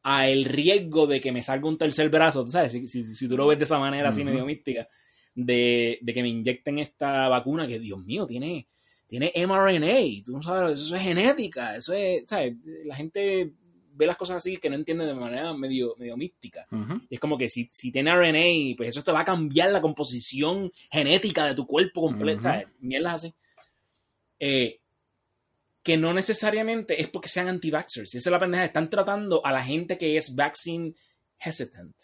a 0.04 0.28
el 0.28 0.44
riesgo 0.44 1.06
de 1.06 1.20
que 1.20 1.32
me 1.32 1.42
salga 1.42 1.66
un 1.66 1.78
tercer 1.78 2.10
brazo, 2.10 2.46
¿sabes? 2.46 2.72
Si, 2.72 2.86
si, 2.86 3.02
si 3.02 3.28
tú 3.28 3.36
lo 3.36 3.46
ves 3.46 3.58
de 3.58 3.64
esa 3.64 3.78
manera 3.78 4.10
así 4.10 4.22
medio 4.22 4.44
mística, 4.44 4.86
de, 5.34 5.98
de 6.00 6.14
que 6.14 6.22
me 6.22 6.28
inyecten 6.28 6.78
esta 6.78 7.28
vacuna 7.28 7.66
que, 7.66 7.78
Dios 7.78 8.04
mío, 8.04 8.26
tiene, 8.26 8.68
tiene 9.06 9.32
mRNA, 9.34 10.22
tú 10.24 10.32
no 10.32 10.42
sabes, 10.42 10.78
eso 10.78 10.94
es 10.94 11.02
genética, 11.02 11.74
eso 11.74 11.94
es, 11.94 12.24
¿sabes? 12.26 12.54
La 12.84 12.94
gente 12.94 13.54
ve 13.94 14.06
las 14.06 14.16
cosas 14.16 14.36
así 14.36 14.58
que 14.58 14.68
no 14.68 14.76
entiende 14.76 15.06
de 15.06 15.14
manera 15.14 15.54
medio, 15.54 15.94
medio 15.98 16.18
mística. 16.18 16.66
Y 17.08 17.14
es 17.14 17.20
como 17.20 17.38
que 17.38 17.48
si, 17.48 17.66
si 17.72 17.90
tiene 17.90 18.14
RNA, 18.14 18.76
pues 18.76 18.90
eso 18.90 19.02
te 19.02 19.12
va 19.12 19.20
a 19.20 19.24
cambiar 19.24 19.70
la 19.70 19.80
composición 19.80 20.70
genética 20.90 21.46
de 21.46 21.54
tu 21.54 21.66
cuerpo 21.66 22.02
completo, 22.02 22.40
Ujú. 22.40 22.48
¿sabes? 22.48 22.66
Mierdas 22.80 23.14
así. 23.14 23.34
Eh, 24.38 24.80
que 25.84 25.96
no 25.96 26.12
necesariamente 26.14 27.00
es 27.00 27.08
porque 27.10 27.28
sean 27.28 27.46
anti-vaxxers. 27.48 28.14
Y 28.14 28.18
esa 28.18 28.30
es 28.30 28.32
la 28.32 28.40
pendeja. 28.40 28.64
Están 28.64 28.90
tratando 28.90 29.44
a 29.46 29.52
la 29.52 29.62
gente 29.62 29.96
que 29.98 30.16
es 30.16 30.34
vaccine 30.34 30.94
hesitant 31.38 31.94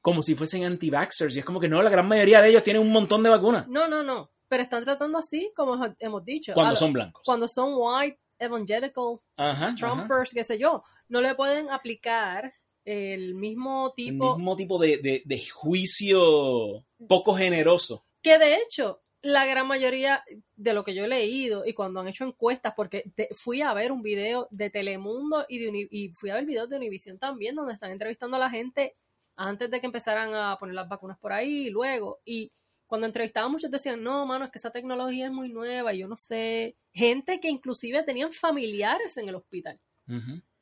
como 0.00 0.22
si 0.22 0.34
fuesen 0.34 0.64
anti-vaxxers. 0.64 1.36
Y 1.36 1.40
es 1.40 1.44
como 1.44 1.60
que 1.60 1.68
no, 1.68 1.82
la 1.82 1.90
gran 1.90 2.08
mayoría 2.08 2.40
de 2.40 2.48
ellos 2.48 2.64
tienen 2.64 2.80
un 2.82 2.90
montón 2.90 3.22
de 3.22 3.28
vacunas 3.30 3.68
No, 3.68 3.86
no, 3.86 4.02
no. 4.02 4.30
Pero 4.48 4.62
están 4.62 4.82
tratando 4.84 5.18
así, 5.18 5.52
como 5.54 5.78
hemos 5.98 6.24
dicho. 6.24 6.54
cuando 6.54 6.72
a- 6.74 6.76
son 6.76 6.92
blancos. 6.92 7.22
Cuando 7.24 7.46
son 7.48 7.74
white, 7.76 8.18
evangelical, 8.38 9.20
Ajá, 9.36 9.66
ajá. 9.68 9.74
Trumpers, 9.76 10.32
qué 10.32 10.42
sé 10.42 10.58
yo. 10.58 10.82
No 11.08 11.20
le 11.20 11.34
pueden 11.34 11.70
aplicar 11.70 12.52
el 12.84 13.34
mismo 13.34 13.92
El 13.96 14.04
tipo. 14.04 14.36
mismo 14.36 14.56
tipo 14.56 14.78
de, 14.78 14.96
de- 14.98 15.22
de 15.24 15.38
juicio 15.50 16.84
poco 17.08 17.34
generoso. 17.34 18.06
Que 18.22 18.38
de 18.38 18.56
hecho, 18.56 19.02
la 19.22 19.46
gran 19.46 19.68
mayoría 19.68 20.24
de 20.56 20.74
lo 20.74 20.82
que 20.82 20.94
yo 20.94 21.04
he 21.04 21.08
leído 21.08 21.64
y 21.64 21.72
cuando 21.72 22.00
han 22.00 22.08
hecho 22.08 22.24
encuestas, 22.24 22.74
porque 22.76 23.04
fui 23.32 23.62
a 23.62 23.72
ver 23.72 23.92
un 23.92 24.02
video 24.02 24.48
de 24.50 24.68
Telemundo 24.68 25.46
y, 25.48 25.58
de 25.58 25.88
y 25.90 26.08
fui 26.10 26.30
a 26.30 26.34
ver 26.34 26.44
videos 26.44 26.68
de 26.68 26.76
Univision 26.76 27.18
también, 27.18 27.54
donde 27.54 27.72
están 27.72 27.92
entrevistando 27.92 28.36
a 28.36 28.40
la 28.40 28.50
gente 28.50 28.96
antes 29.36 29.70
de 29.70 29.80
que 29.80 29.86
empezaran 29.86 30.34
a 30.34 30.56
poner 30.58 30.74
las 30.74 30.88
vacunas 30.88 31.18
por 31.18 31.32
ahí 31.32 31.68
y 31.68 31.70
luego. 31.70 32.20
Y 32.24 32.52
cuando 32.86 33.06
entrevistaban 33.06 33.50
muchos 33.50 33.70
decían, 33.70 34.02
no, 34.02 34.26
mano, 34.26 34.46
es 34.46 34.50
que 34.50 34.58
esa 34.58 34.70
tecnología 34.70 35.26
es 35.26 35.32
muy 35.32 35.48
nueva 35.48 35.94
yo 35.94 36.08
no 36.08 36.16
sé. 36.16 36.76
Gente 36.92 37.40
que 37.40 37.48
inclusive 37.48 38.02
tenían 38.02 38.32
familiares 38.32 39.16
en 39.16 39.28
el 39.28 39.36
hospital. 39.36 39.80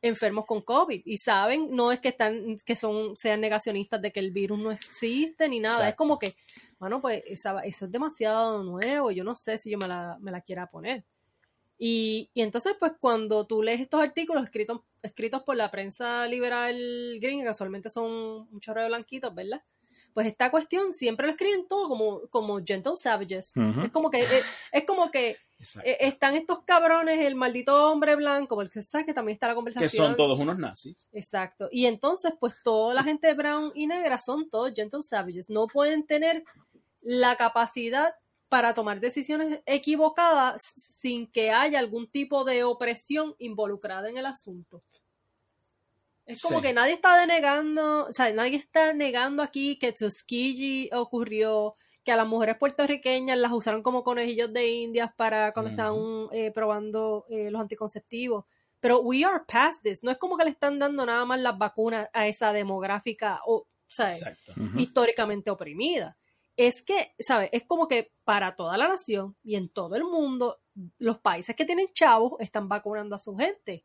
Enfermos 0.02 0.46
con 0.46 0.62
COVID 0.62 1.02
y 1.04 1.18
saben, 1.18 1.68
no 1.72 1.92
es 1.92 2.00
que 2.00 2.08
están, 2.08 2.56
que 2.64 2.76
son, 2.76 3.16
sean 3.16 3.40
negacionistas 3.40 4.00
de 4.00 4.12
que 4.12 4.20
el 4.20 4.30
virus 4.32 4.58
no 4.58 4.70
existe 4.72 5.48
ni 5.48 5.60
nada, 5.60 5.88
es 5.90 5.94
como 5.96 6.18
que, 6.18 6.34
bueno, 6.78 7.00
pues 7.00 7.22
esa- 7.26 7.60
eso 7.60 7.84
es 7.86 7.90
demasiado 7.92 8.62
nuevo, 8.64 9.10
yo 9.10 9.24
no 9.24 9.36
sé 9.36 9.58
si 9.58 9.70
yo 9.70 9.78
me 9.78 9.88
la, 9.88 10.16
me 10.20 10.30
la 10.30 10.40
quiera 10.40 10.66
poner. 10.68 11.04
Y, 11.78 12.30
y 12.34 12.42
entonces, 12.42 12.74
pues 12.78 12.92
cuando 13.00 13.46
tú 13.46 13.62
lees 13.62 13.80
estos 13.80 14.02
artículos 14.02 14.44
escritos, 14.44 14.80
escritos 15.02 15.42
por 15.44 15.56
la 15.56 15.70
prensa 15.70 16.26
liberal 16.28 16.76
gringa, 17.20 17.44
que 17.44 17.48
casualmente 17.48 17.88
son 17.90 18.48
muchos 18.50 18.74
de 18.74 18.86
blanquitos, 18.86 19.34
¿verdad? 19.34 19.62
Pues 20.14 20.26
esta 20.26 20.50
cuestión 20.50 20.92
siempre 20.92 21.26
lo 21.26 21.32
escriben 21.32 21.66
todo 21.68 21.88
como, 21.88 22.20
como 22.28 22.60
gentle 22.64 22.96
savages. 22.96 23.54
Es 23.82 23.90
como 23.90 24.10
que, 24.10 24.20
es, 24.20 24.44
es 24.72 24.84
como 24.84 25.10
que 25.10 25.36
eh, 25.84 25.98
están 26.00 26.34
estos 26.34 26.60
cabrones, 26.60 27.20
el 27.20 27.34
maldito 27.34 27.90
hombre 27.90 28.16
blanco, 28.16 28.56
porque 28.56 28.82
sabes 28.82 29.06
que 29.06 29.14
también 29.14 29.34
está 29.34 29.46
la 29.46 29.52
que 29.52 29.56
conversación. 29.56 30.06
son 30.06 30.16
todos 30.16 30.38
unos 30.38 30.58
nazis. 30.58 31.08
Exacto. 31.12 31.68
Y 31.70 31.86
entonces, 31.86 32.32
pues 32.40 32.54
toda 32.62 32.94
la 32.94 33.02
gente 33.02 33.32
brown 33.34 33.72
y 33.74 33.86
negra 33.86 34.18
son 34.18 34.48
todos 34.48 34.72
gentle 34.74 35.02
savages. 35.02 35.50
No 35.50 35.66
pueden 35.66 36.06
tener 36.06 36.44
la 37.02 37.36
capacidad 37.36 38.14
para 38.48 38.74
tomar 38.74 39.00
decisiones 39.00 39.60
equivocadas 39.64 40.60
sin 40.62 41.30
que 41.30 41.52
haya 41.52 41.78
algún 41.78 42.10
tipo 42.10 42.44
de 42.44 42.64
opresión 42.64 43.34
involucrada 43.38 44.08
en 44.08 44.16
el 44.16 44.26
asunto. 44.26 44.82
Es 46.32 46.42
como 46.42 46.58
Sí. 46.60 46.68
que 46.68 46.72
nadie 46.72 46.92
está 46.94 47.18
denegando, 47.18 48.06
o 48.06 48.12
sea, 48.12 48.32
nadie 48.32 48.56
está 48.56 48.92
negando 48.92 49.42
aquí 49.42 49.78
que 49.78 49.92
Tuskegee 49.92 50.90
ocurrió, 50.92 51.74
que 52.04 52.12
a 52.12 52.16
las 52.16 52.26
mujeres 52.26 52.56
puertorriqueñas 52.56 53.36
las 53.38 53.52
usaron 53.52 53.82
como 53.82 54.02
conejillos 54.02 54.52
de 54.52 54.68
indias 54.68 55.10
para 55.16 55.52
cuando 55.52 55.70
Ujú. 55.70 55.80
estaban 55.80 56.28
eh, 56.32 56.50
probando 56.52 57.26
eh, 57.28 57.50
los 57.50 57.60
anticonceptivos. 57.60 58.44
Pero 58.80 59.00
we 59.00 59.24
are 59.24 59.44
past 59.46 59.82
this. 59.82 60.02
No 60.02 60.10
es 60.10 60.16
como 60.16 60.38
que 60.38 60.44
le 60.44 60.50
están 60.50 60.78
dando 60.78 61.04
nada 61.04 61.24
más 61.26 61.38
las 61.40 61.58
vacunas 61.58 62.08
a 62.14 62.26
esa 62.26 62.52
demográfica 62.54 63.40
o, 63.44 63.66
¿sabes? 63.86 64.24
Históricamente 64.78 65.50
oprimida. 65.50 66.16
Es 66.56 66.82
que, 66.82 67.14
¿sabes? 67.18 67.50
Es 67.52 67.64
como 67.66 67.86
que 67.88 68.12
para 68.24 68.54
toda 68.56 68.76
la 68.78 68.88
nación 68.88 69.36
y 69.42 69.56
en 69.56 69.68
todo 69.68 69.96
el 69.96 70.04
mundo, 70.04 70.60
los 70.98 71.18
países 71.18 71.54
que 71.56 71.64
tienen 71.66 71.88
chavos 71.92 72.34
están 72.38 72.68
vacunando 72.68 73.14
a 73.16 73.18
su 73.18 73.36
gente. 73.36 73.84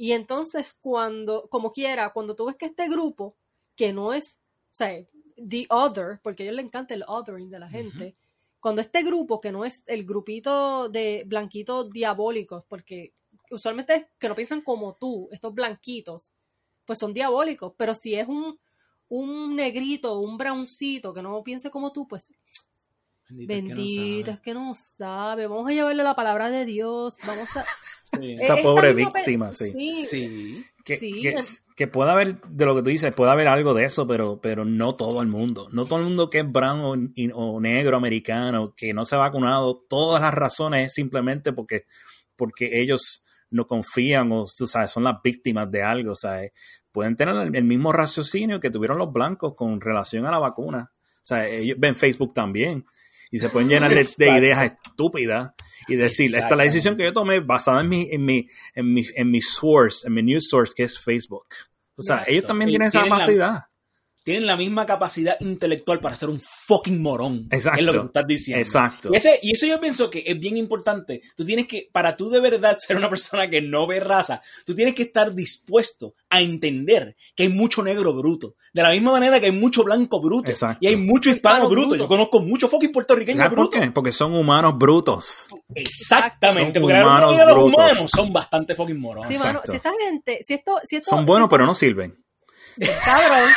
Y 0.00 0.12
entonces, 0.12 0.78
cuando, 0.80 1.48
como 1.50 1.72
quiera, 1.72 2.12
cuando 2.12 2.36
tú 2.36 2.46
ves 2.46 2.54
que 2.54 2.66
este 2.66 2.88
grupo, 2.88 3.36
que 3.74 3.92
no 3.92 4.12
es, 4.12 4.40
o 4.70 4.74
sea, 4.74 5.04
the 5.36 5.66
other, 5.70 6.20
porque 6.22 6.44
a 6.44 6.46
ellos 6.46 6.54
les 6.54 6.66
encanta 6.66 6.94
el 6.94 7.04
othering 7.08 7.50
de 7.50 7.58
la 7.58 7.68
gente, 7.68 8.14
cuando 8.60 8.80
este 8.80 9.02
grupo, 9.02 9.40
que 9.40 9.50
no 9.50 9.64
es 9.64 9.82
el 9.88 10.06
grupito 10.06 10.88
de 10.88 11.24
blanquitos 11.26 11.90
diabólicos, 11.90 12.62
porque 12.68 13.12
usualmente 13.50 13.94
es 13.96 14.06
que 14.20 14.28
no 14.28 14.36
piensan 14.36 14.60
como 14.60 14.94
tú, 14.94 15.28
estos 15.32 15.52
blanquitos, 15.52 16.32
pues 16.84 17.00
son 17.00 17.12
diabólicos, 17.12 17.72
pero 17.76 17.92
si 17.92 18.14
es 18.14 18.28
un, 18.28 18.56
un 19.08 19.56
negrito, 19.56 20.20
un 20.20 20.38
browncito 20.38 21.12
que 21.12 21.22
no 21.22 21.42
piense 21.42 21.70
como 21.72 21.92
tú, 21.92 22.06
pues 22.06 22.32
bendito, 23.30 24.30
es 24.30 24.40
que 24.40 24.54
no 24.54 24.74
sabe. 24.74 25.46
Vamos 25.46 25.70
a 25.70 25.74
llevarle 25.74 26.02
la 26.02 26.14
palabra 26.14 26.50
de 26.50 26.64
Dios, 26.64 27.18
vamos 27.26 27.56
a... 27.56 27.64
Sí. 28.10 28.36
Esta 28.38 28.58
Eh, 28.58 28.62
pobre 28.62 28.94
víctima, 28.94 29.52
sí. 29.52 29.70
Sí, 29.70 30.06
Sí. 30.06 30.64
Que, 30.82 30.96
Sí, 30.96 31.30
que, 31.76 31.88
puede 31.88 32.10
haber, 32.10 32.40
de 32.40 32.64
lo 32.64 32.74
que 32.74 32.80
tú 32.80 32.88
dices, 32.88 33.12
puede 33.12 33.30
haber 33.30 33.48
algo 33.48 33.74
de 33.74 33.84
eso, 33.84 34.06
pero, 34.06 34.40
pero 34.40 34.64
no 34.64 34.94
todo 34.94 35.20
el 35.20 35.28
mundo. 35.28 35.68
No 35.72 35.84
todo 35.84 35.98
el 35.98 36.06
mundo 36.06 36.30
que 36.30 36.38
es 36.38 36.50
brown 36.50 37.12
o, 37.34 37.60
negro 37.60 37.98
americano, 37.98 38.72
que 38.74 38.94
no 38.94 39.04
se 39.04 39.14
ha 39.14 39.18
vacunado, 39.18 39.84
todas 39.86 40.22
las 40.22 40.32
razones 40.32 40.86
es 40.86 40.94
simplemente 40.94 41.52
porque, 41.52 41.84
porque 42.34 42.80
ellos 42.80 43.22
no 43.50 43.66
confían 43.66 44.32
o 44.32 44.46
tú 44.56 44.66
sabes, 44.66 44.90
son 44.90 45.04
las 45.04 45.20
víctimas 45.22 45.70
de 45.70 45.82
algo. 45.82 46.16
¿sabes? 46.16 46.52
Pueden 46.90 47.14
tener 47.14 47.36
el, 47.36 47.54
el 47.54 47.64
mismo 47.64 47.92
raciocinio 47.92 48.58
que 48.58 48.70
tuvieron 48.70 48.96
los 48.96 49.12
blancos 49.12 49.54
con 49.54 49.82
relación 49.82 50.24
a 50.24 50.30
la 50.30 50.38
vacuna. 50.38 50.92
O 50.94 51.26
sea, 51.28 51.46
ellos 51.46 51.76
ven 51.78 51.94
Facebook 51.94 52.32
también 52.32 52.86
y 53.30 53.38
se 53.38 53.48
pueden 53.48 53.68
llenar 53.68 53.94
de, 53.94 54.06
de 54.16 54.38
ideas 54.38 54.72
estúpidas 54.84 55.52
y 55.86 55.96
decir, 55.96 56.34
esta 56.34 56.48
es 56.48 56.56
la 56.56 56.64
decisión 56.64 56.96
que 56.96 57.04
yo 57.04 57.12
tomé 57.12 57.40
basada 57.40 57.80
en 57.80 57.88
mi, 57.88 58.08
en 58.10 58.24
mi, 58.24 58.46
en 58.74 58.92
mi, 58.92 59.06
en 59.14 59.30
mi 59.30 59.40
source, 59.40 60.06
en 60.06 60.14
mi 60.14 60.22
news 60.22 60.48
source, 60.48 60.72
que 60.74 60.84
es 60.84 60.98
Facebook. 60.98 61.46
O 61.96 62.02
sea, 62.02 62.16
Exacto. 62.16 62.32
ellos 62.32 62.46
también 62.46 62.68
Y 62.68 62.72
tienen 62.72 62.88
esa 62.88 63.02
capacidad. 63.04 63.64
Tienen 64.24 64.46
la 64.46 64.56
misma 64.58 64.84
capacidad 64.84 65.36
intelectual 65.40 66.00
para 66.00 66.14
ser 66.14 66.28
un 66.28 66.38
fucking 66.40 67.00
morón. 67.00 67.48
Exacto. 67.50 67.80
Es 67.80 67.86
lo 67.86 67.92
que 67.92 67.98
tú 68.00 68.06
estás 68.06 68.26
diciendo. 68.26 68.60
Exacto. 68.62 69.08
Y, 69.12 69.16
ese- 69.16 69.38
y 69.42 69.52
eso 69.52 69.66
yo 69.66 69.80
pienso 69.80 70.10
que 70.10 70.22
es 70.26 70.38
bien 70.38 70.56
importante. 70.58 71.22
Tú 71.34 71.46
tienes 71.46 71.66
que, 71.66 71.88
para 71.92 72.14
tú 72.14 72.28
de 72.28 72.40
verdad 72.40 72.76
ser 72.86 72.96
una 72.96 73.08
persona 73.08 73.48
que 73.48 73.62
no 73.62 73.86
ve 73.86 74.00
raza, 74.00 74.42
tú 74.66 74.74
tienes 74.74 74.94
que 74.94 75.04
estar 75.04 75.34
dispuesto 75.34 76.14
a 76.28 76.42
entender 76.42 77.16
que 77.34 77.44
hay 77.44 77.48
mucho 77.48 77.82
negro 77.82 78.12
bruto. 78.14 78.54
De 78.74 78.82
la 78.82 78.90
misma 78.90 79.12
manera 79.12 79.40
que 79.40 79.46
hay 79.46 79.52
mucho 79.52 79.82
blanco 79.82 80.20
bruto. 80.20 80.50
Exacto. 80.50 80.78
Y 80.84 80.88
hay 80.88 80.96
mucho 80.96 81.30
hispano 81.30 81.38
Hispano 81.56 81.70
bruto. 81.70 81.88
bruto. 81.88 82.04
Yo 82.04 82.08
conozco 82.08 82.40
mucho 82.40 82.68
fucking 82.68 82.92
puertorriqueño 82.92 83.38
¿Sabes 83.38 83.50
por 83.56 83.68
bruto. 83.70 83.80
qué? 83.80 83.90
Porque 83.92 84.12
son 84.12 84.34
humanos 84.34 84.76
brutos. 84.76 85.48
Exactamente. 85.74 86.74
Son 86.78 86.82
Porque 86.82 86.98
la 86.98 87.04
humanos 87.06 87.30
mayoría 87.30 87.46
de 87.46 87.50
los 87.52 87.70
brutos. 87.70 87.92
humanos 87.92 88.10
son 88.14 88.32
bastante 88.32 88.74
fucking 88.74 89.00
morones. 89.00 89.30
sí, 89.30 89.38
mano, 89.38 89.60
Exacto. 89.60 89.72
si 89.72 89.76
esa 89.76 89.90
gente, 90.06 90.40
si 90.44 90.54
esto, 90.54 90.78
si 90.84 90.96
esto, 90.96 91.10
Son 91.10 91.24
buenos, 91.24 91.48
pero 91.48 91.64
no 91.64 91.74
sirven. 91.74 92.22
Cabrón, 93.04 93.50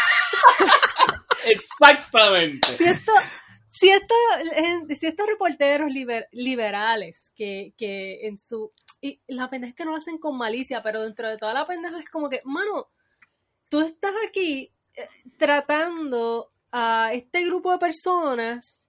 Exactamente. 1.45 2.67
si 2.77 2.83
esto, 2.83 3.11
si 3.71 3.89
esto, 3.89 4.15
eh, 4.55 4.95
si 4.95 5.07
estos 5.07 5.25
reporteros 5.27 5.89
liber- 5.91 6.27
liberales 6.31 7.33
que, 7.35 7.73
que 7.77 8.27
en 8.27 8.39
su 8.39 8.71
y 9.03 9.19
la 9.27 9.49
pendeja 9.49 9.71
es 9.71 9.75
que 9.75 9.85
no 9.85 9.91
lo 9.91 9.97
hacen 9.97 10.19
con 10.19 10.37
malicia, 10.37 10.83
pero 10.83 11.01
dentro 11.01 11.27
de 11.27 11.37
toda 11.37 11.53
la 11.55 11.65
pendeja 11.65 11.97
es 11.99 12.07
como 12.09 12.29
que, 12.29 12.41
mano, 12.43 12.91
tú 13.67 13.81
estás 13.81 14.13
aquí 14.27 14.71
eh, 14.93 15.07
tratando 15.37 16.51
a 16.71 17.09
este 17.13 17.43
grupo 17.45 17.71
de 17.71 17.79
personas, 17.79 18.80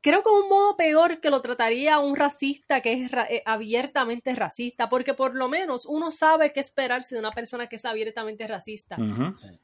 creo 0.00 0.22
que 0.22 0.30
de 0.30 0.36
un 0.40 0.48
modo 0.48 0.76
peor 0.76 1.20
que 1.20 1.30
lo 1.30 1.40
trataría 1.40 1.98
un 1.98 2.16
racista 2.16 2.80
que 2.80 2.92
es 2.94 3.10
ra- 3.10 3.26
eh, 3.28 3.42
abiertamente 3.46 4.34
racista, 4.34 4.88
porque 4.88 5.14
por 5.14 5.34
lo 5.34 5.48
menos 5.48 5.86
uno 5.86 6.10
sabe 6.10 6.52
qué 6.52 6.60
esperarse 6.60 7.14
de 7.14 7.20
una 7.20 7.32
persona 7.32 7.66
que 7.68 7.76
es 7.76 7.84
abiertamente 7.84 8.46
racista. 8.46 8.96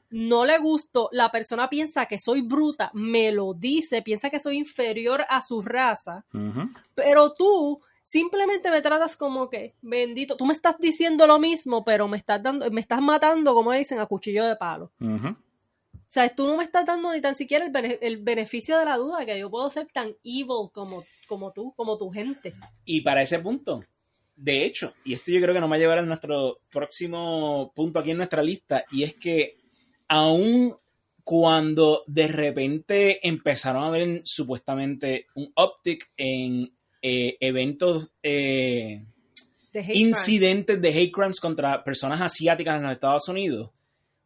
No 0.09 0.45
le 0.45 0.57
gusto, 0.59 1.09
la 1.11 1.31
persona 1.31 1.69
piensa 1.69 2.05
que 2.05 2.19
soy 2.19 2.41
bruta, 2.41 2.91
me 2.93 3.31
lo 3.31 3.53
dice, 3.53 4.01
piensa 4.01 4.29
que 4.29 4.39
soy 4.39 4.57
inferior 4.57 5.25
a 5.29 5.41
su 5.41 5.61
raza, 5.61 6.23
pero 6.95 7.33
tú 7.33 7.81
simplemente 8.03 8.71
me 8.71 8.81
tratas 8.81 9.17
como 9.17 9.49
que, 9.49 9.75
bendito, 9.81 10.37
tú 10.37 10.45
me 10.45 10.53
estás 10.53 10.77
diciendo 10.79 11.27
lo 11.27 11.39
mismo, 11.39 11.83
pero 11.83 12.07
me 12.07 12.15
estás 12.17 12.41
dando, 12.41 12.69
me 12.71 12.79
estás 12.81 13.01
matando, 13.01 13.53
como 13.53 13.71
dicen, 13.73 13.99
a 13.99 14.05
cuchillo 14.05 14.45
de 14.45 14.55
palo. 14.55 14.91
O 16.09 16.11
sea, 16.11 16.33
tú 16.33 16.47
no 16.47 16.55
me 16.57 16.63
estás 16.63 16.85
dando 16.85 17.11
ni 17.13 17.19
tan 17.21 17.35
siquiera 17.35 17.65
el, 17.65 17.71
bene- 17.71 17.99
el 18.01 18.17
beneficio 18.17 18.77
de 18.79 18.85
la 18.85 18.95
duda 18.97 19.25
que 19.25 19.37
yo 19.37 19.49
puedo 19.49 19.69
ser 19.69 19.87
tan 19.93 20.07
evil 20.23 20.69
como, 20.71 21.03
como 21.27 21.51
tú, 21.51 21.73
como 21.75 21.97
tu 21.97 22.09
gente. 22.11 22.53
Y 22.85 23.01
para 23.01 23.21
ese 23.21 23.39
punto, 23.39 23.83
de 24.35 24.63
hecho, 24.63 24.93
y 25.03 25.13
esto 25.13 25.31
yo 25.31 25.41
creo 25.41 25.53
que 25.53 25.59
nos 25.59 25.69
va 25.69 25.75
a 25.75 25.79
llevar 25.79 25.99
a 25.99 26.03
nuestro 26.03 26.59
próximo 26.71 27.71
punto 27.75 27.99
aquí 27.99 28.11
en 28.11 28.17
nuestra 28.17 28.41
lista, 28.41 28.85
y 28.91 29.03
es 29.03 29.15
que 29.15 29.57
aún 30.07 30.75
cuando 31.25 32.03
de 32.07 32.27
repente 32.29 33.27
empezaron 33.27 33.83
a 33.83 33.89
ver 33.89 34.21
supuestamente 34.23 35.25
un 35.35 35.51
uptick 35.57 36.09
en 36.15 36.61
eh, 37.01 37.35
eventos, 37.41 38.09
eh, 38.23 39.03
De 39.73 39.85
incidentes 39.93 40.81
de 40.81 40.89
hate 40.89 41.11
crimes 41.11 41.41
contra 41.41 41.83
personas 41.83 42.21
asiáticas 42.21 42.77
en 42.77 42.83
los 42.83 42.93
Estados 42.93 43.27
Unidos, 43.27 43.71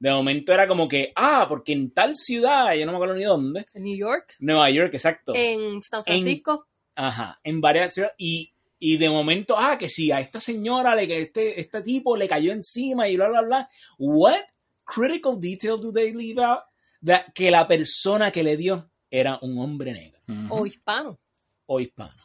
de 0.02 0.10
momento 0.10 0.52
era 0.52 0.68
como 0.68 0.88
que, 0.88 1.14
ah, 1.16 1.46
porque 1.48 1.74
en 1.74 1.92
tal 1.92 2.16
ciudad, 2.16 2.74
yo 2.74 2.88
no 2.88 2.92
me 2.92 2.96
acuerdo 2.96 3.14
ni 3.14 3.24
dónde, 3.24 3.66
En 3.76 3.84
New 3.84 3.96
York, 3.96 4.36
Nueva 4.40 4.68
York, 4.72 4.96
exacto. 4.96 5.32
en 5.36 5.80
San 5.84 6.04
Francisco. 6.04 6.66
Ajá, 6.96 7.40
en 7.44 7.62
varias 7.62 7.94
ciudades. 7.94 8.16
Y, 8.18 8.52
y 8.80 8.98
de 8.98 9.12
momento, 9.12 9.56
ah, 9.56 9.78
que 9.78 9.90
si 9.90 10.12
a 10.12 10.20
esta 10.20 10.40
señora, 10.40 10.96
le, 10.96 11.08
que 11.08 11.22
este, 11.22 11.60
este 11.60 11.84
tipo 11.84 12.18
le 12.18 12.28
cayó 12.28 12.52
encima 12.52 13.08
y 13.08 13.16
bla, 13.16 13.30
bla, 13.30 13.42
bla. 13.44 13.70
What 14.00 14.42
critical 14.84 15.40
detail 15.40 15.80
do 15.80 15.92
they 15.92 16.12
leave 16.12 16.44
out? 16.44 16.62
That, 17.06 17.34
que 17.36 17.52
la 17.52 17.68
persona 17.68 18.32
que 18.32 18.42
le 18.42 18.58
dio 18.58 18.90
era 19.12 19.38
un 19.44 19.60
hombre 19.60 19.94
negro 19.94 20.20
o 20.50 20.66
hispano. 20.66 21.20
o 21.68 21.80
hispano. 21.80 22.21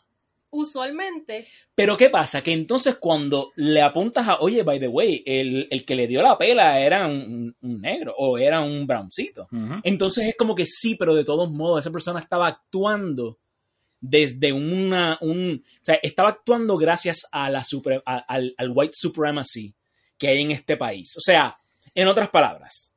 Usualmente, 0.57 1.47
Pero 1.75 1.97
¿qué 1.97 2.09
pasa? 2.11 2.43
Que 2.43 2.53
entonces 2.53 2.97
cuando 2.97 3.53
le 3.57 3.83
apuntas 3.83 4.27
a, 4.29 4.39
oye, 4.41 4.63
by 4.63 4.81
the 4.81 4.89
way, 4.89 5.23
el, 5.27 5.69
el 5.71 5.85
que 5.85 5.95
le 5.95 6.07
dio 6.07 6.23
la 6.23 6.39
pela 6.39 6.81
era 6.81 7.07
un, 7.07 7.55
un 7.61 7.81
negro 7.81 8.15
o 8.17 8.39
era 8.39 8.61
un 8.61 8.87
browncito. 8.87 9.49
Entonces 9.83 10.29
es 10.29 10.37
como 10.37 10.55
que 10.55 10.65
sí, 10.67 10.95
pero 10.95 11.15
de 11.15 11.25
todos 11.25 11.51
modos, 11.51 11.81
esa 11.81 11.91
persona 11.93 12.21
estaba 12.21 12.47
actuando 12.49 13.39
desde 14.01 14.53
una, 14.53 15.19
un, 15.21 15.63
o 15.65 15.85
sea, 15.85 15.97
estaba 16.03 16.31
actuando 16.31 16.77
gracias 16.77 17.27
a 17.33 17.51
la 17.51 17.65
a- 18.05 18.17
al, 18.29 18.55
al 18.57 18.71
white 18.75 18.95
supremacy 18.95 19.75
que 20.19 20.29
hay 20.29 20.43
en 20.43 20.51
este 20.53 20.77
país. 20.77 21.17
O 21.17 21.21
sea, 21.21 21.57
en 21.95 22.09
otras 22.09 22.31
palabras, 22.31 22.95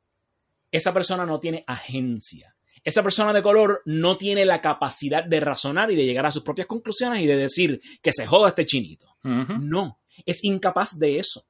esa 0.70 0.92
persona 0.94 1.26
no 1.26 1.40
tiene 1.40 1.64
agencia. 1.66 2.54
Esa 2.84 3.02
persona 3.02 3.32
de 3.32 3.42
color 3.42 3.82
no 3.84 4.16
tiene 4.16 4.44
la 4.44 4.60
capacidad 4.60 5.22
de 5.24 5.40
razonar 5.40 5.90
y 5.90 5.96
de 5.96 6.04
llegar 6.06 6.26
a 6.26 6.32
sus 6.32 6.42
propias 6.42 6.66
conclusiones 6.66 7.20
y 7.22 7.26
de 7.26 7.36
decir 7.36 7.80
que 8.02 8.12
se 8.12 8.26
joda 8.26 8.48
este 8.48 8.64
chinito. 8.66 9.16
No, 9.22 9.98
es 10.26 10.44
incapaz 10.44 10.98
de 10.98 11.18
eso 11.18 11.44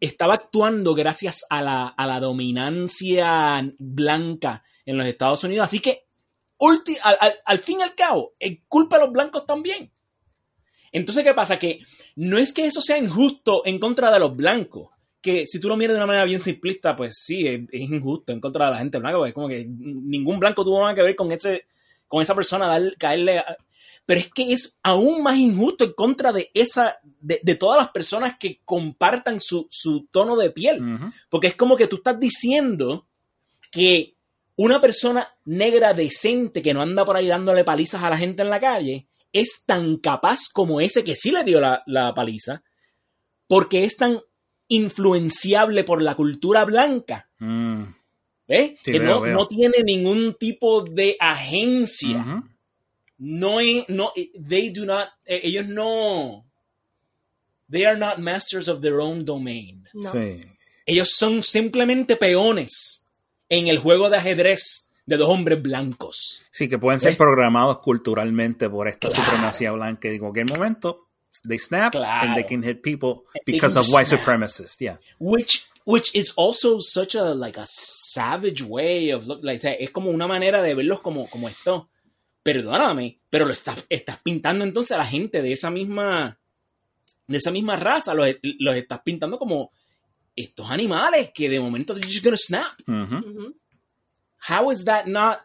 estaba 0.00 0.34
actuando 0.34 0.94
gracias 0.94 1.44
a 1.50 1.60
la, 1.60 1.88
a 1.88 2.06
la 2.06 2.20
dominancia 2.20 3.68
blanca 3.78 4.62
en 4.84 4.96
los 4.96 5.06
Estados 5.08 5.42
Unidos. 5.42 5.64
Así 5.64 5.80
que, 5.80 6.06
ulti- 6.58 6.98
al, 7.02 7.16
al- 7.20 7.40
al 7.44 7.58
fin 7.58 7.80
y 7.80 7.82
al 7.82 7.94
cabo, 7.96 8.34
es 8.38 8.60
culpa 8.68 8.94
a 8.96 9.00
los 9.00 9.10
blancos 9.12 9.44
también. 9.44 9.90
Entonces, 10.92 11.24
¿qué 11.24 11.34
pasa? 11.34 11.58
Que 11.58 11.80
no 12.14 12.38
es 12.38 12.52
que 12.52 12.64
eso 12.66 12.80
sea 12.80 12.96
injusto 12.96 13.62
en 13.66 13.78
contra 13.80 14.10
de 14.12 14.20
los 14.20 14.36
blancos. 14.36 14.90
Que 15.26 15.46
si 15.46 15.60
tú 15.60 15.68
lo 15.68 15.76
miras 15.76 15.94
de 15.94 15.98
una 15.98 16.06
manera 16.06 16.24
bien 16.24 16.40
simplista, 16.40 16.94
pues 16.94 17.16
sí, 17.18 17.46
es, 17.46 17.60
es 17.72 17.80
injusto 17.80 18.32
en 18.32 18.40
contra 18.40 18.66
de 18.66 18.70
la 18.72 18.78
gente 18.78 18.98
blanca. 18.98 19.16
porque 19.18 19.28
es 19.30 19.34
como 19.34 19.48
que 19.48 19.64
ningún 19.68 20.38
blanco 20.38 20.64
tuvo 20.64 20.80
nada 20.82 20.94
que 20.94 21.02
ver 21.02 21.16
con, 21.16 21.32
ese, 21.32 21.66
con 22.08 22.22
esa 22.22 22.34
persona, 22.34 22.66
dar- 22.66 22.96
caerle. 22.98 23.38
a- 23.38 23.56
pero 24.06 24.20
es 24.20 24.30
que 24.32 24.52
es 24.52 24.78
aún 24.84 25.22
más 25.24 25.36
injusto 25.36 25.82
en 25.84 25.92
contra 25.94 26.32
de 26.32 26.48
esa, 26.54 26.98
de, 27.20 27.40
de 27.42 27.54
todas 27.56 27.76
las 27.76 27.90
personas 27.90 28.36
que 28.38 28.60
compartan 28.64 29.40
su, 29.40 29.66
su 29.68 30.06
tono 30.12 30.36
de 30.36 30.50
piel. 30.50 30.80
Porque 31.28 31.48
es 31.48 31.56
como 31.56 31.76
que 31.76 31.88
tú 31.88 31.96
estás 31.96 32.20
diciendo 32.20 33.08
que 33.72 34.14
una 34.54 34.80
persona 34.80 35.28
negra 35.44 35.92
decente 35.92 36.62
que 36.62 36.72
no 36.72 36.82
anda 36.82 37.04
por 37.04 37.16
ahí 37.16 37.26
dándole 37.26 37.64
palizas 37.64 38.02
a 38.04 38.08
la 38.10 38.16
gente 38.16 38.42
en 38.42 38.50
la 38.50 38.60
calle 38.60 39.08
es 39.32 39.64
tan 39.66 39.96
capaz 39.96 40.42
como 40.52 40.80
ese 40.80 41.02
que 41.02 41.14
sí 41.16 41.30
le 41.32 41.42
dio 41.44 41.60
la, 41.60 41.82
la 41.86 42.14
paliza, 42.14 42.62
porque 43.48 43.84
es 43.84 43.96
tan 43.96 44.20
influenciable 44.68 45.84
por 45.84 46.02
la 46.02 46.14
cultura 46.14 46.64
blanca. 46.64 47.28
Mm. 47.38 47.82
¿Ves? 48.48 48.74
Sí, 48.82 48.92
que 48.92 48.98
veo, 49.00 49.16
no, 49.16 49.20
veo. 49.22 49.34
no 49.34 49.48
tiene 49.48 49.82
ningún 49.84 50.34
tipo 50.34 50.82
de 50.84 51.16
agencia. 51.18 52.18
Ujú. 52.18 52.44
No, 53.18 53.60
es- 53.60 53.88
no, 53.88 54.12
eh, 54.14 54.30
they 54.48 54.70
do 54.70 54.84
not, 54.86 55.08
eh, 55.24 55.40
ellos 55.44 55.66
no, 55.66 56.44
they 57.70 57.84
are 57.84 57.98
not 57.98 58.18
masters 58.18 58.68
of 58.68 58.80
their 58.80 58.94
own 59.00 59.24
domain. 59.24 59.88
no. 59.94 60.10
Sí. 60.12 60.42
Ellos 60.88 61.10
son 61.16 61.42
simplemente 61.42 62.14
peones 62.14 63.04
en 63.48 63.66
el 63.66 63.78
juego 63.78 64.08
de 64.08 64.18
ajedrez 64.18 64.92
de 65.04 65.16
dos 65.16 65.28
hombres 65.28 65.60
blancos. 65.60 66.42
Sí, 66.52 66.68
que 66.68 66.78
pueden 66.78 67.00
ser 67.00 67.10
¿Ves? 67.12 67.18
programados 67.18 67.78
culturalmente 67.80 68.70
por 68.70 68.86
esta 68.86 69.08
Claro. 69.08 69.24
supremacía 69.24 69.72
blanca. 69.72 70.08
Y 70.08 70.12
en 70.14 70.18
cualquier 70.20 70.46
momento, 70.48 71.05
they 71.46 71.58
snap 71.58 71.92
Claro. 71.92 72.28
and 72.28 72.36
they 72.36 72.44
can 72.44 72.62
hit 72.62 72.82
people 72.82 73.24
because 73.44 73.76
of 73.76 73.86
white 73.92 74.06
snap. 74.06 74.20
supremacists. 74.20 74.80
Yeah. 74.80 74.96
Which, 75.18 75.66
which 75.84 76.14
is 76.14 76.32
also 76.36 76.78
such 76.80 77.14
a, 77.14 77.34
like 77.34 77.56
a 77.58 77.66
savage 77.66 78.62
way 78.62 79.10
of 79.10 79.26
look, 79.26 79.40
like, 79.42 79.64
es 79.64 79.90
como 79.90 80.10
una 80.10 80.26
manera 80.26 80.62
de 80.62 80.74
verlos 80.74 81.00
como, 81.00 81.26
como 81.28 81.48
esto. 81.48 81.88
Perdóname, 82.42 83.18
pero 83.28 83.44
lo 83.44 83.52
estás, 83.52 83.84
estás 83.90 84.18
pintando 84.22 84.64
entonces 84.64 84.92
a 84.92 84.98
la 84.98 85.04
gente 85.06 85.42
de 85.42 85.52
esa 85.52 85.70
misma, 85.70 86.38
de 87.26 87.38
esa 87.38 87.50
misma 87.50 87.74
raza, 87.76 88.14
los, 88.14 88.28
los 88.60 88.76
estás 88.76 89.00
pintando 89.04 89.36
como 89.38 89.72
estos 90.36 90.70
animales 90.70 91.30
que 91.34 91.48
de 91.48 91.58
momento 91.58 91.92
they're 91.94 92.06
just 92.06 92.22
gonna 92.22 92.36
snap. 92.36 92.78
Ujú. 92.86 93.16
Ujú. 93.16 93.54
How 94.48 94.70
is 94.70 94.84
that 94.84 95.06
not 95.06 95.40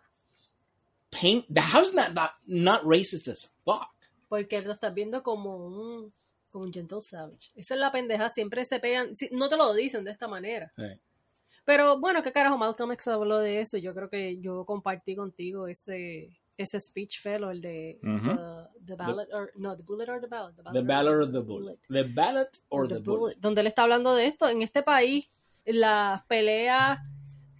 paint? 1.10 1.46
How 1.58 1.82
is 1.82 1.94
that 1.94 2.14
not, 2.14 2.32
not 2.46 2.84
racist 2.84 3.28
as 3.28 3.50
fuck? 3.66 3.90
Porque 4.32 4.62
lo 4.62 4.72
estás 4.72 4.94
viendo 4.94 5.24
como 5.24 5.58
un, 5.58 6.14
como 6.50 6.64
un 6.64 6.72
gentle 6.72 7.02
savage. 7.02 7.52
Esa 7.54 7.74
es 7.74 7.80
la 7.82 7.92
pendeja, 7.92 8.30
siempre 8.30 8.64
se 8.64 8.80
pegan, 8.80 9.14
no 9.32 9.50
te 9.50 9.58
lo 9.58 9.74
dicen 9.74 10.06
de 10.06 10.12
esta 10.12 10.30
manera. 10.30 10.72
Sí. 10.78 11.02
Pero 11.66 12.00
bueno, 12.00 12.24
qué 12.24 12.32
carajo, 12.32 12.58
Malcolm 12.58 12.94
X 12.94 13.10
habló 13.10 13.40
de 13.40 13.60
eso. 13.60 13.78
Yo 13.78 13.94
creo 13.94 14.10
que 14.10 14.40
yo 14.40 14.64
compartí 14.64 15.18
contigo 15.18 15.68
ese 15.68 16.40
ese 16.58 16.80
speech 16.80 17.20
fellow, 17.20 17.50
el 17.50 17.62
de 17.62 18.00
the, 18.02 18.86
the 18.86 18.96
ballot, 18.96 19.28
or, 19.34 19.52
no, 19.56 19.76
the 19.76 19.84
bullet 19.84 20.08
or 20.08 20.22
the 20.22 20.28
ballot. 20.28 20.56
The 20.56 20.72
The 20.72 20.82
ballot 20.82 21.14
or 21.14 21.32
the 21.32 21.42
bullet. 21.42 21.80
The 21.90 22.04
ballot 22.04 22.58
or 22.70 22.88
the, 22.88 23.00
bullet. 23.00 23.36
Donde 23.40 23.62
él 23.62 23.68
está 23.68 23.84
hablando 23.84 24.16
de 24.16 24.28
esto. 24.28 24.48
En 24.48 24.62
este 24.62 24.84
país, 24.84 25.28
las 25.66 26.24
peleas 26.26 27.00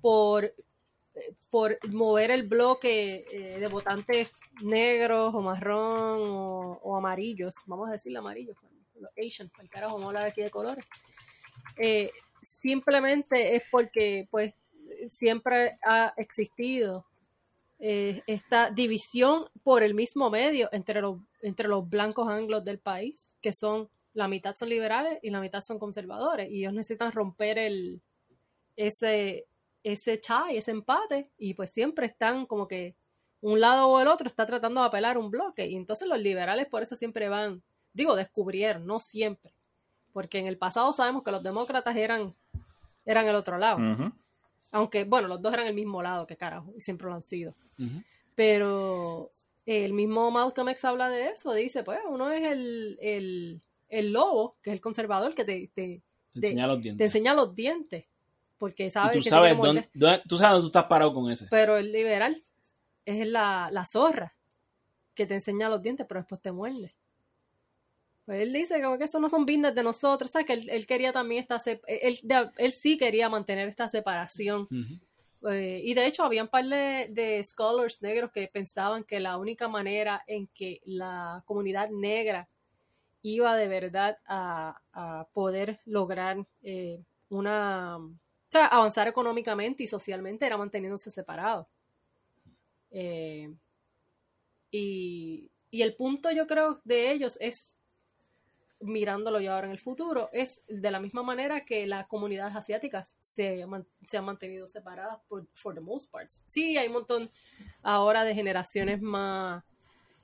por, 0.02 0.54
por 1.50 1.78
mover 1.94 2.32
el 2.32 2.44
bloque 2.44 3.26
eh, 3.32 3.60
de 3.60 3.68
votantes 3.68 4.42
negros 4.62 5.34
o 5.34 5.42
marrón 5.42 6.20
o, 6.82 6.98
amarillos, 6.98 7.56
vamos 7.66 7.90
a 7.90 7.94
decirle 7.94 8.20
amarillos, 8.20 8.56
los 8.96 9.12
Asian, 9.18 9.50
el 9.60 9.70
carajo, 9.70 9.96
vamos 9.96 10.10
hablar 10.10 10.28
aquí 10.28 10.42
de 10.42 10.52
colores. 10.52 10.86
Eh, 11.78 12.12
simplemente 12.42 13.56
es 13.56 13.64
porque, 13.72 14.28
pues, 14.30 14.54
siempre 15.10 15.78
ha 15.84 16.14
existido 16.18 17.06
eh, 17.80 18.22
esta 18.28 18.70
división 18.70 19.46
por 19.64 19.82
el 19.84 19.96
mismo 19.96 20.30
medio 20.30 20.70
entre 20.72 21.02
los, 21.02 21.20
entre 21.42 21.68
los 21.68 21.90
blancos 21.90 22.28
anglos 22.28 22.64
del 22.64 22.80
país, 22.80 23.38
que 23.42 23.54
son 23.54 23.90
la 24.14 24.28
mitad 24.28 24.56
son 24.56 24.70
liberales 24.70 25.20
y 25.24 25.30
la 25.30 25.40
mitad 25.40 25.62
son 25.62 25.80
conservadores, 25.80 26.50
y 26.52 26.60
ellos 26.60 26.74
necesitan 26.74 27.12
romper 27.12 27.58
el 27.58 28.02
ese 28.76 29.46
ese 29.84 30.18
tie, 30.18 30.58
ese 30.58 30.72
empate, 30.72 31.30
y 31.38 31.54
pues 31.54 31.72
siempre 31.72 32.06
están 32.06 32.46
como 32.46 32.68
que 32.68 32.96
un 33.42 33.60
lado 33.60 33.88
o 33.88 34.00
el 34.00 34.08
otro 34.08 34.28
está 34.28 34.46
tratando 34.46 34.82
de 34.82 34.88
apelar 34.88 35.18
un 35.18 35.32
bloque, 35.32 35.66
y 35.68 35.76
entonces 35.76 36.08
los 36.08 36.20
liberales 36.20 36.68
por 36.68 36.84
eso 36.84 36.96
siempre 36.96 37.28
van, 37.30 37.64
digo, 37.94 38.16
descubrieron, 38.16 38.86
no 38.86 39.00
siempre, 39.00 39.54
porque 40.14 40.38
en 40.40 40.46
el 40.48 40.58
pasado 40.58 40.94
sabemos 40.94 41.24
que 41.24 41.32
los 41.32 41.42
demócratas 41.42 41.96
eran, 41.96 42.36
eran 43.06 43.28
el 43.28 43.36
otro 43.36 43.58
lado, 43.58 43.80
aunque, 44.72 45.04
bueno, 45.06 45.28
los 45.28 45.42
dos 45.42 45.54
eran 45.54 45.66
el 45.68 45.74
mismo 45.74 46.02
lado, 46.04 46.28
que 46.28 46.38
carajo, 46.38 46.72
y 46.78 46.82
siempre 46.82 47.08
lo 47.08 47.16
han 47.16 47.24
sido. 47.24 47.54
Pero 48.36 49.32
el 49.66 49.94
mismo 49.94 50.32
Malcolm 50.32 50.70
X 50.70 50.86
habla 50.86 51.10
de 51.10 51.28
eso, 51.30 51.54
dice, 51.54 51.84
pues 51.84 52.00
uno 52.08 52.32
es 52.32 52.44
el, 52.44 52.98
el, 53.02 53.62
el 53.90 54.12
lobo, 54.14 54.56
que 54.62 54.70
es 54.70 54.76
el 54.76 54.82
conservador, 54.82 55.34
que 55.36 55.44
te, 55.46 55.68
te, 55.74 56.02
Te 56.34 56.40
de- 56.40 56.48
enseña 56.48 56.68
los 56.68 56.78
te 56.78 56.82
dientes. 56.84 57.06
enseña 57.08 57.34
los 57.34 57.54
dientes, 57.56 58.06
porque 58.62 58.92
sabe 58.92 59.14
tú 59.14 59.24
que 59.24 59.30
sabes 59.32 59.50
tiene 59.56 59.62
que 59.62 59.68
dónde, 59.68 59.90
dónde- 59.96 60.22
tú 60.28 60.38
sabes 60.38 60.52
dónde 60.52 60.62
tú 60.66 60.68
estás 60.68 60.86
parado 60.86 61.16
con 61.16 61.32
ese. 61.32 61.48
Pero 61.50 61.78
el 61.78 61.92
liberal 61.92 62.44
es 63.06 63.26
la, 63.26 63.70
la 63.72 63.86
zorra, 63.86 64.36
que 65.16 65.26
te 65.26 65.34
enseña 65.34 65.68
los 65.68 65.82
dientes, 65.82 66.06
pero 66.08 66.20
después 66.20 66.40
te 66.42 66.52
muerde. 66.52 66.96
Pues 68.24 68.40
él 68.44 68.54
dice 68.54 68.80
como 68.80 69.00
que 69.00 69.06
eso 69.06 69.20
no 69.20 69.32
son 69.32 69.48
business 69.48 69.74
de 69.74 69.82
nosotros, 69.82 70.30
¿sabes? 70.30 70.46
Que 70.46 70.54
él, 70.54 70.70
él 70.70 70.86
quería 70.86 71.12
también 71.12 71.42
esta... 71.42 71.58
Él, 71.88 72.20
él, 72.58 72.72
sí 72.72 73.00
quería 73.00 73.30
mantener 73.30 73.68
esta 73.68 73.90
separación 73.90 74.68
eh, 75.50 75.82
y 75.84 75.96
de 75.96 76.06
hecho, 76.06 76.24
había 76.24 76.44
un 76.44 76.50
par 76.50 76.66
de, 76.66 77.08
de 77.10 77.44
scholars 77.44 78.04
negros 78.04 78.30
que 78.32 78.48
pensaban 78.48 79.04
que 79.06 79.20
la 79.20 79.38
única 79.38 79.68
manera 79.68 80.24
en 80.28 80.46
que 80.54 80.82
la 80.86 81.42
comunidad 81.48 81.90
negra 81.90 82.48
iba 83.24 83.56
de 83.56 83.68
verdad 83.68 84.20
a, 84.28 84.80
a 84.94 85.28
poder 85.34 85.80
lograr 85.86 86.46
eh, 86.62 87.02
una 87.30 87.98
sea, 88.52 88.66
avanzar 88.68 89.08
económicamente 89.08 89.84
y 89.84 89.88
socialmente 89.88 90.46
era 90.46 90.58
manteniéndose 90.58 91.10
separados. 91.12 91.68
Eh, 92.92 93.54
y, 94.70 95.50
y 95.70 95.82
el 95.82 95.96
punto 95.96 96.32
yo 96.32 96.46
creo 96.48 96.82
de 96.84 97.12
ellos 97.12 97.38
es, 97.40 97.78
mirándolo 98.82 99.40
yo 99.40 99.54
ahora 99.54 99.68
en 99.68 99.72
el 99.74 99.80
futuro, 99.80 100.30
es 100.34 100.66
de 100.68 100.92
la 100.92 101.00
misma 101.00 101.24
manera 101.24 101.64
que 101.64 101.86
las 101.86 102.08
comunidades 102.08 102.56
asiáticas 102.56 103.16
se, 103.20 103.64
se 104.06 104.18
han 104.18 104.26
mantenido 104.26 104.68
separadas 104.68 105.20
por 105.28 105.48
for 105.54 105.76
the 105.76 105.82
most 105.82 106.12
parts. 106.12 106.44
Sí, 106.48 106.78
hay 106.78 106.88
un 106.88 106.94
montón 106.94 107.30
ahora 107.84 108.24
de 108.24 108.34
generaciones 108.34 109.02
más... 109.02 109.64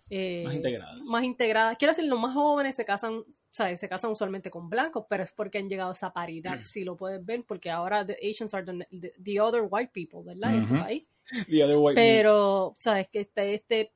eh, 0.10 0.42
Más 0.44 0.56
integradas. 0.56 1.02
Más 1.08 1.24
integradas. 1.24 1.78
Quiero 1.78 1.92
decir, 1.92 2.06
los 2.10 2.20
más 2.20 2.34
jóvenes 2.34 2.76
se 2.76 2.84
casan, 2.84 3.24
¿sabes? 3.58 3.80
Se 3.80 3.90
casan 3.90 4.12
usualmente 4.12 4.50
con 4.52 4.70
blancos, 4.70 5.06
pero 5.10 5.24
es 5.24 5.32
porque 5.32 5.58
han 5.58 5.68
llegado 5.68 5.90
a 5.90 5.94
esa 5.94 6.14
paridad, 6.14 6.60
si 6.64 6.84
lo 6.84 6.96
puedes 6.96 7.26
ver, 7.26 7.44
porque 7.44 7.70
ahora 7.72 8.06
the 8.06 8.18
Asians 8.30 8.54
are 8.54 8.64
the, 8.66 8.88
the- 9.00 9.14
the 9.24 9.42
other 9.42 9.68
white 9.70 9.92
people, 9.94 10.22
¿verdad? 10.24 10.54
Este 10.56 10.74
Ujú. 10.74 10.84
país. 10.84 11.04
The 11.50 11.64
other 11.64 11.78
white. 11.78 12.00
Pero, 12.00 12.74
sabes 12.80 13.08
que 13.10 13.20
este, 13.22 13.54
este, 13.54 13.92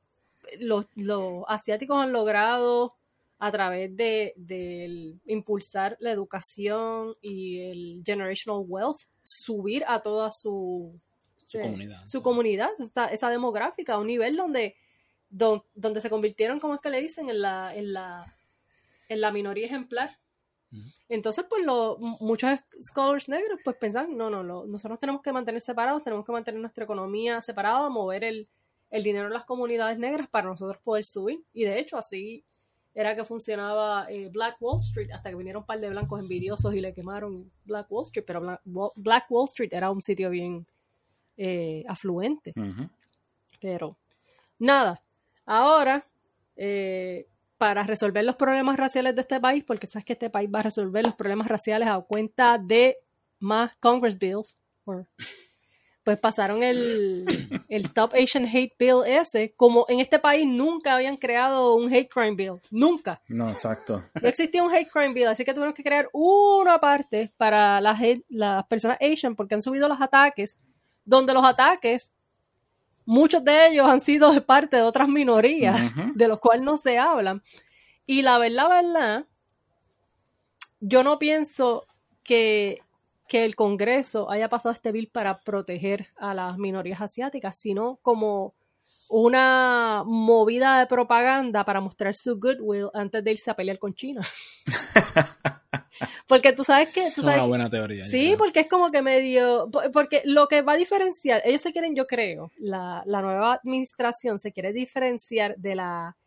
los, 0.60 0.86
los 0.96 1.44
asiáticos 1.48 1.98
han 2.02 2.12
logrado 2.12 2.96
a 3.40 3.52
través 3.52 3.96
de, 3.96 4.34
del 4.36 5.20
impulsar 5.26 5.96
la 6.00 6.12
educación 6.12 7.16
y 7.22 7.60
el 7.62 8.02
generational 8.06 8.64
wealth 8.68 9.00
subir 9.24 9.84
a 9.88 10.02
toda 10.02 10.32
su, 10.32 10.94
su 11.46 11.58
eh, 11.58 11.62
comunidad. 11.62 12.06
su 12.06 12.22
comunidad, 12.22 12.70
esta- 12.80 13.08
esa 13.08 13.30
demográfica, 13.30 13.94
a 13.94 13.98
un 14.00 14.08
nivel 14.08 14.36
donde, 14.36 14.76
don- 15.30 15.64
donde 15.74 16.02
se 16.02 16.10
convirtieron, 16.10 16.60
como 16.60 16.76
es 16.76 16.82
que 16.82 16.90
le 16.90 17.02
dicen, 17.02 17.30
en 17.30 17.42
la, 17.42 17.74
en 17.76 17.94
la, 17.94 18.36
en 19.12 19.22
la 19.22 19.32
minoría 19.32 19.66
ejemplar. 19.66 20.18
Entonces, 21.10 21.46
pues 21.50 21.66
lo- 21.66 21.98
muchos 22.22 22.60
scholars 22.82 23.28
negros 23.28 23.60
pues 23.64 23.76
pensan, 23.76 24.16
no, 24.16 24.30
no, 24.30 24.42
no, 24.42 24.66
nosotros 24.66 25.00
tenemos 25.00 25.22
que 25.22 25.34
mantener 25.34 25.62
separados, 25.62 26.02
tenemos 26.02 26.24
que 26.26 26.32
mantener 26.32 26.62
nuestra 26.62 26.86
economía 26.86 27.42
separada, 27.42 27.90
mover 27.90 28.24
el, 28.24 28.48
el 28.90 29.04
dinero 29.04 29.28
en 29.28 29.34
las 29.34 29.44
comunidades 29.44 29.98
negras 30.00 30.30
para 30.30 30.48
nosotros 30.48 30.82
poder 30.82 31.04
subir. 31.04 31.44
Y 31.54 31.66
de 31.66 31.78
hecho, 31.78 31.98
así 31.98 32.46
era 32.94 33.16
que 33.18 33.26
funcionaba 33.26 34.06
eh, 34.10 34.30
Black 34.30 34.56
Wall 34.62 34.78
Street, 34.80 35.12
hasta 35.12 35.30
que 35.30 35.36
vinieron 35.36 35.62
un 35.64 35.66
par 35.66 35.80
de 35.82 35.90
blancos 35.90 36.20
envidiosos 36.22 36.74
y 36.74 36.80
le 36.80 36.94
quemaron 36.94 37.52
Black 37.66 37.88
Wall 37.92 38.06
Street, 38.06 38.24
pero 38.26 38.60
Black 38.96 39.26
Wall 39.30 39.46
Street 39.46 39.74
era 39.74 39.92
un 39.92 40.02
sitio 40.02 40.30
bien 40.30 40.66
eh, 41.36 41.84
afluente. 41.88 42.54
Pero 43.60 43.98
nada, 44.58 45.02
ahora 45.46 46.08
eh, 46.56 47.28
para 47.62 47.84
resolver 47.84 48.26
los 48.26 48.38
problemas 48.38 48.76
raciales 48.76 49.14
de 49.14 49.22
este 49.22 49.40
país, 49.40 49.64
porque 49.64 49.86
sabes 49.86 50.04
que 50.04 50.14
este 50.14 50.32
país 50.32 50.50
va 50.52 50.58
a 50.58 50.64
resolver 50.64 51.06
los 51.06 51.14
problemas 51.14 51.48
raciales 51.48 51.88
a 51.88 52.00
cuenta 52.02 52.58
de 52.58 52.98
más 53.40 53.76
Congress 53.80 54.18
bills, 54.18 54.58
or- 54.84 55.06
pues 56.04 56.20
pasaron 56.20 56.64
el, 56.64 57.24
el 57.70 57.86
Stop 57.86 58.16
Asian 58.16 58.48
Hate 58.48 58.74
Bill 58.80 59.04
ese, 59.06 59.54
como 59.56 59.86
en 59.90 60.00
este 60.00 60.18
país 60.18 60.48
nunca 60.48 60.96
habían 60.96 61.18
creado 61.18 61.76
un 61.76 61.94
hate 61.94 62.10
crime 62.10 62.36
bill, 62.36 62.60
nunca. 62.72 63.22
No, 63.28 63.48
exacto. 63.52 64.04
No 64.20 64.28
existía 64.28 64.64
un 64.64 64.74
hate 64.74 64.90
crime 64.92 65.14
bill, 65.14 65.28
así 65.28 65.46
que 65.46 65.54
tuvieron 65.54 65.76
que 65.76 65.84
crear 65.84 66.10
una 66.14 66.80
parte 66.80 67.32
para 67.38 67.80
las, 67.80 68.00
las 68.30 68.66
personas 68.66 68.98
Asian 69.00 69.36
porque 69.36 69.54
han 69.54 69.62
subido 69.62 69.88
los 69.88 70.02
ataques, 70.02 70.58
donde 71.06 71.32
los 71.36 71.46
ataques, 71.46 72.12
muchos 73.12 73.44
de 73.44 73.68
ellos 73.68 73.90
han 73.90 74.00
sido 74.00 74.32
de 74.32 74.40
parte 74.40 74.78
de 74.78 74.84
otras 74.84 75.10
minorías, 75.10 75.78
de 76.16 76.28
los 76.30 76.40
cuales 76.40 76.64
no 76.64 76.78
se 76.78 76.98
hablan. 76.98 77.44
Y 78.06 78.22
la 78.22 78.38
verdad, 78.38 78.70
verdad, 78.70 79.26
yo 80.80 81.04
no 81.04 81.20
pienso 81.20 81.86
que, 82.24 82.82
que 83.28 83.44
el 83.44 83.58
Congreso 83.58 84.32
haya 84.32 84.48
pasado 84.48 84.72
este 84.72 84.94
bill 84.94 85.10
para 85.10 85.42
proteger 85.42 86.08
a 86.16 86.34
las 86.34 86.58
minorías 86.58 87.02
asiáticas, 87.02 87.58
sino 87.58 88.00
como 88.02 88.54
una 89.10 90.04
movida 90.06 90.80
de 90.80 90.88
propaganda 90.88 91.66
para 91.66 91.82
mostrar 91.82 92.16
su 92.16 92.40
goodwill 92.40 92.92
antes 92.94 93.22
de 93.22 93.32
irse 93.32 93.52
a 93.52 93.56
pelear 93.58 93.78
con 93.78 93.94
China. 93.94 94.22
porque 96.28 96.53
tú 96.53 96.64
sabes 96.64 96.94
que... 96.94 97.06
Es 97.07 97.18
una 97.18 97.44
buena 97.48 97.69
teoría. 97.69 98.06
Sí, 98.07 98.36
porque 98.38 98.61
es 98.61 98.69
como 98.69 98.91
que 98.91 99.02
medio. 99.02 99.69
po- 99.72 99.82
Porque 99.94 100.22
lo 100.26 100.48
que 100.48 100.61
va 100.61 100.73
a 100.73 100.78
diferenciar, 100.78 101.41
ellos 101.45 101.61
se 101.61 101.72
quieren, 101.72 101.95
yo 101.95 102.07
creo, 102.07 102.52
la, 102.57 103.03
la 103.06 103.22
nueva 103.22 103.53
administración 103.53 104.40
se 104.40 104.52
quiere 104.52 104.73
diferenciar 104.73 105.56
de 105.57 105.76
la 105.76 106.18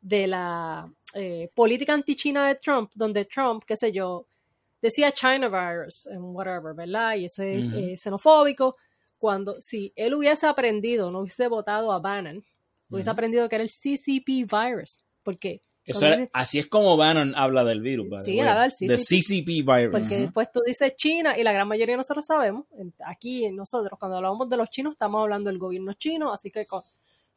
de 0.00 0.28
la 0.28 0.88
eh, 1.14 1.50
política 1.54 1.92
anti-China 1.92 2.46
de 2.46 2.54
Trump, 2.54 2.92
donde 2.94 3.24
Trump, 3.24 3.64
qué 3.66 3.74
sé 3.76 3.90
yo, 3.90 4.26
decía 4.80 5.10
China 5.10 5.48
virus, 5.48 6.06
and 6.06 6.20
whatever, 6.22 6.72
¿verdad? 6.72 7.16
Y 7.16 7.24
ese 7.24 7.54
eh, 7.92 7.96
xenofóbico. 7.96 8.76
Cuando, 9.18 9.60
si 9.60 9.92
él 9.96 10.14
hubiese 10.14 10.46
aprendido, 10.46 11.10
no 11.10 11.18
hubiese 11.20 11.48
votado 11.48 11.90
a 11.90 11.98
Bannon, 11.98 12.44
hubiese 12.88 13.10
aprendido 13.10 13.48
que 13.48 13.56
era 13.56 13.64
el 13.64 13.70
CCP 13.70 14.46
virus. 14.48 15.02
Porque 15.24 15.60
Eso 15.90 16.00
cuando 16.00 16.06
era- 16.14 16.16
dice- 16.22 16.30
así 16.34 16.58
es 16.58 16.66
como 16.66 16.96
Bannon 16.96 17.34
habla 17.36 17.64
del 17.64 17.80
virus. 17.80 18.24
Sí, 18.24 18.38
habla 18.40 18.62
del 18.62 18.70
The 18.72 18.98
CCP. 18.98 19.22
CCP 19.22 19.46
virus. 19.62 19.92
Porque 19.92 20.20
después 20.22 20.52
tú 20.52 20.60
dices 20.64 20.94
China 20.96 21.36
y 21.38 21.42
la 21.42 21.52
gran 21.52 21.66
mayoría 21.68 21.94
de 21.94 21.98
nosotros 21.98 22.26
sabemos, 22.26 22.66
aquí 23.04 23.50
nosotros, 23.52 23.98
cuando 23.98 24.16
hablamos 24.18 24.48
de 24.48 24.56
los 24.56 24.70
chinos, 24.70 24.92
estamos 24.92 25.20
hablando 25.22 25.50
del 25.50 25.58
gobierno 25.58 25.92
chino, 25.94 26.32
así 26.32 26.50
que 26.50 26.66
co- 26.66 26.84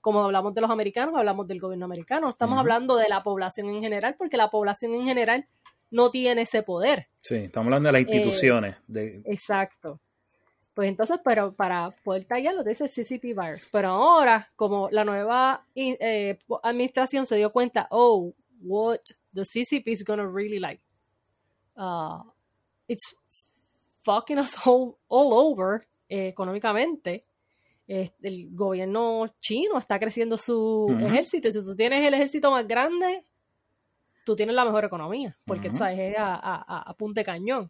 como 0.02 0.24
hablamos 0.24 0.54
de 0.54 0.62
los 0.62 0.70
americanos, 0.72 1.16
hablamos 1.16 1.48
del 1.48 1.60
gobierno 1.60 1.86
americano, 1.86 2.22
no 2.28 2.30
estamos 2.32 2.58
hablando 2.58 2.96
de 2.98 3.08
la 3.08 3.22
población 3.24 3.70
en 3.70 3.82
general, 3.82 4.16
porque 4.18 4.36
la 4.38 4.50
población 4.50 4.96
en 4.96 5.04
general 5.04 5.46
no 5.92 6.10
tiene 6.10 6.42
ese 6.44 6.64
poder. 6.64 7.08
Sí, 7.22 7.36
estamos 7.36 7.68
hablando 7.68 7.88
de 7.88 7.94
las 7.94 8.02
instituciones. 8.02 8.76
de, 8.88 9.22
Exacto. 9.26 10.00
Pues 10.74 10.88
entonces, 10.88 11.20
pero 11.24 11.54
para 11.54 11.92
poder 12.04 12.24
tallarlo, 12.24 12.64
te 12.64 12.70
dice 12.70 12.86
el 12.86 12.90
CCP 12.90 13.34
virus. 13.36 13.68
Pero 13.72 13.90
ahora, 13.90 14.50
como 14.56 14.90
la 14.90 15.04
nueva 15.04 15.66
eh, 15.76 16.40
administración 16.64 17.26
se 17.26 17.36
dio 17.36 17.52
cuenta, 17.52 17.88
oh, 17.92 18.32
what 18.62 19.02
the 19.34 19.44
CCP 19.44 19.88
is 19.92 20.04
gonna 20.04 20.28
really 20.28 20.60
like, 20.60 20.82
uh, 21.78 22.24
it's 22.88 23.16
fucking 24.04 24.38
us 24.40 24.56
all, 24.66 24.98
all 25.08 25.34
over 25.34 25.86
eh, 26.10 26.28
económicamente. 26.28 27.26
Eh, 27.88 28.12
el 28.22 28.50
gobierno 28.56 29.26
chino 29.42 29.78
está 29.78 30.00
creciendo 30.00 30.38
su 30.38 30.88
ejército. 31.02 31.50
Y 31.50 31.52
si 31.52 31.62
tú 31.64 31.76
tienes 31.76 32.06
el 32.06 32.14
ejército 32.14 32.50
más 32.50 32.66
grande, 32.66 33.24
tú 34.26 34.36
tienes 34.36 34.56
la 34.56 34.64
mejor 34.64 34.86
economía. 34.86 35.38
Porque, 35.46 35.68
Ujú. 35.70 35.78
¿sabes? 35.78 36.00
Es 36.00 36.16
a, 36.18 36.40
a, 36.42 36.96
de 36.98 37.24
cañón. 37.24 37.70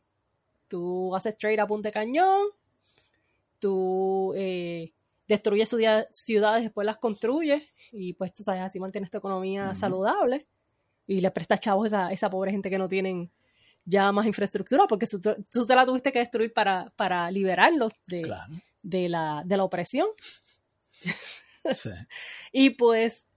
Tú 0.67 1.15
haces 1.15 1.35
trade 1.37 1.59
a 1.59 1.65
punta 1.65 1.89
de 1.89 1.93
cañón. 1.93 2.47
Tú 3.59 4.33
eh, 4.35 4.93
destruyes 5.27 5.69
ciudad- 5.69 6.07
ciudades, 6.11 6.63
después 6.63 6.85
las 6.85 6.97
construyes. 6.97 7.73
Y 7.91 8.13
pues, 8.13 8.33
tú 8.35 8.43
sabes, 8.43 8.61
así 8.61 8.79
mantienes 8.79 9.09
tu 9.09 9.17
economía 9.17 9.73
saludable. 9.75 10.45
Y 11.07 11.21
le 11.21 11.31
prestas 11.31 11.59
chavos 11.59 11.85
a 11.85 11.87
esa, 11.87 12.11
esa 12.11 12.29
pobre 12.29 12.51
gente 12.51 12.69
que 12.69 12.77
no 12.77 12.87
tienen 12.87 13.31
ya 13.85 14.11
más 14.11 14.25
infraestructura. 14.25 14.85
Porque 14.87 15.07
tú, 15.07 15.19
tú 15.51 15.65
te 15.65 15.75
la 15.75 15.85
tuviste 15.85 16.11
que 16.11 16.19
destruir 16.19 16.53
para, 16.53 16.91
para 16.95 17.29
liberarlos 17.31 17.93
de, 18.07 18.21
Claro. 18.23 18.53
de, 18.83 19.09
la, 19.09 19.43
de 19.45 19.57
la 19.57 19.63
opresión. 19.63 20.07
Sí. 21.73 21.89
Y 22.51 22.71
pues 22.71 23.27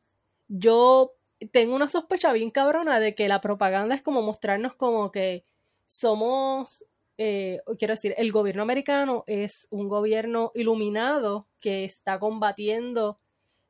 yo 0.49 1.15
tengo 1.53 1.75
una 1.75 1.89
sospecha 1.89 2.33
bien 2.33 2.51
cabrona 2.51 2.99
de 3.01 3.15
que 3.15 3.29
la 3.29 3.41
propaganda 3.41 3.95
es 3.95 4.03
como 4.03 4.23
mostrarnos 4.23 4.75
como 4.75 5.11
que 5.11 5.45
somos, 5.87 6.87
eh, 7.19 7.61
quiero 7.79 7.93
decir, 7.93 8.15
el 8.17 8.33
gobierno 8.33 8.63
americano 8.63 9.25
es 9.27 9.69
un 9.71 9.89
gobierno 9.89 10.53
iluminado 10.55 11.47
que 11.61 11.85
está 11.85 12.19
combatiendo 12.19 13.19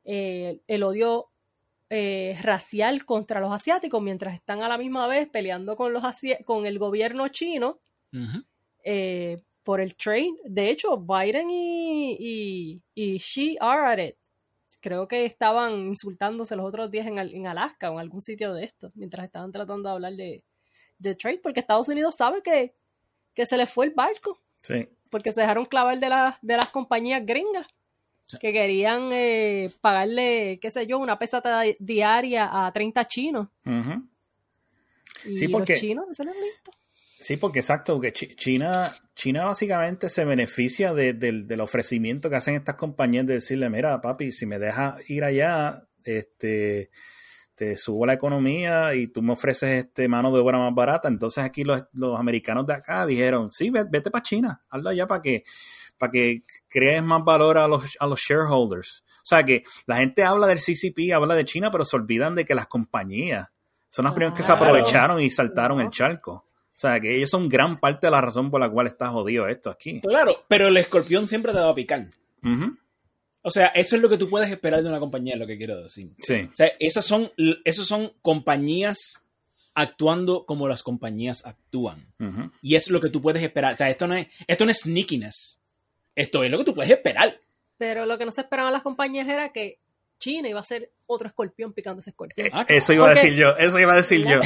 eh, 0.05 0.61
el 0.67 0.83
odio 0.83 1.29
eh, 1.89 2.37
racial 2.41 3.05
contra 3.05 3.39
los 3.39 3.51
asiáticos 3.53 4.01
mientras 4.01 4.33
están 4.33 4.63
a 4.63 4.67
la 4.69 4.77
misma 4.77 5.07
vez 5.07 5.27
peleando 5.29 5.75
con, 5.75 5.93
los 5.93 6.03
asi- 6.03 6.37
con 6.45 6.65
el 6.65 6.79
gobierno 6.79 7.27
chino 7.29 7.79
eh, 8.83 9.41
por 9.63 9.81
el 9.81 9.95
trade. 9.95 10.33
De 10.45 10.69
hecho, 10.69 10.97
Biden 10.97 11.49
y, 11.49 12.15
y, 12.19 12.81
y 12.93 13.17
Xi 13.19 13.57
are 13.59 13.81
at 14.03 14.07
it. 14.09 14.15
Creo 14.79 15.07
que 15.07 15.25
estaban 15.25 15.73
insultándose 15.87 16.55
los 16.55 16.65
otros 16.67 16.91
días 16.91 17.07
en, 17.07 17.17
en 17.17 17.47
Alaska 17.47 17.89
o 17.89 17.93
en 17.95 17.99
algún 18.01 18.21
sitio 18.21 18.53
de 18.53 18.63
esto, 18.65 18.91
mientras 18.93 19.25
estaban 19.25 19.51
tratando 19.51 19.89
de 19.89 19.93
hablar 19.95 20.13
de, 20.13 20.43
de 20.99 21.15
trade, 21.15 21.39
porque 21.39 21.59
Estados 21.59 21.87
Unidos 21.89 22.15
sabe 22.15 22.43
que, 22.43 22.75
que 23.33 23.45
se 23.47 23.57
les 23.57 23.69
fue 23.69 23.85
el 23.87 23.91
barco, 23.91 24.39
sí. 24.61 24.87
porque 25.09 25.31
se 25.31 25.41
dejaron 25.41 25.65
clavar 25.65 25.99
de, 25.99 26.09
las 26.09 26.37
de 26.41 26.55
las 26.57 26.69
compañías 26.69 27.25
gringas. 27.25 27.65
Que 28.39 28.51
querían 28.51 29.09
eh, 29.13 29.69
pagarle, 29.81 30.57
qué 30.61 30.71
sé 30.71 30.87
yo, 30.87 30.97
una 30.99 31.17
peseta 31.19 31.61
di- 31.61 31.77
diaria 31.79 32.65
a 32.65 32.71
30 32.71 33.05
chinos. 33.05 33.47
Y 35.25 35.37
Sí, 35.37 35.47
porque- 35.47 35.73
los 35.73 35.79
chinos. 35.81 36.05
Sí, 37.19 37.37
porque 37.37 37.59
exacto, 37.59 37.93
porque 37.95 38.13
Chi- 38.13 38.35
China, 38.35 38.93
China 39.15 39.45
básicamente 39.45 40.09
se 40.09 40.25
beneficia 40.25 40.93
de- 40.93 41.13
del, 41.13 41.47
del 41.47 41.61
ofrecimiento 41.61 42.29
que 42.29 42.35
hacen 42.35 42.55
estas 42.55 42.75
compañías 42.75 43.25
de 43.25 43.35
decirle, 43.35 43.69
mira, 43.69 43.99
papi, 44.01 44.31
si 44.31 44.45
me 44.45 44.59
dejas 44.59 45.09
ir 45.09 45.23
allá, 45.23 45.87
este, 46.03 46.91
te 47.55 47.77
subo 47.77 48.05
la 48.05 48.13
economía 48.13 48.93
y 48.95 49.07
tú 49.07 49.21
me 49.21 49.33
ofreces 49.33 49.85
este 49.85 50.07
mano 50.07 50.31
de 50.31 50.39
obra 50.41 50.57
más 50.59 50.75
barata. 50.75 51.07
Entonces 51.07 51.43
aquí 51.43 51.63
los, 51.63 51.83
los 51.93 52.19
americanos 52.19 52.67
de 52.67 52.73
acá 52.73 53.05
dijeron, 53.05 53.49
sí, 53.51 53.69
vete 53.71 54.11
para 54.11 54.21
China, 54.21 54.63
hazlo 54.69 54.89
allá 54.89 55.07
para 55.07 55.21
que, 55.21 55.43
para 55.97 56.11
que 56.11 56.43
crees 56.67 57.03
más 57.03 57.23
valor 57.23 57.57
a 57.57 57.67
los, 57.67 57.97
a 57.99 58.07
los 58.07 58.19
shareholders. 58.19 59.03
O 59.17 59.27
sea 59.27 59.43
que 59.43 59.63
la 59.87 59.97
gente 59.97 60.23
habla 60.23 60.47
del 60.47 60.59
CCP, 60.59 61.13
habla 61.13 61.35
de 61.35 61.45
China, 61.45 61.71
pero 61.71 61.85
se 61.85 61.95
olvidan 61.95 62.35
de 62.35 62.45
que 62.45 62.55
las 62.55 62.67
compañías 62.67 63.47
son 63.89 64.05
las 64.05 64.13
primeras 64.13 64.35
que 64.35 64.43
se 64.43 64.51
aprovecharon 64.51 65.21
y 65.21 65.31
saltaron 65.31 65.79
el 65.79 65.89
charco. 65.89 66.45
O 66.75 66.77
sea 66.77 66.99
que 66.99 67.15
ellos 67.15 67.29
son 67.29 67.47
gran 67.47 67.79
parte 67.79 68.07
de 68.07 68.11
la 68.11 68.19
razón 68.19 68.51
por 68.51 68.59
la 68.59 68.69
cual 68.69 68.87
está 68.87 69.07
jodido 69.09 69.47
esto 69.47 69.69
aquí. 69.69 70.01
Claro, 70.01 70.43
pero 70.49 70.67
el 70.67 70.77
escorpión 70.77 71.27
siempre 71.27 71.53
te 71.53 71.59
va 71.59 71.69
a 71.69 71.75
picar. 71.75 72.07
O 73.41 73.51
sea, 73.51 73.67
eso 73.67 73.95
es 73.95 74.01
lo 74.01 74.09
que 74.09 74.17
tú 74.17 74.29
puedes 74.29 74.51
esperar 74.51 74.83
de 74.83 74.89
una 74.89 74.99
compañía, 74.99 75.35
es 75.35 75.39
lo 75.39 75.47
que 75.47 75.57
quiero 75.57 75.81
decir. 75.81 76.11
Sí. 76.17 76.49
O 76.51 76.55
sea, 76.55 76.71
esas 76.79 77.05
son, 77.05 77.31
esas 77.63 77.87
son 77.87 78.11
compañías 78.21 79.25
actuando 79.73 80.45
como 80.45 80.67
las 80.67 80.83
compañías 80.83 81.45
actúan. 81.45 82.11
Y 82.61 82.75
es 82.75 82.89
lo 82.89 82.99
que 82.99 83.09
tú 83.09 83.21
puedes 83.21 83.43
esperar. 83.43 83.73
O 83.73 83.77
sea, 83.77 83.89
esto 83.89 84.07
no 84.07 84.15
es, 84.15 84.27
esto 84.47 84.65
no 84.65 84.71
es 84.71 84.79
sneakiness. 84.81 85.61
Esto 86.15 86.43
es 86.43 86.51
lo 86.51 86.57
que 86.59 86.63
tú 86.65 86.73
puedes 86.73 86.91
esperar. 86.91 87.39
Pero 87.77 88.05
lo 88.05 88.17
que 88.17 88.25
no 88.25 88.31
se 88.31 88.41
esperaban 88.41 88.71
las 88.73 88.81
compañías 88.83 89.27
era 89.27 89.49
que 89.49 89.79
China 90.17 90.47
iba 90.47 90.59
a 90.61 90.63
ser 90.63 90.91
otro 91.05 91.27
escorpión 91.27 91.73
picando 91.73 91.99
ese 91.99 92.11
escorpión. 92.11 92.49
Ah, 92.53 92.65
Eso 92.69 92.93
iba 92.93 93.07
a 93.07 93.13
decir 93.13 93.33
yo, 93.35 93.55
eso 93.57 93.77
iba 93.79 93.93
a 93.93 93.97
decir 93.97 94.25
yo. 94.25 94.39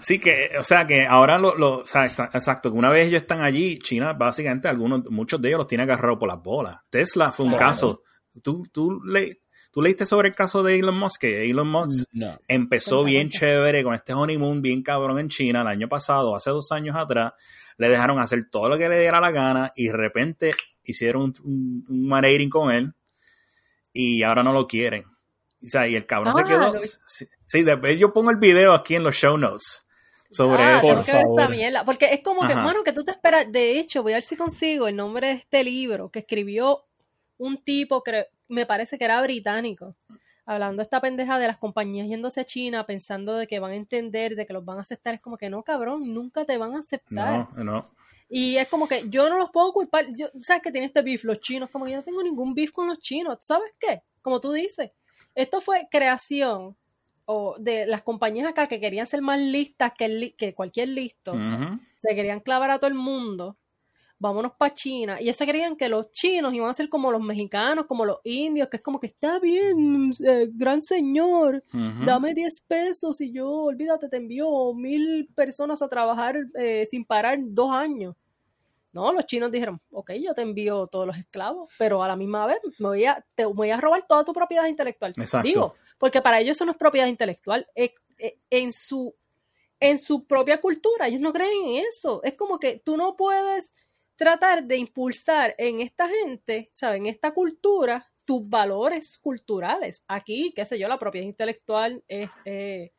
Sí, 0.00 0.18
que, 0.18 0.50
o 0.58 0.64
sea, 0.64 0.86
que 0.86 1.04
ahora 1.06 1.38
lo, 1.38 1.54
lo 1.56 1.78
o 1.78 1.86
sea, 1.86 2.06
exa- 2.06 2.30
exacto, 2.32 2.72
que 2.72 2.78
una 2.78 2.90
vez 2.90 3.08
ellos 3.08 3.22
están 3.22 3.42
allí, 3.42 3.78
China, 3.80 4.12
básicamente, 4.14 4.68
algunos, 4.68 5.04
muchos 5.10 5.40
de 5.42 5.48
ellos 5.48 5.58
los 5.58 5.66
tiene 5.66 5.84
agarrados 5.84 6.18
por 6.18 6.28
las 6.28 6.42
bolas. 6.42 6.76
Tesla 6.88 7.32
fue 7.32 7.46
un 7.46 7.52
Claro. 7.52 7.66
caso. 7.66 8.02
¿Tú, 8.42 8.62
tú, 8.72 9.02
le, 9.04 9.40
¿Tú 9.72 9.82
leíste 9.82 10.06
sobre 10.06 10.28
el 10.28 10.34
caso 10.34 10.62
de 10.62 10.78
Elon 10.78 10.96
Musk? 10.96 11.20
Que 11.20 11.50
Elon 11.50 11.68
Musk 11.68 12.06
No. 12.12 12.38
empezó 12.48 13.04
bien 13.04 13.28
chévere 13.28 13.82
con 13.84 13.92
este 13.94 14.14
honeymoon 14.14 14.62
bien 14.62 14.82
cabrón 14.82 15.18
en 15.18 15.28
China 15.28 15.60
el 15.62 15.66
año 15.66 15.88
pasado, 15.88 16.34
hace 16.34 16.50
dos 16.50 16.70
años 16.72 16.96
atrás, 16.96 17.32
le 17.78 17.88
dejaron 17.88 18.18
hacer 18.18 18.50
todo 18.50 18.68
lo 18.68 18.76
que 18.76 18.88
le 18.88 18.98
diera 19.00 19.20
la 19.20 19.30
gana 19.30 19.72
y 19.74 19.86
de 19.86 19.92
repente 19.94 20.50
hicieron 20.84 21.22
un, 21.22 21.84
un, 21.88 22.12
un 22.12 22.50
con 22.50 22.70
él 22.70 22.92
y 23.92 24.22
ahora 24.22 24.42
no 24.42 24.52
lo 24.52 24.66
quieren. 24.66 25.04
O 25.04 25.68
sea, 25.68 25.88
y 25.88 25.96
el 25.96 26.06
cabrón 26.06 26.34
se 26.34 26.40
Ah, 26.42 26.44
quedó. 26.44 26.58
lo 26.58 26.72
vi. 26.74 26.80
Sí, 27.06 27.26
sí, 27.44 27.62
después 27.62 27.98
yo 27.98 28.12
pongo 28.12 28.30
el 28.30 28.36
video 28.36 28.74
aquí 28.74 28.94
en 28.94 29.02
los 29.04 29.14
show 29.14 29.36
notes 29.38 29.84
sobre 30.30 30.62
ah, 30.62 30.78
eso. 30.78 30.88
Por 30.88 30.98
esta 31.00 31.12
favor. 31.12 31.84
Porque 31.84 32.12
es 32.12 32.20
como 32.22 32.46
que, 32.46 32.52
Ajá. 32.52 32.62
bueno, 32.64 32.84
que 32.84 32.92
tú 32.92 33.04
te 33.04 33.12
esperas. 33.12 33.50
De 33.50 33.78
hecho, 33.78 34.02
voy 34.02 34.12
a 34.12 34.16
ver 34.16 34.22
si 34.24 34.36
consigo 34.36 34.88
el 34.88 34.96
nombre 34.96 35.28
de 35.28 35.32
este 35.34 35.64
libro 35.64 36.10
que 36.10 36.20
escribió 36.20 36.84
un 37.38 37.62
tipo 37.62 38.02
que 38.02 38.26
me 38.48 38.66
parece 38.66 38.98
que 38.98 39.04
era 39.04 39.22
británico. 39.22 39.96
Hablando 40.50 40.80
esta 40.80 41.02
pendeja 41.02 41.38
de 41.38 41.46
las 41.46 41.58
compañías 41.58 42.08
yéndose 42.08 42.40
a 42.40 42.44
China 42.44 42.86
pensando 42.86 43.36
de 43.36 43.46
que 43.46 43.58
van 43.60 43.72
a 43.72 43.76
entender, 43.76 44.34
de 44.34 44.46
que 44.46 44.54
los 44.54 44.64
van 44.64 44.78
a 44.78 44.80
aceptar. 44.80 45.12
Es 45.12 45.20
como 45.20 45.36
que 45.36 45.50
no, 45.50 45.62
cabrón, 45.62 46.00
nunca 46.14 46.46
te 46.46 46.56
van 46.56 46.74
a 46.74 46.78
aceptar. 46.78 47.48
No, 47.54 47.64
no. 47.64 47.90
Y 48.30 48.56
es 48.56 48.66
como 48.68 48.88
que 48.88 49.10
yo 49.10 49.28
no 49.28 49.36
los 49.36 49.50
puedo 49.50 49.74
culpar. 49.74 50.06
Yo, 50.16 50.28
¿Sabes 50.40 50.62
que 50.62 50.72
tiene 50.72 50.86
este 50.86 51.02
beef? 51.02 51.24
Los 51.24 51.40
chinos, 51.40 51.68
como 51.68 51.84
que 51.84 51.90
yo 51.90 51.98
no 51.98 52.02
tengo 52.02 52.22
ningún 52.22 52.54
beef 52.54 52.72
con 52.72 52.86
los 52.86 52.98
chinos. 52.98 53.36
¿Sabes 53.42 53.72
qué? 53.78 54.00
Como 54.22 54.40
tú 54.40 54.52
dices, 54.52 54.90
esto 55.34 55.60
fue 55.60 55.86
creación 55.90 56.78
o 57.26 57.54
de 57.58 57.84
las 57.84 58.00
compañías 58.00 58.48
acá 58.48 58.68
que 58.68 58.80
querían 58.80 59.06
ser 59.06 59.20
más 59.20 59.38
listas 59.38 59.92
que, 59.92 60.06
el 60.06 60.34
que 60.34 60.54
cualquier 60.54 60.88
listo. 60.88 61.34
Se 61.98 62.14
querían 62.14 62.40
clavar 62.40 62.70
a 62.70 62.78
todo 62.78 62.88
el 62.88 62.94
mundo. 62.94 63.58
Vámonos 64.20 64.52
para 64.58 64.74
China. 64.74 65.16
Y 65.20 65.24
ellos 65.24 65.36
se 65.36 65.46
creían 65.46 65.76
que 65.76 65.88
los 65.88 66.10
chinos 66.10 66.52
iban 66.52 66.68
a 66.70 66.74
ser 66.74 66.88
como 66.88 67.12
los 67.12 67.22
mexicanos, 67.22 67.86
como 67.86 68.04
los 68.04 68.18
indios, 68.24 68.68
que 68.68 68.78
es 68.78 68.82
como 68.82 68.98
que 68.98 69.06
está 69.06 69.38
bien, 69.38 70.10
eh, 70.26 70.48
gran 70.52 70.82
señor 70.82 71.62
dame 72.04 72.34
10 72.34 72.60
pesos 72.62 73.20
y 73.20 73.30
yo, 73.32 73.48
olvídate, 73.48 74.08
te 74.08 74.16
envío 74.16 74.74
mil 74.74 75.28
personas 75.34 75.82
a 75.82 75.88
trabajar 75.88 76.36
eh, 76.58 76.84
sin 76.90 77.04
parar 77.04 77.38
dos 77.42 77.70
años. 77.70 78.16
No, 78.92 79.12
los 79.12 79.26
chinos 79.26 79.52
dijeron, 79.52 79.80
ok, 79.92 80.12
yo 80.20 80.34
te 80.34 80.42
envío 80.42 80.86
todos 80.88 81.06
los 81.06 81.16
esclavos, 81.16 81.70
pero 81.78 82.02
a 82.02 82.08
la 82.08 82.16
misma 82.16 82.46
vez 82.46 82.58
me 82.78 82.88
voy 82.88 83.04
a, 83.04 83.24
te 83.36 83.44
voy 83.44 83.70
a 83.70 83.76
robar 83.80 84.04
toda 84.08 84.24
tu 84.24 84.32
propiedad 84.32 84.66
intelectual. 84.66 85.12
Exacto. 85.16 85.46
Digo, 85.46 85.74
porque 85.98 86.20
para 86.22 86.40
ellos 86.40 86.56
eso 86.56 86.64
no 86.64 86.72
es 86.72 86.78
propiedad 86.78 87.06
intelectual. 87.06 87.66
es- 87.74 87.92
es- 88.16 88.32
en, 88.50 88.72
su, 88.72 89.14
en 89.78 89.96
su 89.98 90.24
propia 90.26 90.60
cultura, 90.60 91.06
ellos 91.06 91.20
no 91.20 91.32
creen 91.32 91.52
en 91.68 91.84
eso. 91.88 92.20
Es 92.24 92.34
como 92.34 92.58
que 92.58 92.80
tú 92.84 92.96
no 92.96 93.14
puedes 93.14 93.72
tratar 94.18 94.64
de 94.64 94.76
impulsar 94.76 95.54
en 95.56 95.80
esta 95.80 96.08
gente, 96.08 96.68
¿sabes? 96.72 96.98
En 96.98 97.06
esta 97.06 97.32
cultura, 97.32 98.04
tus 98.26 98.46
valores 98.46 99.16
culturales. 99.16 100.04
Aquí, 100.08 100.52
qué 100.54 100.66
sé 100.66 100.76
yo, 100.78 100.88
la 100.88 100.98
propiedad 100.98 101.24
intelectual 101.24 102.02
es 102.08 102.30
eh, 102.44 102.90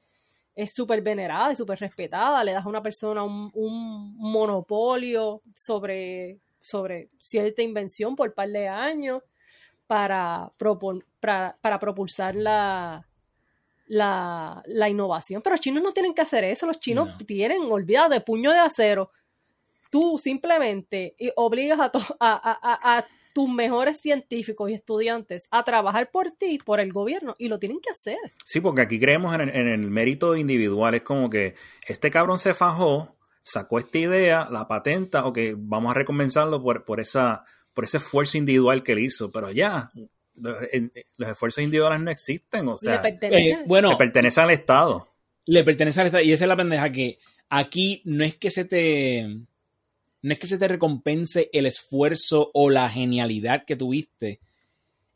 es 0.56 0.74
súper 0.74 1.02
venerada 1.02 1.52
y 1.52 1.56
súper 1.56 1.80
respetada. 1.80 2.44
Le 2.44 2.54
das 2.54 2.66
a 2.66 2.70
una 2.70 2.82
persona 2.82 3.24
un, 3.24 3.50
un 3.54 4.16
monopolio 4.18 5.42
sobre, 5.54 6.40
sobre 6.60 7.10
cierta 7.20 7.62
invención 7.62 8.16
por 8.16 8.34
par 8.34 8.50
de 8.50 8.68
años 8.68 9.22
para, 9.88 10.52
propon- 10.58 11.06
para, 11.22 11.58
para 11.62 11.80
propulsar 11.80 12.36
la, 12.36 13.08
la, 13.88 14.62
la 14.66 14.90
innovación. 14.90 15.42
Pero 15.42 15.54
los 15.56 15.62
chinos 15.62 15.82
no 15.84 15.94
tienen 15.94 16.14
que 16.14 16.22
hacer 16.24 16.44
eso. 16.44 16.66
Los 16.66 16.80
chinos 16.80 17.08
No. 17.10 17.18
tienen, 17.26 17.62
olvídate, 17.70 18.16
de 18.16 18.22
puño 18.22 18.52
de 18.52 18.60
acero. 18.60 19.12
Tú 19.90 20.18
simplemente 20.22 21.16
y 21.18 21.32
obligas 21.36 21.80
a, 21.80 21.90
to- 21.90 22.00
a, 22.20 22.34
a- 22.34 22.60
a- 22.74 22.98
a 23.00 23.06
tus 23.34 23.48
mejores 23.48 24.00
científicos 24.02 24.70
y 24.70 24.74
estudiantes 24.74 25.48
a 25.52 25.64
trabajar 25.64 26.10
por 26.12 26.32
ti, 26.32 26.58
por 26.58 26.80
el 26.80 26.92
gobierno, 26.92 27.36
y 27.38 27.48
lo 27.48 27.60
tienen 27.60 27.80
que 27.80 27.92
hacer. 27.92 28.18
Sí, 28.44 28.60
porque 28.60 28.82
aquí 28.82 29.00
creemos 29.00 29.34
en 29.36 29.42
el, 29.42 29.50
en 29.56 29.68
el 29.68 29.80
mérito 29.92 30.36
individual. 30.36 30.96
Es 30.96 31.02
como 31.02 31.30
que 31.30 31.54
este 31.88 32.10
cabrón 32.10 32.40
se 32.40 32.54
fajó, 32.56 33.16
sacó 33.44 33.78
esta 33.80 33.98
idea, 34.00 34.48
la 34.52 34.68
patenta, 34.68 35.26
ok, 35.28 35.38
vamos 35.56 35.92
a 35.92 35.94
recompensarlo 35.94 36.62
por, 36.62 36.84
por, 36.86 37.00
esa, 37.00 37.46
por 37.74 37.84
ese 37.86 37.98
esfuerzo 37.98 38.38
individual 38.40 38.82
que 38.84 38.94
él 38.94 39.00
hizo. 39.00 39.32
Pero 39.32 39.52
ya, 39.52 39.92
los, 40.34 40.58
en- 40.74 40.92
los 41.18 41.30
esfuerzos 41.30 41.64
individuales 41.64 42.02
no 42.02 42.10
existen, 42.10 42.68
o 42.68 42.72
Le 42.72 42.78
sea, 42.78 43.02
pertenece. 43.02 43.52
Eh, 43.52 43.64
bueno, 43.68 43.92
le 43.92 43.96
pertenecen 43.96 44.46
al 44.46 44.50
Estado. 44.52 45.08
le 45.46 45.64
pertenece 45.64 46.02
al 46.02 46.08
Estado. 46.08 46.24
Y 46.24 46.34
esa 46.34 46.46
es 46.46 46.50
la 46.50 46.58
pendeja 46.58 46.92
que 46.92 47.20
aquí 47.48 48.02
no 48.06 48.24
es 48.26 48.36
que 48.36 48.50
se 48.50 48.66
te. 48.66 49.28
No 50.22 50.34
es 50.34 50.40
que 50.40 50.48
se 50.48 50.58
te 50.58 50.68
recompense 50.68 51.50
el 51.54 51.66
esfuerzo 51.66 52.52
o 52.54 52.70
la 52.70 52.90
genialidad 52.90 53.64
que 53.66 53.76
tuviste 53.76 54.40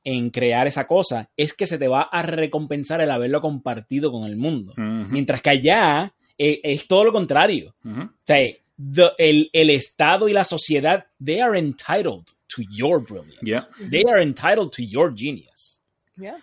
en 0.05 0.29
crear 0.31 0.67
esa 0.67 0.85
cosa, 0.85 1.29
es 1.37 1.53
que 1.53 1.65
se 1.65 1.77
te 1.77 1.87
va 1.87 2.01
a 2.03 2.21
recompensar 2.23 2.99
el 3.01 3.11
haberlo 3.11 3.41
compartido 3.41 4.11
con 4.11 4.25
el 4.25 4.35
mundo. 4.37 4.73
Mientras 4.77 5.41
que 5.41 5.49
allá 5.51 6.13
eh, 6.37 6.59
es 6.63 6.87
todo 6.87 7.05
lo 7.05 7.13
contrario. 7.13 7.73
O 7.85 8.09
sea, 8.25 8.49
the- 8.77 9.11
el, 9.17 9.49
el 9.53 9.69
Estado 9.69 10.27
y 10.27 10.33
la 10.33 10.43
sociedad, 10.43 11.05
they 11.23 11.39
are 11.39 11.57
entitled 11.57 12.23
to 12.55 12.61
your 12.71 12.99
brilliance. 13.01 13.39
Yeah. 13.43 13.61
They 13.89 14.03
are 14.03 14.21
entitled 14.21 14.71
to 14.73 14.83
your 14.83 15.13
genius. 15.15 15.81
Yeah. 16.17 16.37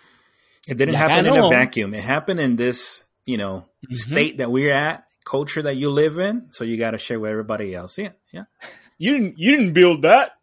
It 0.67 0.77
didn't 0.77 0.93
Y 0.93 0.97
happen 0.97 1.25
in 1.27 1.33
a 1.33 1.49
vacuum. 1.49 1.93
It 1.93 2.03
happened 2.03 2.39
in 2.39 2.55
this, 2.55 3.05
you 3.25 3.37
know, 3.37 3.65
state 3.93 4.37
that 4.37 4.49
we're 4.51 4.73
at, 4.73 5.03
culture 5.23 5.61
that 5.63 5.75
you 5.75 5.89
live 5.89 6.17
in. 6.19 6.47
So 6.51 6.63
you 6.63 6.77
got 6.77 6.91
to 6.91 6.97
share 6.97 7.19
with 7.19 7.31
everybody 7.31 7.73
else. 7.73 7.97
Yeah, 7.97 8.13
yeah. 8.31 8.45
You 8.97 9.13
didn't, 9.13 9.37
you 9.37 9.57
didn't 9.57 9.73
build 9.73 10.01
that. 10.03 10.33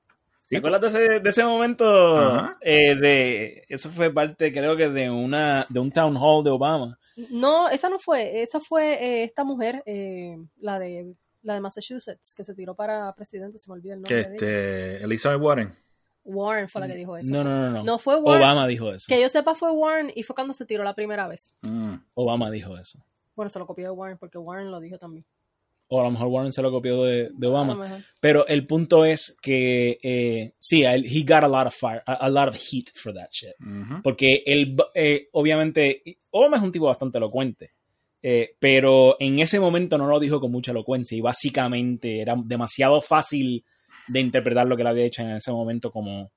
Sí, 0.45 0.55
¿Te 0.55 0.59
acuerdas 0.59 0.81
de 0.81 1.05
ese, 1.05 1.21
de 1.21 1.29
ese 1.29 1.45
momento? 1.45 2.57
Eh, 2.63 2.95
de, 2.95 3.65
eso 3.69 3.91
fue 3.91 4.11
parte, 4.11 4.51
creo 4.51 4.77
que, 4.79 4.89
de 4.89 5.11
una 5.11 5.67
de 5.69 5.79
un 5.79 5.93
town 5.93 6.17
hall 6.17 6.43
de 6.43 6.51
Obama. 6.51 6.99
No, 7.31 7.69
esa 7.69 7.91
no 7.91 7.99
fue, 7.99 8.41
esa 8.41 8.59
fue 8.59 8.95
eh, 8.95 9.25
esta 9.25 9.45
mujer, 9.45 9.83
eh, 9.85 10.39
la 10.61 10.79
de 10.79 11.15
la 11.43 11.55
de 11.55 11.61
Massachusetts, 11.61 12.35
que 12.35 12.45
se 12.45 12.55
tiró 12.55 12.75
para 12.75 13.15
presidente, 13.15 13.59
se 13.59 13.71
me 13.71 13.75
olvida 13.75 13.95
el 13.95 14.01
nombre 14.01 14.17
de 14.17 14.23
ella. 14.23 14.33
este, 14.33 15.05
Elizabeth 15.05 15.41
Warren. 15.41 15.73
Warren 16.25 16.69
fue 16.69 16.81
la 16.81 16.89
que 16.89 16.95
dijo 16.95 17.17
eso. 17.17 17.33
No, 17.33 17.45
no, 17.45 17.57
no, 17.59 17.71
no. 17.71 17.85
No 17.85 17.99
fue 17.99 18.17
Warren. 18.17 18.43
Obama 18.43 18.67
dijo 18.67 18.93
eso. 18.93 19.07
Que 19.09 19.21
yo 19.21 19.29
sepa 19.29 19.55
fue 19.55 19.71
Warren 19.71 20.13
y 20.15 20.23
fue 20.23 20.35
cuando 20.35 20.55
se 20.55 20.67
tiró 20.67 20.85
la 20.85 20.95
primera 20.95 21.27
vez. 21.27 21.55
Mm. 21.63 21.95
Obama 22.15 22.51
dijo 22.51 22.77
eso. 22.77 23.03
Bueno, 23.39 23.49
se 23.51 23.59
lo 23.61 23.67
copió 23.67 23.85
de 23.85 23.91
Warren 23.93 24.19
porque 24.19 24.37
Warren 24.37 24.69
lo 24.73 24.81
dijo 24.81 24.99
también. 24.99 25.25
O 25.91 26.01
a 26.01 26.05
lo 26.05 26.11
mejor 26.11 26.27
Warren 26.27 26.51
se 26.51 26.61
lo 26.61 26.73
copió 26.73 27.05
de, 27.05 27.31
Obama. 27.47 27.73
Pero 28.21 28.45
el 28.49 28.67
punto 28.67 29.05
es 29.05 29.39
que 29.41 29.97
eh, 30.03 30.53
sí, 30.59 30.83
él- 30.83 31.07
he 31.07 31.23
got 31.23 31.45
a 31.45 31.49
lot 31.49 31.69
of 31.69 31.75
fire, 31.75 32.03
a, 32.05 32.15
a 32.15 32.29
lot 32.29 32.49
of 32.49 32.57
heat 32.57 32.91
for 32.97 33.15
that 33.15 33.29
shit. 33.31 33.55
Porque 34.03 34.43
él, 34.45 34.77
eh, 34.93 35.29
obviamente, 35.33 36.03
Obama 36.31 36.57
es 36.57 36.63
un 36.65 36.73
tipo 36.73 36.87
bastante 36.87 37.19
elocuente. 37.19 37.71
eh, 38.21 38.57
pero 38.59 39.17
en 39.21 39.39
ese 39.39 39.61
momento 39.61 39.97
no 39.97 40.09
lo 40.09 40.19
dijo 40.19 40.41
con 40.41 40.51
mucha 40.51 40.73
elocuencia 40.73 41.17
y 41.17 41.21
básicamente 41.21 42.21
era 42.21 42.35
demasiado 42.45 43.01
fácil 43.01 43.65
de 44.09 44.19
interpretar 44.21 44.67
lo 44.67 44.75
que 44.75 44.83
él 44.83 44.89
había 44.89 45.05
hecho 45.05 45.23
en 45.23 45.31
ese 45.37 45.53
momento 45.53 45.93
como 45.93 46.33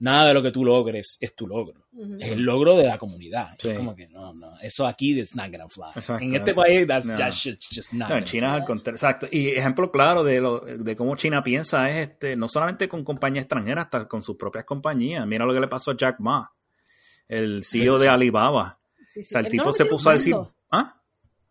nada 0.00 0.26
de 0.28 0.34
lo 0.34 0.42
que 0.42 0.50
tú 0.50 0.64
logres 0.64 1.16
es 1.20 1.34
tu 1.36 1.46
logro. 1.46 1.86
Es 2.18 2.30
el 2.30 2.40
logro 2.42 2.76
de 2.76 2.84
la 2.86 2.98
comunidad. 2.98 3.54
Sí. 3.58 3.68
Es 3.70 3.76
como 3.78 3.94
que 3.94 4.08
no, 4.08 4.32
no, 4.34 4.58
eso 4.60 4.86
aquí 4.86 5.18
it's 5.18 5.34
not 5.36 5.50
gonna 5.50 5.68
fly. 5.68 5.90
Exacto, 5.94 6.24
en 6.24 6.34
este 6.34 6.52
país 6.54 6.86
that's, 6.86 7.06
no. 7.06 7.16
that 7.16 7.32
shit's 7.32 7.68
just 7.74 7.92
not 7.92 8.08
No, 8.10 8.16
en 8.16 8.24
China 8.24 8.48
es 8.48 8.52
al 8.62 8.64
contrario. 8.66 8.96
Exacto. 8.96 9.26
Y 9.30 9.48
ejemplo 9.50 9.90
claro 9.92 10.24
de, 10.24 10.40
lo, 10.40 10.60
de 10.60 10.96
cómo 10.96 11.14
China 11.16 11.42
piensa 11.44 11.88
es 11.90 12.08
este, 12.08 12.34
no 12.36 12.48
solamente 12.48 12.88
con 12.88 13.04
compañías 13.04 13.44
extranjeras, 13.44 13.84
hasta 13.84 14.08
con 14.08 14.22
sus 14.22 14.36
propias 14.36 14.64
compañías. 14.64 15.26
Mira 15.26 15.44
lo 15.46 15.54
que 15.54 15.60
le 15.60 15.68
pasó 15.68 15.92
a 15.92 15.96
Jack 15.96 16.18
Ma, 16.20 16.52
el 17.28 17.64
CEO 17.64 17.98
de. 17.98 18.08
Alibaba. 18.08 18.80
sí, 19.06 19.20
O 19.20 19.22
sí. 19.22 19.24
sea, 19.24 19.40
el 19.40 19.46
Él 19.46 19.52
no 19.56 19.62
tipo 19.62 19.64
lo 19.66 19.72
se 19.72 19.84
metieron 19.84 19.96
puso 19.98 20.10
a 20.10 20.12
decir, 20.14 20.34
preso. 20.34 20.54
¿ah? 20.70 21.02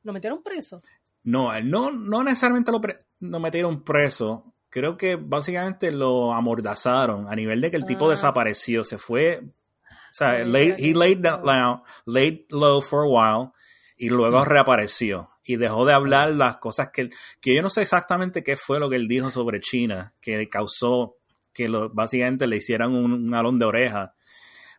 Lo 0.04 0.14
metieron 0.14 0.44
preso. 0.44 0.82
No, 1.24 1.54
él 1.54 1.70
no, 1.70 1.92
no 1.92 2.24
necesariamente 2.24 2.72
lo, 2.72 2.80
pre- 2.82 2.98
lo 3.20 3.40
metieron 3.40 3.84
preso. 3.84 4.44
Creo 4.70 4.98
que 4.98 5.16
básicamente 5.16 5.92
lo 5.92 6.34
amordazaron 6.34 7.28
a 7.28 7.36
nivel 7.36 7.62
de 7.62 7.72
que 7.72 7.78
el 7.78 7.86
tipo 7.86 8.08
Ah. 8.08 8.12
desapareció, 8.12 8.84
se 8.84 8.98
fue. 8.98 9.42
O 9.44 10.14
sea, 10.14 10.32
Ay, 10.32 10.46
laid- 10.46 10.76
he 10.78 10.94
laid, 10.94 11.18
down, 11.20 11.42
low, 11.44 11.84
laid 12.06 12.42
low 12.50 12.82
for 12.82 13.06
a 13.06 13.08
while 13.08 13.52
y 13.98 14.10
luego 14.10 14.44
reapareció. 14.46 15.30
Y 15.44 15.56
dejó 15.56 15.86
de 15.86 15.94
hablar 15.94 16.32
las 16.32 16.58
cosas 16.58 16.90
que 16.94 17.02
él, 17.02 17.14
que 17.42 17.56
yo 17.56 17.62
no 17.64 17.70
sé 17.72 17.82
exactamente 17.82 18.44
qué 18.44 18.56
fue 18.56 18.80
lo 18.80 18.90
que 18.90 18.96
él 18.98 19.08
dijo 19.08 19.32
sobre 19.32 19.60
China, 19.60 20.14
que 20.22 20.48
causó 20.50 21.16
que 21.54 21.68
lo, 21.68 21.90
básicamente 21.90 22.46
le 22.46 22.58
hicieran 22.58 22.94
un, 22.94 23.12
un 23.28 23.34
alón 23.34 23.58
de 23.58 23.66
oreja. 23.66 24.14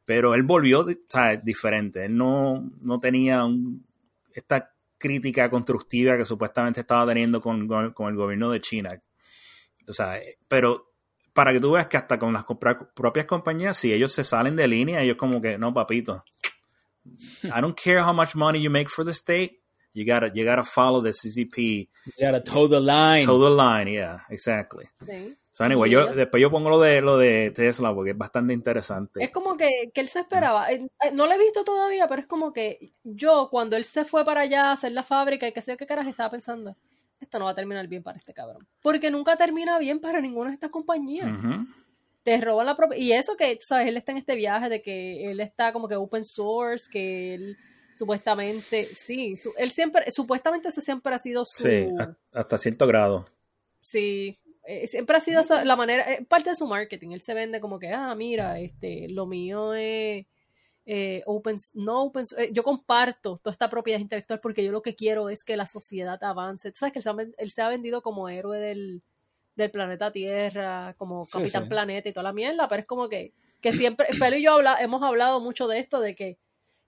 Pero 0.05 0.35
él 0.35 0.45
volvió 0.45 0.81
o 0.81 0.87
sea, 1.09 1.37
diferente. 1.37 2.05
Él 2.05 2.17
no, 2.17 2.71
no 2.81 3.01
tenía 3.01 3.45
un- 3.45 3.85
esta 4.33 4.73
crítica 4.99 5.51
constructiva 5.51 6.17
que 6.17 6.25
supuestamente 6.25 6.81
estaba 6.81 7.07
teniendo 7.07 7.41
con, 7.41 7.67
con- 7.67 7.93
con 7.93 8.09
el 8.09 8.17
gobierno 8.17 8.51
de 8.51 8.61
China. 8.61 9.01
O 9.89 9.93
sea, 9.93 10.19
eh, 10.19 10.39
pero 10.49 10.93
para 11.33 11.53
que 11.53 11.61
tú 11.61 11.73
veas 11.73 11.87
que 11.87 11.97
hasta 11.97 12.19
con 12.19 12.33
las 12.33 12.45
propias 12.95 13.27
compañías, 13.27 13.77
si 13.77 13.93
ellos 13.93 14.13
se 14.13 14.25
salen 14.25 14.57
de 14.57 14.69
línea, 14.69 15.03
ellos 15.03 15.17
como 15.17 15.41
que, 15.41 15.59
no, 15.59 15.73
papito. 15.73 16.25
I 17.45 17.61
don't 17.61 17.79
care 17.79 18.01
how 18.01 18.13
much 18.13 18.35
money 18.35 18.61
you 18.61 18.71
make 18.71 18.89
for 18.89 19.05
the 19.05 19.13
state. 19.13 19.61
You 19.93 20.05
gotta, 20.05 20.31
you 20.33 20.45
gotta 20.45 20.63
follow 20.63 21.03
the 21.03 21.11
CCP. 21.13 21.89
You 22.17 22.27
gotta 22.27 22.41
toe 22.41 22.69
the 22.69 22.81
line. 22.81 23.25
To 23.25 23.39
the 23.39 23.51
line, 23.51 23.89
yeah, 23.89 24.21
exactly. 24.29 24.87
Sí. 25.05 25.37
So 25.51 25.65
anyway, 25.65 25.91
yo, 25.91 26.15
después 26.15 26.41
yo 26.41 26.51
pongo 26.51 26.71
lo 26.71 26.81
de, 26.81 27.01
lo 27.01 27.19
de 27.19 27.51
Tesla 27.51 27.93
porque 27.93 28.11
es 28.11 28.17
bastante 28.19 28.55
interesante. 28.55 29.23
Es 29.23 29.31
como 29.31 29.57
que, 29.57 29.91
que 29.93 30.01
él 30.01 30.09
se 30.09 30.21
esperaba. 30.21 30.71
Eh, 30.71 30.87
eh, 31.03 31.11
No 31.13 31.27
lo 31.27 31.33
he 31.33 31.39
visto 31.39 31.65
todavía, 31.65 32.07
pero 32.07 32.21
es 32.21 32.27
como 32.29 32.53
que 32.53 32.93
yo, 33.03 33.49
cuando 33.51 33.77
él 33.77 33.85
se 33.85 34.05
fue 34.05 34.25
para 34.25 34.43
allá 34.43 34.67
a 34.67 34.73
hacer 34.73 34.93
la 34.93 35.03
fábrica 35.03 35.49
y 35.49 35.53
que 35.53 35.61
sé 35.61 35.73
yo 35.73 35.77
qué 35.77 35.87
caras 35.87 36.07
estaba 36.07 36.31
pensando, 36.31 36.77
esto 37.21 37.39
no 37.39 37.45
va 37.47 37.53
a 37.53 37.55
terminar 37.55 37.87
bien 37.87 38.03
para 38.03 38.19
este 38.19 38.33
cabrón. 38.33 38.67
Porque 38.83 39.11
nunca 39.11 39.37
termina 39.37 39.79
bien 39.79 40.01
para 40.01 40.21
ninguna 40.21 40.51
de 40.51 40.55
estas 40.55 40.71
compañías. 40.71 41.29
Te 42.23 42.39
roban 42.41 42.67
la 42.67 42.77
propia. 42.77 42.99
Y 42.99 43.13
eso 43.13 43.37
que, 43.37 43.59
sabes, 43.61 43.87
él 43.89 43.97
está 43.97 44.13
en 44.13 44.19
este 44.19 44.35
viaje 44.35 44.69
de 44.69 44.83
que 44.83 45.31
él 45.31 45.41
está 45.41 45.73
como 45.73 45.89
que 45.89 45.97
open 45.97 46.25
source, 46.25 46.87
que 46.91 47.35
él 47.35 47.57
supuestamente, 47.97 48.89
sí, 48.95 49.37
su- 49.37 49.53
él 49.59 49.71
siempre, 49.71 50.11
supuestamente 50.11 50.69
ese 50.69 50.81
siempre 50.81 51.15
ha 51.15 51.19
sido 51.19 51.45
su. 51.45 51.63
Sí, 51.63 51.87
hasta, 52.33 52.59
cierto 52.59 52.87
grado. 52.87 53.27
Sí, 53.81 54.39
eh, 54.65 54.87
siempre 54.87 55.17
ha 55.17 55.21
sido 55.21 55.41
esa- 55.41 55.65
la 55.65 55.77
manera, 55.77 56.11
eh, 56.13 56.25
parte 56.27 56.51
de 56.51 56.57
su 56.57 56.67
marketing. 56.67 57.11
Él 57.13 57.23
se 57.23 57.35
vende 57.35 57.61
como 57.61 57.79
que, 57.79 57.89
ah, 57.93 58.15
mira, 58.15 58.59
este, 58.59 59.09
lo 59.09 59.27
mío 59.27 59.75
es 59.75 60.27
eh, 60.93 61.23
open, 61.25 61.57
no 61.77 62.03
open, 62.03 62.25
eh, 62.37 62.51
yo 62.53 62.65
comparto 62.65 63.37
toda 63.37 63.53
esta 63.53 63.71
propiedad 63.71 64.01
intelectual 64.01 64.41
porque 64.41 64.65
yo 64.65 64.73
lo 64.73 64.83
que 64.83 64.97
quiero 64.97 65.29
es 65.29 65.45
que 65.45 65.57
la 65.57 65.69
sociedad 65.69 66.19
avance. 66.25 66.73
Tú 66.73 66.79
sabes 66.79 66.93
que 66.93 66.99
él 66.99 67.03
se 67.05 67.11
ha, 67.11 67.17
él 67.39 67.51
se 67.53 67.63
ha 67.63 67.69
vendido 67.69 68.03
como 68.03 68.29
héroe 68.29 68.59
del, 68.59 69.05
del 69.55 69.71
planeta 69.71 70.11
Tierra, 70.11 70.95
como 70.99 71.27
Sí, 71.27 71.31
Capitán 71.31 71.63
sí. 71.63 71.69
Planeta 71.69 72.09
y 72.09 72.13
toda 72.13 72.25
la 72.25 72.33
mierda, 72.33 72.67
pero 72.67 72.81
es 72.81 72.87
como 72.87 73.09
que, 73.09 73.33
que 73.61 73.73
siempre, 73.73 74.09
Felo 74.19 74.37
y 74.37 74.43
yo 74.43 74.55
habla, 74.55 74.79
hemos 74.81 75.01
hablado 75.05 75.39
mucho 75.39 75.69
de 75.69 75.79
esto, 75.79 76.01
de 76.01 76.17
que 76.17 76.39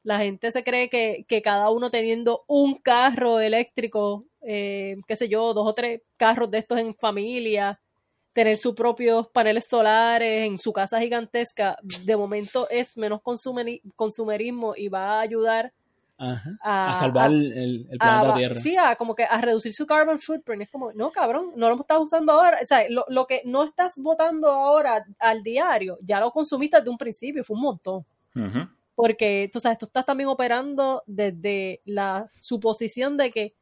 la 0.02 0.18
gente 0.18 0.50
se 0.50 0.64
cree 0.64 0.88
que, 0.88 1.24
que 1.28 1.40
cada 1.40 1.70
uno 1.70 1.92
teniendo 1.92 2.42
un 2.48 2.74
carro 2.74 3.38
eléctrico, 3.38 4.26
eh, 4.40 4.96
qué 5.06 5.14
sé 5.14 5.28
yo, 5.28 5.54
dos 5.54 5.68
o 5.68 5.74
tres 5.74 6.02
carros 6.16 6.50
de 6.50 6.58
estos 6.58 6.80
en 6.80 6.96
familia, 6.96 7.80
tener 8.32 8.56
sus 8.56 8.74
propios 8.74 9.28
paneles 9.28 9.66
solares 9.68 10.46
en 10.46 10.58
su 10.58 10.72
casa 10.72 11.00
gigantesca, 11.00 11.76
de 11.82 12.16
momento 12.16 12.68
es 12.70 12.96
menos 12.96 13.20
consumeri- 13.20 13.82
consumerismo 13.96 14.74
y 14.76 14.88
va 14.88 15.18
a 15.18 15.20
ayudar 15.20 15.72
Ajá. 16.18 16.50
a, 16.62 16.90
A 16.92 17.00
salvar 17.00 17.24
a- 17.30 17.34
el, 17.34 17.52
el 17.90 17.96
a- 18.00 18.20
planeta 18.20 18.34
Tierra. 18.38 18.60
sí, 18.60 18.76
a 18.76 18.96
como 18.96 19.14
que 19.14 19.24
a 19.24 19.40
reducir 19.40 19.74
su 19.74 19.86
carbon 19.86 20.18
footprint. 20.18 20.62
Es 20.62 20.70
como, 20.70 20.92
no, 20.92 21.10
cabrón, 21.10 21.52
no 21.56 21.68
lo 21.68 21.74
estás 21.80 21.98
usando 21.98 22.32
ahora. 22.32 22.58
O 22.62 22.66
sea, 22.66 22.88
lo, 22.88 23.04
lo 23.08 23.26
que 23.26 23.42
no 23.44 23.64
estás 23.64 23.94
votando 23.96 24.50
ahora 24.50 25.04
al 25.18 25.42
diario, 25.42 25.98
ya 26.02 26.20
lo 26.20 26.30
consumiste 26.30 26.76
desde 26.78 26.90
un 26.90 26.98
principio, 26.98 27.42
fue 27.44 27.56
un 27.56 27.62
montón. 27.62 28.04
Ujú. 28.36 28.68
Porque 28.94 29.48
tú 29.52 29.58
sabes, 29.58 29.78
tú 29.78 29.86
estás 29.86 30.04
también 30.04 30.28
operando 30.28 31.02
desde 31.06 31.80
la 31.86 32.28
suposición 32.40 33.16
de 33.16 33.30
que 33.30 33.54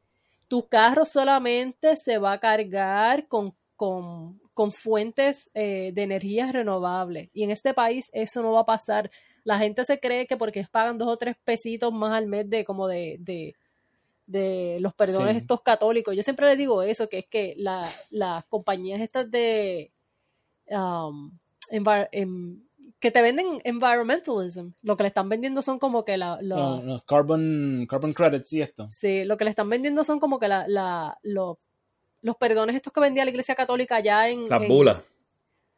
tu 0.47 0.67
carro 0.67 1.05
solamente 1.05 1.95
se 1.95 2.17
va 2.17 2.33
a 2.33 2.39
cargar 2.39 3.27
con, 3.27 3.55
con, 3.77 4.39
con 4.53 4.71
fuentes 4.71 5.49
eh, 5.53 5.91
de 5.93 6.01
energías 6.03 6.51
renovables. 6.51 7.29
Y 7.33 7.43
en 7.43 7.51
este 7.51 7.73
país 7.73 8.09
eso 8.13 8.41
no 8.41 8.51
va 8.53 8.61
a 8.61 8.65
pasar. 8.65 9.09
La 9.43 9.57
gente 9.57 9.85
se 9.85 9.99
cree 9.99 10.27
que 10.27 10.37
porque 10.37 10.65
pagan 10.69 10.97
dos 10.97 11.07
o 11.07 11.17
tres 11.17 11.35
pesitos 11.43 11.91
más 11.93 12.13
al 12.13 12.27
mes 12.27 12.49
de 12.49 12.63
como 12.65 12.87
de, 12.87 13.17
de, 13.19 13.55
de 14.27 14.77
los 14.81 14.93
perdones 14.93 15.35
Sí. 15.35 15.41
estos 15.41 15.61
católicos. 15.61 16.15
Yo 16.15 16.21
siempre 16.23 16.45
les 16.47 16.57
digo 16.57 16.81
eso, 16.83 17.09
que 17.09 17.19
es 17.19 17.25
que 17.27 17.53
la- 17.57 17.89
las 18.11 18.45
compañías 18.45 19.01
estas 19.01 19.31
de 19.31 19.91
um, 20.69 21.31
em- 22.11 22.61
que 22.99 23.09
te 23.09 23.21
venden 23.23 23.59
environmentalism, 23.63 24.69
lo 24.83 24.95
que 24.95 25.03
le 25.03 25.07
están 25.07 25.27
vendiendo 25.27 25.61
son 25.63 25.79
como 25.79 26.05
que 26.05 26.17
la, 26.17 26.37
la- 26.41 26.55
No, 26.55 26.81
no, 26.83 27.01
carbon, 27.01 27.87
carbon 27.89 28.13
credits 28.13 28.53
y 28.53 28.61
esto. 28.61 28.87
Sí, 28.91 29.23
lo 29.25 29.37
que 29.37 29.43
le 29.45 29.49
están 29.49 29.69
vendiendo 29.69 30.03
son 30.03 30.19
como 30.19 30.37
que 30.37 30.47
la, 30.47 30.67
la, 30.67 31.17
lo- 31.23 31.57
los 32.21 32.35
perdones 32.37 32.75
estos 32.75 32.93
que 32.93 32.99
vendía 32.99 33.23
la 33.25 33.31
Iglesia 33.31 33.55
Católica 33.55 33.95
allá 33.97 34.29
en... 34.29 34.47
Las 34.49 34.61
en- 34.61 34.67
bulas. 34.67 35.01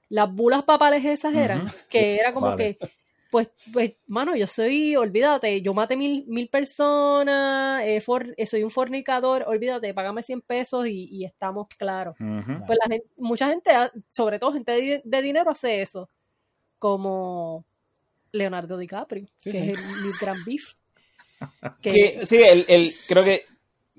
Las 0.09 0.31
bulas 0.31 0.63
papales 0.63 1.03
esas 1.05 1.33
eran, 1.33 1.65
que 1.89 2.17
era 2.17 2.33
como 2.33 2.47
Vale. 2.47 2.77
que, 2.77 2.89
pues, 3.31 3.49
pues, 3.71 3.93
mano, 4.05 4.35
yo 4.35 4.45
soy, 4.45 4.95
olvídate, 4.95 5.59
yo 5.63 5.73
maté 5.73 5.95
mil, 5.97 6.23
mil 6.27 6.49
personas, 6.49 7.83
eh, 7.83 7.99
for- 7.99 8.33
eh, 8.37 8.45
soy 8.45 8.63
un 8.63 8.69
fornicador, 8.69 9.43
olvídate, 9.47 9.91
págame 9.93 10.21
100 10.21 10.41
pesos 10.41 10.85
y, 10.87 11.05
y 11.09 11.25
estamos 11.25 11.67
claros. 11.79 12.15
Pues 12.19 12.77
la 12.83 12.91
gente, 12.93 13.07
mucha 13.17 13.49
gente, 13.49 13.71
sobre 14.11 14.37
todo 14.37 14.53
gente 14.53 14.71
de, 14.73 15.01
de 15.03 15.21
dinero, 15.23 15.49
hace 15.49 15.81
eso. 15.81 16.09
Como 16.77 17.65
Leonardo 18.31 18.77
DiCaprio, 18.77 19.25
Sí, 19.39 19.51
que 19.51 19.57
sí. 19.59 19.69
es 19.71 19.77
el, 19.77 19.83
mi 20.05 20.11
gran 20.19 20.37
beef. 20.45 20.73
Que, 21.81 21.91
Que, 22.19 22.25
sí, 22.25 22.37
el, 22.37 22.65
el- 22.67 22.93
creo 23.07 23.23
que 23.23 23.45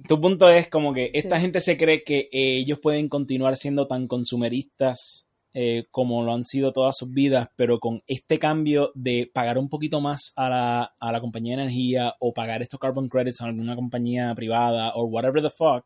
tu 0.08 0.20
punto 0.20 0.48
es 0.50 0.68
como 0.68 0.92
que 0.92 1.10
esta 1.14 1.36
Sí. 1.36 1.42
gente 1.42 1.60
se 1.60 1.76
cree 1.76 2.02
que 2.02 2.28
eh, 2.32 2.58
ellos 2.58 2.78
pueden 2.80 3.08
continuar 3.08 3.56
siendo 3.56 3.86
tan 3.86 4.06
consumeristas 4.08 5.26
eh, 5.56 5.84
como 5.92 6.24
lo 6.24 6.32
han 6.34 6.44
sido 6.44 6.72
todas 6.72 6.96
sus 6.98 7.12
vidas, 7.12 7.48
pero 7.54 7.78
con 7.78 8.02
este 8.08 8.40
cambio 8.40 8.90
de 8.96 9.30
pagar 9.32 9.56
un 9.56 9.68
poquito 9.68 10.00
más 10.00 10.32
a 10.34 10.48
la, 10.48 10.94
a 10.98 11.12
la 11.12 11.20
compañía 11.20 11.56
de 11.56 11.62
energía 11.62 12.14
o 12.18 12.34
pagar 12.34 12.60
estos 12.60 12.80
carbon 12.80 13.08
credits 13.08 13.40
a 13.40 13.44
alguna 13.44 13.76
compañía 13.76 14.34
privada 14.34 14.92
o 14.96 15.04
whatever 15.04 15.40
the 15.40 15.50
fuck, 15.50 15.84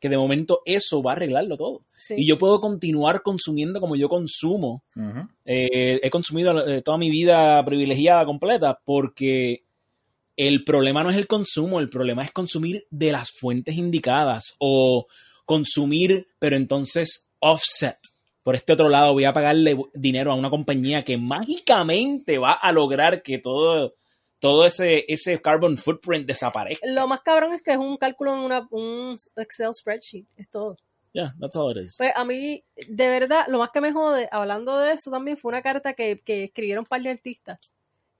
que 0.00 0.08
de 0.08 0.16
momento 0.16 0.60
eso 0.64 1.02
va 1.02 1.12
a 1.12 1.16
arreglarlo 1.16 1.58
todo. 1.58 1.82
sí. 1.92 2.14
Y 2.16 2.26
yo 2.26 2.38
puedo 2.38 2.62
continuar 2.62 3.20
consumiendo 3.20 3.78
como 3.78 3.94
yo 3.94 4.08
consumo 4.08 4.84
eh, 5.44 6.00
he 6.02 6.08
consumido 6.08 6.66
eh, 6.66 6.80
toda 6.80 6.96
mi 6.96 7.10
vida 7.10 7.62
privilegiada 7.62 8.24
completa 8.24 8.80
porque 8.86 9.64
el 10.36 10.64
problema 10.64 11.02
no 11.02 11.10
es 11.10 11.16
el 11.16 11.26
consumo, 11.26 11.80
el 11.80 11.90
problema 11.90 12.22
es 12.22 12.32
consumir 12.32 12.86
de 12.90 13.12
las 13.12 13.30
fuentes 13.30 13.76
indicadas 13.76 14.56
o 14.58 15.06
consumir, 15.44 16.28
pero 16.38 16.56
entonces 16.56 17.28
offset. 17.40 17.98
Por 18.42 18.54
este 18.54 18.72
otro 18.72 18.88
lado, 18.88 19.12
voy 19.12 19.24
a 19.24 19.32
pagarle 19.32 19.76
dinero 19.92 20.32
a 20.32 20.34
una 20.34 20.48
compañía 20.48 21.04
que 21.04 21.18
mágicamente 21.18 22.38
va 22.38 22.52
a 22.52 22.72
lograr 22.72 23.22
que 23.22 23.38
todo, 23.38 23.94
todo 24.38 24.66
ese, 24.66 25.04
ese 25.08 25.42
carbon 25.42 25.76
footprint 25.76 26.26
desaparezca. 26.26 26.86
Lo 26.86 27.06
más 27.06 27.20
cabrón 27.20 27.52
es 27.52 27.62
que 27.62 27.72
es 27.72 27.76
un 27.76 27.96
cálculo 27.98 28.32
en 28.32 28.40
una, 28.40 28.66
un 28.70 29.16
Excel 29.36 29.74
spreadsheet, 29.74 30.26
es 30.36 30.48
todo. 30.48 30.76
Yeah, 31.12 31.34
that's 31.40 31.56
all 31.56 31.76
it 31.76 31.84
is. 31.84 31.96
Pues 31.98 32.12
a 32.14 32.24
mí, 32.24 32.64
de 32.88 33.08
verdad, 33.08 33.46
lo 33.48 33.58
más 33.58 33.70
que 33.70 33.80
me 33.80 33.92
jode, 33.92 34.28
hablando 34.30 34.78
de 34.78 34.92
eso 34.92 35.10
también, 35.10 35.36
fue 35.36 35.50
una 35.50 35.60
carta 35.60 35.92
que, 35.92 36.20
que 36.24 36.44
escribieron 36.44 36.82
un 36.82 36.86
par 36.86 37.02
de 37.02 37.10
artistas 37.10 37.58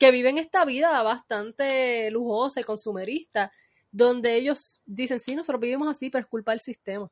que 0.00 0.10
viven 0.10 0.38
esta 0.38 0.64
vida 0.64 1.02
bastante 1.02 2.10
lujosa 2.10 2.58
y 2.58 2.64
consumerista, 2.64 3.52
donde 3.92 4.34
ellos 4.34 4.80
dicen, 4.86 5.20
sí, 5.20 5.36
nosotros 5.36 5.60
vivimos 5.60 5.88
así, 5.88 6.08
pero 6.08 6.22
es 6.22 6.26
culpa 6.26 6.52
del 6.52 6.60
sistema. 6.60 7.08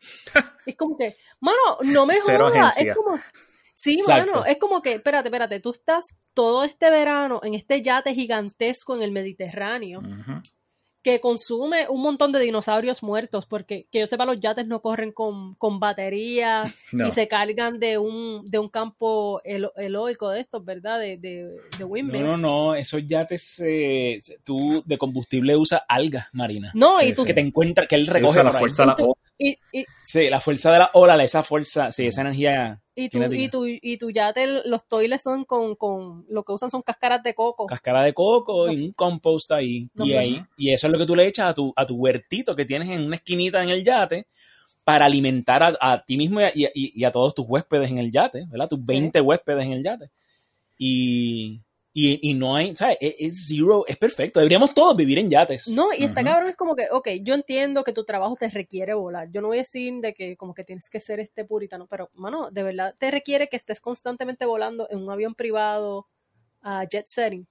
es 0.66 0.74
como 0.74 0.96
que, 0.96 1.16
mano, 1.38 1.58
no 1.82 2.06
me 2.06 2.18
jodas, 2.20 2.78
es 2.78 2.96
como... 2.96 3.20
Sí, 3.74 3.98
Exacto. 4.00 4.32
mano, 4.32 4.44
es 4.44 4.58
como 4.58 4.82
que, 4.82 4.94
espérate, 4.94 5.28
espérate, 5.28 5.60
tú 5.60 5.70
estás 5.70 6.16
todo 6.34 6.64
este 6.64 6.90
verano 6.90 7.40
en 7.42 7.54
este 7.54 7.80
yate 7.80 8.14
gigantesco 8.14 8.94
en 8.94 9.02
el 9.02 9.10
Mediterráneo. 9.10 10.02
Que 11.02 11.18
consume 11.20 11.88
un 11.88 12.02
montón 12.02 12.30
de 12.32 12.40
dinosaurios 12.40 13.02
muertos, 13.02 13.46
porque 13.46 13.86
que 13.90 14.00
yo 14.00 14.06
sepa, 14.06 14.26
los 14.26 14.38
yates 14.38 14.66
no 14.66 14.82
corren 14.82 15.12
con, 15.12 15.54
con 15.54 15.80
batería 15.80 16.64
No. 16.92 17.06
y 17.08 17.10
se 17.10 17.26
cargan 17.28 17.78
de 17.80 17.96
un, 17.98 18.50
de 18.50 18.58
un 18.58 18.68
campo 18.68 19.40
elo- 19.44 19.72
eloico 19.76 20.28
de 20.28 20.40
estos, 20.40 20.64
¿verdad? 20.64 20.98
De, 21.00 21.16
de, 21.16 21.44
de 21.46 21.58
No, 21.80 21.86
windmills. 21.86 22.24
no, 22.24 22.36
no, 22.36 22.74
esos 22.74 23.06
yates, 23.06 23.60
eh, 23.64 24.20
tú 24.44 24.82
de 24.84 24.98
combustible 24.98 25.56
usas 25.56 25.82
algas 25.88 26.26
marinas. 26.32 26.74
No, 26.74 26.98
Sí, 26.98 27.06
y 27.08 27.12
tú, 27.14 27.24
que 27.24 27.32
te 27.34 27.40
encuentra, 27.40 27.86
que 27.86 27.94
él 27.96 28.06
recoge 28.06 28.32
usa 28.32 28.44
la 28.44 28.50
ahí. 28.50 28.56
fuerza 28.58 28.82
de 28.82 28.86
la- 28.88 28.96
y, 29.40 29.58
y, 29.72 29.84
Sí, 30.04 30.28
la 30.28 30.40
fuerza 30.40 30.70
de 30.72 30.78
la 30.80 30.90
ola, 30.94 31.22
esa 31.24 31.42
fuerza, 31.42 31.90
sí, 31.90 32.06
esa 32.06 32.20
energía 32.20 32.80
y, 32.94 33.08
tu, 33.08 33.22
y, 33.32 33.48
tu, 33.48 33.66
y 33.66 33.96
tu 33.96 34.10
yate, 34.10 34.46
los 34.68 34.86
toiles 34.86 35.22
son 35.22 35.44
con, 35.44 35.74
con, 35.76 36.26
lo 36.28 36.44
que 36.44 36.52
usan 36.52 36.70
son 36.70 36.82
cáscaras 36.82 37.22
de 37.22 37.32
coco. 37.34 37.66
Cáscara 37.66 38.04
de 38.04 38.12
coco 38.12 38.66
No 38.66 38.72
y 38.72 38.82
un 38.82 38.92
compost 38.92 39.50
ahí. 39.52 39.88
no 39.94 40.04
y, 40.04 40.12
ahí 40.12 40.42
y 40.56 40.72
eso 40.72 40.86
es 40.86 40.92
lo 40.92 40.98
que 40.98 41.06
tú 41.06 41.16
le 41.16 41.26
echas 41.26 41.46
a 41.50 41.54
tu, 41.54 41.72
a 41.74 41.86
tu 41.86 41.94
huertito 41.96 42.54
que 42.54 42.66
tienes 42.66 42.90
en 42.90 43.06
una 43.06 43.16
esquinita 43.16 43.62
en 43.62 43.70
el 43.70 43.82
yate 43.82 44.26
para 44.84 45.06
alimentar 45.06 45.62
a, 45.62 45.76
a 45.80 46.04
ti 46.04 46.16
mismo 46.18 46.40
y 46.40 46.44
a, 46.64 46.70
y- 46.74 46.92
y 47.00 47.04
a 47.04 47.12
todos 47.12 47.34
tus 47.34 47.46
huéspedes 47.48 47.90
en 47.90 47.98
el 47.98 48.10
yate, 48.10 48.44
¿verdad? 48.50 48.68
Tus 48.68 48.84
20 48.84 49.20
huéspedes 49.20 49.64
en 49.64 49.72
el 49.72 49.84
yate. 49.84 50.10
Y, 50.76 51.60
y, 51.92 52.30
y 52.30 52.34
no 52.34 52.54
hay, 52.56 52.74
¿sabes? 52.76 52.98
Es, 53.00 53.14
es 53.18 53.46
zero, 53.48 53.84
es 53.86 53.96
perfecto. 53.96 54.38
Deberíamos 54.40 54.72
todos 54.74 54.96
vivir 54.96 55.18
en 55.18 55.28
yates. 55.30 55.68
No, 55.68 55.92
y 55.92 56.04
está 56.04 56.22
cabrón, 56.24 56.48
es 56.50 56.56
como 56.56 56.76
que, 56.76 56.86
ok, 56.90 57.08
yo 57.22 57.34
entiendo 57.34 57.82
que 57.84 57.92
tu 57.92 58.04
trabajo 58.04 58.36
te 58.36 58.48
requiere 58.48 58.94
volar. 58.94 59.28
Yo 59.32 59.40
no 59.40 59.48
voy 59.48 59.58
a 59.58 59.62
decir 59.62 59.94
de 60.00 60.14
que 60.14 60.36
como 60.36 60.54
que 60.54 60.62
tienes 60.64 60.88
que 60.88 61.00
ser 61.00 61.18
este 61.20 61.44
puritano, 61.44 61.86
pero, 61.88 62.10
mano, 62.14 62.50
de 62.50 62.62
verdad 62.62 62.94
te 62.98 63.10
requiere 63.10 63.48
que 63.48 63.56
estés 63.56 63.80
constantemente 63.80 64.44
volando 64.46 64.86
en 64.90 65.00
un 65.02 65.10
avión 65.10 65.34
privado 65.34 66.06
a 66.62 66.84
jet 66.84 67.06
setting. 67.08 67.46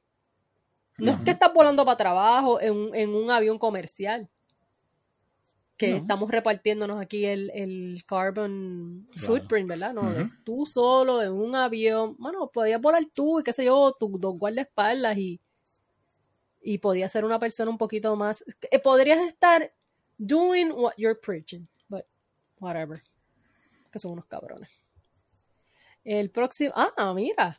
No 0.97 1.11
es 1.13 1.17
que 1.19 1.31
estás 1.31 1.53
volando 1.53 1.85
para 1.85 1.97
trabajo 1.97 2.59
en, 2.61 2.73
un- 2.73 2.95
en 2.95 3.09
un 3.15 3.31
avión 3.31 3.57
comercial. 3.57 4.29
Que 5.79 5.91
No. 5.91 5.97
estamos 5.97 6.29
repartiéndonos 6.29 6.99
aquí 7.01 7.25
el, 7.25 7.49
el 7.55 8.03
carbon 8.05 9.07
Claro. 9.13 9.27
footprint, 9.27 9.69
¿verdad? 9.69 9.93
No, 9.93 10.11
es 10.11 10.31
tú 10.43 10.65
solo 10.65 11.23
en 11.23 11.31
un 11.31 11.55
avión. 11.55 12.15
Bueno, 12.19 12.51
podías 12.51 12.81
volar 12.81 13.03
tú 13.15 13.39
y 13.39 13.43
qué 13.43 13.53
sé 13.53 13.63
yo, 13.65 13.95
tus 13.97 14.19
dos 14.19 14.37
guardaespaldas 14.37 15.17
y, 15.17 15.39
y 16.61 16.77
podías 16.79 17.11
ser 17.11 17.23
una 17.23 17.39
persona 17.39 17.71
un 17.71 17.77
poquito 17.77 18.13
más. 18.17 18.43
eh, 18.69 18.77
Podrías 18.79 19.19
estar 19.25 19.71
doing 20.17 20.69
what 20.73 20.93
you're 20.97 21.17
preaching, 21.19 21.65
but 21.87 22.03
whatever. 22.59 23.01
Que 23.89 23.99
son 23.99 24.11
unos 24.11 24.25
cabrones. 24.25 24.69
El 26.03 26.29
próximo. 26.29 26.73
Ah, 26.75 27.13
mira. 27.15 27.55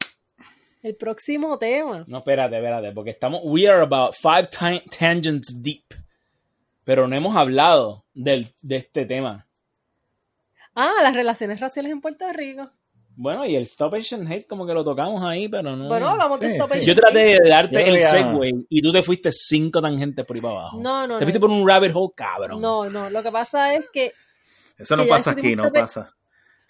El 0.83 0.95
próximo 0.97 1.59
tema. 1.59 2.05
No, 2.07 2.19
espérate, 2.19 2.57
espérate, 2.57 2.93
porque 2.93 3.11
estamos, 3.11 3.41
we 3.45 3.67
are 3.69 3.81
about 3.83 4.15
five 4.15 4.49
tangents 4.51 5.63
deep. 5.63 5.85
Pero 6.91 7.07
no 7.07 7.15
hemos 7.15 7.37
hablado 7.37 8.05
del, 8.15 8.53
de 8.63 8.75
este 8.75 9.07
tema. 9.07 9.47
Ah, 10.75 10.91
las 11.05 11.15
relaciones 11.15 11.61
raciales 11.61 11.93
en 11.93 12.01
Puerto 12.01 12.25
Rico. 12.33 12.69
Bueno, 13.15 13.47
y 13.47 13.55
el 13.55 13.63
Stop 13.63 13.95
Asian 13.95 14.27
Hate 14.27 14.45
como 14.49 14.67
que 14.67 14.75
lo 14.75 14.83
tocamos 14.83 15.23
ahí, 15.23 15.47
pero 15.49 15.77
no. 15.77 15.87
Bueno, 15.87 16.09
hablamos 16.09 16.41
de 16.41 16.49
Sí, 16.49 16.53
Stop 16.55 16.73
sí. 16.73 16.79
Asian 16.79 16.87
Yo 16.97 17.01
traté 17.01 17.35
Hate. 17.37 17.43
de 17.45 17.49
darte 17.49 17.75
Yo 17.75 17.81
el 17.95 17.97
segue 18.03 18.65
y 18.69 18.83
tú 18.83 18.91
te 18.91 19.05
fuiste 19.05 19.31
cinco 19.31 19.81
tangentes 19.81 20.25
por 20.27 20.35
ahí 20.35 20.43
para 20.43 20.55
abajo. 20.55 20.81
No, 20.81 21.07
no, 21.07 21.19
Te 21.21 21.27
fuiste 21.27 21.39
no. 21.39 21.47
por 21.47 21.51
un 21.57 21.69
rabbit 21.69 21.93
hole, 21.95 22.13
cabrón. 22.17 22.61
No, 22.61 22.91
no. 22.91 23.09
Lo 23.09 23.23
que 23.23 23.31
pasa 23.31 23.73
es 23.73 23.85
que. 23.93 24.13
Eso 24.77 24.97
no 24.97 25.05
Que 25.05 25.11
pasa 25.11 25.31
aquí, 25.31 25.55
no 25.55 25.71
pasa. 25.71 26.13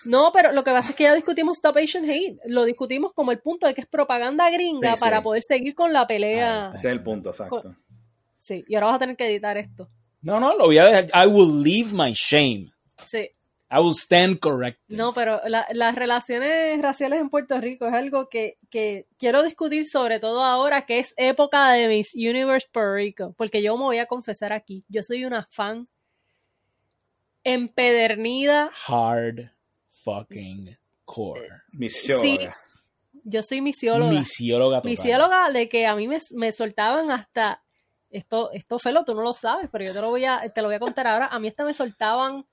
No, 0.04 0.32
pero 0.34 0.52
lo 0.52 0.62
que 0.62 0.70
pasa 0.70 0.90
es 0.90 0.96
que 0.96 1.04
ya 1.04 1.14
discutimos 1.14 1.56
Stop 1.56 1.78
Asian 1.78 2.04
Hate. 2.04 2.38
Lo 2.44 2.64
discutimos 2.64 3.14
como 3.14 3.32
el 3.32 3.38
punto 3.40 3.66
de 3.66 3.72
que 3.72 3.80
es 3.80 3.86
propaganda 3.86 4.50
gringa 4.50 4.90
Sí, 4.90 4.96
sí. 4.98 5.00
para 5.02 5.22
poder 5.22 5.42
seguir 5.42 5.74
con 5.74 5.94
la 5.94 6.06
pelea. 6.06 6.72
Ese 6.74 6.88
es 6.88 6.92
el 6.92 7.02
punto, 7.02 7.30
exacto. 7.30 7.74
Sí, 8.38 8.66
y 8.68 8.74
ahora 8.74 8.88
vas 8.88 8.96
a 8.96 8.98
tener 8.98 9.16
que 9.16 9.26
editar 9.26 9.56
esto. 9.56 9.88
No, 10.22 10.38
no, 10.40 10.56
lo 10.56 10.66
voy 10.66 10.78
a 10.78 10.84
dejar. 10.86 11.06
I 11.14 11.26
will 11.26 11.62
leave 11.62 11.92
my 11.92 12.12
shame. 12.14 12.70
Sí. 13.06 13.30
I 13.72 13.78
will 13.78 13.94
stand 13.94 14.40
corrected. 14.40 14.96
No, 14.96 15.12
pero 15.12 15.40
la- 15.46 15.66
las 15.72 15.94
relaciones 15.94 16.82
raciales 16.82 17.20
en 17.20 17.30
Puerto 17.30 17.60
Rico 17.60 17.86
es 17.86 17.94
algo 17.94 18.28
que, 18.28 18.58
que 18.68 19.06
quiero 19.16 19.42
discutir 19.44 19.86
sobre 19.86 20.18
todo 20.18 20.42
ahora 20.44 20.82
que 20.86 20.98
es 20.98 21.14
época 21.16 21.70
de 21.72 21.86
Miss 21.86 22.12
Universe 22.14 22.68
Puerto 22.72 22.94
Rico, 22.94 23.34
porque 23.38 23.62
yo 23.62 23.76
me 23.76 23.84
voy 23.84 23.98
a 23.98 24.06
confesar 24.06 24.52
aquí, 24.52 24.84
yo 24.88 25.02
soy 25.04 25.24
una 25.24 25.46
fan 25.52 25.88
empedernida, 27.44 28.70
Hard 28.86 29.50
fucking 30.02 30.76
core. 31.04 31.48
Misióloga. 31.72 32.56
yo 33.24 33.42
soy 33.42 33.60
misióloga, 33.60 34.10
Misióloga 34.20 34.76
total. 34.78 34.90
misióloga 34.90 35.50
de 35.50 35.68
que 35.68 35.86
a 35.86 35.94
mí 35.94 36.08
me, 36.08 36.18
me 36.32 36.52
soltaban 36.52 37.10
hasta, 37.10 37.62
esto, 38.10 38.50
esto 38.52 38.78
Felo, 38.78 39.04
tú 39.04 39.14
no 39.14 39.22
lo 39.22 39.34
sabes, 39.34 39.68
pero 39.70 39.84
yo 39.84 39.92
te 39.92 40.00
lo 40.00 40.08
voy 40.10 40.24
a, 40.24 40.40
te 40.48 40.62
lo 40.62 40.68
voy 40.68 40.76
a 40.76 40.80
contar 40.80 41.06
ahora, 41.06 41.26
a 41.26 41.38
mí 41.38 41.48
hasta 41.48 41.64
me 41.64 41.74
soltaban 41.74 42.44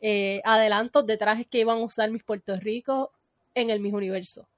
eh, 0.00 0.40
adelantos 0.44 1.04
de 1.06 1.16
trajes 1.16 1.46
que 1.46 1.58
iban 1.60 1.78
a 1.78 1.82
usar 1.84 2.10
mis 2.10 2.22
Puerto 2.24 2.54
Rico 2.56 3.12
en 3.54 3.70
el 3.70 3.80
Miss 3.80 3.92
Universo. 3.92 4.48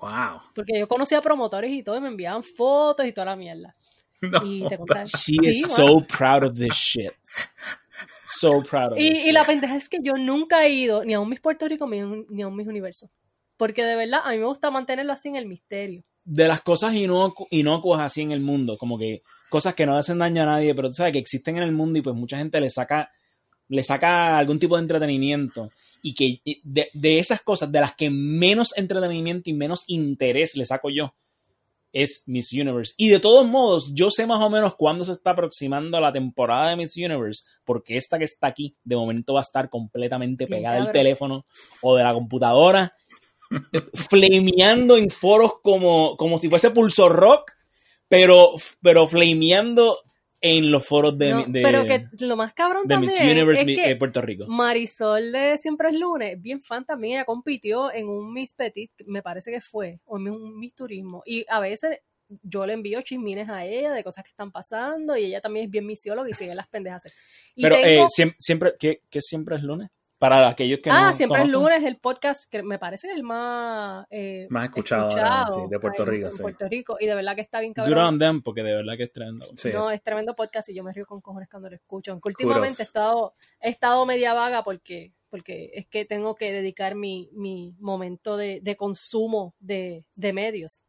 Wow. 0.00 0.40
Porque 0.54 0.78
yo 0.78 0.88
conocía 0.88 1.20
promotores 1.20 1.70
y 1.70 1.82
todo, 1.82 1.96
y 1.96 2.00
me 2.00 2.08
enviaban 2.08 2.42
fotos 2.42 3.04
y 3.06 3.12
toda 3.12 3.26
la 3.26 3.36
mierda. 3.36 3.74
No. 4.22 4.40
Y 4.44 4.66
te 4.66 4.78
contaba. 4.78 5.04
She 5.04 5.34
Sí, 5.34 5.38
is 5.42 5.66
so 5.72 6.00
proud 6.00 6.44
of 6.44 6.54
this 6.56 6.72
shit. 6.74 7.12
So 8.40 8.62
proud 8.62 8.92
of 8.92 8.98
this 8.98 9.04
y, 9.04 9.08
y 9.18 9.22
shit. 9.24 9.32
la 9.34 9.44
pendeja 9.44 9.76
es 9.76 9.88
que 9.88 9.98
yo 10.02 10.14
nunca 10.14 10.64
he 10.64 10.70
ido 10.70 11.04
ni 11.04 11.14
a 11.14 11.20
un 11.20 11.28
Miss 11.28 11.40
Puerto 11.40 11.68
Rico 11.68 11.86
ni 11.86 12.00
a 12.00 12.06
un, 12.06 12.26
ni 12.30 12.42
a 12.42 12.48
un 12.48 12.56
Miss 12.56 12.66
Universo. 12.66 13.10
Porque 13.58 13.84
de 13.84 13.96
verdad 13.96 14.20
a 14.24 14.30
mí 14.32 14.38
me 14.38 14.46
gusta 14.46 14.70
mantenerlo 14.70 15.12
así 15.12 15.28
en 15.28 15.36
el 15.36 15.46
misterio. 15.46 16.02
de 16.24 16.48
las 16.48 16.62
cosas 16.62 16.92
inocu- 16.94 17.46
inocuas 17.50 18.00
así 18.00 18.22
en 18.22 18.32
el 18.32 18.40
mundo, 18.40 18.76
como 18.78 18.98
que 18.98 19.22
cosas 19.48 19.74
que 19.74 19.86
no 19.86 19.96
hacen 19.96 20.18
daño 20.18 20.42
a 20.42 20.46
nadie, 20.46 20.74
pero 20.74 20.88
tú 20.88 20.94
sabes 20.94 21.12
que 21.12 21.18
existen 21.18 21.56
en 21.56 21.62
el 21.62 21.72
mundo 21.72 21.98
y 21.98 22.02
pues 22.02 22.16
mucha 22.16 22.38
gente 22.38 22.60
le 22.60 22.70
saca, 22.70 23.10
le 23.68 23.82
saca 23.82 24.38
algún 24.38 24.58
tipo 24.58 24.76
de 24.76 24.82
entretenimiento 24.82 25.70
y 26.02 26.14
que 26.14 26.40
de, 26.62 26.88
de 26.92 27.18
esas 27.18 27.42
cosas, 27.42 27.70
de 27.72 27.80
las 27.80 27.94
que 27.94 28.10
menos 28.10 28.76
entretenimiento 28.76 29.50
y 29.50 29.54
menos 29.54 29.84
interés 29.88 30.56
le 30.56 30.64
saco 30.64 30.90
yo, 30.90 31.14
es 31.92 32.24
Miss 32.26 32.52
Universe. 32.52 32.94
Y 32.98 33.08
de 33.08 33.20
todos 33.20 33.46
modos, 33.46 33.92
yo 33.94 34.10
sé 34.10 34.26
más 34.26 34.42
o 34.42 34.50
menos 34.50 34.74
cuándo 34.76 35.04
se 35.04 35.12
está 35.12 35.30
aproximando 35.30 35.98
la 35.98 36.12
temporada 36.12 36.70
de 36.70 36.76
Miss 36.76 36.96
Universe, 36.96 37.44
porque 37.64 37.96
esta 37.96 38.18
que 38.18 38.24
está 38.24 38.48
aquí, 38.48 38.76
de 38.84 38.96
momento 38.96 39.34
va 39.34 39.40
a 39.40 39.42
estar 39.42 39.70
completamente 39.70 40.46
pegada 40.46 40.76
del 40.76 40.92
teléfono 40.92 41.46
o 41.80 41.96
de 41.96 42.04
la 42.04 42.12
computadora 42.12 42.94
flameando 44.10 44.96
en 44.96 45.08
foros 45.08 45.60
como, 45.62 46.16
como 46.16 46.38
si 46.38 46.50
fuese 46.50 46.70
Pulso 46.70 47.08
Rock, 47.08 47.52
pero, 48.08 48.50
pero 48.82 49.06
flameando 49.08 49.96
en 50.40 50.70
los 50.70 50.86
foros 50.86 51.16
de, 51.18 51.30
No, 51.30 51.44
de, 51.46 51.62
pero 51.62 51.86
que 51.86 52.06
lo 52.20 52.36
más 52.36 52.52
cabrón 52.52 52.86
de 52.86 52.94
también 52.94 53.12
Miss 53.12 53.20
Universe 53.22 53.62
es 53.62 53.66
que 53.78 53.90
eh, 53.90 53.96
Puerto 53.96 54.20
Rico. 54.20 54.46
Marisol 54.46 55.32
de 55.32 55.56
Siempre 55.58 55.88
es 55.88 55.94
Lunes, 55.96 56.40
bien 56.40 56.62
fan 56.62 56.84
también, 56.84 57.14
ella 57.14 57.24
compitió 57.24 57.92
en 57.92 58.08
un 58.08 58.32
Miss 58.32 58.54
Petit, 58.54 58.90
me 59.06 59.22
parece 59.22 59.50
que 59.50 59.60
fue, 59.60 59.98
o 60.04 60.18
en 60.18 60.28
un 60.28 60.58
Miss 60.58 60.74
Turismo. 60.74 61.22
Y 61.24 61.44
a 61.48 61.58
veces 61.60 61.98
yo 62.42 62.66
le 62.66 62.74
envío 62.74 63.00
chismines 63.02 63.48
a 63.48 63.64
ella 63.64 63.92
de 63.92 64.04
cosas 64.04 64.24
que 64.24 64.30
están 64.30 64.50
pasando 64.52 65.16
y 65.16 65.24
ella 65.24 65.40
también 65.40 65.66
es 65.66 65.70
bien 65.70 65.86
misióloga 65.86 66.28
y 66.28 66.34
sigue 66.34 66.54
las 66.54 66.68
pendejas. 66.68 67.02
Y 67.54 67.62
Pero 67.62 67.76
tengo- 67.76 68.04
eh, 68.04 68.08
siem- 68.08 68.34
siempre, 68.38 68.74
¿qué, 68.78 69.00
qué 69.08 69.20
siempre 69.22 69.56
es 69.56 69.62
lunes? 69.62 69.88
Para 70.18 70.48
aquellos 70.48 70.80
que 70.80 70.90
ah, 70.90 71.10
no 71.10 71.12
Siempre 71.12 71.42
es. 71.42 71.48
Lunes, 71.48 71.84
el 71.84 71.98
podcast 71.98 72.50
que 72.50 72.62
me 72.62 72.78
parece 72.78 73.06
que 73.06 73.12
es 73.12 73.18
el 73.18 73.22
más, 73.22 74.06
eh, 74.10 74.46
Más 74.48 74.64
escuchado 74.64 75.10
ahora, 75.10 75.46
sí, 75.54 75.60
de 75.68 75.78
Puerto 75.78 76.04
Rico, 76.06 76.26
en 76.26 76.32
sí. 76.32 76.42
Puerto 76.42 76.68
Rico. 76.68 76.96
Y 76.98 77.06
de 77.06 77.14
verdad 77.14 77.34
que 77.34 77.42
está 77.42 77.60
bien 77.60 77.74
cabrón. 77.74 78.42
Porque 78.42 78.62
de 78.62 78.74
verdad 78.74 78.94
que 78.96 79.04
es 79.04 79.12
tremendo. 79.12 79.46
Sí. 79.56 79.70
No, 79.74 79.90
es 79.90 80.02
tremendo 80.02 80.34
podcast 80.34 80.70
y 80.70 80.74
yo 80.74 80.82
me 80.82 80.92
río 80.92 81.04
con 81.04 81.20
cojones 81.20 81.48
cuando 81.50 81.68
lo 81.68 81.76
escucho. 81.76 82.12
Aunque 82.12 82.30
últimamente 82.30 82.82
he 82.82 82.86
estado, 82.86 83.34
he 83.60 83.68
estado 83.68 84.06
media 84.06 84.32
vaga 84.32 84.62
porque, 84.62 85.12
porque 85.28 85.70
es 85.74 85.86
que 85.86 86.06
tengo 86.06 86.34
que 86.34 86.50
dedicar 86.50 86.94
mi, 86.94 87.28
mi 87.32 87.74
momento 87.78 88.38
de, 88.38 88.60
de 88.62 88.74
consumo 88.74 89.54
de, 89.58 90.06
de 90.14 90.32
medios 90.32 90.86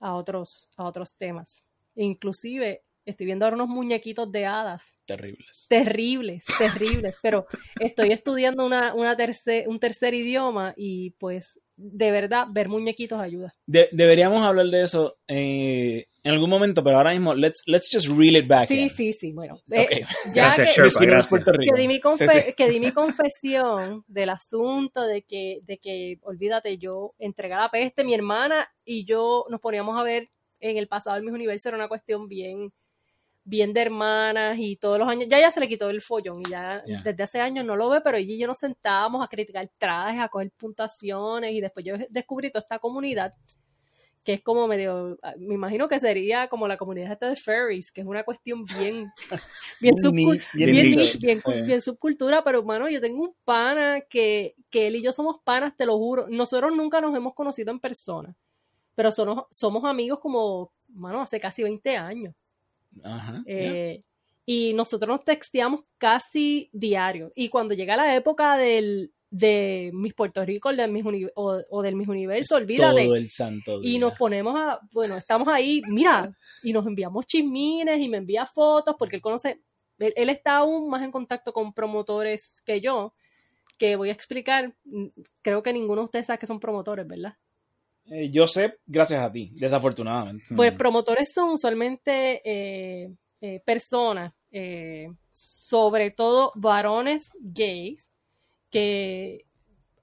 a 0.00 0.14
otros, 0.14 0.68
a 0.76 0.84
otros 0.84 1.16
temas. 1.16 1.64
Inclusive 1.94 2.82
estoy 3.10 3.26
viendo 3.26 3.44
ahora 3.44 3.56
unos 3.56 3.68
muñequitos 3.68 4.30
de 4.32 4.46
hadas 4.46 4.96
Terribles. 5.06 5.66
terribles, 5.68 6.44
terribles, 6.58 7.16
pero 7.22 7.46
estoy 7.80 8.12
estudiando 8.12 8.64
una, 8.64 8.94
una 8.94 9.16
tercer, 9.16 9.68
un 9.68 9.78
tercer 9.78 10.14
idioma 10.14 10.72
y 10.76 11.10
pues 11.18 11.60
de 11.76 12.10
verdad 12.10 12.46
ver 12.50 12.68
muñequitos 12.68 13.18
ayuda. 13.20 13.54
De- 13.66 13.88
deberíamos 13.92 14.44
hablar 14.44 14.66
de 14.66 14.82
eso 14.82 15.16
eh, 15.28 16.06
en 16.22 16.32
algún 16.32 16.50
momento, 16.50 16.84
pero 16.84 16.98
ahora 16.98 17.12
mismo, 17.12 17.34
let's, 17.34 17.62
let's 17.66 17.88
just 17.90 18.06
reel 18.08 18.36
it 18.36 18.46
back. 18.46 18.68
Sí, 18.68 18.80
in. 18.82 18.90
sí, 18.90 19.12
sí, 19.14 19.32
bueno. 19.32 19.58
eh, 19.70 20.02
ya 20.34 20.54
Gracias, 20.54 20.74
que, 20.76 20.82
Sherpa, 20.82 21.04
gracias. 21.06 21.44
Que 21.44 21.80
di 21.80 21.88
mi, 21.88 21.94
Sí, 21.94 22.00
confe- 22.02 22.44
sí. 22.46 22.52
que 22.52 22.68
di 22.68 22.80
mi 22.80 22.92
confesión 22.92 24.04
del 24.08 24.28
asunto 24.28 25.02
de 25.06 25.22
que, 25.22 25.60
de 25.64 25.78
que, 25.78 26.18
olvídate, 26.22 26.76
yo 26.76 27.14
entregué 27.18 27.54
la 27.54 27.70
peste, 27.70 28.04
mi 28.04 28.12
hermana 28.12 28.68
y 28.84 29.04
yo 29.06 29.44
nos 29.48 29.60
poníamos 29.60 29.98
a 29.98 30.02
ver 30.02 30.28
en 30.60 30.76
el 30.76 30.88
pasado 30.88 31.16
el 31.16 31.22
Miss 31.22 31.32
Universo, 31.32 31.70
era 31.70 31.78
una 31.78 31.88
cuestión 31.88 32.28
bien, 32.28 32.70
bien 33.50 33.72
de 33.72 33.82
hermanas 33.82 34.56
y 34.58 34.76
todos 34.76 34.98
los 34.98 35.08
años, 35.08 35.26
ya 35.28 35.40
ya 35.40 35.50
se 35.50 35.60
le 35.60 35.66
quitó 35.68 35.90
el 35.90 36.00
follón 36.00 36.40
y 36.46 36.50
ya 36.50 36.82
desde 37.02 37.22
hace 37.24 37.40
años 37.40 37.64
no 37.64 37.74
lo 37.76 37.88
ve, 37.90 38.00
pero 38.00 38.16
ella 38.16 38.32
y 38.32 38.38
yo 38.38 38.46
nos 38.46 38.58
sentábamos 38.58 39.24
a 39.24 39.28
criticar 39.28 39.68
trajes, 39.76 40.20
a 40.20 40.28
coger 40.28 40.50
puntuaciones 40.56 41.52
y 41.52 41.60
después 41.60 41.84
yo 41.84 41.94
descubrí 42.08 42.50
toda 42.50 42.62
esta 42.62 42.78
comunidad 42.78 43.34
que 44.22 44.34
es 44.34 44.42
como 44.42 44.66
medio, 44.68 45.18
me 45.38 45.54
imagino 45.54 45.88
que 45.88 45.98
sería 45.98 46.46
como 46.48 46.68
la 46.68 46.76
comunidad 46.76 47.10
esta 47.12 47.28
de 47.30 47.36
furries, 47.36 47.90
que 47.90 48.02
es 48.02 48.06
una 48.06 48.22
cuestión 48.22 48.64
bien, 48.78 49.10
bien, 51.18 51.38
subcul- 51.40 51.64
bien 51.66 51.82
subcultura, 51.82 52.44
pero 52.44 52.58
hermano, 52.58 52.88
yo 52.90 53.00
tengo 53.00 53.22
un 53.24 53.34
pana 53.44 54.02
que, 54.02 54.54
que 54.68 54.86
él 54.88 54.96
y 54.96 55.02
yo 55.02 55.12
somos 55.12 55.36
panas, 55.42 55.74
te 55.74 55.86
lo 55.86 55.96
juro. 55.96 56.26
Nosotros 56.28 56.70
nunca 56.76 57.00
nos 57.00 57.16
hemos 57.16 57.32
conocido 57.34 57.70
en 57.72 57.80
persona, 57.80 58.36
pero 58.94 59.10
somos, 59.10 59.44
somos 59.50 59.84
amigos 59.86 60.18
como, 60.20 60.70
mano, 60.88 61.22
hace 61.22 61.40
casi 61.40 61.62
20 61.62 61.96
años. 61.96 62.34
Ajá. 63.02 63.42
Eh, 63.46 64.02
y 64.46 64.72
nosotros 64.74 65.08
nos 65.08 65.24
texteamos 65.24 65.82
casi 65.98 66.70
diario. 66.72 67.32
Y 67.34 67.48
cuando 67.48 67.74
llega 67.74 67.96
la 67.96 68.14
época 68.16 68.56
del, 68.56 69.12
de 69.30 69.90
Miss 69.94 70.14
Puerto 70.14 70.44
Rico 70.44 70.72
del 70.72 70.90
Miss 70.90 71.04
Uni- 71.04 71.28
o, 71.36 71.62
o 71.70 71.82
del 71.82 71.94
Miss 71.94 72.08
Universo, 72.08 72.56
olvídate. 72.56 73.04
Todo 73.04 73.14
el 73.16 73.28
santo 73.28 73.80
día. 73.80 73.92
Y 73.92 73.98
nos 73.98 74.14
ponemos 74.14 74.56
a, 74.58 74.80
bueno, 74.92 75.16
estamos 75.16 75.46
ahí, 75.48 75.82
mira, 75.86 76.36
y 76.62 76.72
nos 76.72 76.86
enviamos 76.86 77.26
chismines 77.26 78.00
y 78.00 78.08
me 78.08 78.16
envía 78.16 78.44
fotos 78.44 78.96
porque 78.98 79.16
él 79.16 79.22
conoce, 79.22 79.62
él, 79.98 80.12
él 80.16 80.30
está 80.30 80.56
aún 80.56 80.88
más 80.88 81.02
en 81.02 81.12
contacto 81.12 81.52
con 81.52 81.72
promotores 81.72 82.60
que 82.66 82.80
yo, 82.80 83.14
que 83.78 83.94
voy 83.96 84.08
a 84.08 84.12
explicar, 84.12 84.74
creo 85.42 85.62
que 85.62 85.72
ninguno 85.72 86.02
de 86.02 86.06
ustedes 86.06 86.26
sabe 86.26 86.38
que 86.38 86.46
son 86.46 86.58
promotores, 86.58 87.06
¿verdad? 87.06 87.36
Eh, 88.06 88.30
yo 88.30 88.46
sé, 88.46 88.78
gracias 88.86 89.22
a 89.22 89.30
ti, 89.30 89.52
desafortunadamente. 89.54 90.44
Pues 90.56 90.72
promotores 90.72 91.32
son 91.32 91.50
usualmente 91.50 92.40
eh, 92.44 93.12
eh, 93.40 93.60
personas, 93.64 94.32
sobre 95.32 96.10
todo 96.10 96.52
varones 96.56 97.30
gays, 97.40 98.10
que 98.70 99.44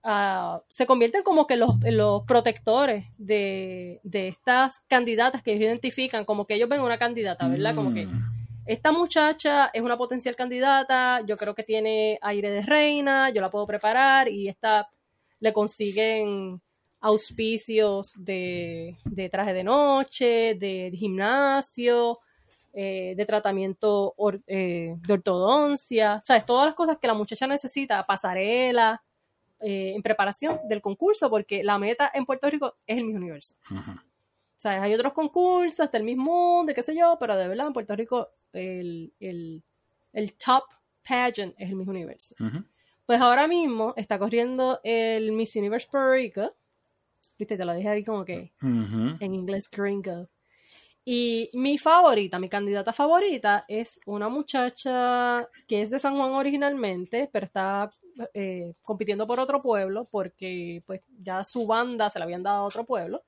ah, 0.04 0.62
se 0.70 0.86
convierten 0.86 1.24
como 1.24 1.48
que 1.48 1.58
los 1.58 2.24
protectores 2.26 3.06
de, 3.18 4.00
de 4.04 4.30
estas 4.30 4.80
candidatas 4.88 5.44
que 5.44 5.52
ellos 5.52 5.66
identifican, 5.66 6.24
como 6.24 6.46
que 6.46 6.56
ellos 6.56 6.70
ven 6.70 6.82
una 6.82 6.98
candidata, 6.98 7.48
¿verdad? 7.48 7.76
Como 7.76 7.94
que 7.94 8.06
Mm. 8.06 8.24
esta 8.66 8.92
muchacha 8.92 9.70
es 9.74 9.82
una 9.82 9.98
potencial 9.98 10.36
candidata, 10.36 11.22
yo 11.26 11.36
creo 11.36 11.54
que 11.56 11.64
tiene 11.64 12.20
aire 12.22 12.50
de 12.52 12.62
reina, 12.62 13.30
yo 13.32 13.42
la 13.42 13.50
puedo 13.50 13.66
preparar 13.66 14.30
y 14.30 14.48
esta 14.48 14.90
le 15.40 15.52
consiguen 15.54 16.62
auspicios 17.00 18.14
de, 18.18 18.98
de 19.06 19.30
traje 19.30 19.54
de 19.54 19.64
noche, 19.64 20.56
de, 20.56 20.92
gimnasio, 20.94 22.18
eh, 22.74 23.14
de 23.16 23.26
tratamiento 23.26 24.14
or- 24.18 24.42
eh, 24.48 24.96
de 24.98 25.14
ortodoncia, 25.14 26.22
¿sabes? 26.26 26.46
Todas 26.46 26.66
las 26.68 26.76
cosas 26.76 26.98
que 26.98 27.08
la 27.08 27.14
muchacha 27.14 27.48
necesita, 27.48 28.04
pasarela, 28.04 29.04
eh, 29.60 29.94
en 29.96 30.02
preparación 30.04 30.60
del 30.68 30.82
concurso, 30.82 31.30
porque 31.30 31.64
la 31.64 31.78
meta 31.80 32.12
en 32.14 32.26
Puerto 32.26 32.50
Rico 32.50 32.76
es 32.86 32.98
el 32.98 33.06
Miss 33.06 33.16
Universo. 33.16 33.56
O 33.72 34.60
sea, 34.60 34.82
hay 34.82 34.94
otros 34.94 35.14
concursos, 35.14 35.86
está 35.86 35.98
el 35.98 36.04
Miss 36.04 36.18
Mundo, 36.18 36.74
qué 36.74 36.82
sé 36.82 36.96
yo, 36.96 37.18
pero 37.20 37.38
de 37.38 37.48
verdad 37.48 37.68
en 37.68 37.74
Puerto 37.74 37.96
Rico 37.96 38.30
el, 38.54 39.14
el, 39.20 39.64
el 40.14 40.34
top 40.34 40.64
pageant 41.08 41.54
es 41.58 41.70
el 41.70 41.76
Miss 41.76 41.88
Universo. 41.88 42.36
Pues 43.06 43.22
ahora 43.22 43.48
mismo 43.48 43.94
está 43.96 44.20
corriendo 44.20 44.80
el 44.84 45.32
Miss 45.32 45.56
Universe 45.56 45.88
Puerto 45.90 46.12
Rico. 46.12 46.56
Viste, 47.38 47.58
te 47.58 47.66
lo 47.66 47.74
dije 47.74 47.90
ahí 47.90 48.04
como 48.04 48.26
que 48.26 48.52
en 48.62 49.34
inglés 49.34 49.70
gringo. 49.70 50.28
Y 51.10 51.50
mi 51.54 51.78
favorita, 51.78 52.38
mi 52.38 52.50
candidata 52.50 52.92
favorita 52.92 53.64
es 53.70 54.02
una 54.06 54.28
muchacha 54.28 55.48
que 55.66 55.82
es 55.82 55.90
de 55.90 56.00
San 56.00 56.18
Juan 56.18 56.32
originalmente, 56.32 57.30
pero 57.32 57.46
está 57.46 57.90
eh, 58.34 58.74
compitiendo 58.82 59.26
por 59.26 59.40
otro 59.40 59.62
pueblo 59.62 60.06
porque 60.12 60.84
pues 60.86 61.00
ya 61.18 61.46
su 61.46 61.66
banda 61.66 62.10
se 62.10 62.20
la 62.20 62.26
habían 62.26 62.44
dado 62.44 62.58
a 62.58 62.68
otro 62.68 62.86
pueblo. 62.86 63.24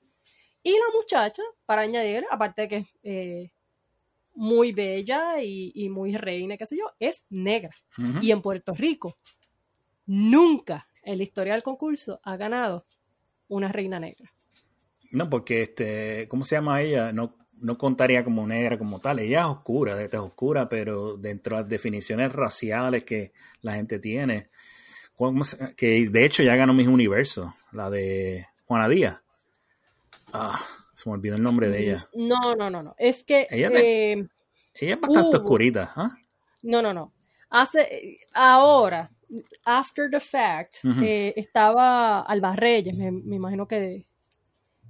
Y 0.61 0.72
la 0.72 0.94
muchacha, 0.94 1.41
para 1.65 1.84
añadir, 1.84 2.26
aparte 2.30 2.64
de 2.64 2.68
que 2.68 2.76
es 2.76 2.88
eh, 3.03 3.52
muy 4.34 4.73
bella 4.73 5.41
y, 5.41 5.72
y 5.73 5.88
muy 5.88 6.18
reina, 6.18 6.57
qué 6.57 6.65
sé 6.65 6.77
yo, 6.77 6.91
es 6.99 7.27
negra. 7.30 7.73
Y 8.22 8.31
en 8.31 8.41
Puerto 8.41 8.73
Rico, 8.73 9.15
nunca 10.06 10.86
en 11.02 11.18
la 11.18 11.23
historia 11.23 11.53
del 11.53 11.64
concurso 11.64 12.19
ha 12.23 12.36
ganado 12.36 12.86
una 13.50 13.72
reina 13.72 14.00
negra. 14.00 14.32
No, 15.12 15.30
porque 15.30 15.62
este, 15.64 16.28
¿cómo 16.28 16.46
se 16.46 16.56
llama 16.56 16.82
ella? 16.82 17.12
No, 17.12 17.36
no 17.62 17.78
contaría 17.78 18.24
como 18.24 18.48
negra 18.48 18.78
como 18.78 19.00
tal. 19.00 19.20
Ella 19.20 19.42
es 19.42 19.46
oscura, 19.48 19.96
de 19.96 20.08
tez 20.08 20.20
oscura, 20.20 20.70
pero 20.70 21.18
dentro 21.18 21.56
de 21.58 21.64
las 21.64 21.70
definiciones 21.70 22.32
raciales 22.32 23.04
que 23.04 23.34
la 23.62 23.74
gente 23.74 24.00
tiene, 24.00 24.50
¿cómo 25.16 25.44
se- 25.44 25.76
que 25.76 26.08
de 26.10 26.26
hecho 26.26 26.44
ya 26.44 26.56
ganó 26.56 26.74
Miss 26.74 26.88
Universo, 26.88 27.54
la 27.72 27.90
de 27.90 28.46
Juana 28.66 28.88
Díaz. 28.88 29.22
Ah, 30.32 30.60
se 30.94 31.10
me 31.10 31.16
olvidó 31.16 31.36
el 31.36 31.44
nombre 31.44 31.70
de 31.70 31.82
ella. 31.84 32.08
No, 32.14 32.56
no, 32.56 32.70
no, 32.70 32.84
no. 32.84 32.96
Es 33.00 33.24
que 33.24 33.48
Ella 33.50 33.70
te- 33.72 34.12
eh, 34.14 34.28
Ella 34.76 34.94
es 34.94 35.02
bastante 35.02 35.36
Hubo. 35.38 35.44
oscurita. 35.44 35.92
¿ah? 35.96 36.12
no, 36.64 36.82
no, 36.82 36.94
no. 36.94 37.12
Hace 37.50 38.20
ahora, 38.34 39.10
after 39.65 40.10
the 40.10 40.19
fact, 40.19 40.77
eh, 41.01 41.34
estaba 41.35 42.22
Alba 42.22 42.56
Reyes, 42.56 42.97
me, 42.97 43.11
me 43.11 43.35
imagino 43.35 43.68
que, 43.68 44.06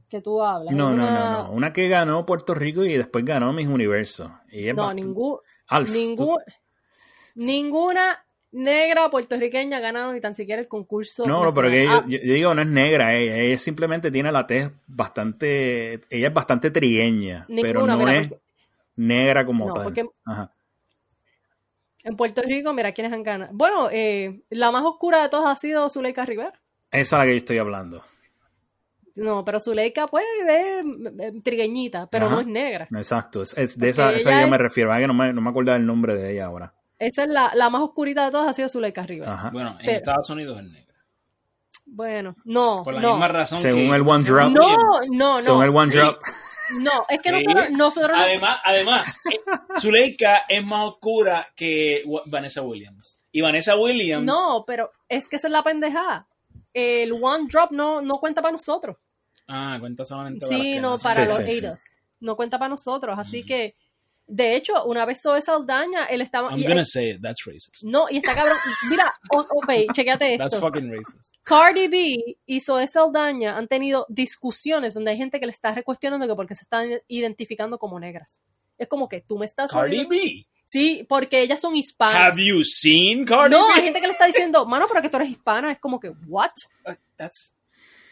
que 0.10 0.22
tú 0.22 0.42
hablas. 0.42 0.76
No, 0.76 0.90
no, 0.96 1.04
Una- 1.08 1.32
no, 1.32 1.44
no. 1.44 1.52
Una 1.52 1.74
que 1.74 1.88
ganó 1.90 2.26
Puerto 2.26 2.54
Rico 2.56 2.84
y 2.84 2.94
después 2.94 3.24
ganó 3.26 3.52
Miss 3.54 3.68
Universo. 3.68 4.32
Es 4.52 4.74
No, 4.76 4.84
bastante- 4.84 5.04
ningún, 5.04 5.38
Alf, 5.68 5.92
ningún, 5.92 6.38
ninguna 7.36 8.24
negra 8.52 9.10
puertorriqueña 9.10 9.78
ha 9.78 9.82
ganado 9.82 10.12
ni 10.14 10.20
tan 10.22 10.34
siquiera 10.36 10.62
el 10.62 10.68
concurso. 10.68 11.28
No, 11.28 11.44
no, 11.44 11.54
pero 11.54 11.70
que 11.70 11.84
yo, 11.84 12.02
digo, 12.08 12.56
no 12.56 12.62
es 12.64 12.68
negra 12.68 13.14
ella, 13.16 13.38
ella 13.38 13.58
simplemente 13.60 14.10
tiene 14.10 14.32
la 14.32 14.48
tez 14.48 14.72
bastante, 14.88 16.02
ella 16.10 16.28
es 16.30 16.34
bastante 16.34 16.72
trigueña, 16.72 17.46
pero 17.48 17.82
Ninguna, 17.82 17.94
no 17.94 18.00
mira, 18.00 18.16
es 18.18 18.28
porque- 18.30 18.44
negra 18.96 19.46
como 19.46 19.68
No, 19.68 19.74
tal. 19.74 19.84
porque- 19.84 20.06
Ajá. 20.26 20.52
En 22.10 22.16
Puerto 22.18 22.42
Rico, 22.42 22.74
mira 22.74 22.92
quiénes 22.92 23.14
han 23.14 23.22
ganado. 23.24 23.52
Bueno, 23.54 23.90
eh, 23.92 24.42
la 24.50 24.72
más 24.72 24.84
oscura 24.84 25.22
de 25.22 25.30
todas 25.30 25.56
ha 25.56 25.60
sido 25.60 25.90
Zuleika 25.90 26.26
Rivera. 26.26 26.54
Esa 26.92 27.16
es 27.18 27.20
la 27.20 27.26
que 27.26 27.32
yo 27.32 27.38
estoy 27.38 27.58
hablando. 27.60 28.04
No, 29.16 29.44
pero 29.46 29.60
Zuleika, 29.60 30.08
pues, 30.08 30.24
es 30.48 30.86
eh, 31.20 31.32
trigueñita, 31.44 32.08
pero 32.10 32.26
Ajá. 32.28 32.36
no 32.36 32.42
es 32.42 32.48
negra. 32.48 32.88
Exacto, 32.96 33.42
es, 33.42 33.56
es 33.58 33.78
de 33.78 33.90
esa, 33.90 34.12
esa 34.14 34.32
yo 34.32 34.46
es- 34.46 34.50
me 34.50 34.58
refiero, 34.58 34.92
ah, 34.94 34.98
que 35.00 35.08
no 35.08 35.14
me, 35.14 35.34
no 35.34 35.42
me 35.42 35.50
acuerdo 35.50 35.76
el 35.76 35.86
nombre 35.86 36.16
de 36.16 36.32
ella 36.34 36.46
ahora. 36.46 36.74
Esa 36.98 37.24
es 37.24 37.30
la, 37.30 37.52
la 37.54 37.70
más 37.70 37.82
oscurita 37.82 38.26
de 38.26 38.32
todas, 38.32 38.50
ha 38.50 38.54
sido 38.54 38.70
Zuleika 38.70 39.04
Rivera. 39.04 39.34
Ajá. 39.34 39.50
Bueno, 39.52 39.72
en 39.80 39.86
Pero- 39.86 39.98
Estados 39.98 40.30
Unidos 40.32 40.58
es 40.58 40.64
negra. 40.72 40.96
Bueno, 41.86 42.36
no, 42.46 42.82
Por 42.84 42.94
la 42.94 43.02
no. 43.02 43.12
misma 43.14 43.28
razón 43.30 43.58
Según 43.60 43.90
que- 43.90 43.96
el 43.96 44.02
One 44.08 44.24
Drop. 44.24 44.52
No, 44.52 44.78
no, 45.12 45.36
no. 45.36 45.42
Según 45.42 45.64
el 45.64 45.70
One 45.76 45.92
Sí. 45.92 45.98
Drop. 45.98 46.20
No, 46.82 47.06
es 47.10 47.22
que 47.22 47.32
nosotros, 47.32 47.70
nosotros 47.72 48.12
no- 48.18 48.24
Además, 48.24 48.60
además 48.64 49.22
eh, 49.32 49.40
Zuleika 49.80 50.46
es 50.48 50.64
más 50.64 50.86
oscura 50.86 51.48
que 51.56 52.04
Vanessa 52.26 52.62
Williams. 52.62 53.24
Y 53.32 53.42
Vanessa 53.42 53.76
Williams. 53.76 54.26
No, 54.26 54.64
pero 54.66 54.92
es 55.08 55.28
que 55.30 55.36
esa 55.38 55.48
es 55.48 55.52
la 55.52 55.64
pendejada. 55.64 56.28
El 56.74 57.14
one 57.14 57.48
drop 57.50 57.72
no, 57.72 58.02
no 58.02 58.20
cuenta 58.20 58.42
para 58.42 58.52
nosotros. 58.52 58.98
Ah, 59.48 59.78
cuenta 59.80 60.06
solamente 60.06 60.46
para 60.46 60.58
Sí, 60.62 60.80
no, 60.80 60.98
para 60.98 61.28
Sí, 61.28 61.44
los 61.62 61.78
sí. 61.78 61.84
No 62.20 62.36
cuenta 62.36 62.60
para 62.60 62.70
nosotros. 62.70 63.18
Así 63.18 63.44
Mm. 63.44 63.46
que, 63.48 63.76
de 64.32 64.56
hecho, 64.56 64.84
una 64.86 65.06
vez 65.06 65.22
Zoe 65.22 65.42
Saldaña, 65.42 66.06
él 66.06 66.22
estaba. 66.22 66.50
I'm 66.52 66.60
y- 66.60 66.68
gonna 66.68 66.86
say 66.86 67.10
it, 67.12 67.22
that's 67.22 67.44
racist. 67.46 67.84
no, 67.84 68.06
y 68.10 68.18
está 68.18 68.36
cabrón. 68.36 68.56
Mira, 68.90 69.14
ok, 69.32 69.72
chequeate 69.94 70.38
That's 70.38 70.54
esto. 70.56 70.66
fucking 70.66 70.92
racist. 70.92 71.34
Cardi 71.44 71.88
B 71.88 72.38
y 72.46 72.62
Zoe 72.62 72.88
Saldaña 72.88 73.58
han 73.58 73.68
tenido 73.68 74.06
discusiones 74.10 74.94
donde 74.94 75.12
hay 75.12 75.18
gente 75.18 75.40
que 75.40 75.46
le 75.46 75.52
está 75.52 75.82
cuestionando 75.84 76.28
que 76.28 76.36
porque 76.36 76.56
se 76.56 76.64
están 76.64 76.90
identificando 77.08 77.78
como 77.80 78.00
negras. 78.00 78.42
Es 78.78 78.88
como 78.88 79.10
que 79.10 79.22
tú 79.22 79.38
me 79.38 79.46
estás. 79.46 79.72
Cardi 79.72 80.06
B. 80.06 80.46
Sí, 80.64 81.04
porque 81.10 81.42
ellas 81.42 81.60
son 81.60 81.76
hispanas. 81.76 82.34
Have 82.34 82.46
you 82.46 82.64
seen 82.64 83.26
Cardi 83.26 83.56
no, 83.56 83.68
B? 83.68 83.74
hay 83.76 83.82
gente 83.82 84.00
que 84.00 84.06
le 84.08 84.14
está 84.14 84.28
diciendo, 84.28 84.66
mano, 84.68 84.86
pero 84.88 85.02
que 85.02 85.10
tú 85.10 85.18
eres 85.18 85.30
hispana. 85.30 85.72
Es 85.72 85.80
como 85.80 86.00
que, 86.00 86.10
¿what? 86.28 86.52
Uh, 86.86 86.94
That's, 87.18 87.56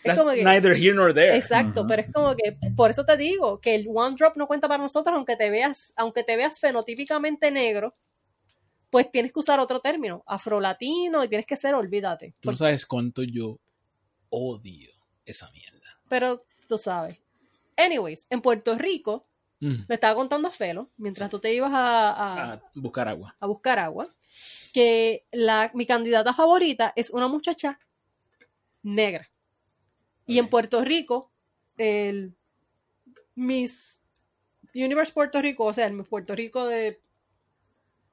that's 0.07 0.19
como 0.19 0.33
que- 0.33 0.43
neither 0.43 0.75
here 0.75 0.93
nor 0.93 1.13
there. 1.13 1.35
Exacto, 1.35 1.85
pero 1.87 2.01
es 2.01 2.11
como 2.11 2.35
que, 2.35 2.57
por 2.75 2.89
eso 2.91 3.05
te 3.05 3.17
digo, 3.17 3.59
que 3.59 3.75
el 3.75 3.87
one 3.93 4.15
drop 4.17 4.35
no 4.37 4.47
cuenta 4.47 4.67
para 4.67 4.81
nosotros, 4.83 5.15
aunque 5.15 5.35
te 5.35 5.49
veas, 5.49 5.93
aunque 5.95 6.23
te 6.23 6.35
veas 6.35 6.59
fenotípicamente 6.59 7.51
negro, 7.51 7.95
pues 8.89 9.11
tienes 9.11 9.33
que 9.33 9.39
usar 9.39 9.59
otro 9.59 9.79
término, 9.81 10.23
afrolatino, 10.25 11.23
y 11.23 11.27
tienes 11.27 11.45
que 11.45 11.55
ser, 11.57 11.73
olvídate. 11.75 12.31
Tú 12.39 12.47
Porque- 12.47 12.57
sabes 12.59 12.85
cuánto 12.85 13.21
yo 13.23 13.59
odio 14.29 14.89
esa 15.25 15.49
mierda. 15.51 15.77
pero 16.09 16.43
tú 16.67 16.77
sabes. 16.77 17.19
Anyways, 17.75 18.27
en 18.29 18.41
Puerto 18.41 18.75
Rico, 18.77 19.23
Mm. 19.59 19.85
me 19.89 19.95
estaba 19.95 20.15
contando 20.15 20.51
Felo, 20.51 20.89
mientras 20.97 21.29
tú 21.29 21.39
te 21.39 21.53
ibas 21.53 21.71
a, 21.73 22.09
a- 22.11 22.53
A 22.53 22.61
buscar 22.75 23.07
agua. 23.07 23.35
a 23.39 23.45
buscar 23.47 23.79
agua, 23.79 24.13
que 24.73 25.25
la, 25.31 25.71
mi 25.73 25.85
candidata 25.85 26.33
favorita 26.33 26.93
es 26.95 27.09
una 27.09 27.27
muchacha 27.27 27.79
negra. 28.83 29.27
Y 30.27 30.37
en. 30.37 30.49
Puerto 30.49 30.83
Rico, 30.83 31.31
el 31.77 32.35
Miss 33.35 34.01
Universe 34.75 35.11
Puerto 35.13 35.41
Rico, 35.41 35.65
o 35.65 35.73
sea, 35.73 35.87
el 35.87 35.93
Miss 35.93 36.07
Puerto 36.07 36.35
Rico 36.35 36.67
de... 36.67 37.01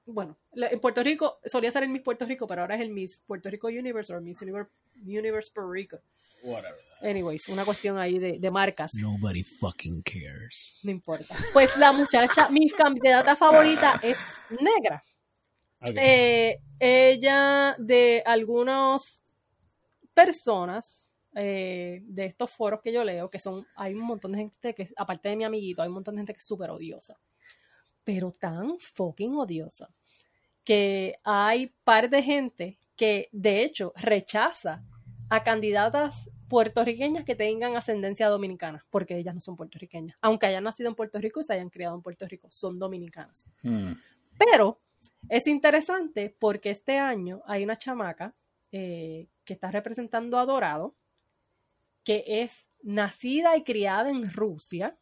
Bueno, 0.07 0.37
en 0.55 0.81
Puerto 0.81 1.03
Rico 1.03 1.41
solía 1.45 1.73
ser 1.73 1.83
el 1.83 1.89
Miss 1.91 2.03
Puerto 2.03 2.25
Rico, 2.25 2.47
pero 2.47 2.63
ahora 2.63 2.77
es 2.77 2.81
el 2.81 2.91
Miss 2.91 3.23
Puerto 3.27 3.51
Rico 3.51 3.69
Universe 3.69 4.15
o 4.15 4.21
Miss 4.21 4.41
Universe, 4.43 4.71
Universe 5.03 5.51
Puerto 5.53 5.71
Rico. 5.71 6.01
Whatever. 6.43 6.79
Anyways, 7.03 7.49
una 7.49 7.65
cuestión 7.65 7.99
ahí 7.99 8.19
de, 8.19 8.39
de 8.39 8.51
marcas. 8.51 8.95
Nobody 8.95 9.43
fucking 9.43 10.03
cares. 10.03 10.79
No 10.83 10.91
importa. 10.91 11.35
Pues 11.53 11.77
la 11.77 11.93
muchacha, 11.93 12.49
mi 12.51 12.69
candidata 12.71 13.35
favorita 13.35 14.01
es 14.03 14.41
negra. 14.51 15.03
Eh, 15.87 16.61
ella 16.79 17.77
de 17.79 18.23
algunas 18.25 19.23
personas 20.15 21.11
eh, 21.35 22.03
de 22.05 22.27
estos 22.27 22.51
foros 22.51 22.81
que 22.81 22.93
yo 22.93 23.05
leo, 23.05 23.29
que 23.31 23.39
son, 23.39 23.67
hay 23.77 23.95
un 23.95 24.01
montón 24.01 24.33
de 24.33 24.39
gente 24.39 24.75
que, 24.75 24.89
aparte 24.97 25.29
de 25.29 25.37
mi 25.37 25.45
amiguito, 25.45 25.83
hay 25.83 25.89
un 25.89 25.95
montón 25.95 26.15
de 26.15 26.21
gente 26.21 26.33
que 26.33 26.39
es 26.39 26.47
súper 26.47 26.71
odiosa. 26.71 27.19
pero 28.05 28.31
tan 28.33 28.79
fucking 28.79 29.35
odiosa, 29.37 29.89
que 30.63 31.15
hay 31.25 31.75
par 31.85 32.11
de 32.11 32.23
gente 32.23 32.79
que 32.97 33.29
de 33.33 33.65
hecho 33.65 33.93
rechaza 33.97 34.85
a 35.31 35.43
candidatas 35.43 36.31
puertorriqueñas 36.49 37.25
que 37.25 37.35
tengan 37.35 37.77
ascendencia 37.77 38.29
dominicana, 38.29 38.87
porque 38.91 39.17
ellas 39.17 39.35
no 39.35 39.41
son 39.41 39.57
puertorriqueñas, 39.57 40.17
aunque 40.21 40.47
hayan 40.47 40.65
nacido 40.65 40.89
en 40.89 40.95
Puerto 40.95 41.19
Rico 41.19 41.41
y 41.41 41.45
se 41.45 41.55
hayan 41.55 41.71
criado 41.71 41.97
en 41.97 42.03
Puerto 42.03 42.27
Rico, 42.29 42.49
son 42.51 42.79
dominicanas. 42.79 43.49
Mm. 43.63 43.93
Pero 44.39 44.81
es 45.29 45.47
interesante 45.47 46.35
porque 46.39 46.71
este 46.71 46.99
año 46.99 47.43
hay 47.47 47.65
una 47.65 47.77
chamaca 47.77 48.35
eh, 48.71 49.29
que 49.45 49.55
está 49.55 49.71
representando 49.71 50.39
a 50.39 50.47
Dorado, 50.47 50.95
que 52.05 52.25
es 52.27 52.69
nacida 52.83 53.57
y 53.57 53.65
criada 53.65 54.11
en 54.11 54.31
Rusia, 54.33 54.97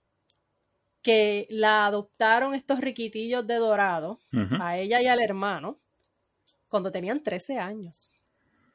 que 1.03 1.47
la 1.51 1.87
adoptaron 1.87 2.55
estos 2.55 2.81
riquitillos 2.81 3.47
de 3.47 3.57
Dorado, 3.57 4.21
Ujú. 4.33 4.57
a 4.61 4.79
ella 4.79 5.03
y 5.03 5.07
al 5.09 5.21
hermano, 5.21 5.81
cuando 6.69 6.93
tenían 6.93 7.23
13 7.23 7.59
años. 7.59 8.11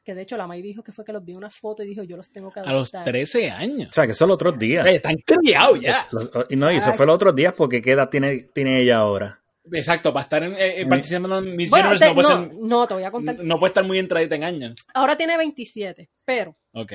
Que 0.04 0.14
de 0.14 0.22
hecho 0.22 0.36
la 0.36 0.46
May 0.46 0.62
dijo 0.62 0.82
que 0.82 0.92
fue 0.92 1.04
que 1.04 1.12
los 1.12 1.24
vio 1.24 1.36
una 1.36 1.50
foto 1.50 1.82
y 1.82 1.86
dijo, 1.88 2.02
yo 2.02 2.16
los 2.16 2.28
tengo 2.30 2.50
que 2.50 2.60
A 2.60 2.64
los 2.64 2.94
adoptar. 2.94 3.04
13 3.12 3.50
años. 3.50 3.88
O 3.90 3.92
sea, 3.92 4.06
que 4.06 4.14
son 4.14 4.28
los 4.28 4.36
otros 4.36 4.58
días. 4.58 4.84
Oye, 4.84 4.96
Están 4.96 5.16
criados 5.24 5.80
ya. 5.80 5.90
Es- 5.90 6.06
los- 6.12 6.30
y 6.50 6.56
no, 6.56 6.70
y 6.72 6.76
eso 6.76 6.92
fue 6.94 7.06
los 7.06 7.14
otros 7.14 7.34
días 7.34 7.52
porque 7.54 7.80
¿qué 7.82 7.92
edad 7.92 8.08
tiene, 8.08 8.48
tiene 8.54 8.80
ella 8.82 8.98
ahora? 8.98 9.42
Exacto, 9.70 10.12
para 10.14 10.22
estar 10.22 10.42
en, 10.44 10.52
eh, 10.54 10.80
eh, 10.80 10.86
participando 10.86 11.38
en 11.38 11.54
Miss 11.56 11.68
Bueno, 11.68 11.90
Universe 11.90 12.04
te- 12.04 12.08
no, 12.08 12.14
puede 12.14 12.28
no, 12.28 12.40
ser- 12.48 12.54
no, 12.58 12.86
te 12.86 12.94
voy 12.94 13.02
a 13.04 13.10
contar. 13.10 13.36
no 13.44 13.58
puede 13.58 13.68
estar 13.70 13.84
muy 13.84 13.98
entradita 13.98 14.34
en 14.36 14.44
años. 14.44 14.86
Ahora 14.94 15.14
tiene 15.16 15.36
27, 15.36 16.08
pero 16.24 16.56
Ok. 16.72 16.92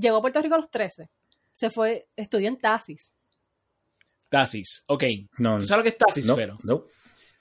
Llegó 0.00 0.18
a 0.18 0.20
Puerto 0.20 0.40
Rico 0.42 0.54
a 0.54 0.58
los 0.58 0.70
13. 0.70 1.08
Se 1.52 1.70
fue, 1.70 2.08
estudió 2.16 2.48
en 2.48 2.58
Tasis. 2.58 3.14
Tasis. 4.28 4.84
Ok. 4.88 5.04
No, 5.38 5.58
¿Tú 5.58 5.66
sabes 5.66 5.78
lo 5.78 5.82
que 5.84 5.88
es 5.90 5.98
Tasis, 5.98 6.26
no, 6.26 6.34
Fero? 6.34 6.56
no. 6.62 6.84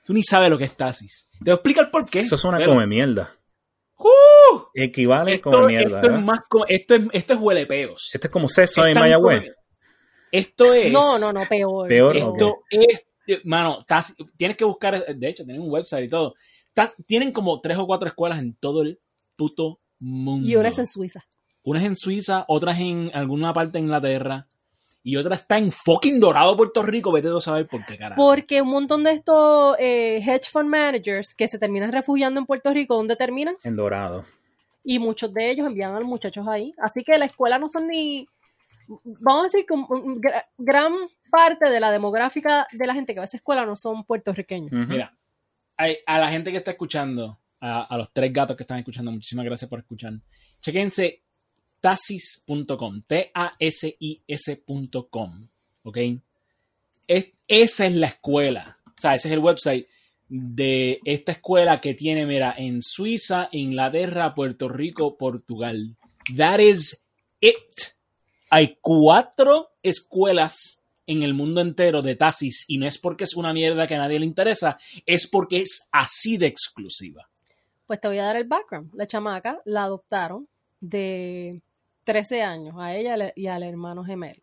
Tú 0.04 0.14
ni 0.14 0.24
sabes 0.24 0.50
lo 0.50 0.58
que 0.58 0.66
es 0.66 0.76
Tasis. 0.78 1.28
Te 1.32 1.46
voy 1.46 1.52
a 1.52 1.56
explicar 1.56 1.92
por 1.92 2.10
qué. 2.10 2.20
Eso 2.22 2.36
es 2.36 2.44
una 2.44 2.58
Fero. 2.58 2.72
come 2.72 2.86
mierda. 2.88 3.34
¡Uh! 3.98 4.62
Equivale 4.74 5.34
Esto, 5.34 5.52
come 5.52 5.68
mierda. 5.68 6.02
esto 6.02 6.14
es 6.16 6.22
más 6.22 6.40
como- 6.48 6.66
esto 6.68 6.96
es, 6.96 7.04
esto 7.14 7.34
es 7.34 7.40
huelepeos. 7.40 8.10
Este 8.14 8.28
es 8.28 8.32
como 8.32 8.50
Ceso 8.50 8.86
en 8.86 8.98
Mayagüez. 9.00 9.52
Esto 10.32 10.74
es. 10.74 10.92
No, 10.92 11.18
no, 11.18 11.32
no, 11.34 11.46
peor. 11.48 11.88
Peor, 11.88 12.18
Esto 12.18 12.58
es. 12.70 13.06
Mano, 13.46 13.80
Tasis- 13.88 14.16
tienes 14.38 14.56
que 14.58 14.66
buscar. 14.66 15.04
De 15.16 15.30
hecho, 15.30 15.44
tienen 15.44 15.62
un 15.64 15.72
website 15.72 16.06
y 16.06 16.10
todo. 16.10 16.36
Ta- 16.74 16.94
tienen 17.08 17.32
como 17.32 17.60
tres 17.62 17.78
o 17.78 17.88
cuatro 17.88 18.08
escuelas 18.08 18.40
en 18.40 18.54
todo 18.56 18.82
el 18.84 19.00
puto 19.36 19.80
mundo. 20.00 20.48
Y 20.48 20.56
una 20.56 20.70
es 20.70 20.78
en 20.78 20.86
Suiza. 20.86 21.26
Unas 21.66 21.84
en 21.84 21.96
Suiza, 21.98 22.46
otras 22.48 22.80
en 22.80 23.12
alguna 23.14 23.52
parte 23.54 23.74
de 23.74 23.80
Inglaterra. 23.84 24.48
Y 25.04 25.18
otra 25.18 25.36
está 25.36 25.58
en 25.60 25.72
fucking 25.72 26.20
Dorado, 26.20 26.56
Puerto 26.58 26.82
Rico. 26.82 27.12
Vete 27.12 27.28
tú 27.28 27.38
a 27.38 27.42
saber 27.42 27.68
por 27.68 27.86
qué, 27.86 27.96
carajo. 27.98 28.20
Porque 28.20 28.62
un 28.62 28.70
montón 28.70 29.04
de 29.04 29.12
estos 29.12 29.76
eh, 29.80 30.18
hedge 30.18 30.50
fund 30.50 30.68
managers 30.70 31.36
que 31.36 31.48
se 31.48 31.60
terminan 31.60 31.92
refugiando 31.92 32.40
en 32.40 32.46
Puerto 32.48 32.72
Rico, 32.74 32.96
¿dónde 32.96 33.16
terminan? 33.16 33.56
En 33.64 33.76
Dorado. 33.76 34.26
Y 34.84 34.98
muchos 35.00 35.32
de 35.34 35.52
ellos 35.52 35.68
envían 35.68 35.94
a 35.94 36.00
los 36.00 36.08
muchachos 36.08 36.48
ahí. 36.48 36.74
Así 36.82 37.04
que 37.04 37.18
la 37.20 37.26
escuela 37.26 37.60
no 37.60 37.70
son 37.70 37.88
ni. 37.88 38.28
Vamos 39.04 39.42
a 39.42 39.44
decir 39.44 39.66
que 39.68 39.74
un- 39.74 39.86
un 39.90 40.16
gra- 40.16 40.46
gran 40.58 40.94
parte 41.32 41.70
de 41.70 41.80
la 41.80 41.92
demográfica 41.92 42.68
de 42.72 42.86
la 42.88 42.94
gente 42.94 43.14
que 43.14 43.20
va 43.20 43.24
a 43.24 43.26
esa 43.26 43.38
escuela 43.38 43.66
no 43.66 43.76
son 43.76 44.04
puertorriqueños. 44.06 44.72
Mira, 44.88 45.16
hay- 45.78 45.98
a 46.06 46.20
la 46.20 46.30
gente 46.30 46.52
que 46.52 46.58
está 46.58 46.72
escuchando, 46.72 47.40
a, 47.60 47.84
a 47.84 47.98
los 47.98 48.12
tres 48.14 48.32
gatos 48.32 48.56
que 48.56 48.64
están 48.64 48.78
escuchando, 48.80 49.12
muchísimas 49.12 49.46
gracias 49.46 49.70
por 49.70 49.80
escuchar. 49.80 50.14
Chequense 50.62 51.24
tasis.com, 51.86 53.04
T-A-S-I-S.com, 54.26 55.48
¿ok? 55.84 55.98
Es- 57.08 57.32
esa 57.48 57.86
es 57.86 57.94
la 57.96 58.08
escuela, 58.08 58.80
o 58.88 58.94
sea, 59.00 59.14
ese 59.14 59.28
es 59.28 59.34
el 59.34 59.40
website 59.40 59.88
de 60.28 61.00
esta 61.06 61.34
escuela 61.34 61.80
que 61.82 61.94
tiene, 61.94 62.26
mira, 62.26 62.56
en 62.58 62.82
Suiza, 62.82 63.50
Inglaterra, 63.52 64.34
Puerto 64.34 64.68
Rico, 64.68 65.16
Portugal. 65.16 65.96
That 66.36 66.58
is 66.60 67.06
it. 67.40 67.54
Hay 68.50 68.80
cuatro 68.82 69.70
escuelas 69.84 70.82
en 71.06 71.22
el 71.22 71.36
mundo 71.36 71.62
entero 71.62 72.02
de 72.02 72.16
Tasis 72.16 72.66
y 72.68 72.80
no 72.80 72.88
es 72.88 72.98
porque 72.98 73.26
es 73.26 73.36
una 73.36 73.54
mierda 73.54 73.86
que 73.86 73.94
a 73.94 74.00
nadie 74.00 74.18
le 74.18 74.26
interesa, 74.26 74.78
es 75.06 75.28
porque 75.28 75.62
es 75.62 75.88
así 75.92 76.38
de 76.38 76.48
exclusiva. 76.48 77.30
Pues 77.86 78.02
te 78.02 78.08
voy 78.08 78.18
a 78.18 78.24
dar 78.24 78.38
el 78.38 78.46
background. 78.48 78.90
La 78.96 79.06
chamaca 79.06 79.62
la 79.66 79.84
adoptaron 79.84 80.48
de 80.82 81.62
13 82.06 82.44
años, 82.44 82.76
a 82.80 82.96
ella 82.96 83.34
y 83.36 83.48
al 83.48 83.64
hermano 83.64 84.06
gemelo. 84.06 84.42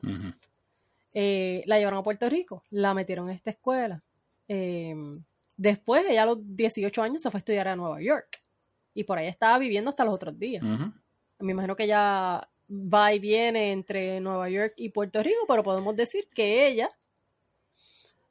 Eh, 1.15 1.63
la 1.67 1.79
llevaron 1.79 2.01
a 2.01 2.03
Puerto 2.03 2.29
Rico, 2.29 2.65
la 2.71 2.93
metieron 2.93 3.29
en 3.29 3.37
esta 3.37 3.51
escuela. 3.51 4.03
Eh, 4.49 4.95
después, 5.57 6.05
ella 6.09 6.25
a 6.25 6.27
los 6.27 6.39
18 6.41 7.03
años 7.03 7.23
se 7.23 7.31
fue 7.31 7.39
a 7.39 7.41
estudiar 7.41 7.69
a 7.69 7.77
Nueva 7.77 8.03
York. 8.03 8.43
Y 8.95 9.05
por 9.05 9.19
ahí 9.19 9.29
estaba 9.29 9.59
viviendo 9.59 9.91
hasta 9.91 10.05
los 10.05 10.13
otros 10.13 10.39
días. 10.39 10.63
Me 11.39 11.53
imagino 11.53 11.75
que 11.75 11.85
ella 11.85 12.47
va 12.69 13.15
y 13.15 13.19
viene 13.19 13.73
entre 13.73 14.21
Nueva 14.21 14.49
York 14.51 14.75
y 14.77 14.91
Puerto 14.91 15.23
Rico, 15.23 15.45
pero 15.47 15.63
podemos 15.63 15.95
decir 15.97 16.29
que 16.35 16.67
ella, 16.67 16.91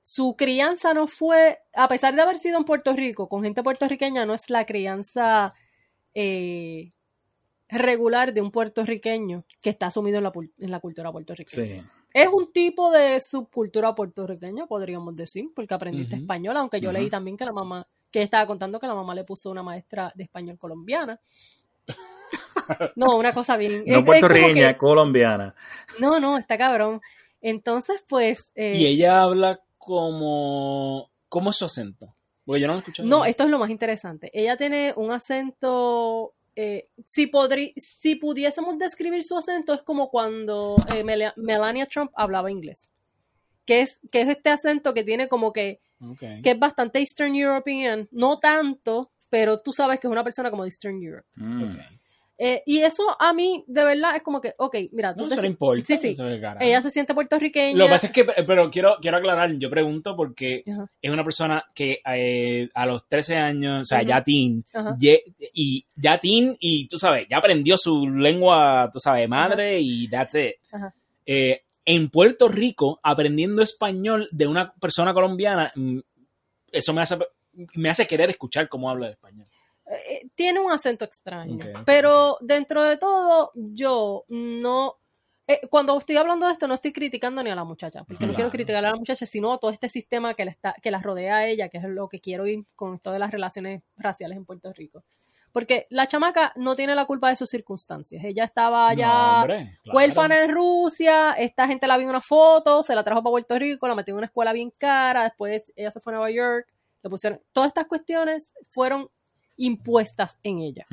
su 0.02 0.36
crianza 0.36 0.94
no 0.94 1.08
fue, 1.08 1.60
a 1.74 1.88
pesar 1.88 2.16
de 2.16 2.22
haber 2.22 2.38
sido 2.38 2.58
en 2.58 2.66
Puerto 2.66 2.94
Rico, 2.94 3.30
con 3.30 3.44
gente 3.44 3.64
puertorriqueña, 3.64 4.26
no 4.26 4.34
es 4.34 4.50
la 4.50 4.66
crianza 4.66 5.54
eh, 6.14 6.92
regular 7.72 8.34
de 8.34 8.42
un 8.42 8.52
puertorriqueño 8.52 9.46
que 9.62 9.70
está 9.70 9.90
sumido 9.90 10.18
en 10.18 10.24
la, 10.26 10.32
pul- 10.32 10.52
en 10.60 10.72
la 10.72 10.80
cultura 10.80 11.12
puertorriqueña. 11.12 11.82
Sí. 11.82 11.88
Es 12.14 12.28
un 12.28 12.52
tipo 12.52 12.92
de 12.92 13.20
subcultura 13.26 13.96
puertorriqueña, 13.96 14.68
podríamos 14.68 15.16
decir, 15.16 15.46
porque 15.56 15.74
aprendiste 15.74 16.16
español, 16.18 16.58
aunque 16.58 16.82
yo 16.82 16.92
leí 16.92 17.10
también 17.10 17.38
que 17.38 17.46
la 17.46 17.54
mamá, 17.54 17.88
que 18.12 18.22
estaba 18.22 18.46
contando 18.46 18.80
que 18.80 18.88
la 18.88 18.94
mamá 18.96 19.16
le 19.16 19.24
puso 19.24 19.50
una 19.50 19.64
maestra 19.64 20.12
de 20.16 20.24
español 20.24 20.58
colombiana. 20.58 21.20
No, 22.96 23.18
una 23.18 23.34
cosa 23.34 23.58
bien. 23.58 23.84
No 23.86 24.00
es 24.00 24.06
puertorriqueña, 24.06 24.74
que- 24.74 24.78
colombiana. 24.78 25.56
no, 26.00 26.20
no, 26.20 26.38
está 26.38 26.58
cabrón. 26.58 27.02
Entonces, 27.42 28.04
pues. 28.08 28.52
eh, 28.56 28.76
Y 28.78 28.86
ella 28.86 29.24
habla 29.24 29.60
como... 29.78 31.10
¿Cómo 31.28 31.50
es 31.50 31.56
su 31.58 31.66
acento? 31.66 32.16
Porque 32.46 32.62
yo 32.62 32.68
no 32.68 32.74
lo 32.74 32.80
he 32.80 32.82
escuchado. 32.82 33.08
No, 33.10 33.26
esto 33.26 33.44
es 33.44 33.50
lo 33.50 33.58
más 33.60 33.70
interesante. 33.70 34.30
Ella 34.34 34.58
tiene 34.58 34.94
un 34.96 35.12
acento. 35.12 36.34
Eh, 36.56 36.90
si, 37.06 37.28
podrí- 37.28 37.74
si 37.78 38.16
pudiésemos 38.16 38.78
describir 38.78 39.24
su 39.24 39.38
acento, 39.38 39.74
es 39.74 39.82
como 39.82 40.10
cuando 40.10 40.76
eh, 40.96 41.04
Mel- 41.04 41.34
Melania 41.38 41.86
Trump 41.86 42.12
hablaba 42.16 42.52
inglés. 42.52 42.92
Que 43.66 43.82
es, 43.82 44.00
que 44.12 44.22
es 44.22 44.28
este 44.30 44.50
acento 44.50 44.94
que 44.94 45.04
tiene 45.04 45.28
como 45.28 45.54
que, 45.54 45.80
que 46.42 46.52
es 46.52 46.60
bastante 46.60 47.00
Eastern 47.00 47.36
European, 47.36 48.08
no 48.12 48.40
tanto, 48.40 49.12
pero 49.30 49.60
tú 49.60 49.72
sabes 49.72 50.00
que 50.00 50.08
es 50.08 50.12
una 50.12 50.24
persona 50.24 50.50
como 50.50 50.64
de 50.64 50.70
Eastern 50.70 51.02
Europe. 51.02 51.28
Mm. 51.36 51.64
Ok. 51.64 51.80
Eh, 52.38 52.64
y 52.66 52.80
eso 52.80 53.04
a 53.20 53.34
mí, 53.34 53.64
de 53.68 53.84
verdad, 53.84 54.16
es 54.16 54.24
como 54.24 54.42
que, 54.42 54.56
ok, 54.58 54.76
mira, 54.94 55.14
tú 55.16 55.24
No, 55.24 55.28
te 55.30 55.36
eso 55.36 55.42
no 55.44 55.48
si- 55.48 55.52
importa. 55.52 55.86
Sí, 55.86 55.98
sí. 56.02 56.08
eso 56.10 56.28
es 56.28 56.42
carajo. 56.42 56.66
ella 56.66 56.82
se 56.82 56.90
siente 56.90 57.14
puertorriqueña. 57.14 57.78
Lo 57.78 57.86
que 57.86 57.92
pasa 57.92 58.08
es 58.08 58.14
que, 58.14 58.24
pero 58.26 58.72
quiero, 58.72 58.98
quiero 59.00 59.18
aclarar, 59.18 59.52
yo 59.60 59.70
pregunto 59.70 60.16
porque 60.16 60.64
Ajá. 60.68 60.90
es 61.02 61.12
una 61.12 61.24
persona 61.24 61.64
que 61.76 62.02
eh, 62.06 62.68
a 62.74 62.86
los 62.88 63.08
13 63.08 63.38
años, 63.38 63.84
o 63.84 63.86
sea, 63.86 64.02
ya 64.02 64.24
teen, 64.24 64.64
y 65.54 65.86
ya 65.96 66.18
teen, 66.18 66.58
y 66.60 66.88
tú 66.88 66.98
sabes, 66.98 67.28
ya 67.30 67.38
aprendió 67.38 67.78
su 67.78 68.10
lengua, 68.10 68.90
tú 68.92 69.00
sabes, 69.00 69.30
madre, 69.30 69.80
y 69.80 70.08
that's 70.10 70.34
it. 70.36 70.56
Eh, 71.26 71.62
en 71.86 72.10
Puerto 72.10 72.48
Rico, 72.48 73.00
aprendiendo 73.04 73.62
español 73.62 74.28
de 74.32 74.48
una 74.48 74.74
persona 74.74 75.14
colombiana, 75.14 75.72
mm, 75.76 76.00
eso 76.72 76.94
me 76.94 77.02
hace, 77.02 77.18
me 77.76 77.90
hace 77.90 78.08
querer 78.08 78.30
escuchar 78.32 78.68
cómo 78.70 78.90
habla 78.90 79.08
el 79.08 79.14
español. 79.14 79.46
Eh, 79.92 80.28
tiene 80.36 80.60
un 80.60 80.72
acento 80.72 81.06
extraño. 81.06 81.58
Pero 81.86 82.38
dentro 82.42 82.84
de 82.84 82.98
todo, 82.98 83.52
yo 83.56 84.26
no. 84.30 84.98
eh, 85.48 85.62
cuando 85.70 85.98
estoy 85.98 86.18
hablando 86.18 86.46
de 86.46 86.54
esto, 86.54 86.68
no 86.68 86.76
estoy 86.76 86.94
criticando 86.94 87.44
ni 87.44 87.50
a 87.50 87.56
la 87.56 87.64
muchacha, 87.64 88.04
porque 88.06 88.26
no 88.26 88.34
quiero 88.34 88.50
criticar 88.50 88.86
a 88.86 88.92
la 88.92 88.96
muchacha, 88.96 89.26
sino 89.26 89.52
a 89.54 89.58
todo 89.60 89.72
este 89.72 89.90
sistema 89.90 90.34
que 90.34 90.46
la, 90.46 90.52
está, 90.52 90.74
que 90.82 90.92
la 90.92 91.00
rodea 91.02 91.38
a 91.38 91.48
ella, 91.48 91.68
que 91.70 91.78
es 91.78 91.84
lo 91.84 92.08
que 92.08 92.22
quiero 92.22 92.48
ir 92.48 92.66
con 92.76 93.00
todas 93.00 93.20
las 93.20 93.32
relaciones 93.32 93.82
raciales 93.98 94.38
en 94.38 94.46
Puerto 94.46 94.72
Rico. 94.74 95.04
Porque 95.52 95.86
la 95.90 96.08
chamaca 96.08 96.54
no 96.56 96.78
tiene 96.78 96.96
la 96.96 97.04
culpa 97.04 97.28
de 97.28 97.36
sus 97.36 97.50
circunstancias. 97.50 98.24
Ella 98.24 98.46
estaba 98.46 98.88
allá 98.88 99.08
No, 99.08 99.42
hombre, 99.42 99.80
claro. 99.84 99.98
huérfana 99.98 100.44
en 100.46 100.52
Rusia, 100.54 101.34
esta 101.34 101.68
gente 101.68 101.88
la 101.88 101.98
vio 101.98 102.06
en 102.06 102.12
una 102.12 102.22
foto, 102.22 102.82
se 102.84 102.96
la 102.96 103.04
trajo 103.04 103.22
para 103.22 103.32
Puerto 103.32 103.60
Rico, 103.60 103.86
la 103.86 103.96
metió 103.96 104.14
en 104.14 104.20
una 104.20 104.28
escuela 104.28 104.54
bien 104.54 104.72
cara, 104.78 105.24
después 105.26 105.74
ella 105.76 105.92
se 105.92 106.00
fue 106.00 106.14
a 106.14 106.16
Nueva 106.16 106.32
York, 106.32 106.68
le 107.04 107.10
pusieron, 107.10 107.42
todas 107.52 107.68
estas 107.68 107.88
cuestiones 107.88 108.54
fueron 108.70 109.10
impuestas 109.66 110.40
en 110.44 110.60
ella, 110.60 110.86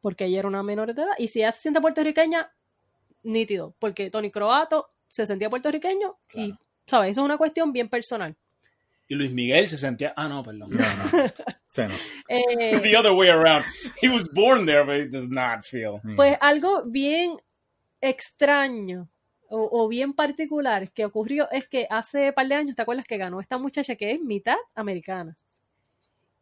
porque 0.00 0.24
ella 0.24 0.40
era 0.40 0.48
una 0.48 0.62
menor 0.62 0.94
de 0.94 1.02
edad, 1.02 1.12
y 1.18 1.28
si 1.28 1.40
ella 1.40 1.52
se 1.52 1.62
siente 1.62 1.80
puertorriqueña, 1.80 2.52
nítido, 3.22 3.74
porque 3.78 4.10
Tony 4.10 4.30
Croato 4.30 4.90
se 5.08 5.26
sentía 5.26 5.50
puertorriqueño 5.50 6.16
y. 6.34 6.54
¿sabes? 6.86 7.12
Eso 7.12 7.20
es 7.20 7.24
una 7.24 7.38
cuestión 7.38 7.72
bien 7.72 7.88
personal. 7.88 8.36
Y 9.08 9.14
Luis 9.14 9.30
Miguel 9.30 9.68
se 9.68 9.78
sentía, 9.78 10.12
ah, 10.16 10.28
no, 10.28 10.42
perdón. 10.42 10.70
No, 10.70 10.78
no. 10.78 11.32
Sí, 11.68 11.82
no. 11.82 11.94
Eh, 12.28 12.80
The 12.82 12.96
other 12.98 13.12
way 13.12 13.30
around. 13.30 13.64
He 14.02 14.08
was 14.08 14.30
born 14.30 14.66
there, 14.66 14.84
but 14.84 14.96
he 14.96 15.08
does 15.08 15.30
not 15.30 15.64
feel. 15.64 16.00
Pues 16.16 16.36
algo 16.42 16.82
bien 16.84 17.38
extraño 18.00 19.08
o, 19.48 19.68
o 19.72 19.88
bien 19.88 20.12
particular 20.12 20.90
que 20.92 21.06
ocurrió 21.06 21.50
es 21.50 21.66
que 21.66 21.86
hace 21.88 22.28
un 22.28 22.34
par 22.34 22.46
de 22.48 22.56
años, 22.56 22.76
¿te 22.76 22.82
acuerdas 22.82 23.06
que 23.06 23.16
ganó 23.16 23.40
esta 23.40 23.56
muchacha 23.56 23.96
que 23.96 24.12
es 24.12 24.20
mitad 24.20 24.56
americana? 24.74 25.34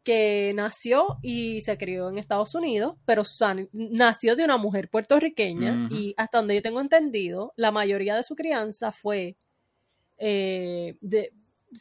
Que 0.03 0.51
nació 0.55 1.19
y 1.21 1.61
se 1.61 1.77
crió 1.77 2.09
en 2.09 2.17
Estados 2.17 2.55
Unidos, 2.55 2.95
pero 3.05 3.23
san- 3.23 3.69
nació 3.71 4.35
de 4.35 4.43
una 4.45 4.57
mujer 4.57 4.89
puertorriqueña 4.89 5.87
y 5.91 6.13
hasta 6.17 6.39
donde 6.39 6.55
yo 6.55 6.61
tengo 6.61 6.81
entendido, 6.81 7.53
la 7.55 7.71
mayoría 7.71 8.15
de 8.15 8.23
su 8.23 8.35
crianza 8.35 8.91
fue, 8.91 9.37
eh, 10.17 10.95
de- 11.01 11.31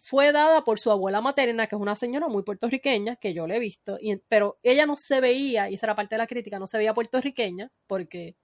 fue 0.03 0.33
dada 0.33 0.63
por 0.65 0.79
su 0.79 0.91
abuela 0.91 1.21
materna, 1.21 1.67
que 1.67 1.75
es 1.77 1.81
una 1.81 1.97
señora 1.97 2.29
muy 2.29 2.43
puertorriqueña, 2.43 3.17
que 3.17 3.35
yo 3.35 3.47
le 3.47 3.57
he 3.57 3.59
visto, 3.59 3.99
y, 4.01 4.15
pero 4.29 4.59
ella 4.63 4.87
no 4.87 4.97
se 4.97 5.21
veía, 5.21 5.69
y 5.69 5.75
esa 5.75 5.87
era 5.87 5.95
parte 5.95 6.15
de 6.15 6.19
la 6.19 6.27
crítica, 6.27 6.59
no 6.59 6.67
se 6.67 6.79
veía 6.79 6.95
puertorriqueña 6.95 7.71
porque 7.87 8.37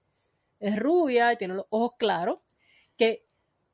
es 0.59 0.77
rubia 0.77 1.31
y 1.31 1.37
tiene 1.37 1.53
los 1.53 1.65
ojos 1.69 1.91
claros, 1.97 2.39
que 2.97 3.25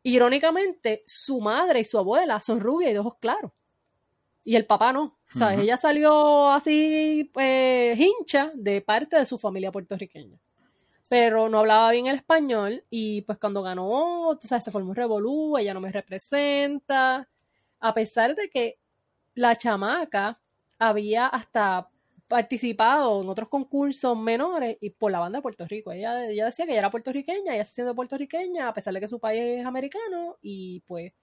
irónicamente 0.03 1.01
su 1.07 1.39
madre 1.39 1.79
y 1.79 1.85
su 1.85 1.97
abuela 1.97 2.41
son 2.41 2.59
rubias 2.59 2.91
y 2.91 2.93
de 2.93 2.99
ojos 2.99 3.15
claros. 3.19 3.51
Y 4.43 4.55
el 4.55 4.65
papá 4.65 4.91
no. 4.93 5.17
¿Sabes? 5.27 5.57
Ujú. 5.57 5.63
Ella 5.63 5.77
salió 5.77 6.49
así, 6.51 7.29
pues, 7.33 7.97
hincha 7.99 8.51
de 8.55 8.81
parte 8.81 9.17
de 9.17 9.25
su 9.25 9.37
familia 9.37 9.71
puertorriqueña. 9.71 10.39
Pero 11.09 11.49
no 11.49 11.59
hablaba 11.59 11.91
bien 11.91 12.07
el 12.07 12.15
español 12.15 12.83
y 12.89 13.21
pues 13.23 13.37
cuando 13.37 13.61
ganó, 13.63 14.37
tú 14.41 14.47
sabes, 14.47 14.63
se 14.63 14.71
formó 14.71 14.91
un 14.91 14.95
revolú, 14.95 15.57
ella 15.57 15.73
no 15.73 15.81
me 15.81 15.91
representa. 15.91 17.29
A 17.79 17.93
pesar 17.93 18.35
de 18.35 18.49
que 18.49 18.79
la 19.35 19.55
chamaca 19.57 20.41
había 20.79 21.27
hasta 21.27 21.89
participado 22.27 23.21
en 23.21 23.29
otros 23.29 23.49
concursos 23.49 24.17
menores 24.17 24.77
y 24.81 24.89
por 24.91 25.11
la 25.11 25.19
banda 25.19 25.39
de 25.39 25.43
Puerto 25.43 25.65
Rico. 25.67 25.91
Ella, 25.91 26.27
ella 26.29 26.45
decía 26.47 26.65
que 26.65 26.71
ella 26.71 26.79
era 26.81 26.91
puertorriqueña, 26.91 27.55
ella 27.55 27.65
se 27.65 27.73
siente 27.75 27.93
puertorriqueña 27.93 28.69
a 28.69 28.73
pesar 28.73 28.93
de 28.93 28.99
que 29.01 29.07
su 29.07 29.19
país 29.19 29.59
es 29.59 29.65
americano 29.65 30.37
y 30.41 30.81
pues 30.81 31.13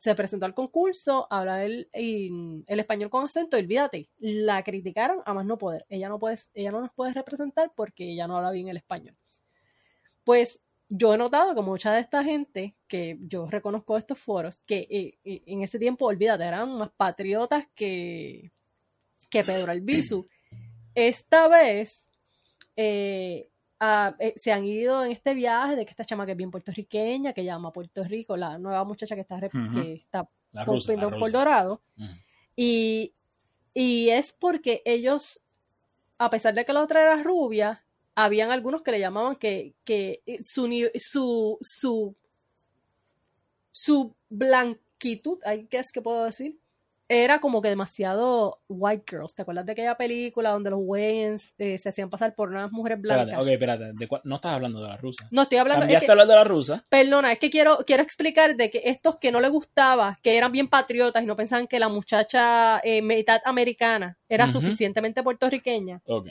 se 0.00 0.14
presentó 0.14 0.46
al 0.46 0.54
concurso, 0.54 1.26
habla 1.28 1.62
el, 1.62 1.90
el 1.92 2.80
español 2.80 3.10
con 3.10 3.26
acento 3.26 3.58
y 3.58 3.60
olvídate, 3.60 4.08
la 4.18 4.62
criticaron 4.62 5.20
a 5.26 5.34
más 5.34 5.44
no 5.44 5.58
poder. 5.58 5.84
Ella 5.90 6.08
no, 6.08 6.18
puede, 6.18 6.38
ella 6.54 6.70
no 6.70 6.80
nos 6.80 6.90
puede 6.94 7.12
representar 7.12 7.70
porque 7.76 8.10
ella 8.10 8.26
no 8.26 8.38
habla 8.38 8.50
bien 8.50 8.68
el 8.68 8.78
español. 8.78 9.14
Pues 10.24 10.64
yo 10.88 11.12
he 11.12 11.18
notado 11.18 11.54
que 11.54 11.60
mucha 11.60 11.92
de 11.92 12.00
esta 12.00 12.24
gente 12.24 12.74
que 12.88 13.18
yo 13.20 13.44
reconozco 13.44 13.98
estos 13.98 14.18
foros, 14.18 14.62
que 14.62 14.86
eh, 14.90 15.18
eh, 15.22 15.42
en 15.44 15.62
ese 15.62 15.78
tiempo, 15.78 16.06
olvídate, 16.06 16.44
eran 16.44 16.78
más 16.78 16.90
patriotas 16.96 17.68
que, 17.74 18.52
que 19.28 19.44
Pedro 19.44 19.70
Albizu. 19.70 20.26
Esta 20.94 21.46
vez 21.46 22.08
eh, 22.74 23.49
eh, 24.18 24.34
se 24.36 24.52
han 24.52 24.64
ido 24.64 25.04
en 25.04 25.12
este 25.12 25.32
viaje 25.34 25.74
de 25.76 25.84
que 25.86 25.90
esta 25.90 26.04
chama 26.04 26.26
que 26.26 26.32
es 26.32 26.36
bien 26.38 26.50
puertorriqueña, 26.50 27.32
que 27.32 27.44
llama 27.44 27.70
a 27.70 27.72
Puerto 27.72 28.04
Rico, 28.04 28.36
la 28.36 28.58
nueva 28.58 28.84
muchacha 28.84 29.14
que 29.14 29.22
está, 29.22 29.36
Ujú. 29.36 29.80
que 29.82 29.92
está 29.94 30.28
rusa, 30.64 30.86
por. 31.18 31.30
Dorado. 31.32 31.82
Y, 32.56 33.14
y 33.72 34.08
es 34.10 34.32
porque 34.32 34.82
ellos, 34.84 35.42
a 36.18 36.28
pesar 36.28 36.52
de 36.54 36.64
que 36.64 36.72
la 36.72 36.82
otra 36.82 37.00
era 37.02 37.22
rubia, 37.22 37.82
habían 38.14 38.50
algunos 38.50 38.82
que 38.82 38.90
le 38.92 39.00
llamaban 39.00 39.36
que, 39.36 39.74
que 39.84 40.22
su, 40.44 40.68
ni- 40.68 40.90
su, 40.98 41.56
su, 41.62 42.14
su 43.72 44.14
blanquitud, 44.28 45.38
I 45.46 45.66
guess 45.70 45.90
que 45.92 46.02
puedo 46.02 46.24
decir, 46.24 46.58
era 47.12 47.40
como 47.40 47.60
que 47.60 47.68
demasiado 47.68 48.60
white 48.68 49.02
girls. 49.10 49.34
¿Te 49.34 49.42
acuerdas 49.42 49.66
de 49.66 49.72
aquella 49.72 49.96
película 49.96 50.50
donde 50.50 50.70
los 50.70 50.78
Wayans 50.80 51.54
eh, 51.58 51.76
se 51.76 51.88
hacían 51.88 52.08
pasar 52.08 52.36
por 52.36 52.50
unas 52.50 52.70
mujeres 52.70 53.00
blancas? 53.00 53.24
Espérate, 53.24 53.42
ok, 53.42 53.52
espérate. 53.52 53.84
¿de 53.94 54.08
no 54.22 54.34
estás 54.36 54.52
hablando 54.52 54.80
de 54.80 54.88
la 54.88 54.96
rusa. 54.96 55.26
No 55.32 55.42
estoy 55.42 55.58
hablando. 55.58 55.80
es 55.80 55.86
Cambiaste 55.86 56.06
que- 56.06 56.10
a 56.10 56.14
hablar 56.14 56.28
de 56.28 56.34
la 56.36 56.44
rusa. 56.44 56.84
Perdona, 56.88 57.32
es 57.32 57.40
que 57.40 57.50
quiero, 57.50 57.78
quiero 57.84 58.04
explicar 58.04 58.54
de 58.54 58.70
que 58.70 58.82
estos 58.84 59.16
que 59.16 59.32
no 59.32 59.40
les 59.40 59.50
gustaba, 59.50 60.16
que 60.22 60.36
eran 60.36 60.52
bien 60.52 60.68
patriotas 60.68 61.22
y 61.24 61.26
no 61.26 61.34
pensaban 61.34 61.66
que 61.66 61.80
la 61.80 61.88
muchacha 61.88 62.78
eh, 62.84 63.02
mitad 63.02 63.40
americana 63.44 64.16
era 64.28 64.48
suficientemente 64.48 65.24
puertorriqueña, 65.24 66.00
Ok. 66.06 66.28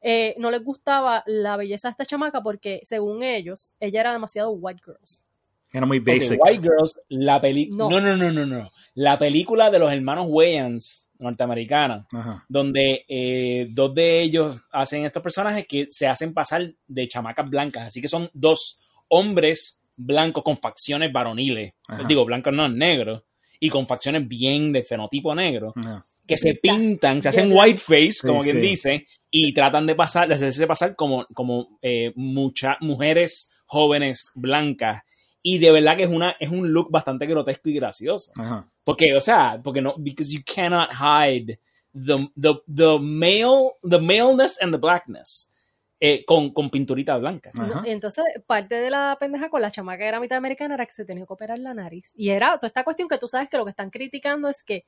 eh, 0.00 0.34
no 0.38 0.50
les 0.50 0.64
gustaba 0.64 1.22
la 1.26 1.56
belleza 1.56 1.86
de 1.88 1.92
esta 1.92 2.04
chamaca 2.04 2.42
porque, 2.42 2.80
según 2.82 3.22
ellos, 3.22 3.76
ella 3.78 4.00
era 4.00 4.12
demasiado 4.12 4.50
white 4.50 4.82
girls. 4.84 5.24
Era 5.72 5.84
muy 5.86 5.98
basic. 6.00 6.38
White 6.44 6.62
Girls, 6.62 6.98
la 7.08 7.40
película. 7.40 7.84
No. 7.88 8.00
No. 8.00 8.00
no, 8.00 8.16
no, 8.16 8.32
no, 8.32 8.46
no, 8.46 8.70
La 8.94 9.18
película 9.18 9.70
de 9.70 9.78
los 9.78 9.92
hermanos 9.92 10.26
Wayans, 10.28 11.10
norteamericana, 11.18 12.06
Ajá. 12.12 12.44
donde 12.48 13.04
eh, 13.08 13.66
dos 13.70 13.94
de 13.94 14.20
ellos 14.22 14.58
hacen 14.72 15.04
estos 15.04 15.22
personajes 15.22 15.66
que 15.66 15.86
se 15.90 16.06
hacen 16.06 16.32
pasar 16.32 16.72
de 16.86 17.08
chamacas 17.08 17.48
blancas. 17.50 17.86
Así 17.88 18.00
que 18.00 18.08
son 18.08 18.30
dos 18.32 18.80
hombres 19.08 19.80
blancos 19.96 20.42
con 20.44 20.56
facciones 20.58 21.12
varoniles. 21.12 21.72
Ajá. 21.86 22.04
Digo, 22.08 22.24
blancos 22.24 22.52
no, 22.52 22.68
negros. 22.68 23.22
Y 23.60 23.68
con 23.70 23.86
facciones 23.86 24.26
bien 24.28 24.72
de 24.72 24.84
fenotipo 24.84 25.34
negro. 25.34 25.72
Ajá. 25.76 26.04
que 26.26 26.36
se 26.36 26.54
pintan, 26.54 27.20
se 27.22 27.30
hacen 27.30 27.48
blanco. 27.48 27.62
white 27.64 27.78
face, 27.78 28.26
como 28.26 28.42
Sí, 28.42 28.50
quien 28.50 28.62
sí. 28.62 28.68
dice, 28.70 29.06
y 29.30 29.52
tratan 29.54 29.86
de 29.86 29.94
pasar, 29.94 30.28
de 30.28 30.34
hacerse 30.34 30.66
pasar 30.66 30.94
como, 30.94 31.26
como 31.34 31.78
eh, 31.82 32.12
muchas 32.16 32.76
mujeres 32.80 33.50
jóvenes 33.66 34.30
blancas. 34.34 35.02
Y 35.42 35.58
de 35.58 35.70
verdad 35.72 35.96
que 35.96 36.04
es 36.04 36.10
una, 36.10 36.36
es 36.38 36.48
un 36.50 36.72
look 36.72 36.90
bastante 36.90 37.26
grotesco 37.26 37.68
y 37.68 37.74
gracioso. 37.74 38.32
Ajá. 38.36 38.68
Porque, 38.84 39.14
o 39.16 39.20
sea, 39.20 39.60
porque 39.62 39.80
no, 39.80 39.94
because 39.98 40.32
you 40.32 40.42
cannot 40.44 40.90
hide 40.90 41.58
the, 41.92 42.30
the, 42.40 42.54
the 42.66 42.98
male, 42.98 43.72
the 43.82 43.98
maleness 43.98 44.60
and 44.60 44.72
the 44.72 44.78
blackness 44.78 45.52
eh, 46.00 46.24
con, 46.24 46.52
con 46.52 46.70
pinturita 46.70 47.16
blanca. 47.18 47.50
Ajá. 47.58 47.82
Entonces, 47.86 48.24
parte 48.46 48.76
de 48.76 48.90
la 48.90 49.16
pendeja 49.18 49.48
con 49.48 49.62
la 49.62 49.70
chamaca 49.70 49.98
que 49.98 50.06
era 50.06 50.20
mitad 50.20 50.38
americana 50.38 50.74
era 50.74 50.86
que 50.86 50.92
se 50.92 51.04
tenía 51.04 51.24
que 51.24 51.32
operar 51.32 51.58
la 51.58 51.74
nariz. 51.74 52.12
Y 52.16 52.30
era 52.30 52.56
toda 52.56 52.68
esta 52.68 52.84
cuestión 52.84 53.08
que 53.08 53.18
tú 53.18 53.28
sabes 53.28 53.48
que 53.48 53.56
lo 53.56 53.64
que 53.64 53.70
están 53.70 53.90
criticando 53.90 54.48
es 54.48 54.62
que 54.62 54.84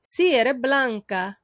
sí, 0.00 0.34
eres 0.34 0.60
blanca, 0.60 1.40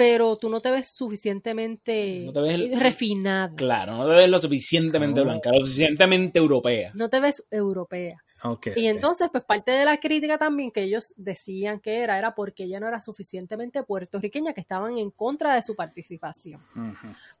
pero 0.00 0.36
tú 0.38 0.48
no 0.48 0.60
te 0.62 0.70
ves 0.70 0.92
suficientemente 0.94 2.22
No 2.24 2.32
te 2.32 2.40
ves 2.40 2.54
el- 2.54 2.80
refinada. 2.80 3.54
Claro, 3.54 3.96
no 3.98 4.08
te 4.08 4.14
ves 4.14 4.30
lo 4.30 4.38
suficientemente 4.38 5.20
Oh. 5.20 5.24
blanca, 5.24 5.50
lo 5.52 5.60
suficientemente 5.60 6.38
europea. 6.38 6.90
No 6.94 7.10
te 7.10 7.20
ves 7.20 7.46
europea. 7.50 8.16
Ok. 8.44 8.68
Y 8.76 8.86
entonces, 8.86 9.28
pues 9.30 9.44
parte 9.44 9.72
de 9.72 9.84
la 9.84 9.98
crítica 9.98 10.38
también 10.38 10.70
que 10.70 10.84
ellos 10.84 11.12
decían 11.18 11.80
que 11.80 11.98
era, 11.98 12.16
era 12.18 12.34
porque 12.34 12.64
ella 12.64 12.80
no 12.80 12.88
era 12.88 13.02
suficientemente 13.02 13.82
puertorriqueña, 13.82 14.54
que 14.54 14.62
estaban 14.62 14.96
en 14.96 15.10
contra 15.10 15.54
de 15.54 15.62
su 15.62 15.76
participación. 15.76 16.62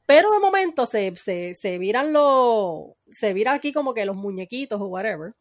Pero 0.04 0.30
de 0.30 0.38
momento 0.38 0.84
se, 0.84 1.16
se, 1.16 1.54
se 1.54 1.78
viran 1.78 2.12
los, 2.12 2.88
se 3.08 3.32
vira 3.32 3.54
aquí 3.54 3.72
como 3.72 3.94
que 3.94 4.04
los 4.04 4.16
muñequitos 4.16 4.78
o 4.80 4.84
whatever. 4.84 5.32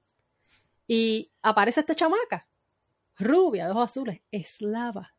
Y 0.88 1.30
aparece 1.42 1.82
esta 1.82 1.96
chamaca, 1.96 2.48
rubia, 3.18 3.66
de 3.66 3.72
ojos 3.72 3.92
azules, 3.92 4.22
eslava. 4.32 5.14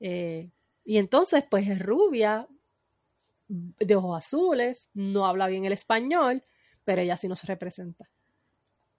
Eh, 0.00 0.48
y 0.88 0.98
entonces, 0.98 1.44
pues 1.50 1.68
es 1.68 1.78
rubia, 1.78 2.48
de 3.48 3.94
ojos 3.96 4.18
azules, 4.18 4.90
no 4.94 5.26
habla 5.26 5.46
bien 5.46 5.64
el 5.64 5.72
español, 5.72 6.42
pero 6.84 7.02
ella 7.02 7.16
sí 7.16 7.28
nos 7.28 7.42
representa. 7.44 8.10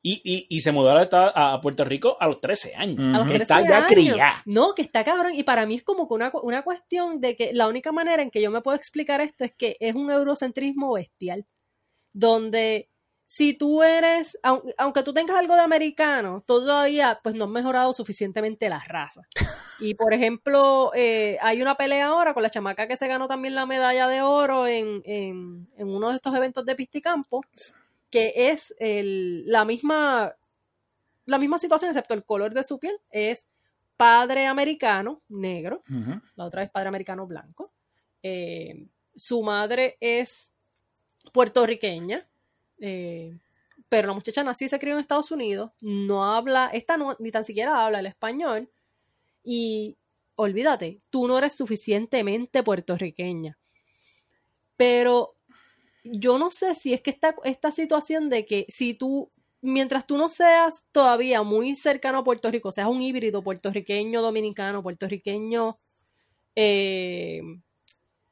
Y, 0.01 0.21
y, 0.23 0.47
y 0.55 0.61
se 0.61 0.71
mudó 0.71 0.91
a, 0.91 1.01
esta- 1.03 1.29
a 1.53 1.59
Puerto 1.61 1.83
Rico 1.83 2.15
a 2.19 2.27
los 2.27 2.39
13 2.39 2.73
años. 2.75 2.99
A 2.99 3.17
los 3.17 3.27
Que 3.27 3.33
13 3.35 3.41
está 3.41 3.61
ya 3.67 3.85
criada. 3.85 4.41
No, 4.45 4.73
que 4.73 4.81
está 4.81 5.03
cabrón. 5.03 5.33
Y 5.35 5.43
para 5.43 5.65
mí 5.65 5.75
es 5.75 5.83
como 5.83 6.07
que 6.07 6.13
una, 6.13 6.31
una 6.41 6.61
cuestión 6.63 7.19
de 7.19 7.35
que 7.35 7.51
la 7.53 7.67
única 7.67 7.91
manera 7.91 8.21
en 8.23 8.31
que 8.31 8.41
yo 8.41 8.49
me 8.49 8.61
puedo 8.61 8.77
explicar 8.77 9.19
esto 9.19 9.43
es 9.43 9.53
que 9.53 9.75
es 9.79 9.95
un 9.95 10.09
eurocentrismo 10.09 10.93
bestial. 10.93 11.45
Donde 12.13 12.88
si 13.31 13.53
tú 13.53 13.83
eres, 13.83 14.39
aun- 14.41 14.73
aunque 14.79 15.03
tú 15.03 15.13
tengas 15.13 15.37
algo 15.37 15.53
de 15.53 15.61
americano, 15.61 16.43
todavía 16.47 17.19
pues 17.21 17.35
no 17.35 17.45
has 17.45 17.51
mejorado 17.51 17.93
suficientemente 17.93 18.69
la 18.69 18.79
raza. 18.79 19.21
Y 19.81 19.93
por 19.93 20.13
ejemplo, 20.13 20.91
eh, 20.93 21.37
hay 21.41 21.61
una 21.61 21.75
pelea 21.75 22.07
ahora 22.07 22.33
con 22.33 22.43
la 22.43 22.49
chamaca 22.49 22.87
que 22.87 22.97
se 22.97 23.07
ganó 23.07 23.27
también 23.29 23.55
la 23.55 23.65
medalla 23.65 24.07
de 24.09 24.21
oro 24.23 24.67
en, 24.67 25.01
en, 25.05 25.69
en 25.77 25.87
uno 25.87 26.09
de 26.09 26.15
estos 26.17 26.35
eventos 26.35 26.65
de 26.65 26.75
pisticampo, 26.75 27.45
que 28.09 28.33
es 28.35 28.75
el, 28.79 29.45
la 29.47 29.63
misma 29.63 30.35
la 31.25 31.37
misma 31.37 31.59
situación, 31.59 31.91
excepto 31.91 32.13
el 32.15 32.25
color 32.25 32.53
de 32.53 32.63
su 32.63 32.77
piel, 32.79 32.97
es 33.11 33.47
padre 33.95 34.47
americano, 34.47 35.21
negro, 35.29 35.81
la 36.35 36.45
otra 36.45 36.63
es 36.63 36.71
padre 36.71 36.89
americano 36.89 37.25
blanco. 37.27 37.71
Eh, 38.23 38.85
su 39.15 39.43
madre 39.43 39.95
es 40.01 40.55
puertorriqueña, 41.31 42.27
eh, 42.79 43.37
pero 43.89 44.07
la 44.07 44.13
muchacha 44.13 44.43
nació 44.43 44.65
y 44.65 44.69
se 44.69 44.79
crió 44.79 44.93
en 44.93 44.99
Estados 44.99 45.31
Unidos, 45.31 45.71
no 45.81 46.25
habla, 46.33 46.69
esta 46.73 46.97
no, 46.97 47.15
ni 47.19 47.31
tan 47.31 47.43
siquiera 47.43 47.85
habla 47.85 47.99
el 47.99 48.05
español, 48.05 48.69
y 49.43 49.97
olvídate, 50.35 50.97
tú 51.09 51.27
no 51.27 51.37
eres 51.37 51.55
suficientemente 51.55 52.63
puertorriqueña. 52.63 53.57
Pero 54.77 55.35
yo 56.03 56.37
no 56.37 56.49
sé 56.49 56.75
si 56.75 56.93
es 56.93 57.01
que 57.01 57.09
esta, 57.09 57.35
esta 57.43 57.71
situación 57.71 58.29
de 58.29 58.45
que 58.45 58.65
si 58.69 58.93
tú, 58.93 59.31
mientras 59.61 60.07
tú 60.07 60.17
no 60.17 60.29
seas 60.29 60.87
todavía 60.91 61.43
muy 61.43 61.75
cercano 61.75 62.19
a 62.19 62.23
Puerto 62.23 62.49
Rico, 62.51 62.71
seas 62.71 62.87
un 62.87 63.01
híbrido 63.01 63.43
puertorriqueño, 63.43 64.21
dominicano, 64.21 64.83
puertorriqueño, 64.83 65.79
eh, 66.55 67.41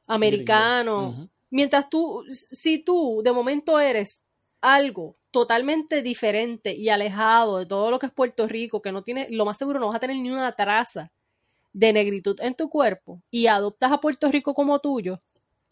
americano, 0.06 1.28
mientras 1.50 1.88
tú, 1.90 2.24
si 2.30 2.78
tú 2.78 3.20
de 3.22 3.32
momento 3.32 3.78
eres 3.78 4.24
algo 4.60 5.16
totalmente 5.30 6.02
diferente 6.02 6.74
y 6.74 6.88
alejado 6.88 7.58
de 7.58 7.66
todo 7.66 7.90
lo 7.90 7.98
que 7.98 8.06
es 8.06 8.12
Puerto 8.12 8.46
Rico, 8.48 8.80
que 8.82 8.92
no 8.92 9.02
tiene, 9.02 9.26
lo 9.30 9.44
más 9.44 9.58
seguro 9.58 9.78
no 9.78 9.88
vas 9.88 9.96
a 9.96 10.00
tener 10.00 10.16
ni 10.16 10.30
una 10.30 10.52
traza 10.56 11.12
de 11.72 11.92
negritud 11.92 12.38
en 12.40 12.54
tu 12.54 12.68
cuerpo 12.68 13.22
y 13.30 13.46
adoptas 13.46 13.92
a 13.92 14.00
Puerto 14.00 14.30
Rico 14.30 14.54
como 14.54 14.78
tuyo, 14.80 15.20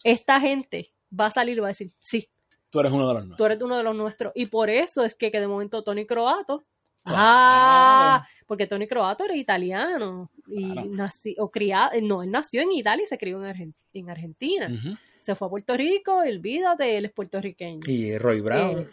esta 0.04 0.38
gente 0.40 0.92
va 1.18 1.26
a 1.26 1.30
salir 1.30 1.56
y 1.56 1.60
va 1.60 1.66
a 1.66 1.68
decir, 1.68 1.92
sí, 2.00 2.28
Tú 2.68 2.80
eres 2.80 2.92
uno 2.92 3.08
de 3.08 3.14
los 3.14 3.22
nuestros. 3.26 3.36
tú 3.38 3.44
eres 3.46 3.62
uno 3.62 3.76
de 3.76 3.82
los 3.84 3.96
nuestros. 3.96 4.32
Y 4.34 4.46
por 4.46 4.68
eso 4.68 5.04
es 5.04 5.14
que, 5.14 5.30
que 5.30 5.40
de 5.40 5.46
momento 5.48 5.82
Tony 5.82 6.04
Croato. 6.04 6.64
Claro. 7.04 7.20
Ah, 7.22 8.28
porque 8.46 8.66
Tony 8.66 8.86
Croato 8.88 9.24
era 9.24 9.34
italiano 9.36 10.30
y 10.48 10.72
Claro. 10.72 10.90
nací, 10.90 11.34
o 11.38 11.50
criado, 11.50 11.92
no, 12.02 12.22
él 12.24 12.30
nació 12.30 12.60
en 12.62 12.72
Italia 12.72 13.04
y 13.04 13.06
se 13.06 13.16
crió 13.16 13.42
en, 13.42 13.48
Argen- 13.50 13.74
en 13.94 14.10
Argentina. 14.10 14.98
Se 15.26 15.34
fue 15.34 15.48
a 15.48 15.50
Puerto 15.50 15.76
Rico, 15.76 16.24
y 16.24 16.28
olvídate, 16.30 16.96
él 16.96 17.06
es 17.06 17.10
puertorriqueño. 17.12 17.80
Y 17.86 18.16
Roy 18.16 18.40
Brown. 18.40 18.78
Eh, 18.78 18.88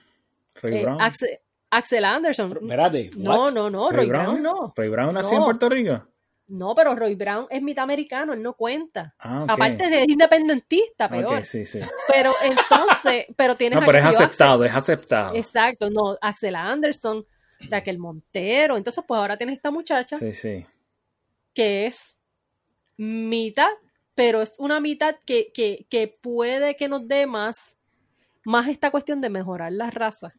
Roy 0.62 0.76
Eh, 0.78 0.82
Brown. 0.82 1.00
Axel, 1.00 1.40
Axel 1.70 2.04
Anderson. 2.06 2.58
Espérate. 2.60 3.12
No, 3.16 3.52
no, 3.52 3.70
no, 3.70 3.90
Roy 3.92 3.98
Roy 3.98 4.08
Brown, 4.08 4.26
Brown 4.26 4.42
no. 4.42 4.74
Roy 4.76 4.90
Brown 4.90 5.14
nació 5.14 5.38
en. 5.38 5.44
Puerto 5.44 5.70
Rico. 5.70 6.08
No, 6.48 6.74
pero 6.74 6.96
Roy 6.96 7.14
Brown 7.14 7.46
es 7.52 7.62
mitad 7.62 7.84
americano, 7.84 8.34
él 8.34 8.42
no 8.42 8.54
cuenta. 8.56 9.14
Ah. 9.20 9.46
Aparte 9.48 9.88
de 9.90 10.06
independentista, 10.08 11.08
peor. 11.08 11.36
Ok, 11.38 11.44
sí, 11.44 11.66
sí. 11.66 11.80
Pero 12.12 12.34
entonces, 12.42 13.26
pero 13.38 13.56
tienes 13.56 13.80
No, 13.80 13.86
pero 13.86 14.00
es 14.00 14.06
aceptado, 14.06 14.66
es 14.66 14.74
aceptado. 14.74 15.36
Exacto, 15.36 15.92
no, 15.92 16.18
Axel 16.20 16.56
Anderson, 16.56 17.24
Raquel 17.70 18.00
Montero. 18.00 18.76
Entonces, 18.76 19.04
pues 19.08 19.20
ahora 19.20 19.38
tienes 19.38 19.56
esta 19.56 19.70
muchacha 19.70 20.18
Sí, 20.18 20.34
sí. 20.34 20.66
que 21.54 21.86
es 21.86 22.18
mitad, 22.98 23.70
pero 24.16 24.42
es 24.42 24.56
una 24.60 24.80
mitad 24.80 25.16
que, 25.26 25.52
que, 25.54 25.86
que 25.90 26.08
puede 26.22 26.76
que 26.76 26.88
nos 26.88 27.08
dé 27.08 27.26
más, 27.26 27.76
más 28.46 28.68
esta 28.68 28.92
cuestión 28.92 29.22
de 29.22 29.30
mejorar 29.30 29.72
la 29.72 29.90
raza. 29.90 30.34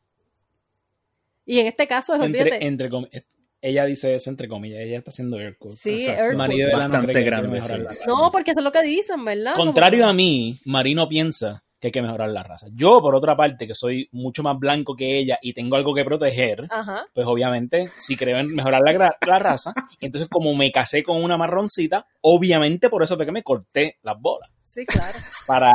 Y 1.47 1.59
en 1.61 1.67
este 1.67 1.87
caso 1.87 2.15
es, 2.15 2.23
Entre, 2.23 2.65
entre 2.65 2.91
comi- 2.91 3.25
ella 3.61 3.87
dice 3.87 4.15
eso 4.15 4.31
entre 4.31 4.47
comillas. 4.47 4.81
Ella 4.81 4.99
está 4.99 5.11
haciendo 5.11 5.41
air 5.41 5.57
quotes. 5.59 5.79
Sí, 5.81 6.07
air 6.07 6.35
no 6.35 6.47
Bastante 6.73 7.23
grande, 7.23 7.49
mejorar 7.49 7.79
sí. 7.79 7.83
la 7.83 7.91
raza. 7.91 8.05
No, 8.07 8.31
porque 8.31 8.53
eso 8.53 8.61
es 8.61 8.65
lo 8.65 8.71
que 8.73 8.83
dicen, 8.83 9.25
¿verdad? 9.25 9.55
Contrario 9.57 10.07
a 10.07 10.13
mí, 10.13 10.61
Marino 10.65 11.09
piensa 11.09 11.64
que 11.85 11.89
hay 11.89 11.93
que 11.93 12.02
mejorar 12.02 12.31
la 12.31 12.43
raza. 12.43 12.66
Yo, 12.73 13.02
por 13.02 13.15
otra 13.15 13.36
parte, 13.36 13.66
que 13.66 13.74
soy 13.74 14.09
mucho 14.12 14.43
más 14.43 14.59
blanco 14.59 14.97
que 14.97 15.19
ella 15.19 15.39
y 15.43 15.52
tengo 15.52 15.77
algo 15.77 15.94
que 15.94 16.02
proteger, 16.02 16.66
Ajá. 16.70 17.05
pues 17.12 17.27
obviamente 17.27 17.89
si 17.89 18.16
creo 18.16 18.39
en 18.39 18.55
mejorar 18.55 18.81
la, 18.82 19.19
la 19.27 19.39
raza, 19.39 19.74
entonces 20.01 20.31
como 20.31 20.55
me 20.55 20.73
casé 20.73 21.02
con 21.02 21.23
una 21.23 21.36
marroncita, 21.36 22.06
obviamente 22.23 22.89
por 22.89 23.02
eso 23.02 23.16
fue 23.16 23.27
que 23.27 23.32
me 23.32 23.43
corté 23.43 23.98
las 24.02 24.19
bolas. 24.19 24.51
Sí, 24.65 24.86
claro. 24.86 25.19
Para 25.47 25.73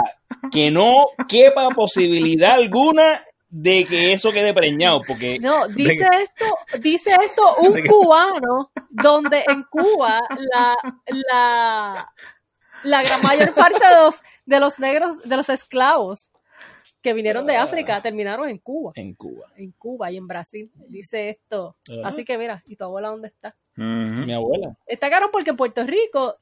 que 0.52 0.72
no 0.72 1.10
quepa 1.28 1.70
posibilidad 1.70 2.54
alguna 2.54 3.22
de 3.50 3.86
que 3.86 4.14
eso 4.14 4.32
quede 4.32 4.54
preñado, 4.54 5.02
porque 5.08 5.38
No, 5.40 5.68
dice 5.68 6.08
esto, 6.24 6.80
dice 6.80 7.12
esto 7.24 7.56
un 7.60 7.84
cubano, 7.86 8.72
donde 8.90 9.44
en 9.48 9.64
Cuba 9.64 10.22
la, 10.52 10.76
la, 11.32 12.14
la 12.84 13.04
gran 13.04 13.22
mayor 13.22 13.54
parte 13.54 13.80
de 13.86 13.96
los, 13.96 14.22
de 14.46 14.60
los 14.60 14.80
negros, 14.80 15.28
de 15.28 15.38
los 15.38 15.50
esclavos 15.50 16.32
que 17.02 17.14
vinieron 17.14 17.46
de 17.46 17.56
África, 17.56 18.02
terminaron 18.02 18.50
en 18.50 18.58
Cuba. 18.58 18.92
en 18.96 19.14
Cuba. 19.16 19.46
En 19.56 19.72
Cuba 19.72 20.12
y 20.12 20.18
en 20.18 20.28
Brasil. 20.28 20.72
Dice 20.90 21.30
esto. 21.30 21.78
Así 22.04 22.26
que 22.26 22.38
mira, 22.38 22.62
¿y 22.66 22.76
tu 22.76 22.84
abuela 22.84 23.10
dónde 23.10 23.30
está? 23.30 23.56
Mi 23.76 24.34
abuela. 24.34 24.78
Está 24.86 25.10
caro 25.10 25.30
porque 25.32 25.52
en 25.52 25.58
Puerto 25.58 25.84
Rico 25.84 26.36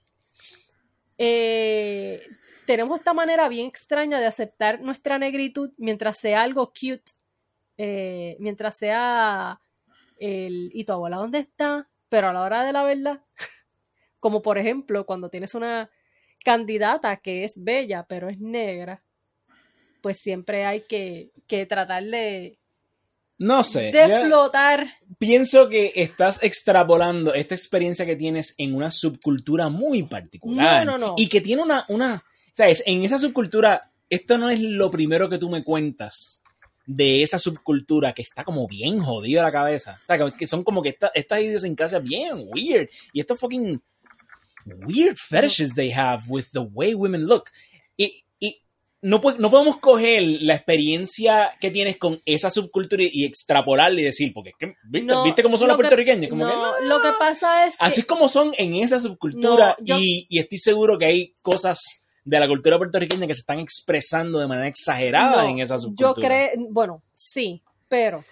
eh, 1.18 2.24
tenemos 2.66 3.00
esta 3.00 3.14
manera 3.14 3.48
bien 3.50 3.68
extraña 3.68 4.20
de 4.20 4.26
aceptar 4.26 4.82
nuestra 4.82 5.20
negritud 5.20 5.72
mientras 5.78 6.18
sea 6.18 6.42
algo 6.42 6.68
cute, 6.68 7.12
eh, 7.78 8.36
mientras 8.40 8.76
sea 8.76 9.62
el 10.18 10.72
¿y 10.74 10.84
tu 10.86 10.94
abuela 10.94 11.18
dónde 11.18 11.40
está? 11.40 11.90
Pero 12.10 12.30
a 12.30 12.34
la 12.34 12.42
hora 12.42 12.64
de 12.64 12.74
la 12.74 12.84
verdad, 12.84 13.24
como 14.20 14.42
por 14.42 14.58
ejemplo 14.58 15.06
cuando 15.06 15.30
tienes 15.30 15.54
una 15.54 15.92
candidata 16.44 17.18
que 17.18 17.44
es 17.44 17.54
bella 17.58 18.06
pero 18.08 18.30
es 18.30 18.40
negra, 18.40 19.04
pues 20.02 20.18
siempre 20.20 20.66
hay 20.66 20.82
que, 20.82 21.32
que 21.48 21.66
tratar 21.66 22.04
de, 22.04 22.58
No 23.38 23.64
sé. 23.64 23.92
de 23.92 24.26
flotar. 24.26 24.88
pienso 25.18 25.70
que 25.70 25.92
estás 25.96 26.42
extrapolando 26.44 27.34
esta 27.34 27.56
experiencia 27.56 28.06
que 28.06 28.16
tienes 28.16 28.54
en 28.58 28.76
una 28.76 28.92
subcultura 28.92 29.70
muy 29.70 30.04
particular. 30.04 30.86
No, 30.86 30.98
no, 30.98 31.08
no. 31.08 31.14
Y 31.18 31.28
que 31.28 31.42
tiene 31.42 31.62
una, 31.64 31.86
una, 31.90 32.22
sabes, 32.54 32.84
en 32.86 33.04
esa 33.04 33.20
subcultura, 33.20 33.82
esto 34.10 34.38
no 34.38 34.50
es 34.50 34.60
lo 34.62 34.90
primero 34.90 35.30
que 35.30 35.38
tú 35.38 35.50
me 35.50 35.64
cuentas 35.64 36.42
de 36.86 37.22
esa 37.22 37.38
subcultura 37.38 38.14
que 38.14 38.22
está 38.22 38.46
como 38.46 38.66
bien 38.66 39.00
jodido 39.00 39.44
la 39.44 39.52
cabeza. 39.52 40.00
O 40.04 40.06
sea, 40.08 40.18
que- 40.38 40.48
son 40.48 40.64
como 40.64 40.82
que 40.82 40.90
esta- 40.90 41.12
estas 41.14 41.42
idiosincrasias 41.42 42.02
bien 42.02 42.46
weird. 42.48 42.88
Y 43.12 43.20
estos 43.20 43.38
fucking 43.38 43.82
weird 44.76 45.18
fetishes 45.18 45.73
they 45.76 45.91
have 45.91 46.23
with 46.27 46.45
the 46.53 46.60
way 46.60 46.94
women 46.94 47.26
look. 47.26 47.49
Y, 47.95 48.23
y 48.39 48.61
no, 49.02 49.22
no 49.39 49.49
podemos 49.49 49.77
coger 49.77 50.23
la 50.41 50.56
experiencia 50.56 51.52
que 51.60 51.72
tienes 51.72 51.98
con 51.98 52.22
esa 52.26 52.49
subcultura 52.49 53.03
y, 53.03 53.10
y 53.14 53.26
extrapolarla 53.26 54.02
y 54.02 54.03
decir, 54.03 54.34
porque 54.34 54.49
es 54.52 54.56
que, 54.60 54.76
¿viste, 54.84 55.07
No, 55.14 55.23
¿viste 55.23 55.44
cómo 55.44 55.57
son 55.57 55.69
que- 55.69 55.76
puertorriqueños? 55.76 56.30
Como 56.30 56.45
que, 56.48 56.53
no, 56.53 56.80
lo 56.81 57.02
que 57.02 57.10
pasa 57.19 57.68
es 57.68 57.76
Así 57.80 58.02
es 58.02 58.06
como 58.06 58.27
son 58.30 58.52
en 58.57 58.73
esa 58.76 58.99
subcultura 58.99 59.76
yo- 59.81 59.98
y, 59.99 60.26
y 60.30 60.39
estoy 60.39 60.57
seguro 60.57 60.98
que 60.98 61.06
hay 61.06 61.35
cosas 61.41 61.80
de 62.23 62.39
la 62.39 62.48
cultura 62.48 62.77
puertorriqueña 62.77 63.26
que 63.26 63.34
se 63.35 63.39
están 63.39 63.60
expresando 63.60 64.39
de 64.39 64.48
manera 64.48 64.68
exagerada 64.68 65.44
No, 65.44 65.49
en 65.49 65.60
esa 65.60 65.77
subcultura. 65.80 66.10
Yo 66.10 66.15
creo, 66.56 66.68
bueno, 66.72 67.02
sí, 67.14 67.61
pero 67.88 68.26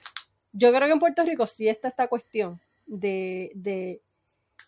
yo 0.52 0.70
creo 0.74 0.88
que 0.88 0.92
en 0.94 1.00
Puerto 1.00 1.24
Rico 1.24 1.48
sí 1.48 1.70
está 1.70 1.88
esta 1.88 2.08
cuestión 2.08 2.60
de, 2.88 3.52
de, 3.56 4.02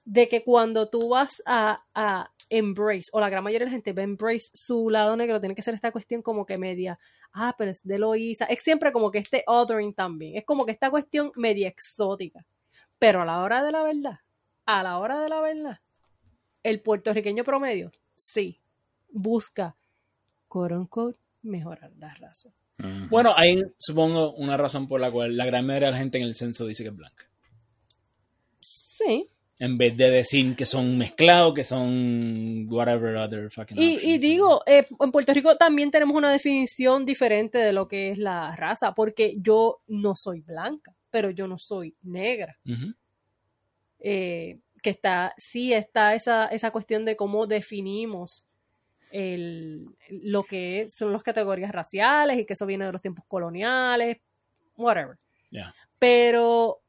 de 0.07 0.29
que 0.29 0.41
cuando 0.41 0.89
tú 0.89 1.09
vas 1.09 1.43
a, 1.45 1.83
a 1.93 2.31
embrace, 2.49 3.09
o 3.11 3.19
la 3.19 3.29
gran 3.29 3.43
mayoría 3.43 3.65
de 3.65 3.71
la 3.71 3.75
gente 3.75 3.91
va 3.91 4.01
a 4.01 4.05
embrace 4.05 4.51
su 4.53 4.89
lado 4.89 5.17
negro, 5.17 5.41
tiene 5.41 5.53
que 5.53 5.61
ser 5.61 5.73
esta 5.73 5.91
cuestión 5.91 6.21
como 6.21 6.45
que 6.45 6.57
media, 6.57 6.97
ah, 7.33 7.53
pero 7.57 7.71
es 7.71 7.83
de 7.83 7.99
Loíza, 7.99 8.45
es 8.45 8.63
siempre 8.63 8.93
como 8.93 9.11
que 9.11 9.17
este 9.17 9.43
othering 9.47 9.93
también, 9.93 10.37
es 10.37 10.45
como 10.45 10.65
que 10.65 10.71
esta 10.71 10.89
cuestión 10.89 11.31
media 11.35 11.67
exótica, 11.67 12.45
pero 12.97 13.21
a 13.21 13.25
la 13.25 13.39
hora 13.39 13.61
de 13.61 13.73
la 13.73 13.83
verdad, 13.83 14.19
a 14.65 14.81
la 14.81 14.97
hora 14.97 15.19
de 15.19 15.27
la 15.27 15.41
verdad, 15.41 15.79
el 16.63 16.81
puertorriqueño 16.81 17.43
promedio, 17.43 17.91
sí, 18.15 18.61
busca, 19.09 19.75
quote 20.47 20.75
unquote, 20.75 21.19
mejorar 21.41 21.91
la 21.97 22.13
raza. 22.13 22.53
Bueno, 23.09 23.33
hay, 23.35 23.61
supongo, 23.77 24.35
una 24.35 24.55
razón 24.55 24.87
por 24.87 25.01
la 25.01 25.11
cual 25.11 25.35
la 25.35 25.45
gran 25.45 25.65
mayoría 25.65 25.87
de 25.87 25.93
la 25.93 25.97
gente 25.97 26.17
en 26.19 26.23
el 26.23 26.33
censo 26.33 26.65
dice 26.65 26.83
que 26.83 26.89
es 26.89 26.95
blanca. 26.95 27.25
Sí. 28.61 29.29
En 29.59 29.77
vez 29.77 29.97
de 29.97 30.11
decir 30.11 30.55
que 30.55 30.67
son 30.67 30.97
mezclados, 30.99 31.53
que 31.55 31.63
son 31.63 32.67
whatever 32.69 33.15
other 33.15 33.49
fucking 33.49 33.77
Y, 33.79 34.17
digo, 34.19 34.61
eh, 34.67 34.85
en 34.99 35.11
Puerto 35.11 35.33
Rico 35.33 35.55
también 35.55 35.89
tenemos 35.89 36.15
una 36.15 36.31
definición 36.31 37.05
diferente 37.05 37.57
de 37.57 37.73
lo 37.73 37.87
que 37.87 38.11
es 38.11 38.17
la 38.19 38.55
raza, 38.55 38.93
porque 38.93 39.35
yo 39.39 39.81
no 39.87 40.15
soy 40.15 40.41
blanca, 40.41 40.95
pero 41.09 41.31
yo 41.31 41.47
no 41.47 41.57
soy 41.57 41.95
negra. 42.03 42.57
Eh, 43.99 44.59
que 44.83 44.91
está, 44.91 45.33
sí 45.37 45.73
está 45.73 46.13
esa, 46.13 46.45
esa 46.47 46.69
cuestión 46.71 47.03
de 47.03 47.15
cómo 47.15 47.47
definimos 47.47 48.45
el, 49.09 49.87
lo 50.09 50.43
que 50.43 50.81
es- 50.81 50.95
son 50.95 51.11
las 51.11 51.23
categorías 51.23 51.71
raciales 51.71 52.37
y 52.37 52.45
que 52.45 52.53
eso 52.53 52.65
viene 52.67 52.85
de 52.85 52.91
los 52.91 53.01
tiempos 53.01 53.25
coloniales, 53.27 54.17
whatever. 54.75 55.17
Pero 55.97 56.79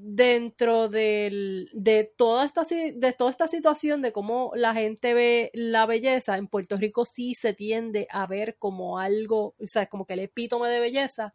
dentro 0.00 0.88
del- 0.88 1.68
de, 1.74 2.04
toda 2.16 2.46
esta, 2.46 2.62
de 2.62 3.12
toda 3.12 3.30
esta 3.32 3.48
situación 3.48 4.00
de 4.00 4.12
cómo 4.12 4.52
la 4.54 4.72
gente 4.72 5.12
ve 5.12 5.50
la 5.54 5.86
belleza, 5.86 6.36
en 6.36 6.46
Puerto 6.46 6.76
Rico 6.76 7.04
sí 7.04 7.34
se 7.34 7.52
tiende 7.52 8.06
a 8.10 8.26
ver 8.28 8.56
como 8.60 9.00
algo, 9.00 9.56
o 9.58 9.66
sea, 9.66 9.86
como 9.86 10.06
que 10.06 10.14
el 10.14 10.20
epítome 10.20 10.68
de 10.68 10.78
belleza, 10.78 11.34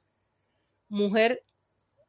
mujer 0.88 1.44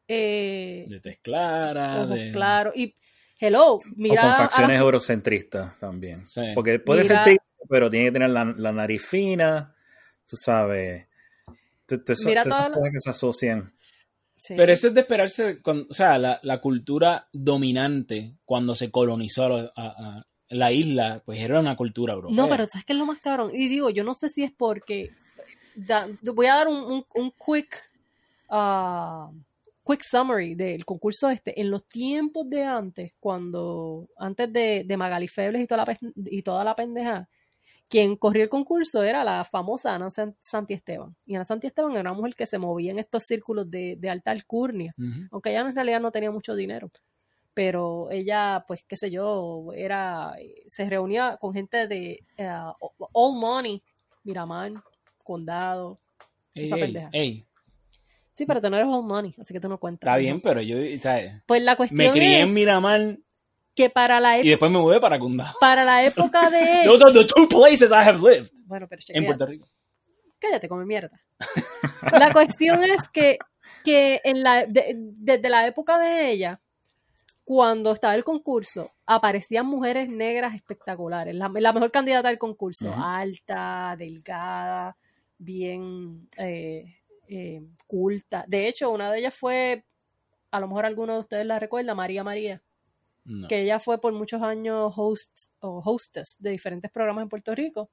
eh, 0.07 0.85
De 0.89 1.01
tez 1.01 1.19
clara, 1.21 2.03
ojos 2.05 2.15
de... 2.15 2.31
claros. 2.31 2.77
Y 2.77 2.95
hello, 3.41 3.75
o 3.75 3.81
mira. 3.97 4.23
con 4.23 4.31
a 4.31 4.37
facciones 4.37 4.77
las- 4.77 4.83
eurocentristas 4.85 5.79
también. 5.79 6.25
Sí. 6.27 6.43
Porque 6.55 6.79
puede 6.79 7.03
Mira- 7.03 7.17
ser 7.17 7.25
triste, 7.25 7.45
pero 7.69 7.91
tiene 7.91 8.07
que 8.07 8.13
tener 8.13 8.31
la, 8.31 8.45
la 8.45 8.73
nariz 8.73 9.03
fina, 9.05 9.75
tú 10.27 10.37
sabes. 10.37 11.09
T- 11.87 11.99
t- 11.99 12.13
eso- 12.13 12.29
Mira 12.29 12.43
todas 12.45 12.59
esas 12.59 12.67
toda 12.67 12.69
la- 12.69 12.75
cosas 12.77 12.91
que 12.93 13.01
se 13.01 13.11
asocian. 13.11 13.74
Sí. 14.47 14.55
Pero 14.59 14.73
eso 14.73 14.89
es 14.89 14.95
de 14.95 15.01
esperarse, 15.01 15.63
con- 15.63 15.87
o 15.89 15.95
sea, 15.95 16.19
la, 16.19 16.39
la 16.43 16.61
cultura 16.61 17.29
dominante 17.33 18.35
cuando 18.45 18.77
se 18.77 18.91
colonizó 18.91 19.45
a, 19.47 19.73
a- 19.75 20.19
a 20.19 20.27
la 20.51 20.71
isla, 20.71 21.23
pues 21.25 21.39
era 21.41 21.61
una 21.61 21.77
cultura 21.77 22.13
europea. 22.13 22.37
No, 22.37 22.47
pero 22.47 22.67
¿sabes 22.69 22.85
qué 22.85 22.93
es 22.93 22.99
lo 22.99 23.07
más 23.07 23.21
cabrón? 23.21 23.53
Y 23.55 23.69
digo, 23.69 23.89
yo 23.89 24.05
no 24.05 24.15
sé 24.15 24.29
si 24.29 24.43
es 24.45 24.53
porque. 24.53 25.13
da- 25.77 26.09
voy 26.35 26.45
a 26.45 26.57
dar 26.57 26.69
un, 26.69 26.77
un- 26.77 27.07
un 27.15 27.31
quick. 27.33 27.75
ah, 28.51 29.31
quick 29.83 30.03
summary 30.03 30.55
del 30.55 30.85
concurso 30.85 31.31
este. 31.31 31.59
En 31.59 31.71
los 31.71 31.87
tiempos 31.89 32.49
de 32.51 32.65
antes, 32.65 33.13
cuando. 33.19 34.11
Antes 34.19 34.53
de, 34.53 34.85
de 34.85 34.97
Magali 34.99 35.27
Febles 35.29 35.63
y 35.63 35.67
toda 35.67 35.85
la, 35.87 35.99
y 36.17 36.43
toda 36.43 36.65
la 36.65 36.77
pendeja, 36.77 37.29
quien 37.89 38.17
corrió 38.17 38.43
el 38.43 38.49
concurso 38.49 39.03
era 39.03 39.23
la 39.25 39.45
famosa 39.45 39.95
Ana 39.95 40.11
San- 40.11 40.37
Santi 40.41 40.75
Esteban. 40.75 41.15
Y 41.27 41.35
Ana 41.37 41.45
Santi 41.45 41.67
Esteban 41.69 41.93
era 41.93 42.01
una 42.01 42.13
mujer 42.15 42.35
que 42.35 42.47
se 42.47 42.59
movía 42.59 42.91
en 42.91 42.99
estos 42.99 43.25
círculos 43.25 43.71
de, 43.71 43.97
de 43.99 44.11
alta 44.11 44.31
alcurnia, 44.31 44.95
aunque 45.31 45.51
ella 45.51 45.61
en 45.61 45.75
realidad 45.75 46.01
no 46.01 46.11
tenía 46.11 46.31
mucho 46.31 46.55
dinero. 46.55 46.91
Pero 47.53 48.11
ella, 48.11 48.65
pues, 48.67 48.83
qué 48.89 48.97
sé 48.97 49.11
yo, 49.13 49.69
era, 49.75 50.35
se 50.67 50.89
reunía 50.91 51.37
con 51.41 51.53
gente 51.53 51.87
de 51.87 52.19
eh, 52.37 52.49
All 53.13 53.39
Money, 53.39 53.81
Miramar, 54.25 54.73
Condado, 55.23 56.01
Ey, 56.55 56.65
esa 56.65 56.75
ey, 56.77 56.81
pendeja. 56.81 57.11
ey, 57.13 57.47
Sí, 58.33 58.47
pero 58.47 58.61
tú 58.61 58.69
no 58.69 58.77
eres 58.77 58.89
All 58.89 59.05
Money, 59.05 59.33
así 59.39 59.55
que 59.55 59.61
tú 59.61 59.69
no 59.69 59.79
cuentas. 59.79 60.09
está 60.09 60.17
bien, 60.17 60.41
pero 60.41 60.61
yo 60.61 60.77
¿sabes? 61.01 61.35
Pues 61.47 61.63
la 61.63 61.73
me 61.73 61.77
cuestión 61.77 62.13
crié 62.13 62.43
es 62.43 62.49
en 62.49 62.55
Miramar 62.55 63.19
que 63.75 63.91
para 63.91 64.21
la, 64.21 64.37
y 64.37 64.41
época 64.41 64.51
después 64.51 64.71
me 64.71 64.79
mudé 64.79 65.01
para 65.01 65.19
Condado. 65.19 65.55
para 65.61 65.85
la 65.85 66.05
época 66.05 66.49
de... 66.51 66.83
Those 66.87 67.05
are 67.05 67.13
the 67.13 67.25
two 67.27 67.49
places 67.49 67.91
I 67.91 68.07
have 68.09 68.21
lived 68.21 68.51
Bueno, 68.67 68.87
pero 68.89 69.01
en 69.01 69.05
chequea. 69.05 69.25
Puerto 69.27 69.47
Rico. 69.47 69.69
cállate, 70.39 70.69
come 70.69 70.85
mierda. 70.85 71.19
La 72.19 72.33
cuestión 72.33 72.83
es 72.85 73.09
que, 73.09 73.39
que 73.85 74.21
en 74.25 74.43
la, 74.43 74.65
de- 74.67 74.95
desde 74.97 75.49
la 75.49 75.67
época 75.67 75.99
de 75.99 76.31
ella, 76.31 76.61
cuando 77.45 77.93
estaba 77.93 78.15
el 78.15 78.25
concurso, 78.25 78.91
aparecían 79.07 79.67
mujeres 79.67 80.09
negras 80.09 80.55
espectaculares. 80.55 81.35
La, 81.35 81.51
la 81.53 81.73
mejor 81.73 81.91
candidata 81.91 82.29
del 82.29 82.39
concurso, 82.39 82.95
alta, 82.97 83.97
delgada, 83.99 84.97
bien 85.39 86.29
eh, 86.39 86.95
eh, 87.29 87.63
culta. 87.87 88.45
De 88.47 88.69
hecho, 88.69 88.91
una 88.91 89.11
de 89.11 89.19
ellas 89.19 89.35
fue, 89.35 89.85
a 90.51 90.61
lo 90.61 90.69
mejor 90.69 90.87
alguno 90.87 91.15
de 91.15 91.21
ustedes 91.21 91.45
la 91.45 91.59
recuerda, 91.59 91.95
María 91.95 92.23
María 92.25 92.63
No. 93.25 93.49
que 93.49 93.63
ella 93.63 93.81
fue 93.81 94.01
por 94.01 94.13
muchos 94.13 94.43
años 94.43 94.93
host 94.95 95.53
o 95.61 95.81
hostess 95.83 96.37
de 96.41 96.51
diferentes 96.51 96.91
programas 96.91 97.23
en 97.23 97.29
Puerto 97.29 97.55
Rico. 97.55 97.91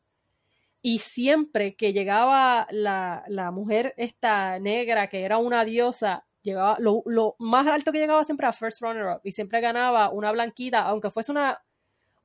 Y 0.81 0.99
siempre 0.99 1.75
que 1.75 1.93
llegaba 1.93 2.67
la, 2.71 3.23
la 3.27 3.51
mujer 3.51 3.93
esta 3.97 4.59
negra, 4.59 5.07
que 5.07 5.23
era 5.23 5.37
una 5.37 5.63
diosa, 5.63 6.25
llegaba 6.41 6.77
lo, 6.79 7.03
lo 7.05 7.35
más 7.39 7.67
alto 7.67 7.91
que 7.91 7.99
llegaba 7.99 8.25
siempre 8.25 8.47
a 8.47 8.51
first 8.51 8.81
runner 8.81 9.05
up 9.05 9.21
y 9.23 9.31
siempre 9.31 9.61
ganaba 9.61 10.09
una 10.09 10.31
blanquita, 10.31 10.81
aunque 10.81 11.11
fuese 11.11 11.31
una, 11.31 11.61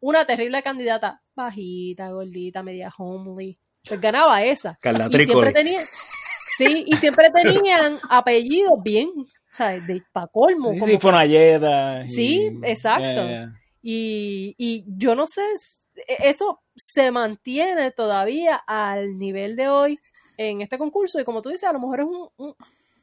una 0.01 0.25
terrible 0.25 0.63
candidata, 0.63 1.23
bajita, 1.35 2.11
gordita, 2.11 2.63
media 2.63 2.91
homely, 2.97 3.59
pues 3.87 4.01
ganaba 4.01 4.43
esa. 4.43 4.79
Carla 4.81 5.09
Y 5.11 5.25
siempre 5.25 5.53
tenía, 5.53 5.81
sí, 6.57 6.85
y 6.87 6.97
siempre 6.97 7.31
tenían 7.31 7.99
apellidos 8.11 8.83
bien, 8.83 9.11
sea, 9.57 9.79
de 9.81 10.03
pa' 10.13 10.27
colmo. 10.29 10.73
Sí, 10.73 10.79
como 10.79 10.93
sí, 10.93 10.99
Fonalleda. 11.01 12.05
y- 12.05 12.09
Sí, 12.09 12.61
exacto. 12.63 13.27
Y, 13.83 14.55
y 14.59 14.85
yo 14.87 15.15
no 15.15 15.27
sé, 15.27 15.43
e, 16.09 16.29
eso 16.29 16.61
se 16.75 17.11
mantiene 17.11 17.91
todavía 17.93 18.57
al 18.67 19.15
nivel 19.19 19.57
de 19.57 19.69
hoy 19.69 19.99
en 20.37 20.61
este 20.61 20.77
concurso 20.79 21.21
y 21.21 21.25
como 21.25 21.41
tú 21.43 21.49
dices, 21.51 21.69
a 21.69 21.73
lo 21.73 21.81
mejor 21.81 22.01
es 22.01 22.07
un, 22.07 22.29
un- 22.37 22.55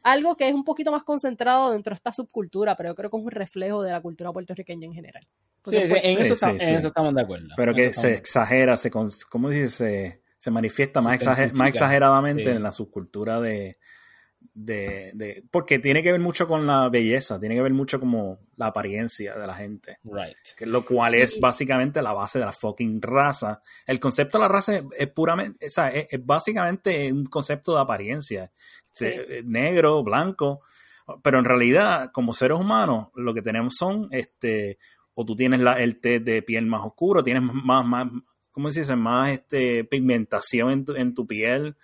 algo 0.03 0.35
que 0.35 0.49
es 0.49 0.53
un 0.53 0.65
poquito 0.65 0.91
más 0.91 1.03
concentrado 1.03 1.71
dentro 1.71 1.91
de 1.91 1.95
esta 1.95 2.11
subcultura, 2.11 2.75
pero 2.75 2.89
yo 2.89 2.95
creo 2.95 3.09
que 3.09 3.17
es 3.17 3.23
un 3.23 3.31
reflejo 3.31 3.81
de 3.83 3.91
la 3.93 4.01
cultura 4.01 4.33
puertorriqueña 4.33 4.85
en 4.85 4.93
general. 4.93 5.25
Porque, 5.61 5.79
Sí, 5.79 5.85
sí, 5.85 5.89
pues, 5.91 6.03
en, 6.03 6.11
eso 6.19 6.23
Sí, 6.25 6.33
está- 6.33 6.51
sí, 6.51 6.71
en 6.71 6.75
eso 6.75 6.87
estamos 6.87 7.15
de 7.15 7.21
acuerdo. 7.21 7.47
Pero 7.55 7.73
que 7.73 7.93
se 7.93 8.13
exagera, 8.15 8.75
se, 8.75 8.91
¿cómo 8.91 9.49
dices? 9.49 9.73
Se, 9.75 10.21
se 10.37 10.51
manifiesta 10.51 10.99
Se 10.99 11.05
más, 11.07 11.21
exager- 11.21 11.53
más 11.53 11.69
exageradamente 11.69 12.43
Sí. 12.43 12.49
en 12.49 12.61
la 12.61 12.73
subcultura 12.73 13.39
de, 13.39 13.77
de, 14.53 15.11
de- 15.15 15.43
Porque 15.49 15.79
tiene 15.79 16.03
que 16.03 16.11
ver 16.11 16.21
mucho 16.21 16.47
con 16.47 16.67
la 16.67 16.87
belleza, 16.89 17.39
tiene 17.39 17.55
que 17.55 17.61
ver 17.61 17.73
mucho 17.73 17.99
como 17.99 18.39
la 18.55 18.67
apariencia 18.67 19.35
de 19.35 19.47
la 19.47 19.55
gente. 19.55 19.97
Right. 20.03 20.37
Que 20.57 20.65
lo 20.65 20.85
cual 20.85 21.15
es 21.15 21.39
básicamente 21.39 22.01
la 22.01 22.13
base 22.13 22.39
de 22.39 22.45
la 22.45 22.51
fucking 22.53 23.01
raza. 23.01 23.61
El 23.87 23.99
concepto 23.99 24.37
de 24.37 24.41
la 24.43 24.47
raza 24.47 24.75
es, 24.77 24.83
es 24.97 25.07
puramente, 25.07 25.65
o 25.65 25.69
sea, 25.69 25.89
es, 25.89 26.07
es 26.11 26.25
básicamente 26.25 27.11
un 27.11 27.25
concepto 27.25 27.73
de 27.75 27.81
apariencia. 27.81 28.51
Sí. 28.91 29.05
De- 29.05 29.39
eh, 29.39 29.43
negro, 29.45 30.03
blanco. 30.03 30.61
Pero 31.21 31.39
en 31.39 31.45
realidad, 31.45 32.11
como 32.13 32.33
seres 32.33 32.57
humanos, 32.59 33.07
lo 33.15 33.33
que 33.33 33.41
tenemos 33.41 33.73
son, 33.75 34.07
este, 34.11 34.77
o 35.15 35.25
tú 35.25 35.35
tienes 35.35 35.59
la, 35.59 35.73
el 35.81 35.99
test 35.99 36.23
de 36.23 36.41
piel 36.41 36.65
más 36.65 36.81
oscuro, 36.85 37.23
tienes 37.23 37.43
más, 37.43 37.85
más, 37.85 38.07
¿cómo 38.51 38.71
se 38.71 38.81
dice? 38.81 38.95
Más 38.95 39.31
este, 39.31 39.83
pigmentación 39.83 40.69
en 40.71 40.85
tu, 40.85 40.95
en 40.95 41.13
tu 41.13 41.27
piel, 41.27 41.75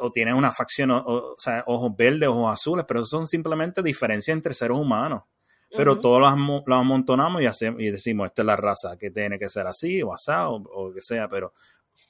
O, 0.00 0.06
o 0.06 0.10
tienes 0.12 0.34
una 0.34 0.52
facción, 0.52 0.90
o, 0.90 1.34
sea, 1.38 1.64
ojos 1.66 1.96
verdes, 1.96 2.28
ojos 2.28 2.52
azules, 2.52 2.84
pero 2.86 3.00
eso 3.00 3.08
son 3.08 3.26
simplemente 3.26 3.82
diferencias 3.82 4.34
entre 4.36 4.54
seres 4.54 4.76
humanos. 4.76 5.22
Pero 5.70 5.92
ujú. 5.92 6.00
todos 6.00 6.20
los, 6.20 6.30
amo- 6.30 6.62
los 6.64 6.78
amontonamos 6.78 7.42
y, 7.42 7.46
hacemos, 7.46 7.80
y 7.80 7.90
decimos, 7.90 8.26
esta 8.26 8.42
es 8.42 8.46
la 8.46 8.56
raza, 8.56 8.96
que 8.96 9.10
tiene 9.10 9.38
que 9.38 9.48
ser 9.48 9.66
así 9.66 10.02
o 10.02 10.12
asado 10.12 10.54
o, 10.54 10.92
que 10.92 11.02
sea, 11.02 11.28
pero 11.28 11.52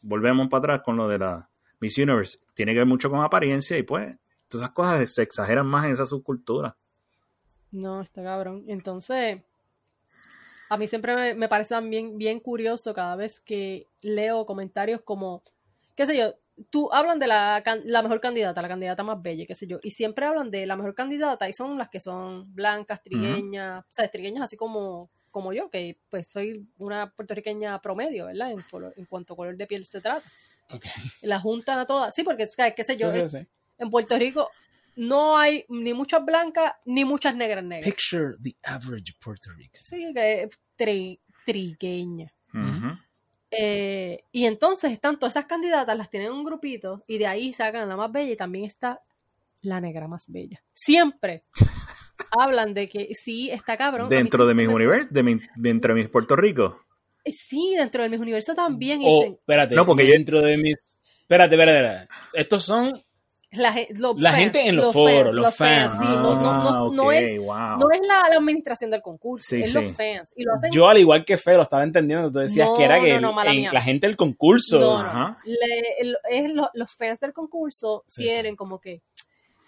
volvemos 0.02 0.48
para 0.48 0.74
atrás 0.74 0.80
con 0.84 0.96
lo 0.96 1.08
de 1.08 1.18
la 1.18 1.48
Miss 1.80 1.98
Universe. 1.98 2.38
Tiene 2.54 2.72
que 2.72 2.78
ver 2.78 2.86
mucho 2.86 3.10
con 3.10 3.20
apariencia 3.22 3.76
y 3.78 3.82
pues 3.82 4.16
todas 4.48 4.64
esas 4.64 4.74
cosas 4.74 5.12
se 5.12 5.22
exageran 5.22 5.66
más 5.66 5.86
en 5.86 5.92
esa 5.92 6.06
subcultura. 6.06 6.76
No, 7.72 8.00
está 8.00 8.22
cabrón. 8.22 8.64
Entonces, 8.68 9.40
a 10.68 10.76
mí 10.76 10.88
siempre 10.88 11.14
me, 11.14 11.34
me 11.34 11.48
parece 11.48 11.74
también 11.74 12.18
bien 12.18 12.40
curioso 12.40 12.92
cada 12.94 13.16
vez 13.16 13.40
que 13.40 13.86
leo 14.00 14.46
comentarios 14.46 15.00
como, 15.00 15.42
qué 15.94 16.06
sé 16.06 16.16
yo, 16.16 16.34
tú 16.70 16.88
hablan 16.92 17.18
de 17.18 17.26
la, 17.26 17.62
la 17.84 18.02
mejor 18.02 18.20
candidata, 18.20 18.62
la 18.62 18.68
candidata 18.68 19.02
más 19.02 19.20
bella, 19.22 19.44
qué 19.46 19.54
sé 19.54 19.66
yo, 19.66 19.78
y 19.82 19.90
siempre 19.90 20.24
hablan 20.26 20.50
de 20.50 20.64
la 20.66 20.76
mejor 20.76 20.94
candidata 20.94 21.48
y 21.48 21.52
son 21.52 21.76
las 21.78 21.90
que 21.90 22.00
son 22.00 22.54
blancas, 22.54 23.02
trigueñas, 23.02 23.84
o 23.84 23.92
sea, 23.92 24.08
trigueñas 24.10 24.44
así 24.44 24.56
como, 24.56 25.10
como 25.30 25.52
yo, 25.52 25.68
que 25.70 25.98
pues 26.08 26.28
soy 26.28 26.66
una 26.78 27.10
puertorriqueña 27.12 27.80
promedio, 27.82 28.26
¿verdad? 28.26 28.52
En, 28.52 28.62
color- 28.62 28.94
en 28.96 29.04
cuanto 29.04 29.34
a 29.34 29.36
color 29.36 29.56
de 29.56 29.66
piel 29.66 29.84
se 29.84 30.00
trata. 30.00 30.26
Ok. 30.70 30.84
La 31.22 31.38
juntan 31.38 31.78
a 31.78 31.86
todas, 31.86 32.14
sí, 32.14 32.22
porque, 32.22 32.44
o 32.44 32.46
sea, 32.46 32.74
qué 32.74 32.84
sé 32.84 32.96
yo, 32.96 33.12
Sí, 33.12 33.18
sí, 33.18 33.22
en- 33.22 33.28
sí. 33.28 33.48
en 33.78 33.90
Puerto 33.90 34.16
Rico 34.18 34.48
no 34.96 35.36
hay 35.36 35.66
ni 35.68 35.92
muchas 35.92 36.24
blancas 36.24 36.72
ni 36.86 37.04
muchas 37.04 37.36
negras 37.36 37.62
negras. 37.62 37.84
Picture 37.94 38.32
the 38.42 38.56
average 38.62 39.12
Puerto 39.22 39.50
Rican. 39.52 39.84
Sí, 39.84 40.10
que 40.14 40.44
es 40.44 40.58
tri- 40.78 41.20
trigueña. 41.44 42.32
Eh, 43.50 44.24
y 44.32 44.46
entonces 44.46 44.92
están 44.92 45.18
todas 45.18 45.34
esas 45.34 45.46
candidatas, 45.46 45.96
las 45.96 46.10
tienen 46.10 46.28
en 46.28 46.34
un 46.34 46.44
grupito 46.44 47.04
y 47.06 47.18
de 47.18 47.26
ahí 47.26 47.52
sacan 47.52 47.82
a 47.82 47.86
la 47.86 47.96
más 47.96 48.10
bella 48.12 48.32
y 48.32 48.36
también 48.36 48.64
está 48.64 49.00
la 49.62 49.80
negra 49.80 50.08
más 50.08 50.24
bella. 50.28 50.62
Siempre 50.72 51.44
hablan 52.32 52.74
de 52.74 52.88
que 52.88 53.08
sí, 53.14 53.50
está 53.50 53.76
cabrón. 53.76 54.08
Dentro 54.08 54.46
de 54.46 54.54
mis 54.54 54.68
universos, 54.68 55.12
de 55.12 55.22
mi, 55.22 55.38
dentro 55.56 55.94
de 55.94 56.00
mis 56.00 56.10
Puerto 56.10 56.36
Rico. 56.36 56.82
Eh, 57.24 57.32
Sí, 57.32 57.74
dentro 57.76 58.02
de 58.02 58.08
mis 58.08 58.20
universos 58.20 58.54
también. 58.56 59.00
O, 59.04 59.20
dicen, 59.20 59.32
espérate, 59.34 59.74
No, 59.74 59.86
porque 59.86 60.06
yo- 60.06 60.12
dentro 60.12 60.40
de 60.42 60.56
mis... 60.58 61.02
Espérate, 61.22 61.54
espérate, 61.56 61.78
espérate. 61.78 62.08
Estos 62.34 62.64
son... 62.64 63.00
la, 63.56 63.74
los 63.90 64.20
la 64.20 64.30
fans, 64.30 64.42
gente 64.42 64.66
en 64.68 64.76
los 64.76 64.92
foros, 64.92 65.34
los 65.34 65.54
fans. 65.54 65.92
sí, 65.92 65.98
no, 66.04 66.34
no- 66.34 66.40
no- 66.40 66.50
Ah, 66.50 66.90
no 66.92 67.02
ok, 67.06 67.12
es, 67.12 67.38
wow. 67.38 67.78
no 67.78 67.90
es 67.92 68.00
la, 68.06 68.28
la 68.28 68.36
administración 68.36 68.90
del 68.90 69.02
concurso, 69.02 69.46
Sí, 69.48 69.62
es 69.62 69.68
sí. 69.72 69.74
los 69.74 69.92
fans. 69.92 70.32
Y 70.36 70.44
lo 70.44 70.54
hacen 70.54 70.70
Yo, 70.72 70.88
al 70.88 70.98
igual 70.98 71.24
que 71.24 71.36
Fe, 71.38 71.54
lo 71.54 71.62
estaba 71.62 71.82
entendiendo. 71.82 72.30
Tú 72.30 72.38
decías 72.40 72.68
No, 72.68 72.76
que 72.76 72.84
era 72.84 73.00
que 73.00 73.20
no, 73.20 73.32
no, 73.32 73.42
el- 73.42 73.48
en- 73.66 73.72
la 73.74 73.80
gente 73.82 74.06
del 74.06 74.16
concurso... 74.16 74.78
No, 74.80 74.86
no. 74.98 74.98
Ajá. 74.98 75.38
le- 75.44 75.94
el- 76.00 76.16
es 76.30 76.50
lo- 76.52 76.70
los 76.74 76.92
fans 76.92 77.20
del 77.20 77.32
concurso 77.32 78.04
Sí, 78.06 78.24
quieren 78.24 78.56
como 78.56 78.80
que 78.80 79.02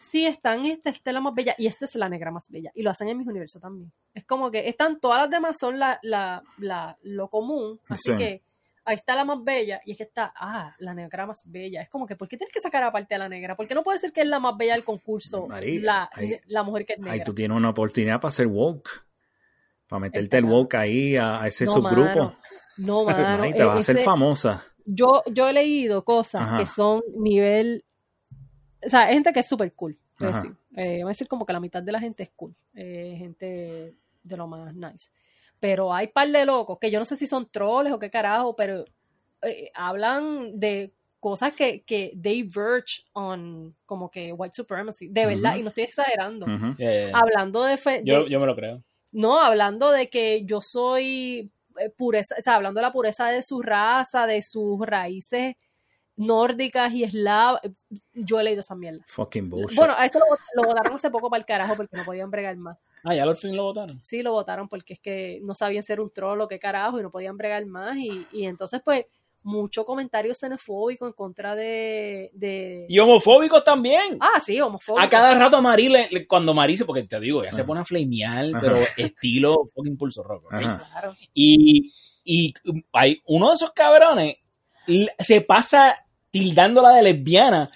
sí 0.00 0.26
están 0.26 0.64
esta 0.64 0.90
Estela 0.90 1.20
más 1.20 1.34
bella 1.34 1.54
y 1.58 1.66
esta 1.66 1.84
es 1.84 1.94
la 1.96 2.08
negra 2.08 2.30
más 2.30 2.48
bella 2.50 2.70
y 2.74 2.82
lo 2.82 2.90
hacen 2.90 3.08
en 3.08 3.18
mis 3.18 3.26
universos 3.26 3.60
también 3.60 3.92
es 4.14 4.24
como 4.24 4.48
que 4.50 4.68
están 4.68 5.00
todas 5.00 5.18
las 5.22 5.28
demás 5.30 5.56
son 5.58 5.78
la, 5.78 5.98
la, 6.02 6.42
la- 6.58 6.96
lo 7.02 7.28
común 7.28 7.80
así 7.88 8.12
Sí. 8.12 8.16
que 8.16 8.42
ahí 8.88 8.94
está 8.96 9.14
la 9.14 9.24
más 9.24 9.42
bella 9.44 9.80
y 9.84 9.92
es 9.92 9.96
que 9.98 10.02
está 10.04 10.32
ah 10.36 10.74
la 10.78 10.94
negra 10.94 11.26
más 11.26 11.42
bella 11.50 11.82
es 11.82 11.88
como 11.88 12.06
que 12.06 12.16
¿por 12.16 12.28
qué 12.28 12.36
tienes 12.36 12.52
que 12.52 12.60
sacar 12.60 12.82
aparte 12.82 13.14
a 13.14 13.18
la 13.18 13.28
negra? 13.28 13.54
porque 13.56 13.74
no 13.74 13.82
puede 13.82 13.98
ser 13.98 14.12
que 14.12 14.22
es 14.22 14.26
la 14.26 14.38
más 14.40 14.56
bella 14.56 14.72
del 14.74 14.84
concurso 14.84 15.46
María, 15.46 15.80
la, 15.82 16.10
ahí- 16.12 16.40
la 16.46 16.62
mujer 16.62 16.84
que 16.86 16.92
es 16.94 16.98
negra 16.98 17.12
Ahí 17.12 17.22
tú 17.22 17.34
tienes 17.34 17.56
una 17.56 17.70
oportunidad 17.70 18.20
para 18.20 18.30
hacer 18.30 18.46
woke. 18.46 18.88
Para 19.86 20.00
meterte 20.00 20.36
el 20.38 20.44
woke 20.44 20.74
ahí 20.74 21.16
a, 21.16 21.42
a 21.42 21.48
ese 21.48 21.64
No, 21.64 21.72
subgrupo. 21.72 22.04
mano. 22.18 22.34
no 22.78 23.04
mano 23.06 23.42
Ahí 23.42 23.52
te 23.54 23.62
vas 23.64 23.76
a 23.76 23.80
hacer 23.80 23.96
ese- 23.96 24.04
famosa. 24.04 24.62
yo, 24.84 25.22
yo 25.32 25.48
he 25.48 25.52
leído 25.52 26.04
cosas 26.04 26.42
Ajá. 26.42 26.58
que 26.58 26.66
son 26.66 27.02
nivel. 27.16 27.84
O 28.84 28.88
sea, 28.88 29.06
gente 29.08 29.32
que 29.32 29.40
es 29.40 29.48
súper 29.48 29.72
cool. 29.74 29.98
voy 30.18 30.28
a 30.28 30.30
Ajá. 30.30 30.42
decir. 30.42 30.56
Eh, 30.76 30.98
voy 31.02 31.08
a 31.10 31.14
decir 31.14 31.26
como 31.28 31.44
que 31.46 31.52
la 31.52 31.60
mitad 31.60 31.82
de 31.82 31.90
la 31.92 32.00
gente 32.00 32.22
es 32.22 32.30
cool. 32.36 32.54
eh, 32.74 33.16
gente 33.18 33.94
de 34.22 34.36
lo 34.36 34.46
más 34.46 34.74
nice. 34.74 35.10
Pero 35.60 35.92
hay 35.92 36.08
par 36.08 36.28
de 36.28 36.44
locos 36.46 36.78
que 36.80 36.90
yo 36.90 36.98
no 36.98 37.04
sé 37.04 37.16
si 37.16 37.26
son 37.26 37.48
troles 37.50 37.92
o 37.92 37.98
qué 37.98 38.10
carajo, 38.10 38.54
pero 38.54 38.84
eh, 39.42 39.70
hablan 39.74 40.58
de 40.58 40.92
cosas 41.20 41.52
que, 41.52 41.82
que 41.82 42.12
they 42.22 42.44
verge 42.44 43.02
on 43.12 43.74
como 43.86 44.08
que 44.10 44.32
white 44.32 44.54
supremacy. 44.54 45.08
De 45.08 45.26
verdad, 45.26 45.56
y 45.56 45.62
no 45.62 45.68
estoy 45.70 45.84
exagerando. 45.84 46.46
Hablando 47.12 47.64
de, 47.64 47.76
fe- 47.76 48.02
yo, 48.04 48.24
de- 48.24 48.30
yo 48.30 48.38
me 48.38 48.46
lo 48.46 48.54
creo. 48.54 48.82
no, 49.10 49.40
hablando 49.40 49.90
de 49.90 50.08
que 50.08 50.44
yo 50.44 50.60
soy 50.60 51.50
eh, 51.80 51.90
pureza, 51.90 52.36
o 52.38 52.42
sea, 52.42 52.54
hablando 52.54 52.78
de 52.78 52.86
la 52.86 52.92
pureza 52.92 53.26
de 53.28 53.42
su 53.42 53.62
raza, 53.62 54.26
de 54.28 54.42
sus 54.42 54.78
raíces 54.86 55.56
nórdicas 56.16 56.92
y 56.92 57.04
eslavas. 57.04 57.60
Yo 58.12 58.40
he 58.40 58.44
leído 58.44 58.60
esa 58.60 58.74
mierda. 58.74 59.04
Fucking 59.06 59.48
bullshit. 59.48 59.76
Bueno, 59.76 59.94
a 59.96 60.04
esto 60.04 60.18
lo, 60.18 60.62
lo 60.62 60.68
votaron 60.68 60.94
hace 60.94 61.10
poco 61.10 61.30
para 61.30 61.38
el 61.40 61.46
carajo 61.46 61.76
porque 61.76 61.96
no 61.96 62.04
podían 62.04 62.30
bregar 62.30 62.56
más. 62.56 62.76
Ah, 63.04 63.14
ya 63.14 63.22
al 63.24 63.36
fin 63.36 63.56
lo 63.56 63.64
votaron. 63.64 63.98
Sí, 64.02 64.22
lo 64.22 64.32
votaron 64.32 64.68
porque 64.68 64.94
es 64.94 65.00
que 65.00 65.40
no 65.42 65.54
sabían 65.54 65.82
ser 65.82 66.00
un 66.00 66.10
troll 66.10 66.40
o 66.40 66.48
qué 66.48 66.58
carajo 66.58 66.98
y 66.98 67.02
no 67.02 67.10
podían 67.10 67.36
bregar 67.36 67.64
más. 67.66 67.96
Y, 67.96 68.26
y 68.32 68.46
entonces, 68.46 68.80
pues, 68.84 69.06
mucho 69.42 69.84
comentario 69.84 70.34
xenofóbico 70.34 71.06
en 71.06 71.12
contra 71.12 71.54
de... 71.54 72.30
de... 72.34 72.86
Y 72.88 72.98
homofóbicos 72.98 73.64
también. 73.64 74.18
Ah, 74.20 74.40
sí, 74.40 74.60
homofóbico. 74.60 75.02
A 75.04 75.08
cada 75.08 75.38
rato 75.38 75.62
Mari, 75.62 75.88
le- 75.88 76.08
le- 76.10 76.26
cuando 76.26 76.52
Mari, 76.52 76.76
se- 76.76 76.84
porque 76.84 77.04
te 77.04 77.18
digo, 77.20 77.44
ya 77.44 77.52
se 77.52 77.64
pone 77.64 77.80
a 77.80 77.84
flamear, 77.84 78.44
Ajá. 78.52 78.60
pero 78.60 78.76
estilo 78.96 79.68
fucking 79.74 79.96
pulso 79.96 80.22
rock. 80.22 80.46
¿ok? 80.46 80.52
Ajá. 80.54 80.86
Claro. 80.90 81.16
Y, 81.32 81.92
y 82.24 82.52
hay 82.92 83.22
uno 83.26 83.48
de 83.50 83.54
esos 83.54 83.70
cabrones 83.72 84.36
se 85.18 85.40
pasa 85.42 86.04
tildándola 86.30 86.90
de 86.90 87.02
lesbiana 87.02 87.70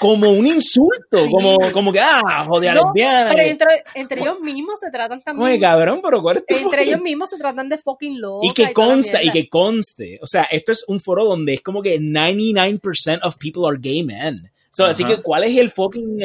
como 0.00 0.30
un 0.30 0.46
insulto, 0.46 1.24
Sí. 1.24 1.30
como, 1.30 1.58
como 1.72 1.92
que, 1.92 2.00
ah, 2.00 2.44
joder, 2.46 2.74
No, 2.74 2.92
lesbiana. 2.92 3.30
Pero 3.30 3.42
entre, 3.42 3.84
entre 3.94 4.20
ellos 4.20 4.40
mismos 4.40 4.80
se 4.80 4.90
tratan 4.90 5.18
Oye, 5.18 5.24
también... 5.24 5.60
cabrón, 5.60 6.00
pero 6.02 6.22
¿cuál 6.22 6.38
es 6.38 6.46
tu 6.46 6.54
Entre 6.54 6.84
ellos 6.84 7.00
mismos 7.00 7.30
se 7.30 7.38
tratan 7.38 7.68
de 7.68 7.78
fucking 7.78 8.20
loca 8.20 8.46
Y 8.46 8.52
que 8.52 8.64
la 8.64 8.72
consta, 8.72 9.22
y 9.22 9.30
que 9.30 9.48
conste. 9.48 10.18
O 10.22 10.26
sea, 10.26 10.44
esto 10.44 10.72
es 10.72 10.84
un 10.88 11.00
foro 11.00 11.24
donde 11.24 11.54
es 11.54 11.60
como 11.60 11.82
que 11.82 11.98
99% 12.00 13.20
of 13.22 13.36
people 13.36 13.62
are 13.66 13.78
gay 13.80 14.02
men. 14.02 14.50
So, 14.70 14.84
así 14.84 15.04
que, 15.04 15.22
¿cuál 15.22 15.44
es 15.44 15.56
el 15.58 15.70
fucking... 15.70 16.18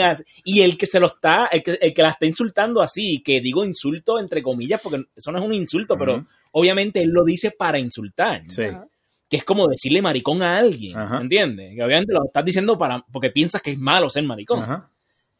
Y 0.44 0.62
el 0.62 0.78
que 0.78 0.86
se 0.86 1.00
lo 1.00 1.08
está, 1.08 1.48
el 1.48 1.64
que, 1.64 1.72
el 1.82 1.94
que 1.94 2.02
la 2.04 2.10
está 2.10 2.26
insultando 2.26 2.82
así, 2.82 3.24
que 3.24 3.41
digo 3.41 3.66
insulto 3.66 4.20
entre 4.20 4.44
comillas, 4.44 4.80
porque 4.82 5.04
eso 5.16 5.32
no 5.32 5.40
es 5.40 5.45
un 5.45 5.54
insulto, 5.54 5.98
pero 5.98 6.26
obviamente 6.52 7.02
él 7.02 7.10
lo 7.10 7.24
dice 7.24 7.52
para 7.52 7.80
insultar. 7.80 8.44
Sí. 8.48 8.64
Ajá. 8.64 8.88
Que 9.34 9.38
es 9.38 9.43
como 9.45 9.68
decirle 9.68 9.99
maricón 9.99 10.43
a 10.43 10.60
alguien, 10.60 10.95
Ajá. 10.95 11.18
¿entiendes? 11.18 11.73
Que 11.76 11.84
obviamente 11.84 12.14
lo 12.14 12.23
estás 12.26 12.45
diciendo 12.45 12.77
para 12.77 13.03
porque 13.11 13.31
piensas 13.31 13.64
que 13.64 13.72
es 13.72 13.80
malo 13.80 14.07
ser 14.11 14.23
maricón. 14.26 14.61
Ajá. 14.61 14.91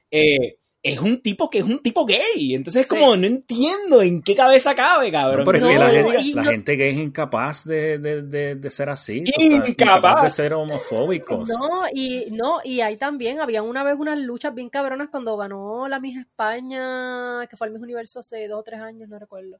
Eh, 0.10 0.58
es 0.82 1.00
un 1.00 1.22
tipo 1.22 1.48
que 1.50 1.60
es 1.60 1.64
un 1.64 1.78
tipo 1.80 2.04
gay. 2.04 2.56
Entonces 2.56 2.82
es 2.82 2.88
Sí. 2.88 2.96
como, 2.96 3.16
no 3.16 3.28
entiendo 3.28 4.02
en 4.02 4.24
qué 4.24 4.34
cabeza 4.36 4.74
cabe, 4.76 5.12
cabrón. 5.12 5.42
No, 5.42 5.46
pero 5.46 5.58
es 5.60 5.64
No, 5.64 5.70
que 5.70 5.78
la, 5.78 5.90
gente, 5.92 6.34
la 6.34 6.42
no- 6.44 6.50
gente 6.52 6.76
que 6.78 6.90
es 6.90 6.96
incapaz 6.96 7.66
de, 7.66 8.00
de, 8.00 8.24
de, 8.24 8.56
de 8.56 8.72
ser 8.72 8.90
así. 8.90 9.24
Incapaz. 9.38 10.24
de 10.24 10.30
ser 10.32 10.54
homofóbicos. 10.54 11.48
No, 11.48 11.84
y 11.94 12.26
no, 12.32 12.62
y 12.64 12.82
ahí 12.82 12.98
también 12.98 13.40
había 13.42 13.62
una 13.62 13.84
vez 13.84 13.96
unas 14.00 14.18
luchas 14.18 14.56
bien 14.56 14.70
cabronas 14.70 15.10
cuando 15.12 15.38
ganó 15.38 15.88
la 15.88 16.00
Miss 16.00 16.18
España, 16.18 17.46
que 17.48 17.56
fue 17.56 17.68
el 17.68 17.74
Miss 17.74 17.84
Universo 17.84 18.22
hace 18.22 18.48
dos 18.48 18.60
o 18.60 18.64
tres 18.64 18.82
años, 18.82 19.08
no 19.08 19.20
recuerdo. 19.20 19.60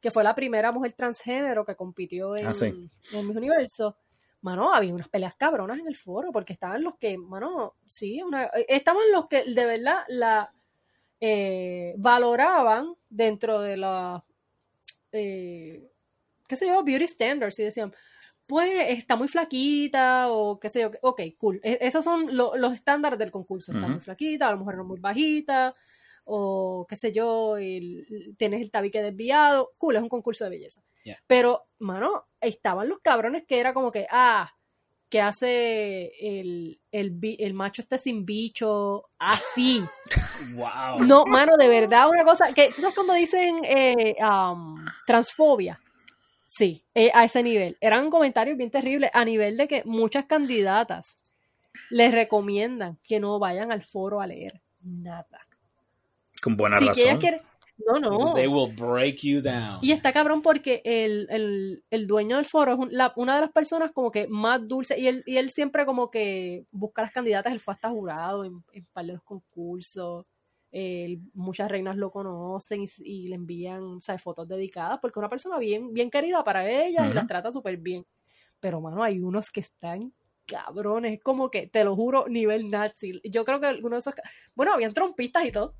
Que 0.00 0.10
fue 0.10 0.22
la 0.24 0.34
primera 0.34 0.70
mujer 0.72 0.92
transgénero 0.92 1.64
que 1.64 1.74
compitió 1.76 2.36
en, 2.36 2.46
Ah, 2.46 2.54
sí. 2.54 2.66
en 3.12 3.26
Miss 3.26 3.36
Universo. 3.36 3.96
Mano, 4.40 4.72
había 4.72 4.94
unas 4.94 5.08
peleas 5.08 5.34
cabronas 5.34 5.78
en 5.80 5.88
el 5.88 5.96
foro, 5.96 6.30
porque 6.30 6.52
estaban 6.52 6.82
los 6.84 6.96
que, 6.96 7.18
mano, 7.18 7.74
sí, 7.86 8.22
una, 8.22 8.44
estaban 8.68 9.02
los 9.12 9.26
que 9.26 9.42
de 9.44 9.66
verdad 9.66 10.04
la 10.08 10.52
eh, 11.20 11.94
valoraban 11.98 12.94
dentro 13.08 13.60
de 13.60 13.76
la 13.76 14.24
eh, 15.10 15.90
qué 16.46 16.56
sé 16.56 16.66
yo, 16.68 16.82
beauty 16.84 17.08
standards 17.08 17.58
y 17.58 17.64
decían, 17.64 17.92
pues 18.46 18.70
está 18.88 19.16
muy 19.16 19.28
flaquita 19.28 20.30
o 20.30 20.58
qué 20.60 20.70
sé 20.70 20.80
yo, 20.82 20.90
ok, 21.02 21.20
cool. 21.36 21.60
E- 21.62 21.78
esos 21.80 22.04
son 22.04 22.24
lo- 22.36 22.56
los 22.56 22.72
estándares 22.72 23.18
del 23.18 23.30
concurso. 23.30 23.72
Está 23.72 23.86
Ujú. 23.86 23.92
muy 23.94 24.00
flaquita, 24.00 24.48
a 24.48 24.52
lo 24.52 24.58
mejor 24.58 24.76
no 24.76 24.84
muy 24.84 25.00
bajita 25.00 25.74
o 26.28 26.86
qué 26.88 26.96
sé 26.96 27.10
yo, 27.12 27.56
el- 27.56 28.34
tienes 28.36 28.60
el 28.62 28.70
tabique 28.70 29.02
desviado. 29.02 29.72
Cool, 29.78 29.96
es 29.96 30.02
un 30.02 30.08
concurso 30.08 30.44
de 30.44 30.50
belleza. 30.50 30.82
Yeah. 31.04 31.18
Pero, 31.26 31.66
mano, 31.78 32.26
estaban 32.40 32.88
los 32.88 33.00
cabrones 33.00 33.44
que 33.46 33.58
era 33.58 33.72
como 33.74 33.90
que, 33.90 34.06
ah, 34.10 34.52
que 35.08 35.20
hace 35.22 36.12
el, 36.20 36.80
el 36.92 37.54
macho 37.54 37.82
este 37.82 37.98
sin 37.98 38.24
bicho, 38.24 39.08
así. 39.18 39.82
Wow. 40.54 41.00
No, 41.04 41.24
mano, 41.26 41.56
de 41.56 41.66
verdad, 41.66 42.08
una 42.08 42.24
cosa 42.24 42.54
que, 42.54 42.68
¿tú 42.68 42.80
sabes 42.80 42.94
cuando 42.94 43.12
dicen 43.12 43.58
eh, 43.64 44.14
um, 44.22 44.84
transfobia? 45.04 45.80
Sí, 46.46 46.84
eh, 46.94 47.10
a 47.12 47.24
ese 47.24 47.42
nivel. 47.42 47.76
Eran 47.80 48.08
comentarios 48.08 48.56
bien 48.56 48.70
terribles, 48.70 49.10
a 49.12 49.24
nivel 49.24 49.56
de 49.56 49.66
que 49.66 49.82
muchas 49.84 50.26
candidatas 50.26 51.16
les 51.90 52.12
recomiendan 52.12 52.98
que 53.02 53.18
no 53.18 53.38
vayan 53.40 53.72
al 53.72 53.82
foro 53.82 54.20
a 54.20 54.26
leer 54.28 54.62
nada. 54.80 55.40
Con 56.42 56.56
buena 56.56 56.78
si 56.78 56.84
que 56.84 56.90
razón. 56.90 57.18
quieren... 57.18 57.40
No, 57.86 58.00
no. 58.00 58.34
They 58.34 58.48
will 58.48 58.74
break 58.74 59.18
you 59.22 59.40
down. 59.40 59.78
Y 59.82 59.92
está 59.92 60.12
cabrón 60.12 60.42
porque 60.42 60.82
el, 60.84 61.28
el- 61.30 61.84
el 61.90 62.06
dueño 62.08 62.36
del 62.36 62.44
foro 62.46 62.72
es 62.72 62.78
un- 62.80 62.88
la- 62.92 63.12
una 63.14 63.36
de 63.36 63.42
las 63.42 63.52
personas 63.52 63.92
como 63.92 64.10
que 64.10 64.26
más 64.28 64.66
dulce 64.66 64.98
y 64.98 65.06
él, 65.06 65.22
y 65.26 65.36
él 65.36 65.50
siempre 65.50 65.86
como 65.86 66.10
que 66.10 66.64
busca 66.72 67.02
a 67.02 67.04
las 67.04 67.12
candidatas, 67.12 67.52
él 67.52 67.60
fue 67.60 67.74
hasta 67.74 67.88
jurado 67.88 68.44
en, 68.44 68.64
en 68.72 68.84
par 68.92 69.06
de 69.06 69.12
los 69.12 69.22
concursos, 69.22 70.26
muchas 71.34 71.70
reinas 71.70 71.96
lo 71.96 72.10
conocen 72.10 72.82
y, 72.82 72.88
y 73.04 73.28
le 73.28 73.36
envían 73.36 73.82
o 73.82 74.00
sea, 74.00 74.18
fotos 74.18 74.46
dedicadas 74.48 74.98
porque 75.00 75.14
es 75.14 75.22
una 75.22 75.28
persona 75.28 75.56
bien, 75.58 75.94
bien 75.94 76.10
querida 76.10 76.42
para 76.44 76.68
ella 76.68 77.06
y 77.08 77.14
las 77.14 77.26
trata 77.26 77.52
súper 77.52 77.76
bien. 77.76 78.04
Pero 78.60 78.80
mano, 78.80 79.02
hay 79.04 79.20
unos 79.20 79.50
que 79.50 79.60
están 79.60 80.12
cabrones, 80.46 81.12
es 81.12 81.20
como 81.22 81.48
que, 81.50 81.68
te 81.68 81.84
lo 81.84 81.94
juro, 81.94 82.26
nivel 82.28 82.70
nazi. 82.70 83.20
Yo 83.24 83.44
creo 83.44 83.60
que 83.60 83.66
algunos 83.66 84.04
de 84.04 84.10
esos... 84.10 84.20
Bueno, 84.56 84.72
habían 84.72 84.92
trompistas 84.94 85.44
y 85.44 85.52
todo. 85.52 85.74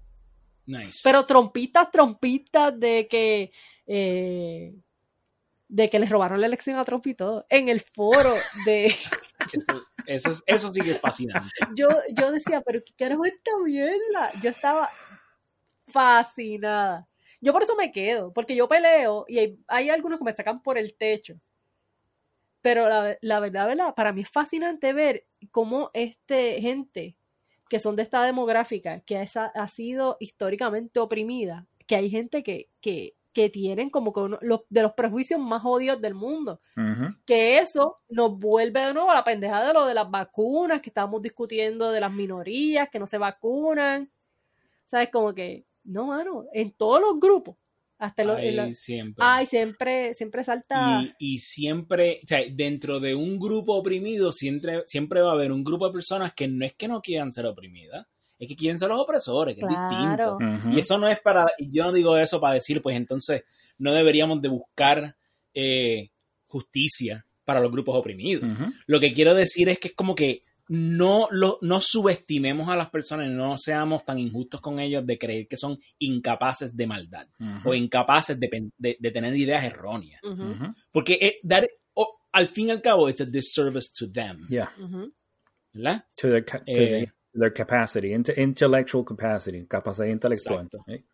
Nice. 0.68 1.00
Pero 1.02 1.24
trompitas, 1.24 1.90
trompitas 1.90 2.78
de 2.78 3.08
que 3.08 3.50
eh, 3.86 4.74
de 5.68 5.90
que 5.90 5.98
les 5.98 6.10
robaron 6.10 6.40
la 6.40 6.46
elección 6.46 6.78
a 6.78 6.84
Trump 6.84 7.06
y 7.06 7.14
todo. 7.14 7.46
En 7.48 7.68
el 7.68 7.80
foro 7.80 8.34
de 8.66 8.86
Eso, 9.52 9.82
eso, 10.06 10.30
es- 10.30 10.42
eso 10.46 10.72
sí 10.72 10.80
que 10.82 10.90
es 10.92 11.00
fascinante. 11.00 11.50
yo, 11.74 11.88
yo 12.14 12.30
decía, 12.30 12.60
pero 12.60 12.80
¿qué 12.84 12.92
carajo 12.96 13.24
es 13.24 13.32
esta 13.32 13.50
mierda? 13.64 14.30
Yo 14.42 14.50
estaba 14.50 14.90
fascinada. 15.86 17.08
Yo 17.40 17.52
por 17.52 17.62
eso 17.62 17.76
me 17.76 17.92
quedo, 17.92 18.32
porque 18.32 18.56
yo 18.56 18.68
peleo 18.68 19.24
y 19.28 19.38
hay, 19.38 19.58
hay 19.68 19.90
algunos 19.90 20.18
que 20.18 20.24
me 20.24 20.32
sacan 20.34 20.62
por 20.62 20.76
el 20.78 20.94
techo. 20.96 21.40
Pero 22.60 22.88
la, 22.88 23.16
la 23.20 23.40
verdad, 23.40 23.66
verdad, 23.66 23.94
para 23.94 24.12
mí 24.12 24.22
es 24.22 24.30
fascinante 24.30 24.92
ver 24.92 25.26
cómo 25.50 25.90
este 25.94 26.60
gente 26.60 27.16
que 27.68 27.80
son 27.80 27.96
de 27.96 28.02
esta 28.02 28.22
demográfica, 28.22 29.00
que 29.00 29.20
esa, 29.22 29.46
ha 29.46 29.68
sido 29.68 30.16
históricamente 30.20 31.00
oprimida, 31.00 31.66
que 31.86 31.96
hay 31.96 32.10
gente 32.10 32.42
que, 32.42 32.70
que, 32.80 33.14
que 33.32 33.50
tienen 33.50 33.90
como 33.90 34.12
que 34.12 34.20
uno 34.20 34.38
los, 34.40 34.60
de 34.68 34.82
los 34.82 34.92
prejuicios 34.92 35.40
más 35.40 35.62
odios 35.64 36.00
del 36.00 36.14
mundo 36.14 36.60
que 37.24 37.58
eso 37.58 37.98
nos 38.08 38.38
vuelve 38.38 38.80
de 38.80 38.94
nuevo 38.94 39.10
a 39.10 39.14
la 39.14 39.24
pendeja 39.24 39.64
de 39.64 39.72
lo 39.72 39.86
de 39.86 39.94
las 39.94 40.10
vacunas, 40.10 40.80
que 40.80 40.90
estábamos 40.90 41.22
discutiendo 41.22 41.90
de 41.90 42.00
las 42.00 42.12
minorías 42.12 42.88
que 42.88 42.98
no 42.98 43.06
se 43.06 43.18
vacunan. 43.18 44.10
¿Sabes? 44.86 45.10
Como 45.12 45.34
que, 45.34 45.66
no, 45.84 46.06
mano, 46.06 46.46
en 46.52 46.72
todos 46.72 47.00
los 47.00 47.20
grupos, 47.20 47.56
hasta 47.98 48.22
en 48.22 48.60
Ay, 48.60 48.74
siempre. 48.74 49.24
Ay, 49.26 49.46
siempre, 49.46 50.14
siempre 50.14 50.44
salta. 50.44 51.02
Y, 51.02 51.34
y 51.34 51.38
siempre, 51.38 52.20
o 52.22 52.26
sea, 52.26 52.40
dentro 52.50 53.00
de 53.00 53.14
un 53.14 53.38
grupo 53.38 53.74
oprimido, 53.74 54.32
siempre, 54.32 54.82
siempre 54.86 55.20
va 55.20 55.30
a 55.30 55.34
haber 55.34 55.50
un 55.50 55.64
grupo 55.64 55.86
de 55.86 55.92
personas 55.92 56.32
que 56.34 56.46
no 56.46 56.64
es 56.64 56.74
que 56.74 56.86
no 56.86 57.00
quieran 57.00 57.32
ser 57.32 57.46
oprimidas, 57.46 58.06
es 58.38 58.46
que 58.46 58.54
quieren 58.54 58.78
ser 58.78 58.88
los 58.88 59.00
opresores, 59.00 59.56
que 59.56 59.62
es 59.62 59.68
distinto. 59.68 60.36
Claro. 60.38 60.38
Y 60.72 60.78
eso 60.78 60.96
no 60.96 61.08
es 61.08 61.18
para, 61.20 61.50
y 61.58 61.72
yo 61.72 61.82
no 61.82 61.92
digo 61.92 62.16
eso 62.16 62.40
para 62.40 62.54
decir, 62.54 62.80
pues 62.80 62.96
entonces 62.96 63.42
no 63.78 63.92
deberíamos 63.92 64.40
de 64.40 64.48
buscar 64.48 65.16
eh, 65.52 66.10
justicia 66.46 67.26
para 67.44 67.60
los 67.60 67.72
grupos 67.72 67.96
oprimidos. 67.96 68.48
Lo 68.86 69.00
que 69.00 69.12
quiero 69.12 69.34
decir 69.34 69.68
es 69.68 69.78
que 69.80 69.88
es 69.88 69.94
como 69.94 70.14
que 70.14 70.42
no, 70.68 71.28
lo, 71.30 71.58
no 71.62 71.80
subestimemos 71.80 72.68
a 72.68 72.76
las 72.76 72.90
personas, 72.90 73.28
no 73.30 73.56
seamos 73.58 74.04
tan 74.04 74.18
injustos 74.18 74.60
con 74.60 74.78
ellos 74.80 75.06
de 75.06 75.18
creer 75.18 75.48
que 75.48 75.56
son 75.56 75.78
incapaces 75.98 76.76
de 76.76 76.86
maldad 76.86 77.26
Ujú. 77.40 77.70
o 77.70 77.74
incapaces 77.74 78.38
de, 78.38 78.70
de- 78.76 78.96
de 78.98 79.10
tener 79.10 79.34
ideas 79.36 79.64
erróneas. 79.64 80.22
Ujú, 80.22 80.42
Ujú. 80.42 80.74
Porque 80.92 81.14
eh, 81.20 81.38
dar- 81.42 81.68
o- 81.94 82.20
al 82.32 82.48
fin 82.48 82.68
y 82.68 82.70
al 82.70 82.82
cabo, 82.82 83.08
it's 83.08 83.20
a 83.20 83.24
disservice 83.24 83.90
to 83.98 84.10
them. 84.10 84.46
Yeah. 84.48 84.70
ujú. 84.78 85.12
¿Verdad? 85.72 86.04
To 86.16 86.28
their, 86.28 86.44
ca- 86.44 86.58
to 86.58 86.64
Eh. 86.66 86.74
their, 86.76 87.14
their 87.32 87.52
capacity, 87.54 88.12
inte- 88.12 88.40
intellectual 88.40 89.04
capacity, 89.04 89.66
capacidad 89.66 90.06
intelectual. 90.08 90.66
Exacto. 90.66 90.84
¿eh? 90.92 91.04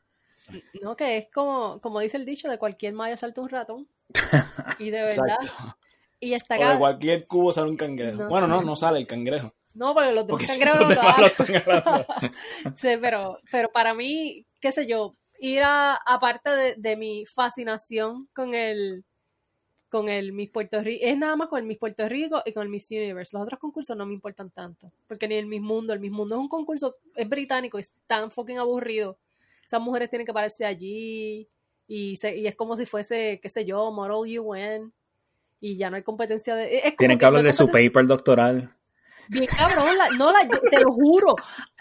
No, 0.82 0.94
que 0.96 1.16
es 1.18 1.26
como, 1.32 1.80
como 1.80 2.00
dice 2.00 2.16
el 2.16 2.24
dicho, 2.26 2.48
de 2.50 2.58
cualquier 2.58 2.92
malla 2.92 3.16
salta 3.16 3.40
un 3.40 3.48
ratón. 3.48 3.88
Y 4.80 4.90
de 4.90 5.02
verdad. 5.02 5.38
Exacto. 5.40 5.76
Y 6.24 6.32
está 6.34 6.56
O 6.56 6.68
de 6.72 6.78
cualquier 6.78 7.26
cubo 7.26 7.52
sale 7.52 7.68
un 7.70 7.76
cangrejo. 7.76 8.22
No. 8.22 8.28
Bueno, 8.28 8.46
no, 8.46 8.62
no 8.62 8.76
sale 8.76 8.98
el 8.98 9.06
cangrejo. 9.06 9.52
No, 9.74 9.92
porque 9.94 10.12
los 10.12 10.26
demás 10.26 10.46
cangrejos 10.46 10.80
no 10.80 11.96
lo. 11.96 12.06
Sí, 12.76 12.88
pero, 13.00 13.38
pero 13.50 13.70
para 13.72 13.92
mí, 13.94 14.46
qué 14.60 14.70
sé 14.72 14.86
yo, 14.86 15.16
ir 15.40 15.62
a, 15.64 15.94
aparte 15.94 16.50
de, 16.50 16.74
de 16.76 16.96
mi 16.96 17.26
fascinación 17.26 18.28
con 18.32 18.54
el 18.54 19.04
con 19.90 20.08
el 20.08 20.32
Miss 20.32 20.50
Puerto 20.50 20.80
Rico, 20.80 21.04
es 21.06 21.16
nada 21.16 21.36
más 21.36 21.46
con 21.46 21.60
el 21.60 21.66
Miss 21.66 21.78
Puerto 21.78 22.08
Rico 22.08 22.42
y 22.44 22.52
con 22.52 22.64
el 22.64 22.68
Miss 22.68 22.90
Universe. 22.90 23.36
Los 23.36 23.44
otros 23.44 23.60
concursos 23.60 23.96
no 23.96 24.04
me 24.06 24.12
importan 24.14 24.50
tanto, 24.50 24.90
porque 25.06 25.28
ni 25.28 25.36
el 25.36 25.46
Miss 25.46 25.60
Mundo, 25.60 25.92
el 25.92 26.00
Miss 26.00 26.10
Mundo 26.10 26.34
es 26.34 26.40
un 26.40 26.48
concurso, 26.48 26.96
es 27.14 27.28
británico, 27.28 27.78
es 27.78 27.92
tan 28.08 28.32
fucking 28.32 28.58
aburrido. 28.58 29.18
Esas 29.64 29.80
mujeres 29.80 30.10
tienen 30.10 30.26
que 30.26 30.32
pararse 30.32 30.64
allí 30.64 31.48
y, 31.86 32.16
se- 32.16 32.36
y 32.36 32.48
es 32.48 32.56
como 32.56 32.76
si 32.76 32.86
fuese, 32.86 33.38
qué 33.40 33.48
sé 33.48 33.64
yo, 33.64 33.92
Model 33.92 34.40
UN 34.40 34.92
y 35.66 35.76
ya 35.76 35.88
no 35.88 35.96
hay 35.96 36.02
competencia 36.02 36.54
de... 36.54 36.76
es 36.76 36.82
como 36.82 36.96
Tienen 36.98 37.18
que 37.18 37.22
no 37.22 37.28
hablar 37.28 37.42
de 37.44 37.52
su 37.54 37.68
paper 37.70 38.06
doctoral. 38.06 38.70
Bien 39.28 39.46
cabrón, 39.46 39.96
la- 39.96 40.10
no, 40.18 40.30
la, 40.30 40.46
te 40.46 40.80
lo 40.82 40.92
juro. 40.92 41.34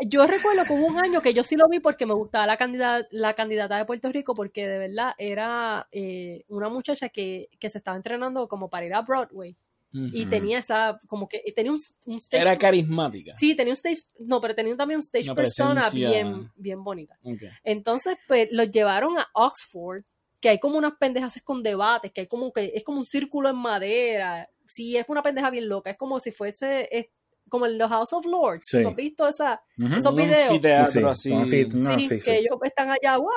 Yo 0.07 0.25
recuerdo 0.25 0.63
que 0.63 0.71
hubo 0.71 0.85
un 0.87 0.97
año 0.97 1.21
que 1.21 1.33
yo 1.33 1.43
sí 1.43 1.57
lo 1.57 1.67
vi 1.67 1.81
porque 1.81 2.05
me 2.05 2.13
gustaba 2.13 2.47
la 2.47 2.55
candidata, 2.55 3.05
la 3.11 3.33
candidata 3.33 3.75
de 3.75 3.83
Puerto 3.83 4.09
Rico 4.13 4.33
porque 4.33 4.65
de 4.65 4.77
verdad 4.77 5.13
era 5.17 5.89
eh, 5.91 6.45
una 6.47 6.69
muchacha 6.69 7.09
que, 7.09 7.49
que 7.59 7.69
se 7.69 7.79
estaba 7.79 7.97
entrenando 7.97 8.47
como 8.47 8.69
para 8.69 8.85
ir 8.85 8.93
a 8.93 9.01
Broadway 9.01 9.57
y 9.95 10.25
tenía 10.25 10.57
esa, 10.57 10.99
como 11.07 11.27
que 11.29 11.43
tenía 11.55 11.71
un, 11.71 11.79
un 12.07 12.17
stage. 12.17 12.41
Era 12.41 12.57
carismática. 12.57 13.33
sí, 13.37 13.55
tenía 13.55 13.73
un 13.73 13.77
stage, 13.77 14.01
no, 14.19 14.41
pero 14.41 14.55
tenía 14.55 14.75
también 14.75 14.97
un 14.97 15.03
stage 15.03 15.25
Una 15.25 15.35
persona 15.35 15.81
presencia. 15.81 16.09
bien, 16.09 16.51
bien 16.55 16.83
bonita. 16.83 17.19
Entonces, 17.63 18.15
pues, 18.27 18.47
los 18.51 18.71
llevaron 18.71 19.19
a 19.19 19.27
Oxford, 19.33 20.03
que 20.43 20.49
hay 20.49 20.59
como 20.59 20.77
unas 20.77 20.95
pendejas 20.99 21.41
con 21.41 21.63
debates, 21.63 22.11
que 22.11 22.19
hay 22.19 22.27
como 22.27 22.51
que 22.51 22.73
es 22.75 22.83
como 22.83 22.97
un 22.97 23.05
círculo 23.05 23.47
en 23.47 23.55
madera. 23.55 24.49
Sí, 24.67 24.97
es 24.97 25.05
una 25.07 25.23
pendeja 25.23 25.49
bien 25.49 25.69
loca. 25.69 25.89
Es 25.89 25.95
como 25.95 26.19
si 26.19 26.33
fuese 26.33 26.89
es 26.91 27.05
como 27.47 27.65
en 27.65 27.77
los 27.77 27.89
House 27.89 28.11
of 28.11 28.25
Lords. 28.25 28.67
Sí. 28.67 28.81
¿Tú 28.81 28.89
has 28.89 28.95
visto 28.95 29.25
esa, 29.25 29.61
esos 29.77 30.13
videos? 30.13 30.51
Sí, 30.91 30.99
sí, 30.99 31.31
así. 31.31 31.67
Sí, 32.09 32.19
que 32.19 32.39
ellos 32.39 32.57
están 32.63 32.89
allá, 32.89 33.15
wow, 33.15 33.29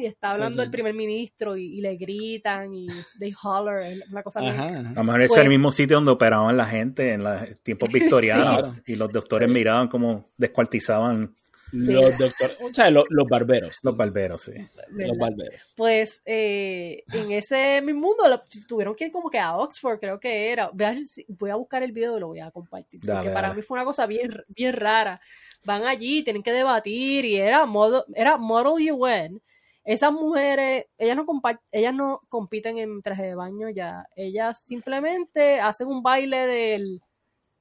y 0.00 0.06
está 0.06 0.30
hablando 0.30 0.62
sí. 0.62 0.64
el 0.64 0.70
primer 0.70 0.94
ministro 0.94 1.58
y, 1.58 1.76
y 1.78 1.80
le 1.82 1.96
gritan 1.96 2.72
y 2.72 2.86
they 3.18 3.34
holler, 3.42 3.80
es 3.80 4.10
una 4.10 4.22
cosa 4.22 4.40
Ajá, 4.40 4.64
A 4.66 4.80
lo 4.94 5.04
mejor 5.04 5.20
ese 5.20 5.28
Pues- 5.28 5.38
es 5.40 5.44
el 5.44 5.50
mismo 5.50 5.72
sitio 5.72 5.96
donde 5.98 6.12
operaban 6.12 6.56
la 6.56 6.64
gente 6.64 7.12
en 7.12 7.22
los 7.24 7.60
tiempos 7.62 7.88
victorianos 7.92 8.60
Claro. 8.60 8.74
y 8.86 8.96
los 8.96 9.12
doctores 9.12 9.50
miraban 9.50 9.88
cómo 9.88 10.30
descuartizaban 10.38 11.34
Los 11.76 12.16
doctores, 12.18 12.56
o 12.62 12.72
sea, 12.72 12.90
los, 12.90 13.04
los 13.10 13.26
barberos. 13.28 13.78
los 13.82 13.96
barberos, 13.96 14.42
sí. 14.42 14.52
Los 14.90 15.18
barberos. 15.18 15.74
Pues 15.76 16.22
eh, 16.24 17.02
en 17.12 17.32
ese 17.32 17.80
mismo 17.82 18.02
mundo 18.08 18.28
lo- 18.28 18.42
tuvieron 18.66 18.94
que 18.94 19.06
ir 19.06 19.12
como 19.12 19.28
que 19.30 19.38
a 19.38 19.56
Oxford, 19.56 19.98
creo 19.98 20.20
que 20.20 20.52
era. 20.52 20.70
Voy 20.72 20.84
a, 20.86 20.94
voy 21.28 21.50
a 21.50 21.56
buscar 21.56 21.82
el 21.82 21.92
video 21.92 22.16
y 22.16 22.20
lo 22.20 22.28
voy 22.28 22.40
a 22.40 22.50
compartir. 22.50 23.00
Dale, 23.02 23.18
porque 23.20 23.34
para 23.34 23.52
mí 23.52 23.62
fue 23.62 23.76
una 23.76 23.84
cosa 23.84 24.06
bien, 24.06 24.30
bien 24.48 24.72
rara. 24.74 25.20
Van 25.64 25.84
allí, 25.86 26.22
tienen 26.22 26.42
que 26.42 26.52
debatir 26.52 27.24
y 27.24 27.36
era 27.36 27.64
modo, 27.66 28.04
era 28.14 28.36
Model 28.36 28.92
UN. 28.92 29.40
Esas 29.86 30.12
mujeres, 30.12 30.86
ellas 30.96 31.16
no, 31.16 31.26
compa- 31.26 31.60
ellas 31.72 31.92
no 31.94 32.20
compiten 32.28 32.78
en 32.78 33.02
traje 33.02 33.22
de 33.24 33.34
baño 33.34 33.68
ya. 33.70 34.06
Ellas 34.16 34.62
simplemente 34.64 35.60
hacen 35.60 35.88
un 35.88 36.02
baile 36.02 36.46
del, 36.46 37.00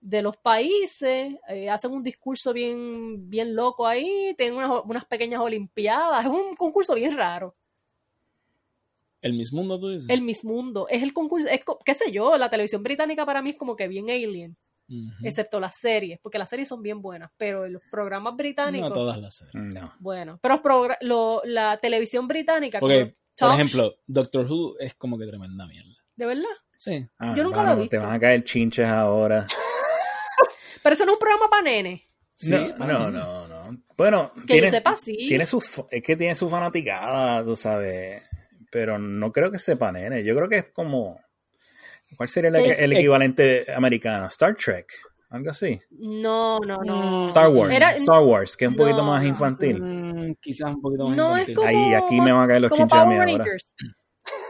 de 0.05 0.21
los 0.21 0.35
países, 0.35 1.35
eh, 1.47 1.69
hacen 1.69 1.91
un 1.91 2.03
discurso 2.03 2.51
bien, 2.51 3.29
bien 3.29 3.55
loco 3.55 3.87
ahí, 3.87 4.33
tienen 4.37 4.57
unas, 4.57 4.81
unas 4.83 5.05
pequeñas 5.05 5.39
olimpiadas. 5.39 6.25
Es 6.25 6.29
un 6.31 6.55
concurso 6.55 6.93
bien 6.95 7.15
raro. 7.15 7.55
El 9.21 9.33
mismo 9.33 9.59
mundo, 9.59 9.79
tú 9.79 9.89
dices. 9.89 10.09
El 10.09 10.21
Miss 10.21 10.43
Mundo. 10.43 10.87
Es 10.89 11.01
el 11.01 11.13
concurso, 11.13 11.47
es, 11.47 11.61
qué 11.85 11.93
sé 11.93 12.11
yo, 12.11 12.37
la 12.37 12.49
televisión 12.49 12.83
británica 12.83 13.25
para 13.25 13.41
mí 13.41 13.51
es 13.51 13.55
como 13.55 13.77
que 13.77 13.87
bien 13.87 14.09
alien, 14.09 14.57
excepto 15.23 15.61
las 15.61 15.77
series, 15.77 16.19
porque 16.21 16.37
las 16.37 16.49
series 16.49 16.67
son 16.67 16.81
bien 16.83 17.01
buenas, 17.01 17.31
pero 17.37 17.65
los 17.69 17.81
programas 17.89 18.35
británicos, 18.35 18.89
No 18.89 18.93
todas 18.95 19.17
las 19.21 19.35
series. 19.37 19.73
No. 19.73 19.93
bueno, 19.99 20.37
pero 20.41 20.89
lo- 20.99 21.41
la 21.45 21.77
televisión 21.77 22.27
británica, 22.27 22.81
Porque, 22.81 23.15
como 23.39 23.51
por 23.53 23.59
ejemplo, 23.61 23.95
Doctor 24.05 24.45
Who 24.51 24.77
es 24.79 24.93
como 24.95 25.17
que 25.17 25.25
tremenda 25.25 25.65
mierda. 25.65 25.95
de 26.17 26.25
verdad, 26.25 26.43
Sí. 26.77 27.07
Ah, 27.17 27.33
Yo 27.33 27.43
nunca 27.45 27.63
lo 27.63 27.71
he 27.71 27.75
visto. 27.83 27.91
Te 27.91 27.97
van 27.97 28.11
a 28.11 28.19
caer 28.19 28.43
chinches 28.43 28.85
ahora. 28.89 29.47
Pero 30.83 30.93
eso 30.95 31.05
no 31.05 31.11
es 31.13 31.15
un 31.15 31.19
programa 31.19 31.49
para 31.49 31.63
nenes, 31.63 32.01
Sí, 32.35 32.49
no, 32.51 32.85
no, 32.87 33.09
no, 33.11 33.47
no. 33.47 33.77
Bueno, 33.95 34.31
que 34.47 34.53
tiene, 34.53 34.67
yo 34.67 34.71
sepa 34.71 34.97
sí. 34.97 35.15
tiene 35.27 35.45
su, 35.45 35.59
es 35.91 36.01
que 36.03 36.15
tiene 36.15 36.33
su 36.35 36.49
fanaticada, 36.49 37.43
tú 37.45 37.55
sabes. 37.55 38.23
Pero 38.71 38.97
no 38.97 39.31
creo 39.31 39.51
que 39.51 39.59
sepa 39.59 39.91
nene. 39.91 40.23
Yo 40.23 40.35
creo 40.35 40.49
que 40.49 40.57
es 40.57 40.65
como. 40.73 41.19
¿Cuál 42.17 42.27
sería 42.27 42.49
el, 42.49 42.55
Es- 42.57 42.79
el 42.79 42.93
equivalente 42.93 43.71
americano? 43.71 44.25
Star 44.27 44.55
Trek. 44.55 44.87
Algo 45.29 45.51
así. 45.51 45.79
No, 45.91 46.59
no, 46.59 46.79
no. 46.83 47.21
Mm, 47.21 47.25
Star 47.25 47.49
Wars. 47.49 47.75
Era- 47.75 47.95
Star 47.95 48.23
Wars, 48.23 48.57
que 48.57 48.65
es 48.65 48.71
un 48.71 48.77
No, 48.77 48.83
poquito 48.83 49.03
más 49.03 49.23
infantil. 49.23 49.81
Mm, 49.81 50.35
quizás 50.41 50.73
un 50.73 50.81
poquito 50.81 51.07
más 51.07 51.15
No 51.17 51.37
es 51.37 51.47
infantil. 51.49 51.55
como 51.55 51.67
Ahí, 51.67 51.93
aquí 51.93 52.19
me 52.21 52.31
van 52.31 52.43
a 52.43 52.47
caer 52.47 52.61
los 52.61 52.71
chinches 52.71 52.97
a 52.99 53.05
mí 53.05 53.15
Power 53.15 53.29
ahora. 53.29 53.43
Rangers. 53.43 53.75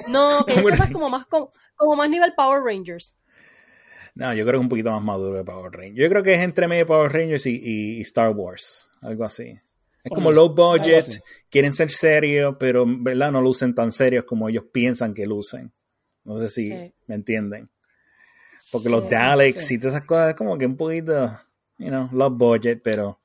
No, 0.08 0.46
que 0.46 0.54
sepa 0.78 0.86
es 0.86 0.92
como 0.92 1.10
más 1.10 1.26
como, 1.28 1.52
como 1.76 1.96
más 1.98 2.10
nivel 2.10 2.34
Power 2.34 2.62
Rangers. 2.64 3.18
No, 4.16 4.34
yo 4.34 4.44
creo 4.46 4.54
que 4.54 4.58
es 4.58 4.64
un 4.64 4.70
poquito 4.70 4.92
más 4.92 5.04
maduro 5.04 5.38
que 5.40 5.44
Power 5.44 5.72
Rangers. 5.72 5.96
Yo 5.98 6.10
creo 6.10 6.22
que 6.24 6.34
es 6.34 6.40
entre 6.42 6.68
medio 6.68 6.86
Power 6.86 7.12
Rangers 7.12 7.46
y, 7.48 7.56
y- 7.56 7.98
y 7.98 8.02
Star 8.02 8.30
Wars. 8.32 8.90
Algo 9.02 9.24
así. 9.26 9.52
Es 10.04 10.12
como 10.14 10.32
low 10.32 10.54
budget, 10.54 11.22
quieren 11.50 11.74
ser 11.74 11.90
serios, 11.90 12.58
pero 12.60 12.86
¿verdad? 12.88 13.32
no 13.32 13.42
lucen 13.42 13.74
tan 13.74 13.92
serios 13.92 14.26
como 14.26 14.50
ellos 14.50 14.66
piensan 14.72 15.14
que 15.14 15.26
lucen. 15.26 15.72
No 16.26 16.38
sé 16.40 16.50
si 16.50 16.68
Sí. 16.70 16.94
me 17.08 17.16
entienden. 17.16 17.70
Porque 18.72 18.90
los 18.90 19.04
Sí, 19.04 19.10
Daleks 19.12 19.66
sí. 19.66 19.74
y 19.76 19.78
todas 19.78 19.96
esas 19.96 20.06
cosas 20.06 20.30
es 20.30 20.36
como 20.36 20.58
que 20.58 20.66
un 20.66 20.76
poquito, 20.78 21.32
you 21.78 21.88
know, 21.88 22.10
low 22.12 22.30
budget, 22.30 22.82
pero, 22.84 23.20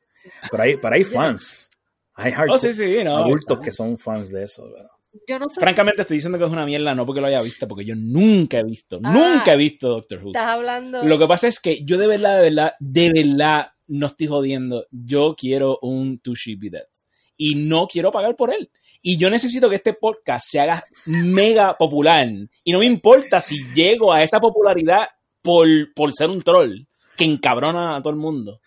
pero, 0.51 0.63
hay, 0.63 0.77
pero 0.77 0.95
hay 0.95 1.05
fans. 1.05 1.71
Hay 2.15 2.33
Oh, 2.33 3.05
no. 3.05 3.17
adultos 3.19 3.61
que 3.61 3.73
son 3.73 3.99
fans 3.99 4.29
de 4.31 4.45
eso. 4.45 4.71
¿verdad? 4.71 4.89
Yo 5.27 5.39
no 5.39 5.49
sé 5.49 5.61
Francamente, 5.61 6.03
estoy 6.03 6.19
diciendo 6.19 6.39
que 6.39 6.45
es 6.45 6.51
una 6.51 6.67
mierda, 6.67 6.95
no 6.95 7.07
porque 7.07 7.21
lo 7.21 7.27
haya 7.27 7.41
visto, 7.43 7.67
porque 7.67 7.85
yo 7.85 7.95
nunca 7.97 8.59
he 8.59 8.65
visto, 8.65 9.01
Ah. 9.03 9.13
nunca 9.13 9.55
he 9.55 9.57
visto 9.57 9.89
Doctor 9.89 10.23
Who. 10.23 10.29
estás 10.29 10.49
hablando 10.49 11.03
Lo 11.05 11.19
que 11.19 11.27
pasa 11.27 11.49
es 11.49 11.61
que 11.61 11.85
yo 11.85 11.99
de 11.99 12.07
verdad, 12.07 12.37
de 12.37 12.43
verdad, 12.43 12.73
de 12.81 13.13
verdad, 13.13 13.73
no 13.87 14.07
estoy 14.07 14.27
jodiendo. 14.27 14.87
Yo 14.91 15.35
quiero 15.39 15.79
un 15.83 16.19
Tushi 16.21 16.57
Bidet. 16.57 16.89
Y 17.37 17.55
no 17.55 17.87
quiero 17.87 18.11
pagar 18.13 18.37
por 18.37 18.53
él. 18.53 18.71
Y 19.01 19.17
yo 19.17 19.31
necesito 19.31 19.71
que 19.71 19.77
este 19.77 19.95
podcast 19.95 20.45
se 20.51 20.61
haga 20.61 20.85
mega 21.07 21.73
popular. 21.75 22.29
Y 22.65 22.73
no 22.73 22.81
me 22.81 22.87
importa 22.87 23.41
si 23.41 23.57
llego 23.73 24.13
a 24.13 24.23
esa 24.23 24.41
popularidad 24.41 25.09
por, 25.41 25.67
por 25.95 26.13
ser 26.13 26.31
un 26.31 26.43
troll 26.43 26.83
que 27.17 27.25
encabrona 27.25 27.97
a 27.97 28.03
todo 28.03 28.11
el 28.13 28.19
mundo. 28.19 28.61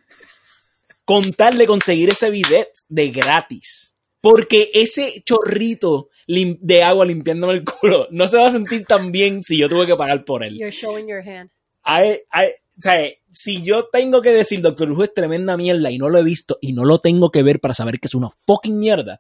Contarle 1.06 1.68
conseguir 1.68 2.10
ese 2.10 2.30
bidet 2.30 2.69
de 2.88 3.10
gratis. 3.10 3.91
Porque 4.22 4.69
ese 4.73 5.23
chorrito 5.26 6.10
de 6.27 6.84
agua 6.84 7.06
limpiándome 7.06 7.53
el 7.53 7.64
culo 7.65 8.07
no 8.11 8.27
se 8.27 8.38
va 8.38 8.48
a 8.48 8.52
sentir 8.52 8.85
tan 8.85 9.11
bien 9.11 9.41
si 9.43 9.57
yo 9.57 9.68
tuve 9.68 9.85
que 9.88 9.95
pagar 9.95 10.23
por 10.23 10.43
él 10.43 10.57
you're 10.57 10.72
showing 10.72 11.07
your 11.07 11.27
hand. 11.27 11.49
hay- 11.84 12.19
hay- 12.30 12.52
o 12.77 12.81
sea, 12.81 13.10
si 13.31 13.61
yo 13.64 13.89
tengo 13.91 14.22
que 14.22 14.31
decir 14.31 14.61
Doctor 14.61 14.91
Who 14.91 15.03
es 15.03 15.14
tremenda 15.14 15.57
mierda 15.57 15.91
y 15.91 15.98
no 15.98 16.10
lo 16.10 16.19
he 16.19 16.23
visto 16.23 16.57
y 16.61 16.73
no 16.73 16.85
lo 16.85 16.99
tengo 16.99 17.30
que 17.30 17.43
ver 17.43 17.60
para 17.60 17.73
saber 17.73 17.99
que 17.99 18.07
es 18.07 18.15
una 18.15 18.30
fucking 18.48 18.80
mierda, 18.80 19.19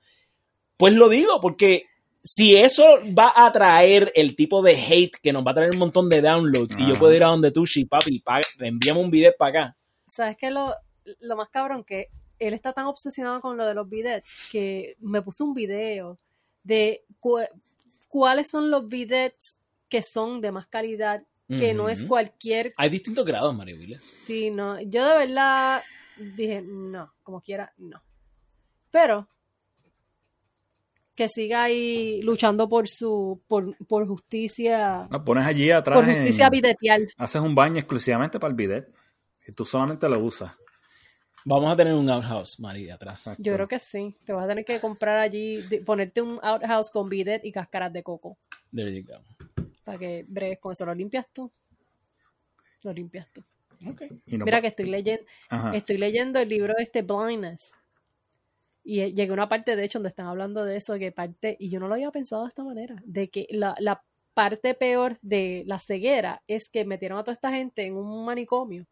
pues 0.77 0.93
lo 0.93 1.09
digo, 1.09 1.39
porque 1.41 1.83
si 2.23 2.55
eso 2.55 2.85
va 3.17 3.33
a 3.35 3.51
traer 3.51 4.11
el 4.15 4.35
tipo 4.35 4.61
de 4.63 4.73
hate 4.73 5.17
que 5.21 5.33
nos 5.33 5.45
va 5.45 5.51
a 5.51 5.55
traer 5.55 5.71
un 5.71 5.79
montón 5.79 6.09
de 6.09 6.21
downloads 6.21 6.75
y 6.79 6.83
yo 6.85 6.91
Ajá. 6.93 6.99
puedo 6.99 7.13
ir 7.13 7.23
a 7.23 7.27
donde 7.27 7.51
Tushi, 7.51 7.85
papi, 7.85 8.23
envíame 8.59 8.99
un 8.99 9.11
video 9.11 9.33
para 9.37 9.49
acá. 9.63 9.77
¿Sabes 10.07 10.37
qué? 10.39 10.49
Lo, 10.49 10.73
lo 11.19 11.35
más 11.35 11.49
cabrón 11.49 11.83
que 11.83 12.07
él 12.47 12.53
está 12.53 12.73
tan 12.73 12.85
obsesionado 12.87 13.39
con 13.41 13.55
lo 13.57 13.65
de 13.65 13.73
los 13.73 13.87
bidets 13.89 14.49
que 14.51 14.95
me 14.99 15.21
puso 15.21 15.45
un 15.45 15.53
video 15.53 16.17
de 16.63 17.03
cu- 17.19 17.39
cuáles 18.09 18.49
son 18.49 18.69
los 18.71 18.87
bidets 18.87 19.55
que 19.89 20.01
son 20.03 20.41
de 20.41 20.51
más 20.51 20.67
calidad, 20.67 21.23
que 21.47 21.73
no 21.73 21.89
es 21.89 22.03
cualquier... 22.03 22.71
Hay 22.77 22.89
distintos 22.89 23.25
grados, 23.25 23.53
María 23.53 23.75
Vila. 23.75 23.99
Sí, 24.17 24.49
no, 24.51 24.79
yo 24.81 25.05
de 25.05 25.15
verdad 25.27 25.81
dije, 26.17 26.61
no, 26.61 27.11
como 27.23 27.41
quiera, 27.41 27.73
no. 27.77 28.01
Pero 28.89 29.27
que 31.15 31.27
siga 31.27 31.63
ahí 31.63 32.21
luchando 32.21 32.69
por 32.69 32.87
su, 32.87 33.41
por, 33.47 33.75
por 33.85 34.07
justicia, 34.07 35.07
Lo 35.11 35.23
pones 35.25 35.45
allí 35.45 35.69
atrás. 35.71 35.97
por 35.97 36.05
justicia 36.07 36.45
en- 36.45 36.51
bidetial. 36.51 37.13
haces 37.17 37.41
un 37.41 37.53
baño 37.53 37.77
exclusivamente 37.79 38.39
para 38.39 38.49
el 38.51 38.55
bidet. 38.55 38.87
Y 39.47 39.51
tú 39.51 39.65
solamente 39.65 40.07
lo 40.07 40.19
usas. 40.19 40.57
Vamos 41.45 41.71
a 41.71 41.75
tener 41.75 41.93
un 41.93 42.09
outhouse, 42.09 42.59
María, 42.59 42.95
atrás. 42.95 43.19
Exacto. 43.21 43.43
Yo 43.43 43.53
creo 43.55 43.67
que 43.67 43.79
sí. 43.79 44.15
Te 44.25 44.33
vas 44.33 44.45
a 44.45 44.47
tener 44.47 44.63
que 44.65 44.79
comprar 44.79 45.17
allí, 45.17 45.61
de- 45.63 45.81
ponerte 45.81 46.21
un 46.21 46.39
outhouse 46.43 46.89
con 46.91 47.09
bidet 47.09 47.43
y 47.43 47.51
cáscaras 47.51 47.91
de 47.91 48.03
coco. 48.03 48.37
There 48.73 48.93
you 48.93 49.05
go. 49.07 49.19
Para 49.83 49.97
que 49.97 50.23
bregues 50.27 50.59
con 50.59 50.71
eso. 50.73 50.85
¿Lo 50.85 50.93
limpias 50.93 51.27
tú? 51.33 51.51
Lo 52.83 52.93
limpias 52.93 53.27
tú. 53.31 53.43
Ok. 53.87 54.03
Y 54.27 54.37
no 54.37 54.45
Mira 54.45 54.61
que 54.61 54.67
estoy 54.67 54.85
leyendo, 54.85 55.23
Ajá. 55.49 55.75
estoy 55.75 55.97
leyendo 55.97 56.39
el 56.39 56.47
libro 56.49 56.73
este 56.77 57.01
Blindness. 57.01 57.73
Y 58.83 59.01
eh, 59.01 59.13
llegué 59.13 59.29
a 59.31 59.33
una 59.33 59.49
parte, 59.49 59.75
de 59.75 59.83
hecho, 59.83 59.99
donde 59.99 60.09
están 60.09 60.27
hablando 60.27 60.63
de 60.63 60.77
eso, 60.77 60.97
que 60.97 61.11
parte, 61.11 61.55
y 61.59 61.69
yo 61.69 61.79
no 61.79 61.87
lo 61.87 61.95
había 61.95 62.11
pensado 62.11 62.43
de 62.43 62.49
esta 62.49 62.63
manera, 62.63 62.95
de 63.05 63.29
que 63.29 63.47
la, 63.49 63.75
la 63.79 64.03
parte 64.33 64.73
peor 64.75 65.17
de 65.21 65.63
la 65.67 65.79
ceguera 65.79 66.41
es 66.47 66.69
que 66.69 66.85
metieron 66.85 67.17
a 67.19 67.23
toda 67.23 67.33
esta 67.33 67.51
gente 67.51 67.85
en 67.85 67.95
un 67.95 68.23
manicomio 68.25 68.85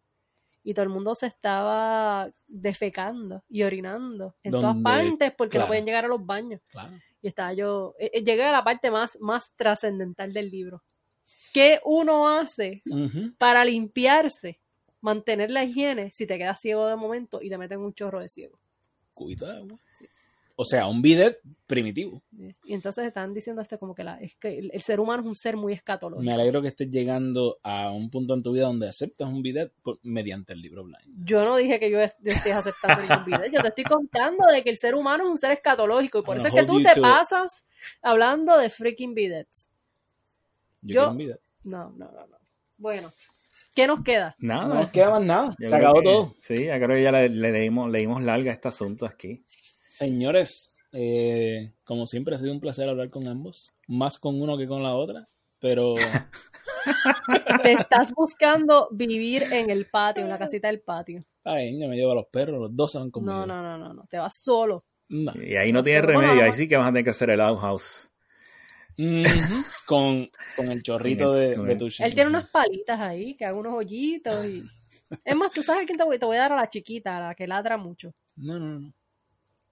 y 0.63 0.73
todo 0.73 0.83
el 0.83 0.89
mundo 0.89 1.15
se 1.15 1.27
estaba 1.27 2.29
defecando 2.47 3.43
y 3.47 3.63
orinando 3.63 4.35
en 4.43 4.51
todas 4.51 4.75
partes 4.77 5.33
porque 5.37 5.53
claro. 5.53 5.65
no 5.65 5.67
podían 5.69 5.85
llegar 5.85 6.05
a 6.05 6.09
los 6.09 6.25
baños. 6.25 6.61
Claro. 6.67 6.97
Y 7.21 7.27
estaba 7.27 7.53
yo, 7.53 7.95
eh, 7.99 8.11
eh, 8.13 8.23
llegué 8.23 8.43
a 8.43 8.51
la 8.51 8.63
parte 8.63 8.91
más, 8.91 9.17
más 9.19 9.55
trascendental 9.55 10.33
del 10.33 10.49
libro. 10.49 10.83
¿Qué 11.53 11.79
uno 11.83 12.29
hace 12.29 12.83
para 13.37 13.65
limpiarse, 13.65 14.59
mantener 15.01 15.49
la 15.49 15.63
higiene 15.63 16.11
si 16.11 16.27
te 16.27 16.37
quedas 16.37 16.61
ciego 16.61 16.87
de 16.87 16.95
momento 16.95 17.41
y 17.41 17.49
te 17.49 17.57
meten 17.57 17.79
un 17.79 17.93
chorro 17.93 18.19
de 18.19 18.27
ciego? 18.27 18.59
Agua. 19.15 19.79
Sí. 19.89 20.05
O 20.61 20.65
sea, 20.65 20.87
un 20.87 21.01
bidet 21.01 21.39
primitivo. 21.65 22.21
Y 22.65 22.73
entonces 22.73 23.05
están 23.07 23.33
diciendo 23.33 23.61
este 23.61 23.77
como 23.77 23.95
que, 23.95 24.03
la, 24.03 24.19
es 24.19 24.35
que 24.35 24.59
el, 24.59 24.69
el 24.73 24.81
ser 24.81 24.99
humano 24.99 25.23
es 25.23 25.27
un 25.29 25.35
ser 25.35 25.55
muy 25.55 25.71
escatológico. 25.71 26.25
Me 26.25 26.33
alegro 26.33 26.61
que 26.61 26.67
estés 26.67 26.89
llegando 26.91 27.59
a 27.63 27.91
un 27.91 28.09
punto 28.09 28.33
en 28.33 28.43
tu 28.43 28.51
vida 28.51 28.65
donde 28.65 28.89
aceptas 28.89 29.29
un 29.29 29.41
bidet 29.41 29.71
por- 29.81 29.99
mediante 30.03 30.51
el 30.51 30.61
libro 30.61 30.83
blind. 30.83 31.25
Yo 31.25 31.45
no 31.45 31.55
dije 31.55 31.79
que 31.79 31.89
yo, 31.89 32.01
est- 32.01 32.17
yo 32.21 32.33
estés 32.33 32.53
aceptando 32.53 33.01
ningún 33.03 33.23
video. 33.23 33.45
Yo 33.53 33.61
te 33.61 33.69
estoy 33.69 33.85
contando 33.85 34.43
de 34.51 34.61
que 34.61 34.69
el 34.69 34.75
ser 34.77 34.95
humano 34.95 35.23
es 35.23 35.29
un 35.29 35.37
ser 35.37 35.51
escatológico 35.51 36.19
y 36.19 36.23
por 36.23 36.35
eso 36.35 36.47
es 36.47 36.53
que 36.53 36.63
tú 36.65 36.81
te 36.81 36.99
pasas 36.99 37.63
hablando 38.01 38.57
de 38.57 38.69
freaking 38.69 39.13
bidets. 39.13 39.69
Yo, 40.81 40.87
Yo- 40.87 40.93
quiero 40.93 41.11
un 41.11 41.17
bidet. 41.17 41.39
No, 41.63 41.89
no, 41.91 42.11
no, 42.11 42.27
no. 42.27 42.37
Bueno, 42.77 43.13
¿Qué 43.75 43.87
nos 43.87 44.01
queda? 44.01 44.35
Nada. 44.39 44.67
No 44.67 44.73
nos 44.81 44.91
queda 44.91 45.09
más 45.11 45.21
nada. 45.23 45.55
Yo 45.57 45.69
Se 45.69 45.75
acabó 45.75 45.99
que- 46.01 46.05
todo. 46.05 46.35
Sí, 46.41 46.65
ya 46.65 46.75
creo 46.79 46.89
que 46.97 47.03
ya 47.03 47.11
le, 47.13 47.29
le 47.29 47.51
leímos, 47.51 47.89
leímos 47.89 48.21
larga 48.21 48.51
este 48.51 48.67
asunto 48.67 49.05
aquí. 49.05 49.45
Señores, 49.99 50.73
eh, 50.93 51.73
como 51.83 52.05
siempre 52.05 52.33
ha 52.33 52.37
sido 52.37 52.53
un 52.53 52.61
placer 52.61 52.87
hablar 52.87 53.09
con 53.09 53.27
ambos. 53.27 53.73
Más 53.87 54.17
con 54.17 54.41
uno 54.41 54.57
que 54.57 54.65
con 54.67 54.81
la 54.81 54.93
otra. 54.95 55.27
Pero 55.59 55.93
Te 57.63 57.73
estás 57.73 58.13
buscando 58.13 58.87
vivir 58.91 59.43
en 59.51 59.69
el 59.69 59.87
patio, 59.87 60.23
en 60.23 60.29
la 60.29 60.37
casita 60.39 60.67
del 60.69 60.79
patio. 60.79 61.25
ay, 61.43 61.77
yo 61.77 61.89
me 61.89 61.97
llevo 61.97 62.13
a 62.13 62.15
los 62.15 62.27
perros, 62.27 62.61
los 62.61 62.73
dos 62.75 62.93
se 62.93 62.99
van 62.99 63.11
conmigo. 63.11 63.33
No, 63.33 63.45
no, 63.45 63.61
no, 63.61 63.77
no, 63.77 63.93
no. 63.93 64.05
Te 64.09 64.17
vas 64.17 64.37
solo. 64.41 64.85
No. 65.09 65.33
Y 65.43 65.57
ahí 65.57 65.73
no 65.73 65.83
tienes 65.83 66.05
remedio, 66.05 66.43
ahí 66.43 66.53
sí 66.53 66.67
que 66.67 66.77
vas 66.77 66.85
a 66.87 66.89
tener 66.91 67.03
que 67.03 67.09
hacer 67.09 67.29
el 67.31 67.41
outhouse. 67.41 68.05
Ujú. 68.97 69.63
con, 69.85 70.29
con 70.57 70.71
el 70.71 70.83
chorrito 70.83 71.31
Con 71.31 71.41
el- 71.41 71.49
de, 71.49 71.55
con 71.55 71.65
de 71.67 71.71
el- 71.73 71.77
tu 71.77 71.85
Él 71.85 72.13
tiene 72.13 72.29
unas 72.29 72.49
palitas 72.49 72.99
ahí, 73.01 73.35
que 73.35 73.45
haga 73.45 73.57
unos 73.57 73.73
hoyitos 73.73 74.45
y... 74.45 74.61
Es 75.25 75.35
más, 75.35 75.51
tú 75.51 75.61
sabes 75.63 75.83
a 75.83 75.85
quién 75.85 75.97
te 75.97 76.03
voy, 76.03 76.19
te 76.19 76.25
voy 76.25 76.37
a 76.37 76.41
dar 76.41 76.53
a 76.53 76.57
la 76.57 76.69
chiquita, 76.69 77.17
a 77.17 77.19
la 77.29 77.35
que 77.35 77.47
ladra 77.47 77.77
mucho. 77.77 78.13
No, 78.35 78.59
no, 78.59 78.79
no. 78.79 78.93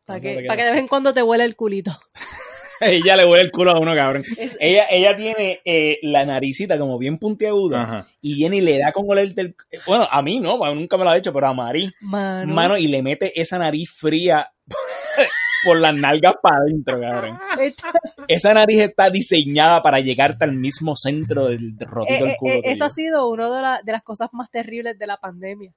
Para 0.08 0.20
que, 0.20 0.36
de 0.64 0.72
vez 0.72 0.80
en 0.80 0.88
cuando 0.88 1.14
te 1.14 1.22
huele 1.22 1.44
el 1.44 1.56
culito. 1.56 1.92
Ella 2.80 3.16
le 3.16 3.26
huele 3.26 3.44
el 3.46 3.52
culo 3.52 3.72
a 3.72 3.80
uno, 3.80 3.96
cabrón. 3.96 4.22
Ella, 4.60 4.86
ella 4.92 5.18
tiene 5.18 5.62
eh, 5.66 5.98
la 6.04 6.26
naricita 6.26 6.78
como 6.78 6.98
bien 7.00 7.18
puntiaguda 7.18 7.82
Ajá. 7.82 8.08
y 8.22 8.36
viene 8.36 8.58
y 8.58 8.62
le 8.62 8.78
da 8.78 8.92
con 8.92 9.06
oler 9.10 9.34
del... 9.34 9.56
Bueno, 9.88 10.08
a 10.10 10.22
mí 10.22 10.40
no, 10.40 10.58
nunca 10.76 10.96
me 10.98 11.04
lo 11.04 11.10
ha 11.10 11.18
hecho, 11.18 11.34
pero 11.34 11.48
a 11.48 11.54
Mari, 11.54 11.92
Mano. 12.02 12.54
mano, 12.54 12.78
y 12.78 12.88
le 12.88 13.02
mete 13.02 13.40
esa 13.42 13.58
nariz 13.58 13.90
fría 13.98 14.52
por 15.66 15.78
las 15.80 15.96
nalgas 15.96 16.36
para 16.42 16.58
adentro, 16.58 17.00
cabrón. 17.02 17.40
Esa 18.28 18.54
nariz 18.54 18.80
está 18.80 19.10
diseñada 19.10 19.82
para 19.82 20.00
llegarte 20.00 20.44
al 20.46 20.54
mismo 20.54 20.96
centro 20.96 21.48
del 21.48 21.76
rotito 21.80 22.14
eh, 22.14 22.20
del 22.20 22.30
eh, 22.30 22.36
culo. 22.38 22.54
eh, 22.54 22.62
esa 22.66 22.86
ha 22.86 22.90
sido 22.92 23.28
una 23.28 23.50
de, 23.56 23.62
la- 23.62 23.82
de 23.84 23.92
las 23.92 24.04
cosas 24.04 24.30
más 24.34 24.52
terribles 24.52 25.00
de 25.00 25.08
la 25.08 25.18
pandemia. 25.18 25.74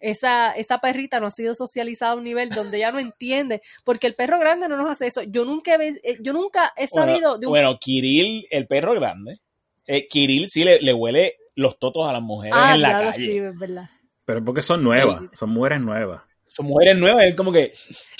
Esa, 0.00 0.52
esa 0.52 0.78
perrita 0.78 1.18
no 1.20 1.26
ha 1.26 1.30
sido 1.30 1.54
socializada 1.54 2.12
a 2.12 2.16
un 2.16 2.24
nivel 2.24 2.50
donde 2.50 2.78
ya 2.78 2.92
no 2.92 2.98
entiende, 2.98 3.62
porque 3.84 4.06
el 4.06 4.14
perro 4.14 4.38
grande 4.38 4.68
no 4.68 4.76
nos 4.76 4.88
hace 4.88 5.06
eso. 5.06 5.22
Yo 5.22 5.44
nunca 5.44 5.74
he, 5.74 6.00
eh, 6.04 6.18
yo 6.20 6.32
nunca 6.32 6.72
he 6.76 6.86
sabido 6.86 7.18
bueno, 7.20 7.38
de 7.38 7.46
un 7.46 7.52
bueno, 7.52 7.78
Kirill, 7.80 8.46
el 8.50 8.66
perro 8.66 8.94
grande, 8.94 9.40
eh, 9.86 10.06
Kirill 10.06 10.48
sí 10.50 10.64
le, 10.64 10.80
le 10.80 10.92
huele 10.92 11.36
los 11.54 11.78
totos 11.78 12.08
a 12.08 12.12
las 12.12 12.22
mujeres 12.22 12.54
Ah, 12.56 12.74
en 12.74 12.82
la 12.82 12.92
calle. 12.92 13.26
sí, 13.26 13.38
es 13.38 13.58
verdad. 13.58 13.90
Pero 14.24 14.38
es 14.40 14.44
porque 14.44 14.62
son 14.62 14.84
nuevas, 14.84 15.24
son 15.32 15.50
mujeres 15.50 15.80
nuevas. 15.80 16.22
Son 16.58 16.66
mujeres 16.66 16.98
nuevas, 16.98 17.22
es 17.24 17.36
como 17.36 17.52
que, 17.52 17.72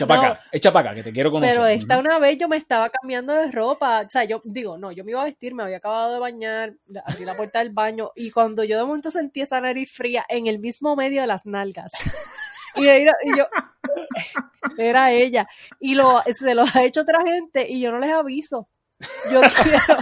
No. 0.06 0.38
echa 0.52 0.72
para 0.72 0.90
acá, 0.90 0.94
que 0.94 1.02
te 1.02 1.12
quiero 1.12 1.32
conocer. 1.32 1.56
Pero 1.56 1.66
esta 1.66 1.98
una 1.98 2.20
vez 2.20 2.38
yo 2.38 2.46
me 2.46 2.56
estaba 2.56 2.88
cambiando 2.88 3.34
de 3.34 3.50
ropa, 3.50 4.02
o 4.06 4.08
sea, 4.08 4.22
yo 4.22 4.40
digo, 4.44 4.78
no, 4.78 4.92
yo 4.92 5.02
me 5.04 5.10
iba 5.10 5.22
a 5.22 5.24
vestir, 5.24 5.56
me 5.56 5.64
había 5.64 5.78
acabado 5.78 6.12
de 6.14 6.20
bañar, 6.20 6.74
abrí 7.04 7.24
la 7.24 7.34
puerta 7.34 7.58
del 7.58 7.70
baño 7.70 8.12
y 8.14 8.30
cuando 8.30 8.62
yo 8.62 8.78
de 8.78 8.84
momento 8.84 9.10
sentí 9.10 9.40
esa 9.40 9.60
nariz 9.60 9.92
fría 9.92 10.24
en 10.28 10.46
el 10.46 10.60
mismo 10.60 10.94
medio 10.94 11.20
de 11.20 11.26
las 11.26 11.46
nalgas. 11.46 11.90
Y, 12.76 12.86
era- 12.86 13.16
y 13.24 13.36
yo, 13.36 13.48
era 14.78 15.10
ella. 15.10 15.48
Y 15.80 15.96
lo, 15.96 16.22
se 16.32 16.54
lo 16.54 16.62
ha 16.72 16.84
hecho 16.84 17.00
otra 17.00 17.18
gente 17.24 17.66
y 17.68 17.80
yo 17.80 17.90
no 17.90 17.98
les 17.98 18.12
aviso. 18.12 18.68
Yo 19.32 19.40
quiero, 19.64 20.00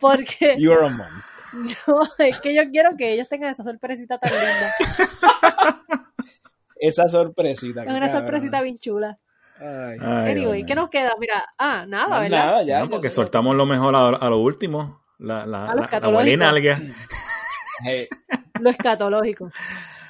porque 0.00 0.56
You're 0.58 0.84
a 0.84 0.90
monster. 0.90 1.44
no, 1.86 2.00
es 2.18 2.40
que 2.40 2.54
yo 2.54 2.62
quiero 2.70 2.90
que 2.96 3.14
ellos 3.14 3.26
tengan 3.28 3.50
esa 3.52 3.64
sorpresita 3.64 4.18
tan 4.18 4.30
linda. 4.32 4.74
Esa 6.80 7.08
sorpresita. 7.08 7.82
Es 7.82 7.88
una 7.88 8.00
cabrón. 8.00 8.10
sorpresita 8.22 8.62
bien 8.62 8.78
chula. 8.78 9.18
Ay. 9.60 9.96
Ay, 10.00 10.32
Anyway, 10.32 10.64
¿qué 10.64 10.74
nos 10.74 10.88
queda? 10.88 11.12
Mira, 11.18 11.44
ah, 11.58 11.84
nada, 11.88 12.16
No, 12.16 12.20
¿verdad? 12.22 12.46
nada, 12.46 12.62
ya. 12.62 12.80
No, 12.80 12.90
porque 12.90 13.10
soltamos 13.10 13.56
lo 13.56 13.66
mejor 13.66 13.94
a, 13.94 14.08
a 14.08 14.30
lo 14.30 14.38
último. 14.38 15.02
La, 15.18 15.46
la, 15.46 15.64
A 15.70 15.74
lo 15.74 15.82
la, 15.82 16.52
la. 16.52 16.82
Hey, 17.84 18.06
Lo 18.60 18.70
escatológico. 18.70 19.50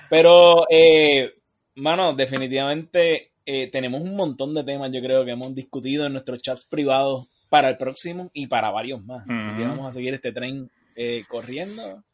Pero, 0.08 0.64
eh, 0.70 1.34
mano, 1.76 2.14
definitivamente 2.14 3.32
eh, 3.44 3.70
tenemos 3.70 4.02
un 4.02 4.16
montón 4.16 4.54
de 4.54 4.64
temas, 4.64 4.90
yo 4.92 5.00
creo 5.00 5.24
que 5.24 5.32
hemos 5.32 5.54
discutido 5.54 6.06
en 6.06 6.12
nuestros 6.12 6.42
chats 6.42 6.64
privados 6.64 7.26
para 7.48 7.70
el 7.70 7.76
próximo 7.76 8.30
y 8.32 8.46
para 8.46 8.70
varios 8.70 9.02
más. 9.04 9.24
Así 9.28 9.50
que 9.52 9.64
vamos 9.64 9.86
a 9.86 9.92
seguir 9.92 10.14
este 10.14 10.32
tren 10.32 10.70
eh, 10.96 11.24
corriendo. 11.28 12.04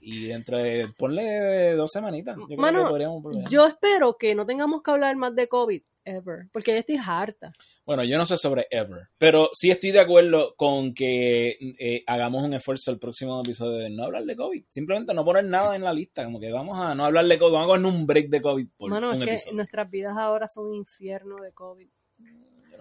Y 0.00 0.26
dentro 0.26 0.58
de, 0.58 0.86
ponle 0.96 1.74
dos 1.74 1.90
semanitas. 1.90 2.36
Yo 2.38 2.46
creo 2.46 2.58
Mano, 2.58 2.84
que 2.84 2.90
podríamos 2.90 3.22
volver. 3.22 3.48
Yo 3.48 3.66
espero 3.66 4.16
que 4.16 4.34
no 4.34 4.46
tengamos 4.46 4.82
que 4.82 4.90
hablar 4.90 5.16
más 5.16 5.34
de 5.34 5.48
COVID 5.48 5.82
ever, 6.08 6.48
porque 6.52 6.72
yo 6.72 6.78
estoy 6.78 6.96
harta. 6.96 7.52
Bueno, 7.84 8.04
yo 8.04 8.18
no 8.18 8.26
sé 8.26 8.36
sobre 8.36 8.66
Ever, 8.70 9.08
pero 9.18 9.50
sí 9.52 9.70
estoy 9.70 9.90
de 9.90 10.00
acuerdo 10.00 10.54
con 10.56 10.94
que 10.94 11.56
eh, 11.78 12.02
hagamos 12.06 12.42
un 12.44 12.54
esfuerzo 12.54 12.90
el 12.90 12.98
próximo 12.98 13.40
episodio 13.40 13.78
de 13.78 13.90
no 13.90 14.04
hablar 14.04 14.24
de 14.24 14.36
COVID. 14.36 14.64
Simplemente 14.68 15.14
no 15.14 15.24
poner 15.24 15.44
nada 15.44 15.76
en 15.76 15.82
la 15.82 15.92
lista, 15.92 16.24
como 16.24 16.40
que 16.40 16.50
vamos 16.50 16.78
a 16.78 16.94
no 16.94 17.04
hablar 17.04 17.26
de 17.26 17.38
COVID, 17.38 17.52
vamos 17.52 17.66
a 17.66 17.68
coger 17.68 17.86
un 17.86 18.06
break 18.06 18.28
de 18.28 18.42
COVID 18.42 18.68
por 18.76 18.90
Mano, 18.90 19.10
un 19.10 19.16
es 19.16 19.24
que 19.24 19.30
episodio. 19.30 19.56
nuestras 19.56 19.90
vidas 19.90 20.16
ahora 20.16 20.48
son 20.48 20.68
un 20.68 20.74
infierno 20.74 21.36
de 21.36 21.52
COVID. 21.52 21.88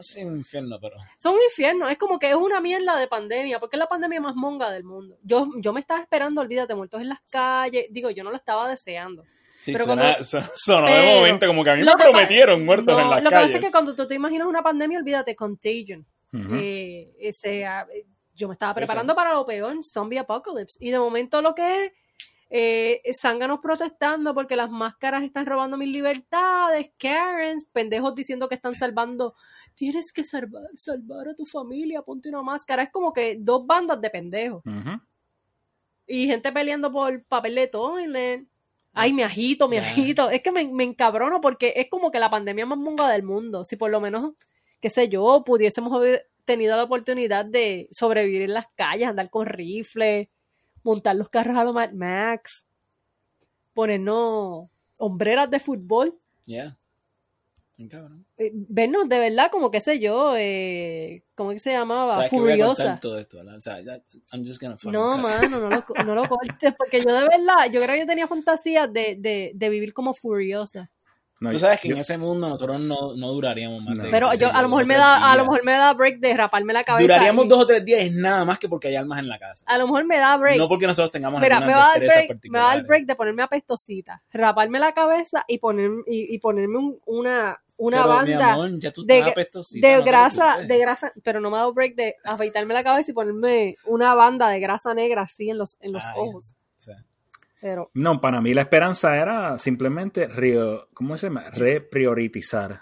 Sé 0.03 0.26
un 0.26 0.38
infierno, 0.38 0.78
pero... 0.80 0.95
Son 1.18 1.34
un 1.34 1.41
infierno, 1.41 1.88
es 1.90 1.98
como 1.98 2.19
que 2.19 2.30
es 2.30 2.36
una 2.36 2.60
mierda 2.61 2.98
de 2.98 3.07
pandemia, 3.07 3.60
porque 3.60 3.76
es 3.76 3.80
la 3.80 3.88
pandemia 3.88 4.22
más 4.22 4.36
monga 4.36 4.69
del 4.72 4.84
mundo. 4.84 5.18
Yo, 5.24 5.48
yo 5.57 5.74
me 5.74 5.80
estaba 5.80 5.99
esperando, 6.02 6.41
olvídate, 6.41 6.76
muertos 6.76 7.02
en 7.02 7.10
las 7.10 7.22
calles. 7.30 7.86
Digo, 7.90 8.10
yo 8.11 8.24
no 8.24 8.30
lo 8.32 8.38
estaba 8.38 8.68
deseando. 8.69 9.24
Sí, 9.57 9.72
Pero 9.74 9.86
suena- 9.86 10.02
cuando- 10.03 10.24
son- 10.24 10.49
sonó 10.56 10.88
de 10.88 10.94
pero- 10.94 11.15
momento 11.18 11.48
como 11.48 11.64
que 11.64 11.69
a 11.72 11.76
mí 11.76 11.84
Lo 11.84 11.95
me 11.98 12.03
prometieron 12.03 12.64
muertos 12.64 12.95
No, 12.95 13.02
en 13.02 13.10
las 13.10 13.24
lo 13.24 13.30
que 13.30 13.36
calles. 13.36 13.48
pasa 13.49 13.57
es 13.60 13.65
que 13.65 13.72
cuando 13.72 13.95
tú 13.95 14.07
te 14.07 14.15
imaginas 14.15 14.48
una 14.48 14.61
pandemia, 14.61 14.99
olvídate, 14.99 15.36
contagion. 15.36 16.06
Eh, 16.34 17.11
ese, 17.19 17.65
ah, 17.65 17.88
eh, 17.94 18.06
yo 18.36 18.48
me 18.48 18.53
estaba 18.53 18.74
Sí, 18.74 18.78
preparando 18.78 19.15
para 19.15 19.34
lo 19.34 19.45
peor, 19.45 19.76
zombie 19.84 20.19
apocalypse. 20.19 20.78
Y 20.80 20.91
de 20.91 20.99
momento 20.99 21.41
lo 21.41 21.56
que 21.56 21.86
es, 21.86 21.91
eh, 22.49 23.02
zánganos 23.14 23.60
protestando 23.61 24.34
porque 24.34 24.56
las 24.56 24.69
máscaras 24.69 25.24
están 25.24 25.45
robando 25.45 25.78
mis 25.78 25.90
libertades, 25.90 26.91
Karens, 26.98 27.65
pendejos 27.74 28.15
diciendo 28.15 28.48
que 28.48 28.56
están 28.56 28.76
salvando, 28.76 29.36
tienes 29.76 30.11
que 30.14 30.24
salvar, 30.24 30.68
salvar 30.76 31.28
a 31.30 31.36
tu 31.36 31.45
familia, 31.45 32.02
ponte 32.02 32.30
una 32.30 32.41
máscara. 32.44 32.84
Es 32.84 32.90
como 32.91 33.11
que 33.11 33.38
dos 33.40 33.65
bandas 33.65 33.99
de 33.99 34.10
pendejos. 34.10 34.64
Y 36.06 36.28
gente 36.28 36.52
peleando 36.52 36.91
por 36.91 37.24
papel 37.26 37.56
de 37.56 37.68
toilet. 37.68 38.48
Ay, 38.94 39.14
me 39.14 39.24
agito, 39.24 39.68
me 39.68 39.76
Ya. 39.76 39.82
agito. 39.84 40.30
Es 40.30 40.41
que 40.41 40.52
me, 40.52 40.65
me 40.68 40.84
encabrono 40.86 41.41
porque 41.41 41.74
es 41.76 41.90
como 41.90 42.10
que 42.11 42.19
la 42.19 42.30
pandemia 42.30 42.65
más 42.65 42.78
monga 42.80 43.10
del 43.10 43.24
mundo. 43.24 43.64
Si 43.65 43.76
por 43.76 43.91
lo 43.91 43.99
menos, 43.99 44.32
qué 44.80 44.90
sé 44.90 45.10
yo, 45.10 45.44
pudiésemos 45.45 45.94
haber 45.94 46.30
tenido 46.45 46.78
la 46.78 46.84
oportunidad 46.84 47.44
de 47.45 47.90
sobrevivir 47.91 48.44
en 48.44 48.53
las 48.53 48.68
calles, 48.76 49.07
andar 49.10 49.30
con 49.30 49.45
rifles, 49.45 50.30
montar 50.88 51.15
los 51.18 51.30
carros 51.30 51.57
a 51.57 51.64
lo 51.65 51.73
Mad 51.73 51.91
Max, 51.91 52.65
ponernos 53.73 54.69
hombreras 54.99 55.49
de 55.51 55.59
fútbol, 55.59 56.18
cabrón. 57.89 58.26
eh, 58.38 58.51
vernos 58.53 59.07
de 59.09 59.19
verdad 59.19 59.51
como, 59.51 59.69
qué 59.69 59.81
sé 59.81 59.99
yo, 59.99 60.35
eh, 60.38 61.23
¿cómo 61.35 61.51
es 61.51 61.55
que 61.55 61.69
se 61.69 61.72
llamaba? 61.73 62.14
Furiosa. 62.30 62.99
todo 63.01 63.19
esto, 63.19 63.38
¿verdad? 63.38 63.55
O 63.57 63.59
sea, 63.59 63.81
ya- 63.81 64.01
I'm 64.31 64.45
just 64.45 64.61
gonna 64.61 64.77
fucking 64.77 64.93
No, 64.93 65.18
mano, 65.18 65.59
no 65.59 65.69
lo, 65.69 65.84
no 66.03 66.15
lo 66.15 66.27
cortes, 66.27 66.73
porque 66.77 67.03
yo 67.03 67.14
de 67.14 67.23
verdad, 67.27 67.69
yo 67.72 67.81
creo 67.81 67.93
que 67.93 67.99
yo 67.99 68.07
tenía 68.07 68.27
fantasías 68.27 68.91
de, 68.91 69.18
de, 69.19 69.51
de 69.53 69.69
vivir 69.69 69.93
como 69.93 70.14
furiosa. 70.14 70.89
No, 71.39 71.51
Tú 71.51 71.59
sabes 71.59 71.80
que 71.80 71.89
yo- 71.89 71.93
en 71.95 72.01
ese 72.01 72.18
mundo 72.18 72.49
nosotros 72.49 72.80
no, 72.80 73.14
no 73.15 73.31
duraríamos 73.31 73.85
más 73.85 73.95
No. 73.97 74.03
de 74.05 74.09
Pero 74.09 74.34
yo 74.34 74.51
a 74.51 74.59
lo 74.61 74.69
mejor 74.69 74.88
me 74.88 74.95
da, 74.95 75.31
a 75.31 75.35
lo 75.35 75.43
mejor 75.43 75.64
me 75.64 75.73
da 75.73 75.93
break 75.93 76.18
de 76.19 76.35
raparme 76.35 76.73
la 76.73 76.84
cabeza. 76.84 77.03
Duraríamos 77.03 77.45
y- 77.45 77.47
dos 77.47 77.59
o 77.59 77.68
tres 77.68 77.85
días 77.85 78.01
es 78.01 78.11
nada 78.11 78.43
más 78.43 78.57
que 78.57 78.68
porque 78.68 78.88
hay 78.88 78.95
almas 78.95 79.19
en 79.19 79.27
la 79.30 79.38
casa. 79.38 79.64
A 79.68 79.77
lo 79.77 79.85
mejor 79.85 80.05
me 80.05 80.18
da 80.18 80.35
break. 80.38 80.57
No 80.57 80.68
porque 80.68 80.88
nosotros 80.88 81.11
tengamos 81.11 81.39
Mira, 81.39 81.59
me 81.59 81.73
va, 81.73 81.85
a 81.85 81.88
dar 81.89 81.99
destrezas 81.99 82.27
break, 82.27 82.51
me 82.51 82.57
va 82.59 82.72
a 82.72 82.76
dar 82.76 82.85
break 82.88 83.05
de 83.05 83.15
ponerme 83.15 83.43
apestosita, 83.43 84.23
raparme 84.31 84.80
la 84.80 84.93
cabeza 84.93 85.45
y, 85.47 85.59
poner, 85.59 85.91
y, 86.07 86.34
y 86.34 86.39
ponerme 86.39 86.80
un- 86.80 86.99
una, 87.05 87.61
una 87.77 87.97
Pero, 87.97 88.09
banda 88.09 88.53
amor, 88.53 88.80
ya 88.80 88.89
tú 88.89 89.05
de, 89.05 89.22
no 89.22 90.03
grasa, 90.03 90.57
de 90.65 90.80
grasa, 90.80 91.11
pero 91.23 91.39
no 91.39 91.51
me 91.51 91.57
ha 91.57 91.59
dado 91.59 91.73
break 91.73 91.93
de 91.95 92.15
afeitarme 92.23 92.73
la 92.73 92.84
cabeza 92.84 93.11
y 93.11 93.14
ponerme 93.14 93.76
una 93.85 94.15
banda 94.15 94.49
de 94.49 94.59
grasa 94.59 94.95
negra 94.95 95.22
así 95.22 95.51
en 95.51 95.59
los, 95.59 95.77
en 95.81 95.93
los 95.93 96.05
Ay. 96.07 96.14
ojos. 96.18 96.55
Pero 97.62 97.90
No, 97.94 98.22
para 98.22 98.40
mí 98.42 98.54
la 98.54 98.62
esperanza 98.62 99.18
era 99.18 99.58
simplemente 99.58 100.28
rio- 100.28 100.88
¿cómo 100.94 101.18
se 101.18 101.28
llama? 101.28 101.44
reprioritizar. 101.52 102.82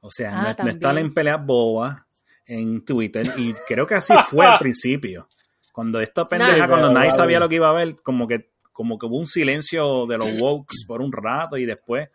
O 0.00 0.10
sea, 0.10 0.30
Ah, 0.50 0.56
no, 0.62 0.68
estar 0.68 0.98
en 0.98 1.14
peleas 1.14 1.44
bobas 1.44 2.02
en 2.46 2.84
Twitter. 2.84 3.32
Y 3.36 3.54
creo 3.68 3.86
que 3.86 3.94
así 3.94 4.12
fue 4.28 4.44
al 4.46 4.58
principio. 4.58 5.28
Cuando 5.72 6.00
esta 6.00 6.26
pendeja, 6.26 6.58
Nah. 6.58 6.68
cuando 6.68 6.92
nadie 6.92 7.12
sabía 7.12 7.38
lo 7.38 7.48
que 7.48 7.54
iba 7.56 7.68
a 7.70 7.72
ver, 7.72 7.96
como 8.02 8.26
que, 8.26 8.50
como 8.72 8.98
que 8.98 9.06
hubo 9.06 9.18
un 9.18 9.26
silencio 9.26 10.06
de 10.06 10.18
los 10.18 10.28
wokes 10.40 10.78
por 10.86 11.00
un 11.00 11.12
rato 11.12 11.56
y 11.56 11.64
después, 11.64 12.08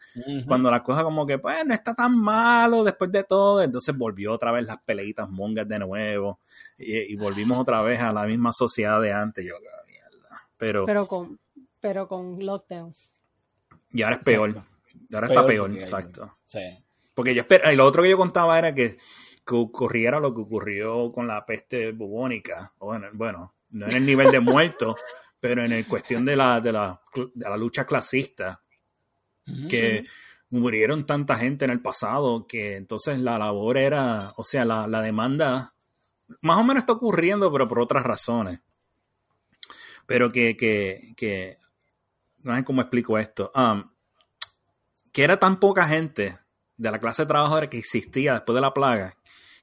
cuando 0.47 0.69
las 0.69 0.81
cosas 0.81 1.03
como 1.03 1.25
que, 1.25 1.39
pues, 1.39 1.65
no 1.65 1.73
está 1.73 1.93
tan 1.95 2.15
malo 2.17 2.83
después 2.83 3.11
de 3.11 3.23
todo, 3.23 3.61
entonces 3.63 3.95
volvió 3.97 4.33
otra 4.33 4.51
vez 4.51 4.65
las 4.65 4.77
peleitas 4.79 5.29
mongas 5.29 5.67
de 5.67 5.79
nuevo 5.79 6.39
y, 6.77 7.13
y 7.13 7.15
volvimos 7.15 7.57
otra 7.57 7.81
vez 7.81 7.99
a 8.01 8.11
la 8.11 8.25
misma 8.25 8.51
sociedad 8.51 9.01
de 9.01 9.13
antes. 9.13 9.45
Yo, 9.45 9.53
"Ah, 9.55 9.83
mierda. 9.87 10.41
Pero, 10.57 10.85
pero 10.85 11.07
con, 11.07 11.39
pero 11.87 12.05
con 12.05 12.37
lockdowns. 12.45 13.13
y 13.91 14.01
ahora 14.01 14.17
es 14.17 14.23
peor. 14.23 14.49
Exacto. 14.49 14.77
Ahora 15.13 15.27
está 15.27 15.45
Peor 15.45 15.77
exacto. 15.77 16.33
Sí. 16.43 16.59
Porque 17.13 17.33
yo 17.33 17.43
espero, 17.43 17.71
y 17.71 17.77
lo 17.77 17.85
otro 17.85 18.03
que 18.03 18.09
yo 18.09 18.17
contaba 18.17 18.59
era 18.59 18.75
que, 18.75 18.97
que 19.45 19.55
ocurriera 19.55 20.19
lo 20.19 20.35
que 20.35 20.41
ocurrió 20.41 21.13
con 21.13 21.27
la 21.27 21.45
peste 21.45 21.93
bubónica. 21.93 22.73
Bueno, 22.77 23.07
bueno, 23.13 23.53
no 23.69 23.85
en 23.85 23.93
el 23.93 24.05
nivel 24.05 24.31
de 24.31 24.41
muertos, 24.41 24.97
pero 25.39 25.63
en 25.63 25.71
el 25.71 25.87
cuestión 25.87 26.25
de 26.25 26.35
la, 26.35 26.59
de 26.59 26.73
la, 26.73 26.99
de 27.15 27.49
la 27.49 27.55
lucha 27.55 27.85
clasista, 27.85 28.61
que 29.69 30.03
murieron 30.49 31.05
tanta 31.05 31.37
gente 31.37 31.63
en 31.63 31.71
el 31.71 31.81
pasado 31.81 32.47
que 32.47 32.75
entonces 32.75 33.17
la 33.19 33.39
labor 33.39 33.77
era, 33.77 34.33
o 34.35 34.43
sea, 34.43 34.65
la, 34.65 34.87
la 34.87 35.01
demanda 35.01 35.73
más 36.41 36.57
o 36.57 36.65
menos 36.65 36.81
está 36.81 36.91
ocurriendo, 36.91 37.49
pero 37.49 37.65
por 37.65 37.79
otras 37.79 38.03
razones. 38.03 38.59
Pero 40.05 40.33
que, 40.33 40.57
que, 40.57 41.13
que 41.15 41.59
no 42.43 42.55
sé 42.55 42.63
cómo 42.63 42.81
explico 42.81 43.17
esto. 43.17 43.51
Um, 43.55 43.83
que 45.11 45.23
era 45.23 45.37
tan 45.37 45.59
poca 45.59 45.87
gente 45.87 46.37
de 46.77 46.91
la 46.91 46.99
clase 46.99 47.23
de 47.23 47.27
trabajadores 47.27 47.69
que 47.69 47.77
existía 47.77 48.33
después 48.33 48.55
de 48.55 48.61
la 48.61 48.73
plaga 48.73 49.15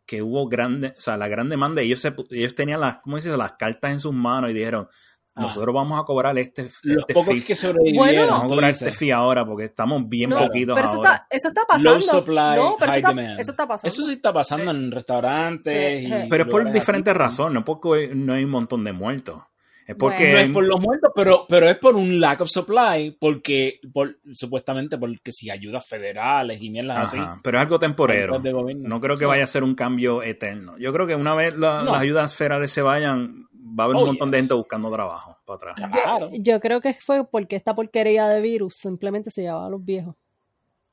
que 0.07 0.21
hubo 0.21 0.49
grande, 0.49 0.95
o 0.99 1.01
sea, 1.01 1.17
la 1.17 1.29
gran 1.29 1.49
demanda. 1.49 1.81
Ellos, 1.81 2.01
se, 2.01 2.15
ellos 2.31 2.55
tenían 2.55 2.81
las, 2.81 2.99
¿cómo 2.99 3.17
dices? 3.17 3.37
las 3.39 3.53
cartas 3.53 3.93
en 3.93 4.01
sus 4.01 4.13
manos 4.13 4.51
y 4.51 4.55
dijeron, 4.55 4.89
Ah. 5.37 5.43
Nosotros 5.43 5.75
vamos 5.75 6.01
a 6.01 6.05
cobrar 6.05 6.39
este, 6.39 6.71
Los 6.85 7.01
este 7.01 7.13
pocos 7.15 7.35
fee. 7.35 7.43
que 7.43 7.57
sobrevivieron. 7.57 8.29
Vamos 8.29 8.45
a 8.45 8.49
cobrar 8.49 8.71
este 8.71 8.93
fee 8.93 9.11
ahora 9.11 9.45
porque 9.45 9.65
estamos 9.65 10.09
bien 10.09 10.31
No, 10.31 10.39
poquitos 10.39 10.77
pero 10.77 10.87
eso 10.87 10.97
ahora. 10.99 11.15
está, 11.15 11.27
eso 11.29 11.49
está 11.49 11.63
pasando. 11.67 11.91
Low 11.91 12.01
supply, 12.03 12.57
no, 12.57 12.77
pero 12.79 12.93
high 12.93 13.01
eso 13.01 13.09
está, 13.09 13.09
demand. 13.09 13.41
eso 13.41 13.51
está 13.51 13.67
pasando. 13.67 13.89
Eso 13.89 14.07
sí 14.07 14.13
está 14.13 14.33
pasando 14.33 14.71
en 14.71 14.93
restaurantes. 14.93 15.73
Sí, 15.73 16.07
y 16.07 16.09
sí. 16.09 16.27
Pero 16.31 16.45
es 16.45 16.51
por 16.51 16.71
diferentes 16.71 17.17
razones, 17.17 17.53
no 17.53 17.65
porque 17.65 18.13
no 18.15 18.33
hay 18.35 18.45
un 18.45 18.51
montón 18.51 18.85
de 18.85 18.93
muertos. 18.93 19.43
Es 19.87 19.97
Bueno. 19.97 19.99
porque 19.99 20.33
No 20.33 20.39
es 20.39 20.51
por 20.51 20.65
los 20.65 20.81
muertos, 20.81 21.11
pero, 21.15 21.47
pero 21.49 21.69
es 21.69 21.77
por 21.79 21.95
un 21.95 22.19
lack 22.19 22.41
of 22.41 22.49
supply, 22.51 23.17
porque 23.21 23.81
por, 23.93 24.19
supuestamente 24.33 24.97
porque 24.97 25.31
si 25.31 25.51
ayudas 25.51 25.87
federales 25.87 26.63
y 26.63 26.71
mierdas 26.71 27.13
así. 27.15 27.21
Pero 27.43 27.59
es 27.59 27.63
algo 27.63 27.79
temporero. 27.79 28.39
No 28.41 29.01
creo 29.01 29.17
que 29.17 29.25
Sí. 29.25 29.27
vaya 29.27 29.45
a 29.45 29.47
ser 29.47 29.63
un 29.63 29.75
cambio 29.75 30.23
eterno. 30.23 30.79
Yo 30.79 30.93
creo 30.93 31.07
que 31.07 31.15
una 31.15 31.35
vez 31.35 31.55
la- 31.57 31.83
No. 31.83 31.93
las 31.93 32.01
ayudas 32.01 32.35
federales 32.35 32.71
se 32.71 32.81
vayan, 32.83 33.47
va 33.53 33.85
a 33.85 33.87
haber 33.87 33.97
Oh, 33.97 34.01
un 34.01 34.07
montón 34.07 34.31
de 34.31 34.39
gente 34.39 34.55
buscando 34.55 34.91
trabajo 34.91 35.37
para 35.45 35.57
atrás. 35.73 35.77
Claro. 35.93 36.31
Yo 36.33 36.61
creo 36.61 36.81
que 36.81 36.95
fue 36.95 37.27
porque 37.29 37.57
esta 37.57 37.75
porquería 37.75 38.27
de 38.29 38.41
virus 38.41 38.77
simplemente 38.77 39.31
se 39.31 39.43
llevaba 39.43 39.67
a 39.67 39.71
los 39.71 39.85
viejos. 39.85 40.15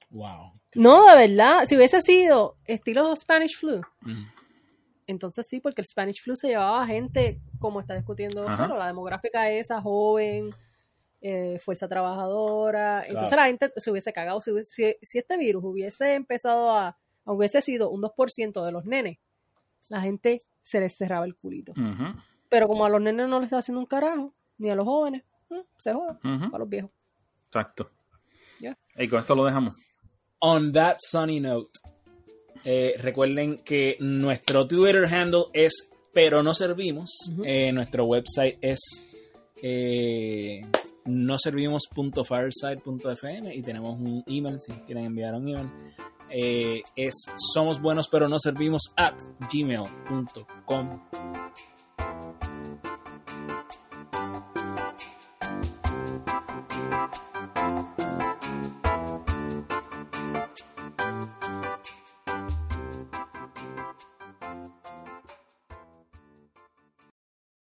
Wow. 0.10 0.54
No, 0.76 1.06
de 1.16 1.28
verdad. 1.28 1.66
Si 1.68 1.76
hubiese 1.78 2.02
sido 2.02 2.58
estilo 2.66 3.16
Spanish 3.16 3.58
flu, 3.58 3.82
Mm. 4.02 4.24
Entonces 5.12 5.48
sí, 5.48 5.60
porque 5.60 5.82
el 5.82 5.88
Spanish 5.88 6.22
flu 6.22 6.36
se 6.36 6.48
llevaba 6.50 6.84
a 6.84 6.88
gente, 6.88 7.40
como 7.60 7.80
está 7.80 7.94
discutiendo. 7.96 8.44
Felo, 8.58 8.78
la 8.78 8.88
demográfica 8.88 9.50
esa, 9.52 9.82
joven, 9.82 10.54
eh, 11.22 11.60
fuerza 11.60 11.88
trabajadora. 11.88 13.00
Entonces 13.06 13.30
Claro. 13.30 13.42
la 13.44 13.48
gente 13.48 13.70
se 13.76 13.92
hubiese 13.92 14.12
cagado. 14.14 14.42
Si, 14.42 14.52
hubiese- 14.52 14.96
si, 15.00 15.06
si 15.06 15.18
este 15.20 15.38
virus 15.38 15.64
hubiese 15.64 16.16
empezado 16.16 16.72
a, 16.76 16.98
hubiese 17.26 17.62
sido 17.62 17.90
un 17.92 18.02
2% 18.02 18.66
de 18.66 18.72
los 18.72 18.86
nenes, 18.86 19.18
la 19.90 20.02
gente 20.02 20.42
se 20.62 20.80
les 20.80 20.96
cerraba 20.98 21.26
el 21.26 21.36
culito. 21.36 21.74
Pero 22.50 22.68
como 22.68 22.86
a 22.86 22.90
los 22.90 23.02
nenes 23.02 23.28
no 23.28 23.40
les 23.40 23.48
está 23.48 23.60
haciendo 23.60 23.80
un 23.80 23.86
carajo, 23.86 24.34
ni 24.58 24.70
a 24.70 24.76
los 24.76 24.86
jóvenes, 24.86 25.24
eh, 25.52 25.64
se 25.78 25.94
joda, 25.94 26.20
ujú, 26.24 26.50
para 26.52 26.60
los 26.60 26.70
viejos. 26.70 26.92
Exacto. 27.48 27.92
Ya. 28.60 28.78
Y 28.96 29.08
con 29.08 29.20
esto 29.20 29.36
lo 29.36 29.46
dejamos. 29.46 29.76
On 30.40 30.72
that 30.74 30.98
sunny 31.00 31.40
note, 31.40 31.70
eh, 32.64 32.94
recuerden 33.00 33.58
que 33.60 33.96
nuestro 34.00 34.68
Twitter 34.68 35.06
handle 35.06 35.46
es 35.54 35.90
Pero 36.14 36.44
No 36.44 36.54
Servimos. 36.54 37.10
Eh, 37.44 37.72
nuestro 37.72 38.04
website 38.06 38.60
es 38.62 38.80
eh, 39.62 40.62
noservimos.fireside.fm 41.06 43.56
y 43.56 43.62
tenemos 43.62 43.98
un 44.00 44.24
email 44.28 44.60
si 44.60 44.74
quieren 44.74 45.06
enviar 45.06 45.34
un 45.36 45.48
email. 45.48 45.70
Eh, 46.30 46.82
es 46.96 47.14
somos 47.54 47.82
buenos 47.82 48.08
pero 48.08 48.30
no 48.30 48.40
servimos 48.40 48.94
at 48.96 49.16
gmail.com 49.52 51.02